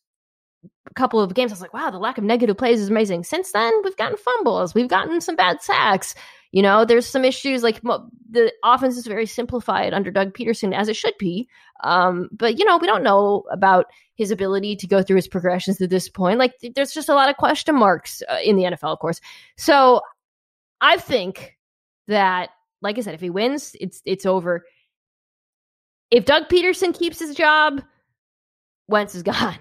couple 0.94 1.20
of 1.20 1.34
games, 1.34 1.50
I 1.50 1.54
was 1.54 1.62
like, 1.62 1.72
wow, 1.72 1.90
the 1.90 1.98
lack 1.98 2.18
of 2.18 2.24
negative 2.24 2.58
plays 2.58 2.80
is 2.80 2.90
amazing. 2.90 3.24
Since 3.24 3.52
then, 3.52 3.72
we've 3.84 3.96
gotten 3.96 4.18
fumbles, 4.18 4.74
we've 4.74 4.88
gotten 4.88 5.20
some 5.22 5.36
bad 5.36 5.62
sacks. 5.62 6.14
You 6.50 6.62
know, 6.62 6.84
there's 6.84 7.06
some 7.06 7.24
issues 7.24 7.62
like 7.62 7.82
the 7.82 8.52
offense 8.64 8.96
is 8.96 9.06
very 9.06 9.26
simplified 9.26 9.92
under 9.92 10.10
Doug 10.10 10.32
Pederson, 10.32 10.74
as 10.74 10.88
it 10.88 10.96
should 10.96 11.14
be. 11.18 11.46
Um, 11.84 12.28
but 12.32 12.58
you 12.58 12.64
know, 12.64 12.78
we 12.78 12.86
don't 12.86 13.02
know 13.02 13.44
about 13.50 13.86
his 14.14 14.30
ability 14.30 14.74
to 14.76 14.86
go 14.86 15.02
through 15.02 15.16
his 15.16 15.28
progressions 15.28 15.80
at 15.80 15.90
this 15.90 16.08
point. 16.08 16.38
Like, 16.38 16.54
there's 16.74 16.92
just 16.92 17.10
a 17.10 17.14
lot 17.14 17.28
of 17.28 17.36
question 17.36 17.76
marks 17.76 18.22
uh, 18.28 18.38
in 18.42 18.56
the 18.56 18.64
NFL, 18.64 18.92
of 18.92 18.98
course. 18.98 19.20
So, 19.56 20.00
I 20.80 20.96
think 20.96 21.56
that, 22.06 22.50
like 22.80 22.96
I 22.96 23.02
said, 23.02 23.14
if 23.14 23.20
he 23.20 23.30
wins, 23.30 23.76
it's 23.80 24.00
it's 24.06 24.24
over. 24.24 24.64
If 26.10 26.24
Doug 26.24 26.48
Pederson 26.48 26.98
keeps 26.98 27.18
his 27.18 27.34
job, 27.34 27.82
Wentz 28.88 29.14
is 29.14 29.22
gone. 29.24 29.58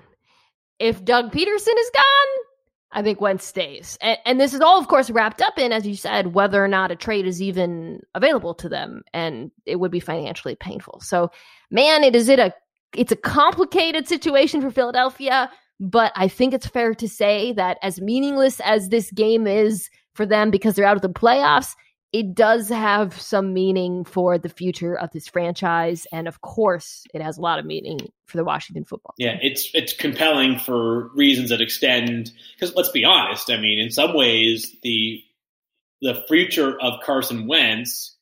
If 0.80 1.04
Doug 1.04 1.32
Pederson 1.32 1.76
is 1.78 1.92
gone, 1.94 2.47
I 2.92 3.04
think 3.04 3.20
Wentz 3.20 3.46
stays. 3.46 3.98
And, 4.02 4.18
and 4.26 4.40
this 4.40 4.54
is 4.54 4.62
all, 4.62 4.80
of 4.80 4.88
course, 4.88 5.10
wrapped 5.10 5.42
up 5.42 5.58
in, 5.58 5.72
as 5.72 5.86
you 5.86 5.96
said, 5.96 6.34
whether 6.34 6.64
or 6.64 6.68
not 6.68 6.92
a 6.92 6.96
trade 6.96 7.28
is 7.28 7.42
even 7.42 8.02
available 8.16 8.54
to 8.56 8.70
them, 8.70 9.04
and 9.14 9.52
it 9.66 9.78
would 9.78 9.92
be 9.92 10.00
financially 10.00 10.56
painful. 10.56 11.02
So, 11.02 11.32
man, 11.70 12.04
it 12.04 12.16
is 12.16 12.30
it 12.30 12.40
a 12.40 12.54
it's 12.96 13.12
a 13.12 13.18
complicated 13.18 14.08
situation 14.08 14.62
for 14.62 14.72
Philadelphia, 14.72 15.52
but 15.80 16.12
I 16.16 16.28
think 16.28 16.54
it's 16.54 16.68
fair 16.68 16.94
to 16.96 17.08
say 17.08 17.52
that 17.54 17.78
as 17.82 18.00
meaningless 18.00 18.60
as 18.62 18.90
this 18.90 19.12
game 19.12 19.46
is 19.46 19.90
for 20.14 20.26
them 20.26 20.50
because 20.50 20.76
they're 20.76 20.86
out 20.86 20.96
of 20.96 21.02
the 21.02 21.10
playoffs, 21.10 21.76
it 22.18 22.34
does 22.34 22.70
have 22.70 23.14
some 23.22 23.54
meaning 23.54 24.04
for 24.04 24.40
the 24.40 24.50
future 24.50 24.98
of 24.98 25.12
this 25.12 25.28
franchise, 25.28 26.08
and 26.12 26.28
of 26.28 26.42
course, 26.42 27.04
it 27.14 27.22
has 27.22 27.38
a 27.38 27.42
lot 27.42 27.60
of 27.60 27.66
meaning 27.66 28.00
for 28.26 28.38
the 28.38 28.44
Washington 28.44 28.86
football. 28.86 29.14
Yeah, 29.20 29.38
it's 29.40 29.70
it's 29.76 29.94
compelling 29.94 30.58
for 30.58 31.10
reasons 31.10 31.52
that 31.52 31.62
extend. 31.62 32.32
Because 32.56 32.74
let's 32.74 32.90
be 32.90 33.06
honest, 33.06 33.52
I 33.52 33.58
mean, 33.58 33.80
in 33.80 33.92
some 33.92 34.16
ways, 34.16 34.76
the 34.82 35.22
the 36.02 36.24
future 36.28 36.82
of 36.82 37.04
Carson 37.04 37.46
Wentz, 37.46 38.18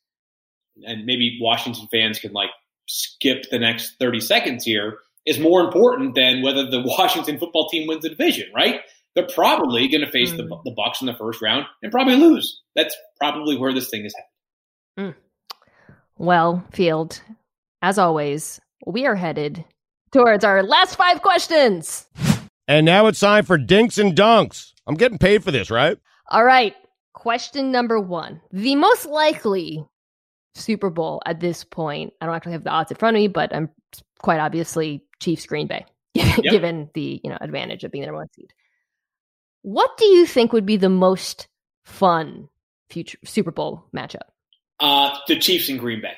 and 0.85 1.05
maybe 1.05 1.39
Washington 1.41 1.87
fans 1.89 2.19
can 2.19 2.33
like 2.33 2.49
skip 2.87 3.45
the 3.49 3.59
next 3.59 3.95
thirty 3.97 4.19
seconds 4.19 4.65
here, 4.65 4.97
is 5.25 5.39
more 5.39 5.61
important 5.61 6.15
than 6.15 6.41
whether 6.41 6.69
the 6.69 6.81
Washington 6.85 7.39
football 7.39 7.69
team 7.69 7.87
wins 7.87 8.03
the 8.03 8.09
division. 8.09 8.51
Right? 8.53 8.81
They're 9.15 9.27
probably 9.27 9.87
going 9.87 10.03
to 10.03 10.11
face 10.11 10.31
the 10.31 10.43
hmm. 10.43 10.53
the 10.65 10.75
Bucs 10.75 11.01
in 11.01 11.07
the 11.07 11.13
first 11.13 11.41
round 11.41 11.65
and 11.81 11.91
probably 11.91 12.15
lose. 12.15 12.61
That's 12.75 12.95
probably 13.19 13.57
where 13.57 13.73
this 13.73 13.89
thing 13.89 14.05
is 14.05 14.13
headed. 14.97 15.15
Hmm. 15.15 15.19
Well, 16.17 16.65
Field, 16.71 17.21
as 17.81 17.97
always, 17.97 18.59
we 18.85 19.05
are 19.05 19.15
headed 19.15 19.65
towards 20.11 20.43
our 20.43 20.63
last 20.63 20.95
five 20.95 21.21
questions. 21.21 22.07
And 22.67 22.85
now 22.85 23.07
it's 23.07 23.19
time 23.19 23.45
for 23.45 23.57
Dinks 23.57 23.97
and 23.97 24.15
Dunks. 24.15 24.71
I'm 24.87 24.95
getting 24.95 25.17
paid 25.17 25.43
for 25.43 25.51
this, 25.51 25.69
right? 25.69 25.97
All 26.29 26.43
right. 26.43 26.73
Question 27.13 27.71
number 27.71 27.99
one. 27.99 28.41
The 28.51 28.75
most 28.75 29.05
likely 29.05 29.85
Super 30.55 30.89
Bowl 30.89 31.21
at 31.25 31.39
this 31.39 31.63
point, 31.63 32.13
I 32.21 32.25
don't 32.25 32.35
actually 32.35 32.53
have 32.53 32.63
the 32.63 32.69
odds 32.69 32.91
in 32.91 32.97
front 32.97 33.17
of 33.17 33.21
me, 33.21 33.27
but 33.27 33.53
I'm 33.53 33.69
quite 34.19 34.39
obviously 34.39 35.03
Chiefs 35.19 35.45
Green 35.45 35.67
Bay, 35.67 35.85
given 36.41 36.89
the 36.93 37.19
you 37.23 37.29
know 37.29 37.37
advantage 37.41 37.83
of 37.83 37.91
being 37.91 38.03
the 38.03 38.07
number 38.07 38.19
one 38.19 38.31
seed. 38.33 38.51
What 39.65 39.97
do 39.97 40.05
you 40.05 40.27
think 40.27 40.53
would 40.53 40.67
be 40.67 40.77
the 40.77 40.89
most 40.89 41.47
fun 41.83 42.49
future 42.87 43.17
Super 43.25 43.49
Bowl 43.49 43.83
matchup? 43.91 44.29
Uh, 44.79 45.17
the 45.27 45.39
Chiefs 45.39 45.69
and 45.69 45.79
Green 45.79 46.01
Bay. 46.01 46.13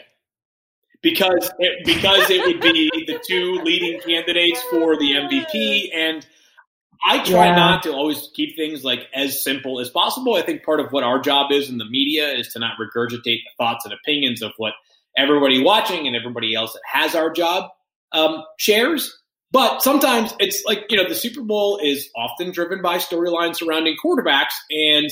Because 1.01 1.49
it, 1.57 1.85
because 1.85 2.29
it 2.29 2.45
would 2.45 2.59
be 2.59 2.91
the 3.07 3.17
two 3.25 3.61
leading 3.63 4.01
candidates 4.01 4.61
for 4.63 4.97
the 4.97 5.11
MVP, 5.13 5.95
and 5.95 6.27
I 7.07 7.23
try 7.23 7.45
Yeah. 7.45 7.55
not 7.55 7.83
to 7.83 7.93
always 7.93 8.29
keep 8.33 8.57
things 8.57 8.83
like 8.83 9.07
as 9.13 9.41
simple 9.41 9.79
as 9.79 9.89
possible. 9.91 10.33
I 10.35 10.41
think 10.41 10.65
part 10.65 10.81
of 10.81 10.91
what 10.91 11.05
our 11.05 11.19
job 11.19 11.53
is 11.53 11.69
in 11.69 11.77
the 11.77 11.85
media 11.85 12.29
is 12.33 12.49
to 12.49 12.59
not 12.59 12.73
regurgitate 12.77 13.23
the 13.23 13.51
thoughts 13.57 13.85
and 13.85 13.93
opinions 13.93 14.41
of 14.41 14.51
what 14.57 14.73
everybody 15.15 15.63
watching 15.63 16.05
and 16.05 16.17
everybody 16.17 16.53
else 16.53 16.73
that 16.73 16.81
has 16.85 17.15
our 17.15 17.29
job 17.29 17.69
um, 18.11 18.43
shares. 18.57 19.17
But 19.51 19.81
sometimes 19.81 20.33
it's 20.39 20.63
like 20.65 20.85
you 20.89 20.97
know 20.97 21.07
the 21.07 21.15
Super 21.15 21.41
Bowl 21.41 21.79
is 21.81 22.09
often 22.15 22.51
driven 22.51 22.81
by 22.81 22.97
storylines 22.97 23.57
surrounding 23.57 23.95
quarterbacks 24.03 24.53
and 24.69 25.09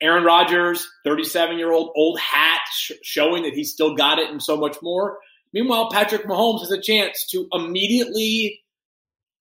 Aaron 0.00 0.24
Rodgers, 0.24 0.88
37 1.04 1.58
year 1.58 1.72
old 1.72 1.90
old 1.96 2.18
hat, 2.18 2.60
sh- 2.72 2.92
showing 3.02 3.44
that 3.44 3.54
he's 3.54 3.72
still 3.72 3.94
got 3.94 4.18
it 4.18 4.30
and 4.30 4.42
so 4.42 4.56
much 4.56 4.76
more. 4.82 5.18
Meanwhile, 5.52 5.90
Patrick 5.90 6.24
Mahomes 6.24 6.60
has 6.60 6.70
a 6.70 6.80
chance 6.80 7.26
to 7.30 7.48
immediately 7.52 8.60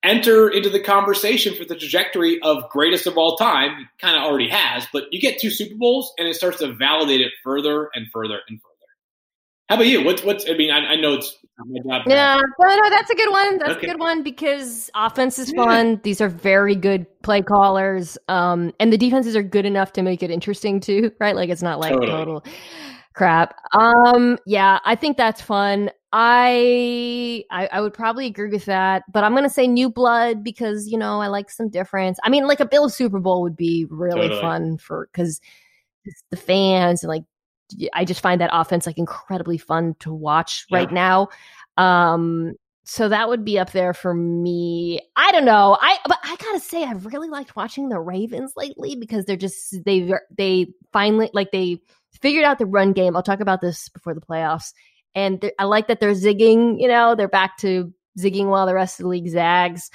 enter 0.04 0.48
into 0.50 0.70
the 0.70 0.80
conversation 0.80 1.54
for 1.54 1.66
the 1.66 1.76
trajectory 1.76 2.40
of 2.42 2.70
greatest 2.70 3.08
of 3.08 3.18
all 3.18 3.36
time. 3.36 3.90
Kind 4.00 4.18
of 4.18 4.24
already 4.24 4.50
has, 4.50 4.88
but 4.94 5.06
you 5.12 5.20
get 5.20 5.40
two 5.40 5.50
Super 5.50 5.76
Bowls 5.76 6.14
and 6.18 6.28
it 6.28 6.36
starts 6.36 6.60
to 6.60 6.74
validate 6.74 7.22
it 7.22 7.32
further 7.44 7.90
and 7.94 8.08
further 8.12 8.40
and 8.48 8.60
further. 8.62 8.77
How 9.70 9.76
about 9.76 9.88
you? 9.88 10.04
What's 10.04 10.24
what's? 10.24 10.50
I 10.50 10.54
mean, 10.54 10.72
I, 10.72 10.94
I 10.94 10.96
know 10.96 11.16
it's 11.16 11.36
my 11.58 11.80
job. 11.80 12.08
Yeah, 12.08 12.42
no, 12.60 12.76
no, 12.76 12.90
that's 12.90 13.10
a 13.10 13.16
good 13.16 13.30
one. 13.32 13.58
That's 13.58 13.76
Okay. 13.78 13.88
a 13.88 13.90
good 13.92 14.00
one 14.00 14.24
because 14.24 14.90
offense 14.96 15.38
is 15.40 15.52
Yeah. 15.52 15.66
fun. 15.66 16.00
These 16.04 16.22
are 16.22 16.30
very 16.30 16.76
good 16.76 17.06
play 17.22 17.42
callers, 17.42 18.18
um, 18.30 18.72
and 18.80 18.94
the 18.94 18.98
defenses 18.98 19.36
are 19.36 19.44
good 19.44 19.66
enough 19.66 19.92
to 19.94 20.02
make 20.04 20.24
it 20.24 20.32
interesting 20.32 20.80
too, 20.80 21.12
right? 21.20 21.36
Like 21.36 21.50
it's 21.50 21.62
not 21.62 21.80
like 21.80 21.92
Totally. 21.92 22.12
total 22.12 22.44
crap. 23.14 23.56
Um, 23.74 24.38
yeah, 24.46 24.80
I 24.86 24.96
think 24.96 25.18
that's 25.18 25.42
fun. 25.42 25.92
I, 26.14 27.44
I 27.52 27.68
I 27.68 27.82
would 27.82 27.94
probably 27.94 28.28
agree 28.28 28.50
with 28.50 28.66
that, 28.66 29.04
but 29.12 29.26
I'm 29.26 29.36
gonna 29.36 29.50
say 29.50 29.68
new 29.68 29.90
blood 29.90 30.46
because 30.46 30.88
you 30.88 30.98
know 30.98 31.20
I 31.20 31.28
like 31.28 31.50
some 31.52 31.68
difference. 31.70 32.20
I 32.24 32.30
mean, 32.30 32.48
like 32.48 32.62
a 32.62 32.66
Bill 32.66 32.88
Super 32.88 33.20
Bowl 33.20 33.42
would 33.42 33.58
be 33.58 33.86
really 33.90 34.30
Totally. 34.30 34.40
fun 34.40 34.78
for 34.78 35.10
because 35.12 35.42
the 36.32 36.38
fans 36.38 37.04
and 37.04 37.10
like 37.10 37.24
I 37.94 38.06
just 38.06 38.22
find 38.22 38.42
that 38.42 38.50
offense 38.54 38.86
like 38.86 38.98
incredibly 38.98 39.58
fun 39.58 39.96
to 40.00 40.14
watch 40.14 40.66
right 40.72 40.92
now. 40.92 41.30
Um, 41.78 42.56
so 42.84 43.10
that 43.10 43.28
would 43.28 43.44
be 43.44 43.60
up 43.60 43.72
there 43.74 43.94
for 43.94 44.14
me. 44.14 45.02
I 45.18 45.32
don't 45.34 45.44
know. 45.44 45.78
I 45.80 45.98
but 46.06 46.20
I 46.24 46.36
gotta 46.38 46.62
say 46.62 46.86
I've 46.86 47.06
really 47.06 47.30
liked 47.30 47.56
watching 47.56 47.90
the 47.90 48.00
Ravens 48.00 48.54
lately 48.56 48.96
because 48.96 49.26
they're 49.26 49.36
just 49.36 49.84
they 49.84 50.14
they 50.36 50.68
finally 50.94 51.30
like 51.34 51.52
they 51.52 51.82
figured 52.22 52.46
out 52.46 52.60
the 52.60 52.66
run 52.66 52.94
game. 52.94 53.16
I'll 53.16 53.24
talk 53.24 53.42
about 53.42 53.60
this 53.60 53.90
before 53.90 54.14
the 54.14 54.22
playoffs, 54.22 54.74
and 55.14 55.52
I 55.60 55.66
like 55.66 55.88
that 55.88 56.00
they're 56.00 56.12
zigging. 56.12 56.80
You 56.80 56.88
know, 56.88 57.14
they're 57.14 57.28
back 57.28 57.58
to 57.58 57.94
zigging 58.18 58.48
while 58.48 58.66
the 58.66 58.74
rest 58.74 59.00
of 59.00 59.04
the 59.04 59.10
league 59.10 59.30
zags. 59.30 59.92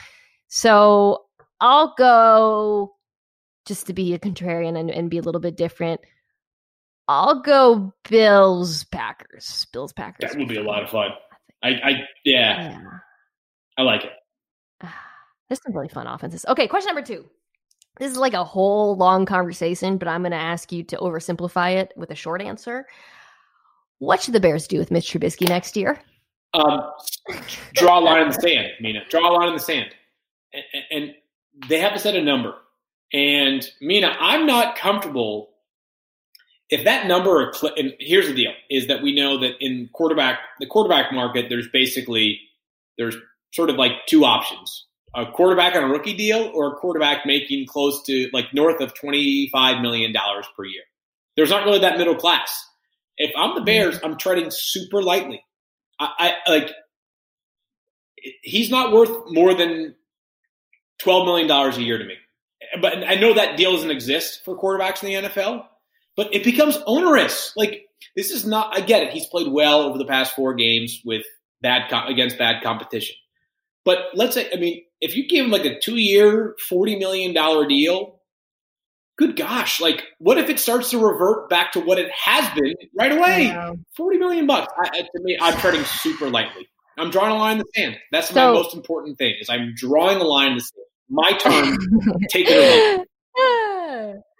So 0.48 1.24
I'll 1.60 1.94
go 1.96 2.94
just 3.64 3.86
to 3.86 3.94
be 3.94 4.12
a 4.12 4.18
contrarian 4.18 4.78
and, 4.78 4.90
and 4.90 5.08
be 5.08 5.18
a 5.18 5.22
little 5.22 5.40
bit 5.40 5.56
different. 5.56 6.00
I'll 7.08 7.40
go 7.40 7.92
Bills 8.08 8.84
Packers. 8.84 9.66
Bills 9.72 9.92
Packers. 9.92 10.30
That 10.30 10.38
would 10.38 10.48
be 10.48 10.56
a 10.56 10.62
lot 10.62 10.82
of 10.82 10.90
fun. 10.90 11.10
I, 11.62 11.68
I 11.68 11.90
yeah, 12.24 12.70
Yeah. 12.70 12.80
I 13.78 13.82
like 13.82 14.04
it. 14.04 14.12
There's 15.48 15.62
some 15.62 15.74
really 15.74 15.88
fun 15.88 16.06
offenses. 16.06 16.44
Okay, 16.48 16.66
question 16.66 16.94
number 16.94 17.06
two. 17.06 17.26
This 17.98 18.10
is 18.10 18.16
like 18.16 18.32
a 18.32 18.44
whole 18.44 18.96
long 18.96 19.26
conversation, 19.26 19.98
but 19.98 20.08
I'm 20.08 20.22
going 20.22 20.32
to 20.32 20.38
ask 20.38 20.72
you 20.72 20.82
to 20.84 20.96
oversimplify 20.96 21.76
it 21.76 21.92
with 21.96 22.10
a 22.10 22.14
short 22.14 22.40
answer. 22.40 22.86
What 23.98 24.22
should 24.22 24.34
the 24.34 24.40
Bears 24.40 24.66
do 24.66 24.78
with 24.78 24.90
Mitch 24.90 25.12
Trubisky 25.12 25.48
next 25.48 25.76
year? 25.76 26.00
Um, 26.54 26.90
draw 27.74 27.98
a 27.98 28.00
line 28.00 28.22
in 28.22 28.28
the 28.28 28.34
sand, 28.34 28.68
Mina. 28.80 29.00
Draw 29.08 29.28
a 29.28 29.32
line 29.32 29.48
in 29.48 29.54
the 29.54 29.60
sand, 29.60 29.94
and, 30.52 30.64
and 30.90 31.14
they 31.68 31.78
have 31.78 31.92
to 31.92 31.98
set 31.98 32.14
a 32.14 32.22
number. 32.22 32.54
And 33.12 33.66
Mina, 33.80 34.16
I'm 34.18 34.46
not 34.46 34.76
comfortable 34.76 35.50
if 36.72 36.84
that 36.84 37.06
number. 37.06 37.52
And 37.76 37.94
here's 38.00 38.26
the 38.26 38.34
deal: 38.34 38.52
is 38.70 38.88
that 38.88 39.02
we 39.02 39.14
know 39.14 39.38
that 39.38 39.52
in 39.60 39.88
quarterback, 39.92 40.40
the 40.58 40.66
quarterback 40.66 41.12
market, 41.12 41.46
there's 41.48 41.68
basically 41.68 42.40
there's 42.98 43.14
sort 43.52 43.70
of 43.70 43.76
like 43.76 43.92
two 44.08 44.24
options: 44.24 44.86
a 45.14 45.26
quarterback 45.26 45.76
on 45.76 45.84
a 45.84 45.88
rookie 45.88 46.16
deal, 46.16 46.50
or 46.54 46.72
a 46.72 46.76
quarterback 46.76 47.26
making 47.26 47.66
close 47.66 48.02
to 48.04 48.28
like 48.32 48.46
north 48.54 48.80
of 48.80 48.94
twenty 48.94 49.48
five 49.52 49.82
million 49.82 50.12
dollars 50.12 50.46
per 50.56 50.64
year. 50.64 50.82
There's 51.36 51.50
not 51.50 51.64
really 51.64 51.80
that 51.80 51.98
middle 51.98 52.16
class. 52.16 52.66
If 53.18 53.30
I'm 53.36 53.54
the 53.54 53.60
Bears, 53.60 54.00
I'm 54.02 54.16
treading 54.16 54.50
super 54.50 55.02
lightly. 55.02 55.44
I, 56.00 56.34
I 56.46 56.50
like 56.50 56.72
he's 58.42 58.70
not 58.70 58.92
worth 58.92 59.10
more 59.28 59.52
than 59.52 59.94
twelve 60.98 61.26
million 61.26 61.46
dollars 61.46 61.76
a 61.76 61.82
year 61.82 61.98
to 61.98 62.04
me. 62.04 62.14
But 62.80 63.06
I 63.06 63.16
know 63.16 63.34
that 63.34 63.58
deal 63.58 63.72
doesn't 63.72 63.90
exist 63.90 64.40
for 64.44 64.56
quarterbacks 64.56 65.02
in 65.02 65.22
the 65.22 65.28
NFL. 65.28 65.66
But 66.16 66.34
it 66.34 66.44
becomes 66.44 66.78
onerous. 66.86 67.52
Like 67.56 67.86
this 68.16 68.30
is 68.30 68.46
not. 68.46 68.76
I 68.76 68.80
get 68.80 69.02
it. 69.02 69.12
He's 69.12 69.26
played 69.26 69.50
well 69.50 69.82
over 69.82 69.98
the 69.98 70.04
past 70.04 70.34
four 70.34 70.54
games 70.54 71.00
with 71.04 71.24
bad 71.60 71.92
against 72.08 72.38
bad 72.38 72.62
competition. 72.62 73.16
But 73.84 73.98
let's 74.14 74.34
say, 74.34 74.48
I 74.52 74.56
mean, 74.56 74.84
if 75.00 75.16
you 75.16 75.26
give 75.28 75.46
him 75.46 75.50
like 75.50 75.64
a 75.64 75.78
two-year, 75.80 76.56
forty 76.68 76.96
million 76.96 77.32
dollar 77.32 77.66
deal, 77.66 78.20
good 79.16 79.36
gosh, 79.36 79.80
like 79.80 80.04
what 80.18 80.38
if 80.38 80.50
it 80.50 80.60
starts 80.60 80.90
to 80.90 80.98
revert 80.98 81.48
back 81.48 81.72
to 81.72 81.80
what 81.80 81.98
it 81.98 82.10
has 82.12 82.48
been 82.54 82.74
right 82.98 83.12
away? 83.12 83.74
Forty 83.96 84.18
million 84.18 84.46
bucks. 84.46 84.72
I, 84.76 84.88
to 85.00 85.08
me, 85.22 85.38
I'm 85.40 85.56
treading 85.58 85.84
super 85.84 86.28
lightly. 86.28 86.68
I'm 86.98 87.10
drawing 87.10 87.32
a 87.32 87.36
line 87.36 87.52
in 87.52 87.58
the 87.58 87.64
sand. 87.74 87.96
That's 88.12 88.28
so, 88.28 88.34
my 88.34 88.52
most 88.52 88.74
important 88.74 89.16
thing. 89.18 89.34
Is 89.40 89.48
I'm 89.48 89.74
drawing 89.74 90.18
a 90.18 90.24
line 90.24 90.52
in 90.52 90.58
the 90.58 90.60
sand. 90.60 90.86
My 91.08 91.32
turn. 91.32 91.78
take 92.28 92.46
it 92.48 93.06
or 93.34 94.22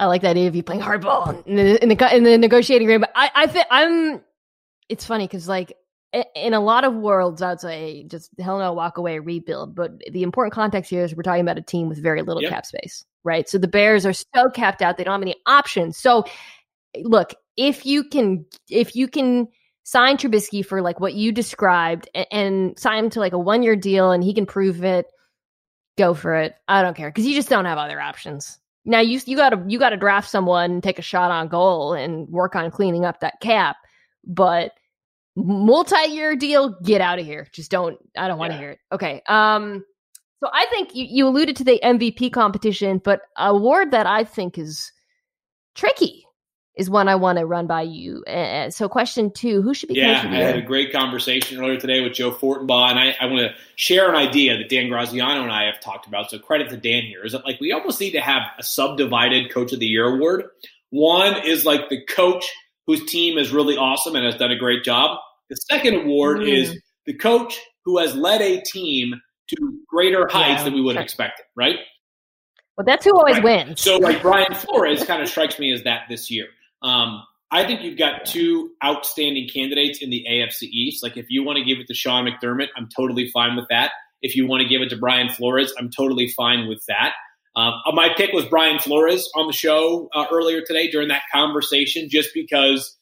I 0.00 0.06
like 0.06 0.22
that 0.22 0.30
idea 0.30 0.48
of 0.48 0.56
you 0.56 0.62
playing 0.62 0.82
hardball 0.82 1.46
in 1.46 1.56
the 1.56 1.82
in 1.82 1.88
the, 1.88 2.16
in 2.16 2.24
the 2.24 2.38
negotiating 2.38 2.88
room. 2.88 3.04
I 3.14 3.30
I 3.34 3.46
think 3.46 3.66
I'm. 3.70 4.20
It's 4.88 5.06
funny 5.06 5.24
because 5.24 5.48
like 5.48 5.74
in 6.34 6.52
a 6.52 6.60
lot 6.60 6.84
of 6.84 6.94
worlds, 6.94 7.40
I'd 7.40 7.60
say 7.60 8.04
just 8.04 8.30
hell 8.38 8.58
no, 8.58 8.72
walk 8.72 8.98
away, 8.98 9.18
rebuild. 9.18 9.74
But 9.74 9.98
the 10.10 10.22
important 10.22 10.52
context 10.52 10.90
here 10.90 11.04
is 11.04 11.14
we're 11.14 11.22
talking 11.22 11.40
about 11.40 11.58
a 11.58 11.62
team 11.62 11.88
with 11.88 12.02
very 12.02 12.22
little 12.22 12.42
yep. 12.42 12.50
cap 12.50 12.66
space, 12.66 13.04
right? 13.24 13.48
So 13.48 13.58
the 13.58 13.68
Bears 13.68 14.04
are 14.04 14.12
so 14.12 14.50
capped 14.54 14.82
out; 14.82 14.96
they 14.96 15.04
don't 15.04 15.12
have 15.12 15.22
any 15.22 15.36
options. 15.46 15.96
So, 15.96 16.24
look, 17.02 17.34
if 17.56 17.86
you 17.86 18.04
can, 18.04 18.44
if 18.68 18.94
you 18.94 19.08
can 19.08 19.48
sign 19.84 20.16
Trubisky 20.16 20.64
for 20.64 20.82
like 20.82 21.00
what 21.00 21.14
you 21.14 21.32
described 21.32 22.08
and, 22.14 22.26
and 22.30 22.78
sign 22.78 23.04
him 23.04 23.10
to 23.10 23.20
like 23.20 23.32
a 23.32 23.38
one 23.38 23.62
year 23.62 23.76
deal, 23.76 24.10
and 24.10 24.22
he 24.22 24.34
can 24.34 24.44
prove 24.44 24.84
it, 24.84 25.06
go 25.96 26.12
for 26.12 26.34
it. 26.34 26.54
I 26.68 26.82
don't 26.82 26.96
care 26.96 27.08
because 27.08 27.26
you 27.26 27.34
just 27.34 27.48
don't 27.48 27.64
have 27.64 27.78
other 27.78 28.00
options. 28.00 28.58
Now 28.84 29.00
you 29.00 29.20
you 29.26 29.36
got 29.36 29.50
to 29.50 29.62
you 29.66 29.78
got 29.78 29.90
to 29.90 29.96
draft 29.96 30.28
someone, 30.28 30.80
take 30.80 30.98
a 30.98 31.02
shot 31.02 31.30
on 31.30 31.48
goal, 31.48 31.94
and 31.94 32.28
work 32.28 32.56
on 32.56 32.70
cleaning 32.70 33.04
up 33.04 33.20
that 33.20 33.40
cap, 33.40 33.76
but 34.24 34.72
multi-year 35.36 36.36
deal 36.36 36.76
get 36.82 37.00
out 37.00 37.18
of 37.18 37.24
here. 37.24 37.48
Just 37.52 37.70
don't 37.70 37.96
i 38.16 38.28
don't 38.28 38.38
want 38.38 38.50
to 38.52 38.56
yeah. 38.56 38.60
hear 38.60 38.70
it. 38.72 38.78
Okay 38.92 39.22
um 39.28 39.84
so 40.42 40.50
i 40.52 40.66
think 40.66 40.94
you, 40.94 41.06
you 41.08 41.26
alluded 41.26 41.56
to 41.56 41.64
the 41.64 41.80
mvp 41.82 42.32
competition 42.32 43.00
but 43.02 43.22
award 43.38 43.92
that 43.92 44.06
i 44.06 44.24
think 44.24 44.58
is 44.58 44.92
tricky 45.74 46.26
is 46.76 46.88
one 46.88 47.08
i 47.08 47.14
want 47.14 47.38
to 47.38 47.44
run 47.44 47.66
by 47.66 47.82
you 47.82 48.24
uh, 48.24 48.70
so 48.70 48.88
question 48.88 49.30
two 49.30 49.62
who 49.62 49.74
should 49.74 49.88
be 49.88 49.96
yeah 49.96 50.22
i 50.26 50.36
had 50.36 50.56
a 50.56 50.62
great 50.62 50.92
conversation 50.92 51.58
earlier 51.58 51.78
today 51.78 52.00
with 52.00 52.12
joe 52.12 52.30
fortenbaugh 52.30 52.90
and 52.90 52.98
i, 52.98 53.14
I 53.20 53.26
want 53.26 53.40
to 53.40 53.54
share 53.76 54.08
an 54.08 54.16
idea 54.16 54.56
that 54.56 54.68
dan 54.68 54.88
graziano 54.88 55.42
and 55.42 55.52
i 55.52 55.64
have 55.64 55.80
talked 55.80 56.06
about 56.06 56.30
so 56.30 56.38
credit 56.38 56.70
to 56.70 56.76
dan 56.76 57.02
here 57.02 57.24
is 57.24 57.32
that 57.32 57.44
like 57.44 57.60
we 57.60 57.72
almost 57.72 58.00
need 58.00 58.12
to 58.12 58.20
have 58.20 58.42
a 58.58 58.62
subdivided 58.62 59.52
coach 59.52 59.72
of 59.72 59.80
the 59.80 59.86
year 59.86 60.06
award 60.06 60.44
one 60.92 61.46
is 61.46 61.64
like 61.64 61.88
the 61.88 62.04
coach 62.04 62.50
whose 62.86 63.04
team 63.06 63.38
is 63.38 63.50
really 63.50 63.76
awesome 63.76 64.14
and 64.14 64.24
has 64.24 64.36
done 64.36 64.50
a 64.50 64.56
great 64.56 64.84
job. 64.84 65.18
The 65.48 65.56
second 65.56 65.94
award 65.94 66.40
mm. 66.40 66.48
is 66.52 66.78
the 67.06 67.14
coach 67.14 67.58
who 67.84 67.98
has 67.98 68.14
led 68.14 68.42
a 68.42 68.60
team 68.60 69.14
to 69.48 69.78
greater 69.88 70.28
heights 70.28 70.60
yeah, 70.60 70.64
than 70.64 70.74
we 70.74 70.82
would 70.82 70.96
have 70.96 71.04
expected, 71.04 71.44
right? 71.56 71.76
Well, 72.76 72.84
that's 72.84 73.04
who 73.04 73.16
always 73.16 73.36
right. 73.36 73.66
wins. 73.66 73.80
So, 73.80 73.96
like 73.96 74.22
Brian 74.22 74.54
Flores 74.54 75.04
kind 75.04 75.22
of 75.22 75.28
strikes 75.28 75.58
me 75.58 75.72
as 75.72 75.82
that 75.84 76.02
this 76.08 76.30
year. 76.30 76.46
Um, 76.82 77.22
I 77.50 77.66
think 77.66 77.82
you've 77.82 77.98
got 77.98 78.24
two 78.24 78.70
outstanding 78.82 79.48
candidates 79.52 80.02
in 80.02 80.08
the 80.08 80.24
AFC 80.28 80.62
East. 80.62 81.02
Like, 81.02 81.16
if 81.18 81.26
you 81.28 81.44
want 81.44 81.58
to 81.58 81.64
give 81.64 81.78
it 81.78 81.86
to 81.88 81.94
Sean 81.94 82.26
McDermott, 82.26 82.68
I'm 82.76 82.88
totally 82.88 83.30
fine 83.30 83.56
with 83.56 83.66
that. 83.68 83.92
If 84.22 84.36
you 84.36 84.46
want 84.46 84.62
to 84.62 84.68
give 84.68 84.80
it 84.80 84.88
to 84.90 84.96
Brian 84.96 85.28
Flores, 85.28 85.72
I'm 85.78 85.90
totally 85.90 86.28
fine 86.28 86.66
with 86.66 86.82
that. 86.88 87.12
Um, 87.54 87.74
my 87.92 88.08
pick 88.16 88.32
was 88.32 88.46
Brian 88.46 88.78
Flores 88.78 89.30
on 89.36 89.46
the 89.46 89.52
show 89.52 90.08
uh, 90.14 90.26
earlier 90.32 90.62
today 90.62 90.90
during 90.90 91.08
that 91.08 91.22
conversation, 91.32 92.08
just 92.08 92.30
because. 92.32 92.96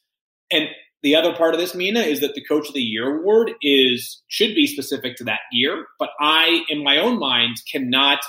And 0.51 0.67
the 1.01 1.15
other 1.15 1.33
part 1.33 1.53
of 1.53 1.59
this, 1.59 1.73
Mina, 1.73 2.01
is 2.01 2.19
that 2.19 2.35
the 2.35 2.43
Coach 2.43 2.67
of 2.67 2.73
the 2.73 2.81
Year 2.81 3.19
award 3.19 3.51
is 3.61 4.21
should 4.27 4.53
be 4.53 4.67
specific 4.67 5.15
to 5.17 5.23
that 5.23 5.39
year, 5.51 5.85
but 5.97 6.09
I, 6.19 6.63
in 6.67 6.83
my 6.83 6.97
own 6.97 7.17
mind, 7.17 7.61
cannot. 7.71 8.19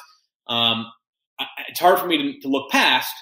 Um, 0.46 0.86
it's 1.68 1.80
hard 1.80 1.98
for 1.98 2.06
me 2.06 2.18
to, 2.18 2.40
to 2.40 2.48
look 2.48 2.70
past 2.70 3.12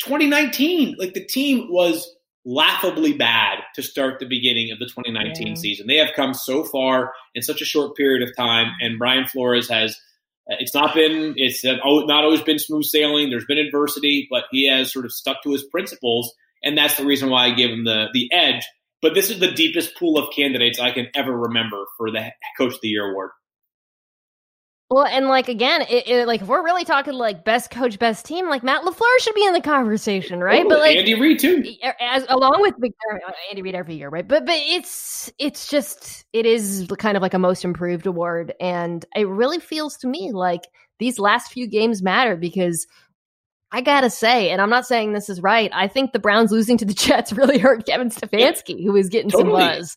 2019. 0.00 0.96
Like 0.98 1.14
the 1.14 1.24
team 1.24 1.68
was 1.70 2.14
laughably 2.44 3.12
bad 3.12 3.58
to 3.74 3.82
start 3.82 4.18
the 4.18 4.26
beginning 4.26 4.72
of 4.72 4.78
the 4.78 4.86
2019 4.86 5.46
yeah. 5.46 5.54
season. 5.54 5.86
They 5.86 5.96
have 5.96 6.10
come 6.16 6.34
so 6.34 6.64
far 6.64 7.12
in 7.34 7.42
such 7.42 7.60
a 7.60 7.66
short 7.66 7.96
period 7.96 8.26
of 8.26 8.34
time, 8.36 8.72
and 8.80 8.98
Brian 8.98 9.26
Flores 9.26 9.68
has 9.68 9.92
uh, 10.50 10.56
it's 10.58 10.74
not 10.74 10.94
been 10.94 11.34
it's 11.36 11.64
uh, 11.64 11.76
not 11.84 12.24
always 12.24 12.42
been 12.42 12.58
smooth 12.58 12.84
sailing. 12.84 13.30
There's 13.30 13.44
been 13.44 13.58
adversity, 13.58 14.26
but 14.30 14.44
he 14.50 14.68
has 14.68 14.92
sort 14.92 15.04
of 15.04 15.12
stuck 15.12 15.42
to 15.42 15.52
his 15.52 15.64
principles, 15.64 16.32
and 16.64 16.76
that's 16.76 16.96
the 16.96 17.04
reason 17.04 17.30
why 17.30 17.46
I 17.46 17.54
give 17.54 17.70
him 17.70 17.84
the 17.84 18.06
the 18.12 18.28
edge. 18.32 18.66
But 19.02 19.14
this 19.14 19.30
is 19.30 19.40
the 19.40 19.52
deepest 19.52 19.96
pool 19.96 20.18
of 20.18 20.34
candidates 20.34 20.78
I 20.78 20.90
can 20.90 21.08
ever 21.14 21.32
remember 21.32 21.84
for 21.96 22.10
the 22.10 22.32
Coach 22.58 22.74
of 22.74 22.80
the 22.82 22.88
Year 22.88 23.10
award. 23.10 23.30
Well, 24.90 25.06
and 25.06 25.28
like 25.28 25.48
again, 25.48 25.82
it, 25.82 26.08
it, 26.08 26.26
like 26.26 26.42
if 26.42 26.48
we're 26.48 26.64
really 26.64 26.84
talking 26.84 27.14
like 27.14 27.44
best 27.44 27.70
coach, 27.70 27.96
best 28.00 28.26
team, 28.26 28.48
like 28.48 28.64
Matt 28.64 28.82
Lafleur 28.82 29.20
should 29.20 29.36
be 29.36 29.46
in 29.46 29.52
the 29.52 29.60
conversation, 29.60 30.40
right? 30.40 30.64
Oh, 30.66 30.68
but 30.68 30.80
like 30.80 30.96
Andy 30.96 31.14
Reid 31.14 31.38
too, 31.38 31.64
as 32.00 32.26
along 32.28 32.60
with 32.60 32.74
uh, 32.74 33.32
Andy 33.50 33.62
Reid 33.62 33.76
every 33.76 33.94
year, 33.94 34.08
right? 34.08 34.26
But 34.26 34.46
but 34.46 34.56
it's 34.56 35.32
it's 35.38 35.70
just 35.70 36.24
it 36.32 36.44
is 36.44 36.88
kind 36.98 37.16
of 37.16 37.22
like 37.22 37.34
a 37.34 37.38
most 37.38 37.64
improved 37.64 38.06
award, 38.06 38.52
and 38.60 39.04
it 39.14 39.28
really 39.28 39.60
feels 39.60 39.96
to 39.98 40.08
me 40.08 40.32
like 40.32 40.62
these 40.98 41.20
last 41.20 41.52
few 41.52 41.68
games 41.68 42.02
matter 42.02 42.34
because 42.34 42.88
I 43.70 43.82
gotta 43.82 44.10
say, 44.10 44.50
and 44.50 44.60
I'm 44.60 44.70
not 44.70 44.86
saying 44.86 45.12
this 45.12 45.28
is 45.28 45.40
right. 45.40 45.70
I 45.72 45.86
think 45.86 46.12
the 46.12 46.18
Browns 46.18 46.50
losing 46.50 46.76
to 46.78 46.84
the 46.84 46.94
Jets 46.94 47.32
really 47.32 47.58
hurt 47.58 47.86
Kevin 47.86 48.10
Stefanski, 48.10 48.82
who 48.82 48.90
was 48.90 49.08
getting 49.08 49.30
totally. 49.30 49.62
some 49.62 49.70
buzz. 49.70 49.96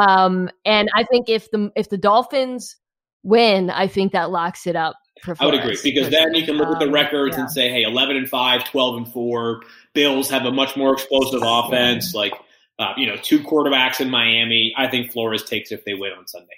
Um, 0.00 0.50
and 0.64 0.88
I 0.96 1.04
think 1.04 1.28
if 1.28 1.48
the 1.52 1.70
if 1.76 1.90
the 1.90 1.98
Dolphins 1.98 2.76
win, 3.22 3.70
I 3.70 3.86
think 3.86 4.12
that 4.12 4.30
locks 4.30 4.66
it 4.66 4.76
up. 4.76 4.96
I 5.38 5.46
would 5.46 5.54
agree 5.54 5.78
because 5.82 6.10
then 6.10 6.34
you 6.34 6.44
can 6.44 6.56
look 6.56 6.68
at 6.68 6.80
the 6.80 6.86
um, 6.86 6.92
records 6.92 7.36
yeah. 7.36 7.42
and 7.42 7.50
say, 7.50 7.70
hey, 7.70 7.82
11 7.82 8.16
and 8.16 8.28
5, 8.28 8.64
12 8.64 8.96
and 8.96 9.08
4. 9.12 9.62
Bills 9.94 10.28
have 10.30 10.44
a 10.44 10.50
much 10.50 10.76
more 10.76 10.92
explosive 10.92 11.42
offense. 11.44 12.14
Like, 12.14 12.32
uh, 12.78 12.92
you 12.96 13.06
know, 13.06 13.16
two 13.16 13.38
quarterbacks 13.40 14.00
in 14.00 14.10
Miami. 14.10 14.74
I 14.76 14.88
think 14.88 15.12
Flores 15.12 15.44
takes 15.44 15.70
if 15.70 15.84
they 15.84 15.94
win 15.94 16.12
on 16.12 16.26
Sunday. 16.26 16.54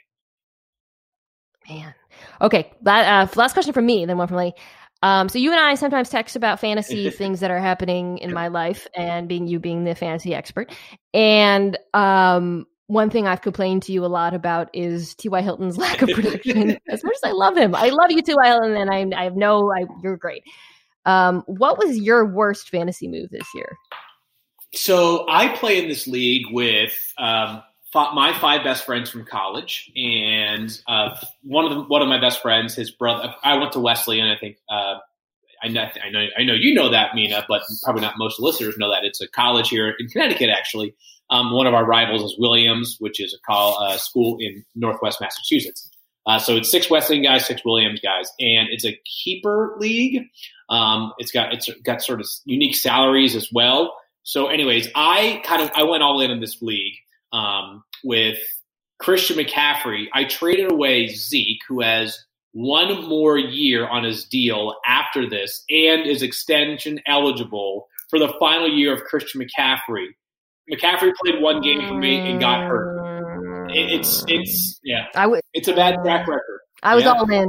Man. 1.69 1.95
Okay. 2.41 2.73
That, 2.83 3.29
uh, 3.29 3.33
last 3.39 3.53
question 3.53 3.75
from 3.75 3.85
me, 3.85 4.07
then 4.07 4.17
one 4.17 4.29
from 4.29 4.39
Lee. 4.39 4.55
Um, 5.03 5.29
so 5.29 5.39
you 5.39 5.51
and 5.51 5.61
I 5.61 5.75
sometimes 5.75 6.09
text 6.09 6.35
about 6.35 6.61
fantasy 6.61 7.11
things 7.11 7.41
that 7.41 7.51
are 7.51 7.61
happening 7.61 8.17
in 8.19 8.33
my 8.33 8.49
life, 8.49 8.87
and 8.97 9.29
being 9.29 9.47
you 9.47 9.61
being 9.61 9.85
the 9.85 9.95
fantasy 9.95 10.35
expert. 10.35 10.73
And 11.13 11.77
um, 11.93 12.67
one 12.87 13.11
thing 13.11 13.27
I've 13.27 13.41
complained 13.41 13.83
to 13.85 13.93
you 13.93 14.05
a 14.05 14.09
lot 14.09 14.35
about 14.35 14.69
is 14.73 15.15
T.Y. 15.15 15.41
Hilton's 15.41 15.77
lack 15.79 16.03
of 16.03 16.11
production. 16.11 16.79
as 16.89 17.03
much 17.05 17.15
as 17.15 17.31
I 17.31 17.33
love 17.33 17.57
him, 17.57 17.75
I 17.75 17.89
love 17.89 18.11
you, 18.11 18.23
T.Y. 18.23 18.47
Hilton, 18.47 18.77
and 18.77 18.91
I, 18.91 19.21
I 19.21 19.25
have 19.25 19.37
no, 19.37 19.71
I, 19.73 19.87
you're 20.03 20.17
great. 20.17 20.43
Um, 21.07 21.43
what 21.47 21.79
was 21.79 21.99
your 21.99 22.25
worst 22.25 22.71
fantasy 22.71 23.09
move 23.09 23.31
this 23.31 23.47
year? 23.55 23.77
So 24.75 25.27
I 25.29 25.55
play 25.57 25.83
in 25.83 25.89
this 25.89 26.07
league 26.07 26.47
with 26.51 27.13
um, 27.19 27.63
my 27.95 28.37
five 28.41 28.65
best 28.65 28.85
friends 28.85 29.11
from 29.11 29.25
college, 29.25 29.91
and 29.95 30.77
uh, 30.89 31.17
one 31.43 31.65
of 31.65 31.71
them, 31.71 31.85
one 31.89 32.03
of 32.03 32.09
my 32.09 32.21
best 32.21 32.43
friends, 32.43 32.75
his 32.75 32.91
brother. 32.91 33.35
I 33.45 33.57
went 33.59 33.73
to 33.73 33.81
Wesleyan. 33.81 34.29
I 34.29 34.39
think 34.39 34.57
uh, 34.69 34.97
I 35.63 35.69
know, 35.69 35.83
I 35.83 36.11
know, 36.11 36.27
I 36.39 36.43
know 36.43 36.53
you 36.53 36.75
know 36.75 36.91
that, 36.91 37.15
Mina, 37.15 37.45
but 37.49 37.63
probably 37.83 38.03
not 38.03 38.15
most 38.19 38.41
listeners 38.41 38.77
know 38.77 38.91
that 38.91 39.05
it's 39.05 39.21
a 39.21 39.29
college 39.29 39.71
here 39.71 39.95
in 39.99 40.09
Connecticut, 40.09 40.51
actually. 40.51 40.95
Um, 41.31 41.53
one 41.53 41.67
of 41.67 41.75
our 41.75 41.85
rivals 41.85 42.23
is 42.23 42.39
Williams, 42.39 42.97
which 43.01 43.21
is 43.21 43.35
a 43.35 43.39
call, 43.47 43.83
uh, 43.83 43.97
school 43.97 44.37
in 44.41 44.65
Northwest 44.75 45.21
Massachusetts. 45.21 45.91
Uh, 46.27 46.39
so 46.39 46.57
it's 46.57 46.71
six 46.71 46.89
Wesleyan 46.89 47.23
guys, 47.23 47.47
six 47.47 47.63
Williams 47.65 48.01
guys, 48.01 48.31
and 48.41 48.69
it's 48.71 48.85
a 48.85 48.99
keeper 49.05 49.77
league. 49.79 50.23
Um, 50.69 51.13
it's 51.19 51.31
got 51.31 51.53
it's 51.53 51.69
got 51.83 52.03
sort 52.03 52.21
of 52.21 52.27
unique 52.45 52.75
salaries 52.75 53.37
as 53.37 53.49
well. 53.53 53.95
So, 54.23 54.47
anyways, 54.47 54.89
I 54.95 55.43
kind 55.45 55.63
of 55.63 55.71
I 55.75 55.83
went 55.83 56.03
all 56.03 56.21
in 56.21 56.31
in 56.31 56.41
this 56.41 56.63
league 56.63 56.95
um, 57.33 57.85
with 58.03 58.39
Christian 58.99 59.37
McCaffrey. 59.37 60.07
I 60.15 60.25
traded 60.25 60.73
away 60.73 61.09
Zeke, 61.09 61.61
who 61.69 61.83
has 61.83 62.25
one 62.53 63.07
more 63.07 63.37
year 63.37 63.87
on 63.87 64.05
his 64.05 64.25
deal 64.25 64.77
after 64.87 65.29
this, 65.29 65.63
and 65.69 66.07
is 66.07 66.23
extension 66.23 67.01
eligible 67.07 67.89
for 68.09 68.19
the 68.19 68.33
final 68.41 68.69
year 68.69 68.95
of 68.95 69.05
Christian 69.05 69.43
McCaffrey. 69.43 70.07
McCaffrey 70.71 71.13
played 71.23 71.43
one 71.43 71.61
game 71.61 71.87
for 71.87 71.95
me 71.95 72.19
and 72.19 72.41
got 72.41 72.69
hurt. 72.69 73.71
it's 73.71 74.25
it's 74.29 74.81
yeah. 74.83 75.07
I 75.15 75.23
w- 75.23 75.41
it's 75.53 75.69
a 75.69 75.75
bad 75.75 75.97
track 76.03 76.27
record. 76.27 76.61
I 76.83 76.95
was 76.95 77.05
yeah. 77.05 77.13
all 77.13 77.31
in. 77.31 77.49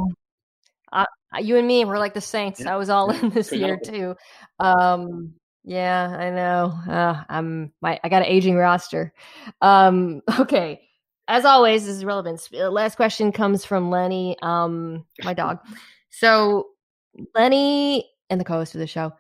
Uh, 0.92 1.06
you 1.40 1.58
and 1.58 1.68
me 1.68 1.84
were 1.86 2.00
like 2.00 2.14
the 2.14 2.22
Saints. 2.22 2.62
Yeah. 2.62 2.74
I 2.74 2.78
was 2.78 2.90
all 2.90 3.12
in 3.12 3.30
this 3.30 3.52
year 3.52 3.78
too. 3.84 4.16
Um, 4.60 5.34
Yeah, 5.64 6.08
I 6.08 6.30
know. 6.30 6.80
Uh, 6.88 7.24
I'm 7.28 7.74
my 7.82 8.00
I 8.04 8.10
got 8.10 8.22
an 8.22 8.28
aging 8.28 8.56
roster. 8.56 9.14
Um, 9.62 10.22
okay. 10.40 10.82
As 11.28 11.44
always, 11.44 11.86
this 11.86 11.96
is 11.96 12.06
relevant. 12.06 12.48
Uh, 12.54 12.70
Last 12.70 12.98
question 12.98 13.32
comes 13.32 13.66
from 13.66 13.90
Lenny, 13.90 14.38
um, 14.42 15.06
my 15.24 15.34
dog. 15.34 15.60
So 16.12 16.68
Lenny 17.36 18.10
and 18.30 18.40
the 18.40 18.46
co-host 18.46 18.74
of 18.74 18.80
the 18.80 18.88
show. 18.88 19.12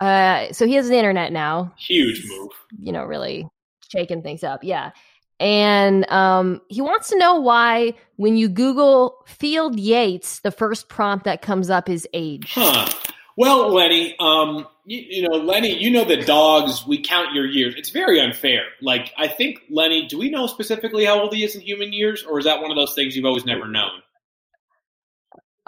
Uh, 0.00 0.52
so 0.52 0.66
he 0.66 0.74
has 0.74 0.88
the 0.88 0.96
internet 0.96 1.32
now. 1.32 1.72
Huge 1.76 2.24
move. 2.28 2.50
You 2.80 2.92
know, 2.92 3.04
really 3.04 3.48
shaking 3.88 4.22
things 4.22 4.44
up. 4.44 4.62
Yeah. 4.62 4.92
And 5.40 6.08
um, 6.10 6.60
he 6.68 6.80
wants 6.80 7.10
to 7.10 7.18
know 7.18 7.36
why, 7.36 7.94
when 8.16 8.36
you 8.36 8.48
Google 8.48 9.24
Field 9.26 9.78
Yates, 9.78 10.40
the 10.40 10.50
first 10.50 10.88
prompt 10.88 11.24
that 11.26 11.42
comes 11.42 11.70
up 11.70 11.88
is 11.88 12.08
age. 12.12 12.52
Huh. 12.54 12.88
Well, 13.36 13.72
Lenny, 13.72 14.16
um, 14.18 14.66
you, 14.84 14.98
you 14.98 15.28
know, 15.28 15.36
Lenny, 15.36 15.80
you 15.80 15.92
know 15.92 16.04
the 16.04 16.16
dogs. 16.16 16.84
We 16.84 17.00
count 17.00 17.34
your 17.34 17.46
years. 17.46 17.74
It's 17.76 17.90
very 17.90 18.20
unfair. 18.20 18.64
Like, 18.82 19.12
I 19.16 19.28
think 19.28 19.60
Lenny. 19.70 20.08
Do 20.08 20.18
we 20.18 20.28
know 20.28 20.48
specifically 20.48 21.04
how 21.04 21.20
old 21.20 21.32
he 21.32 21.44
is 21.44 21.54
in 21.54 21.60
human 21.60 21.92
years, 21.92 22.24
or 22.24 22.40
is 22.40 22.46
that 22.46 22.60
one 22.60 22.72
of 22.72 22.76
those 22.76 22.94
things 22.94 23.14
you've 23.14 23.24
always 23.24 23.44
never 23.44 23.68
known? 23.68 24.02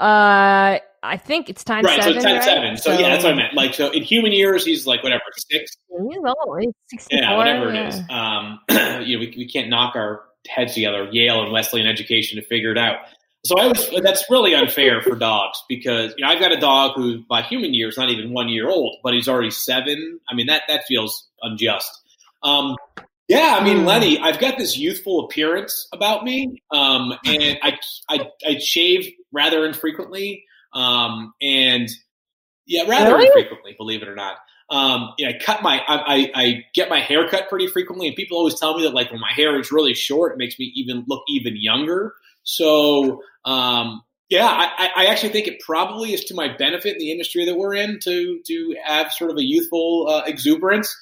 Uh, 0.00 0.78
I 1.02 1.16
think 1.16 1.48
it's 1.50 1.62
time 1.62 1.84
right. 1.84 2.02
seven. 2.02 2.12
so 2.12 2.16
it's 2.16 2.24
ten 2.24 2.34
right? 2.36 2.44
seven. 2.44 2.76
So, 2.76 2.92
yeah, 2.92 3.10
that's 3.10 3.24
what 3.24 3.34
I 3.34 3.36
meant. 3.36 3.54
Like, 3.54 3.74
so 3.74 3.90
in 3.90 4.02
human 4.02 4.32
years, 4.32 4.64
he's 4.64 4.86
like 4.86 5.02
whatever 5.02 5.22
six. 5.50 5.76
He's 5.88 6.18
old. 6.18 6.60
He's 6.60 6.72
64. 6.90 7.18
Yeah, 7.18 7.36
whatever 7.36 7.72
yeah. 7.72 7.84
it 7.84 7.88
is. 7.88 8.00
Um, 8.10 8.60
you 9.06 9.16
know, 9.16 9.20
we, 9.20 9.34
we 9.36 9.48
can't 9.48 9.68
knock 9.68 9.96
our 9.96 10.22
heads 10.48 10.74
together, 10.74 11.08
Yale 11.12 11.42
and 11.42 11.52
Wesleyan 11.52 11.86
education, 11.86 12.40
to 12.40 12.46
figure 12.46 12.72
it 12.72 12.78
out. 12.78 13.00
So 13.44 13.58
I 13.58 13.68
was 13.68 13.90
that's 14.02 14.24
really 14.28 14.54
unfair 14.54 15.00
for 15.00 15.14
dogs 15.16 15.62
because 15.68 16.12
you 16.18 16.24
know 16.24 16.30
I've 16.30 16.40
got 16.40 16.52
a 16.52 16.60
dog 16.60 16.92
who 16.94 17.24
by 17.28 17.40
human 17.40 17.72
years 17.72 17.96
not 17.96 18.10
even 18.10 18.32
one 18.32 18.48
year 18.50 18.68
old, 18.68 18.98
but 19.02 19.14
he's 19.14 19.28
already 19.28 19.50
seven. 19.50 20.20
I 20.28 20.34
mean 20.34 20.46
that 20.46 20.62
that 20.68 20.84
feels 20.86 21.28
unjust. 21.40 21.90
Um, 22.42 22.76
yeah, 23.28 23.56
I 23.58 23.64
mean 23.64 23.80
Hmm. 23.80 23.86
Lenny, 23.86 24.18
I've 24.18 24.40
got 24.40 24.58
this 24.58 24.76
youthful 24.76 25.24
appearance 25.24 25.88
about 25.92 26.24
me, 26.24 26.62
um, 26.70 27.14
and 27.24 27.58
I, 27.62 27.78
I 28.10 28.30
I 28.46 28.58
shave 28.58 29.10
rather 29.32 29.64
infrequently, 29.66 30.44
um, 30.74 31.32
and 31.40 31.88
yeah, 32.66 32.82
rather 32.88 33.14
Really? 33.14 33.26
infrequently, 33.26 33.74
believe 33.76 34.02
it 34.02 34.08
or 34.08 34.14
not. 34.14 34.36
Um, 34.70 35.14
yeah, 35.18 35.30
I 35.30 35.38
cut 35.44 35.62
my 35.62 35.80
I, 35.86 35.96
I, 36.14 36.30
I 36.34 36.64
get 36.74 36.88
my 36.88 37.00
hair 37.00 37.28
cut 37.28 37.48
pretty 37.48 37.66
frequently, 37.66 38.06
and 38.06 38.14
people 38.16 38.38
always 38.38 38.58
tell 38.58 38.76
me 38.76 38.84
that 38.84 38.94
like 38.94 39.10
when 39.10 39.20
my 39.20 39.32
hair 39.32 39.58
is 39.58 39.72
really 39.72 39.94
short, 39.94 40.32
it 40.32 40.38
makes 40.38 40.58
me 40.58 40.72
even 40.76 41.04
look 41.08 41.22
even 41.28 41.54
younger. 41.56 42.14
So 42.44 43.22
um, 43.44 44.02
yeah, 44.28 44.46
I, 44.46 44.68
I- 44.78 45.04
I 45.04 45.06
actually 45.06 45.30
think 45.30 45.48
it 45.48 45.58
probably 45.60 46.12
is 46.14 46.24
to 46.26 46.34
my 46.34 46.56
benefit 46.56 46.92
in 46.94 46.98
the 46.98 47.10
industry 47.10 47.44
that 47.46 47.56
we're 47.56 47.74
in 47.74 47.98
to 48.04 48.40
to 48.46 48.76
have 48.84 49.10
sort 49.12 49.32
of 49.32 49.38
a 49.38 49.44
youthful 49.44 50.06
uh, 50.08 50.22
exuberance. 50.26 50.96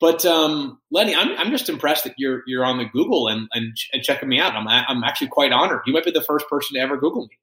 But 0.00 0.24
um, 0.24 0.80
Lenny, 0.90 1.14
I'm 1.14 1.36
I'm 1.38 1.50
just 1.50 1.68
impressed 1.68 2.04
that 2.04 2.14
you're 2.16 2.42
you're 2.46 2.64
on 2.64 2.78
the 2.78 2.86
Google 2.86 3.28
and 3.28 3.46
and, 3.52 3.76
and 3.92 4.02
checking 4.02 4.28
me 4.30 4.40
out. 4.40 4.54
I'm 4.54 4.66
I'm 4.66 5.04
actually 5.04 5.28
quite 5.28 5.52
honored. 5.52 5.82
You 5.86 5.92
might 5.92 6.04
be 6.06 6.10
the 6.12 6.22
first 6.22 6.48
person 6.48 6.74
to 6.76 6.80
ever 6.80 6.96
Google 6.96 7.26
me. 7.26 7.36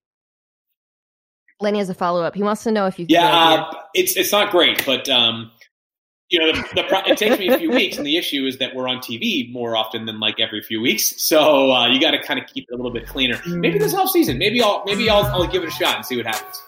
Lenny 1.62 1.80
has 1.80 1.90
a 1.90 1.94
follow 1.94 2.24
up. 2.24 2.36
He 2.36 2.44
wants 2.44 2.64
to 2.64 2.72
know 2.72 2.86
if 2.86 2.98
you. 3.00 3.06
Yeah, 3.10 3.28
uh, 3.28 3.74
it's 3.94 4.16
it's 4.16 4.32
not 4.32 4.52
great, 4.52 4.86
but 4.86 5.10
um, 5.10 5.52
you 6.30 6.40
know, 6.40 6.52
the, 6.52 6.68
the 6.76 6.84
pro- 6.84 7.02
it 7.02 7.18
takes 7.18 7.40
me 7.40 7.50
a 7.50 7.58
few 7.58 7.72
weeks, 7.72 7.98
and 7.98 8.06
the 8.06 8.18
issue 8.18 8.46
is 8.46 8.60
that 8.60 8.76
we're 8.76 8.88
on 8.88 9.00
TV 9.00 9.52
more 9.52 9.76
often 9.76 10.06
than 10.06 10.20
like 10.20 10.40
every 10.40 10.62
few 10.62 10.80
weeks. 10.80 11.22
So 11.22 11.72
uh, 11.72 11.88
you 11.88 12.00
got 12.00 12.12
to 12.12 12.22
kind 12.22 12.40
of 12.40 12.48
keep 12.48 12.66
it 12.70 12.74
a 12.74 12.78
little 12.78 12.94
bit 12.94 13.08
cleaner. 13.08 13.42
Maybe 13.48 13.80
this 13.80 13.94
off 13.94 14.10
season, 14.10 14.38
maybe 14.38 14.62
I'll 14.62 14.84
maybe 14.86 15.10
I'll, 15.10 15.26
I'll 15.26 15.48
give 15.48 15.64
it 15.64 15.70
a 15.70 15.72
shot 15.72 15.98
and 15.98 16.06
see 16.06 16.18
what 16.18 16.26
happens. 16.26 16.62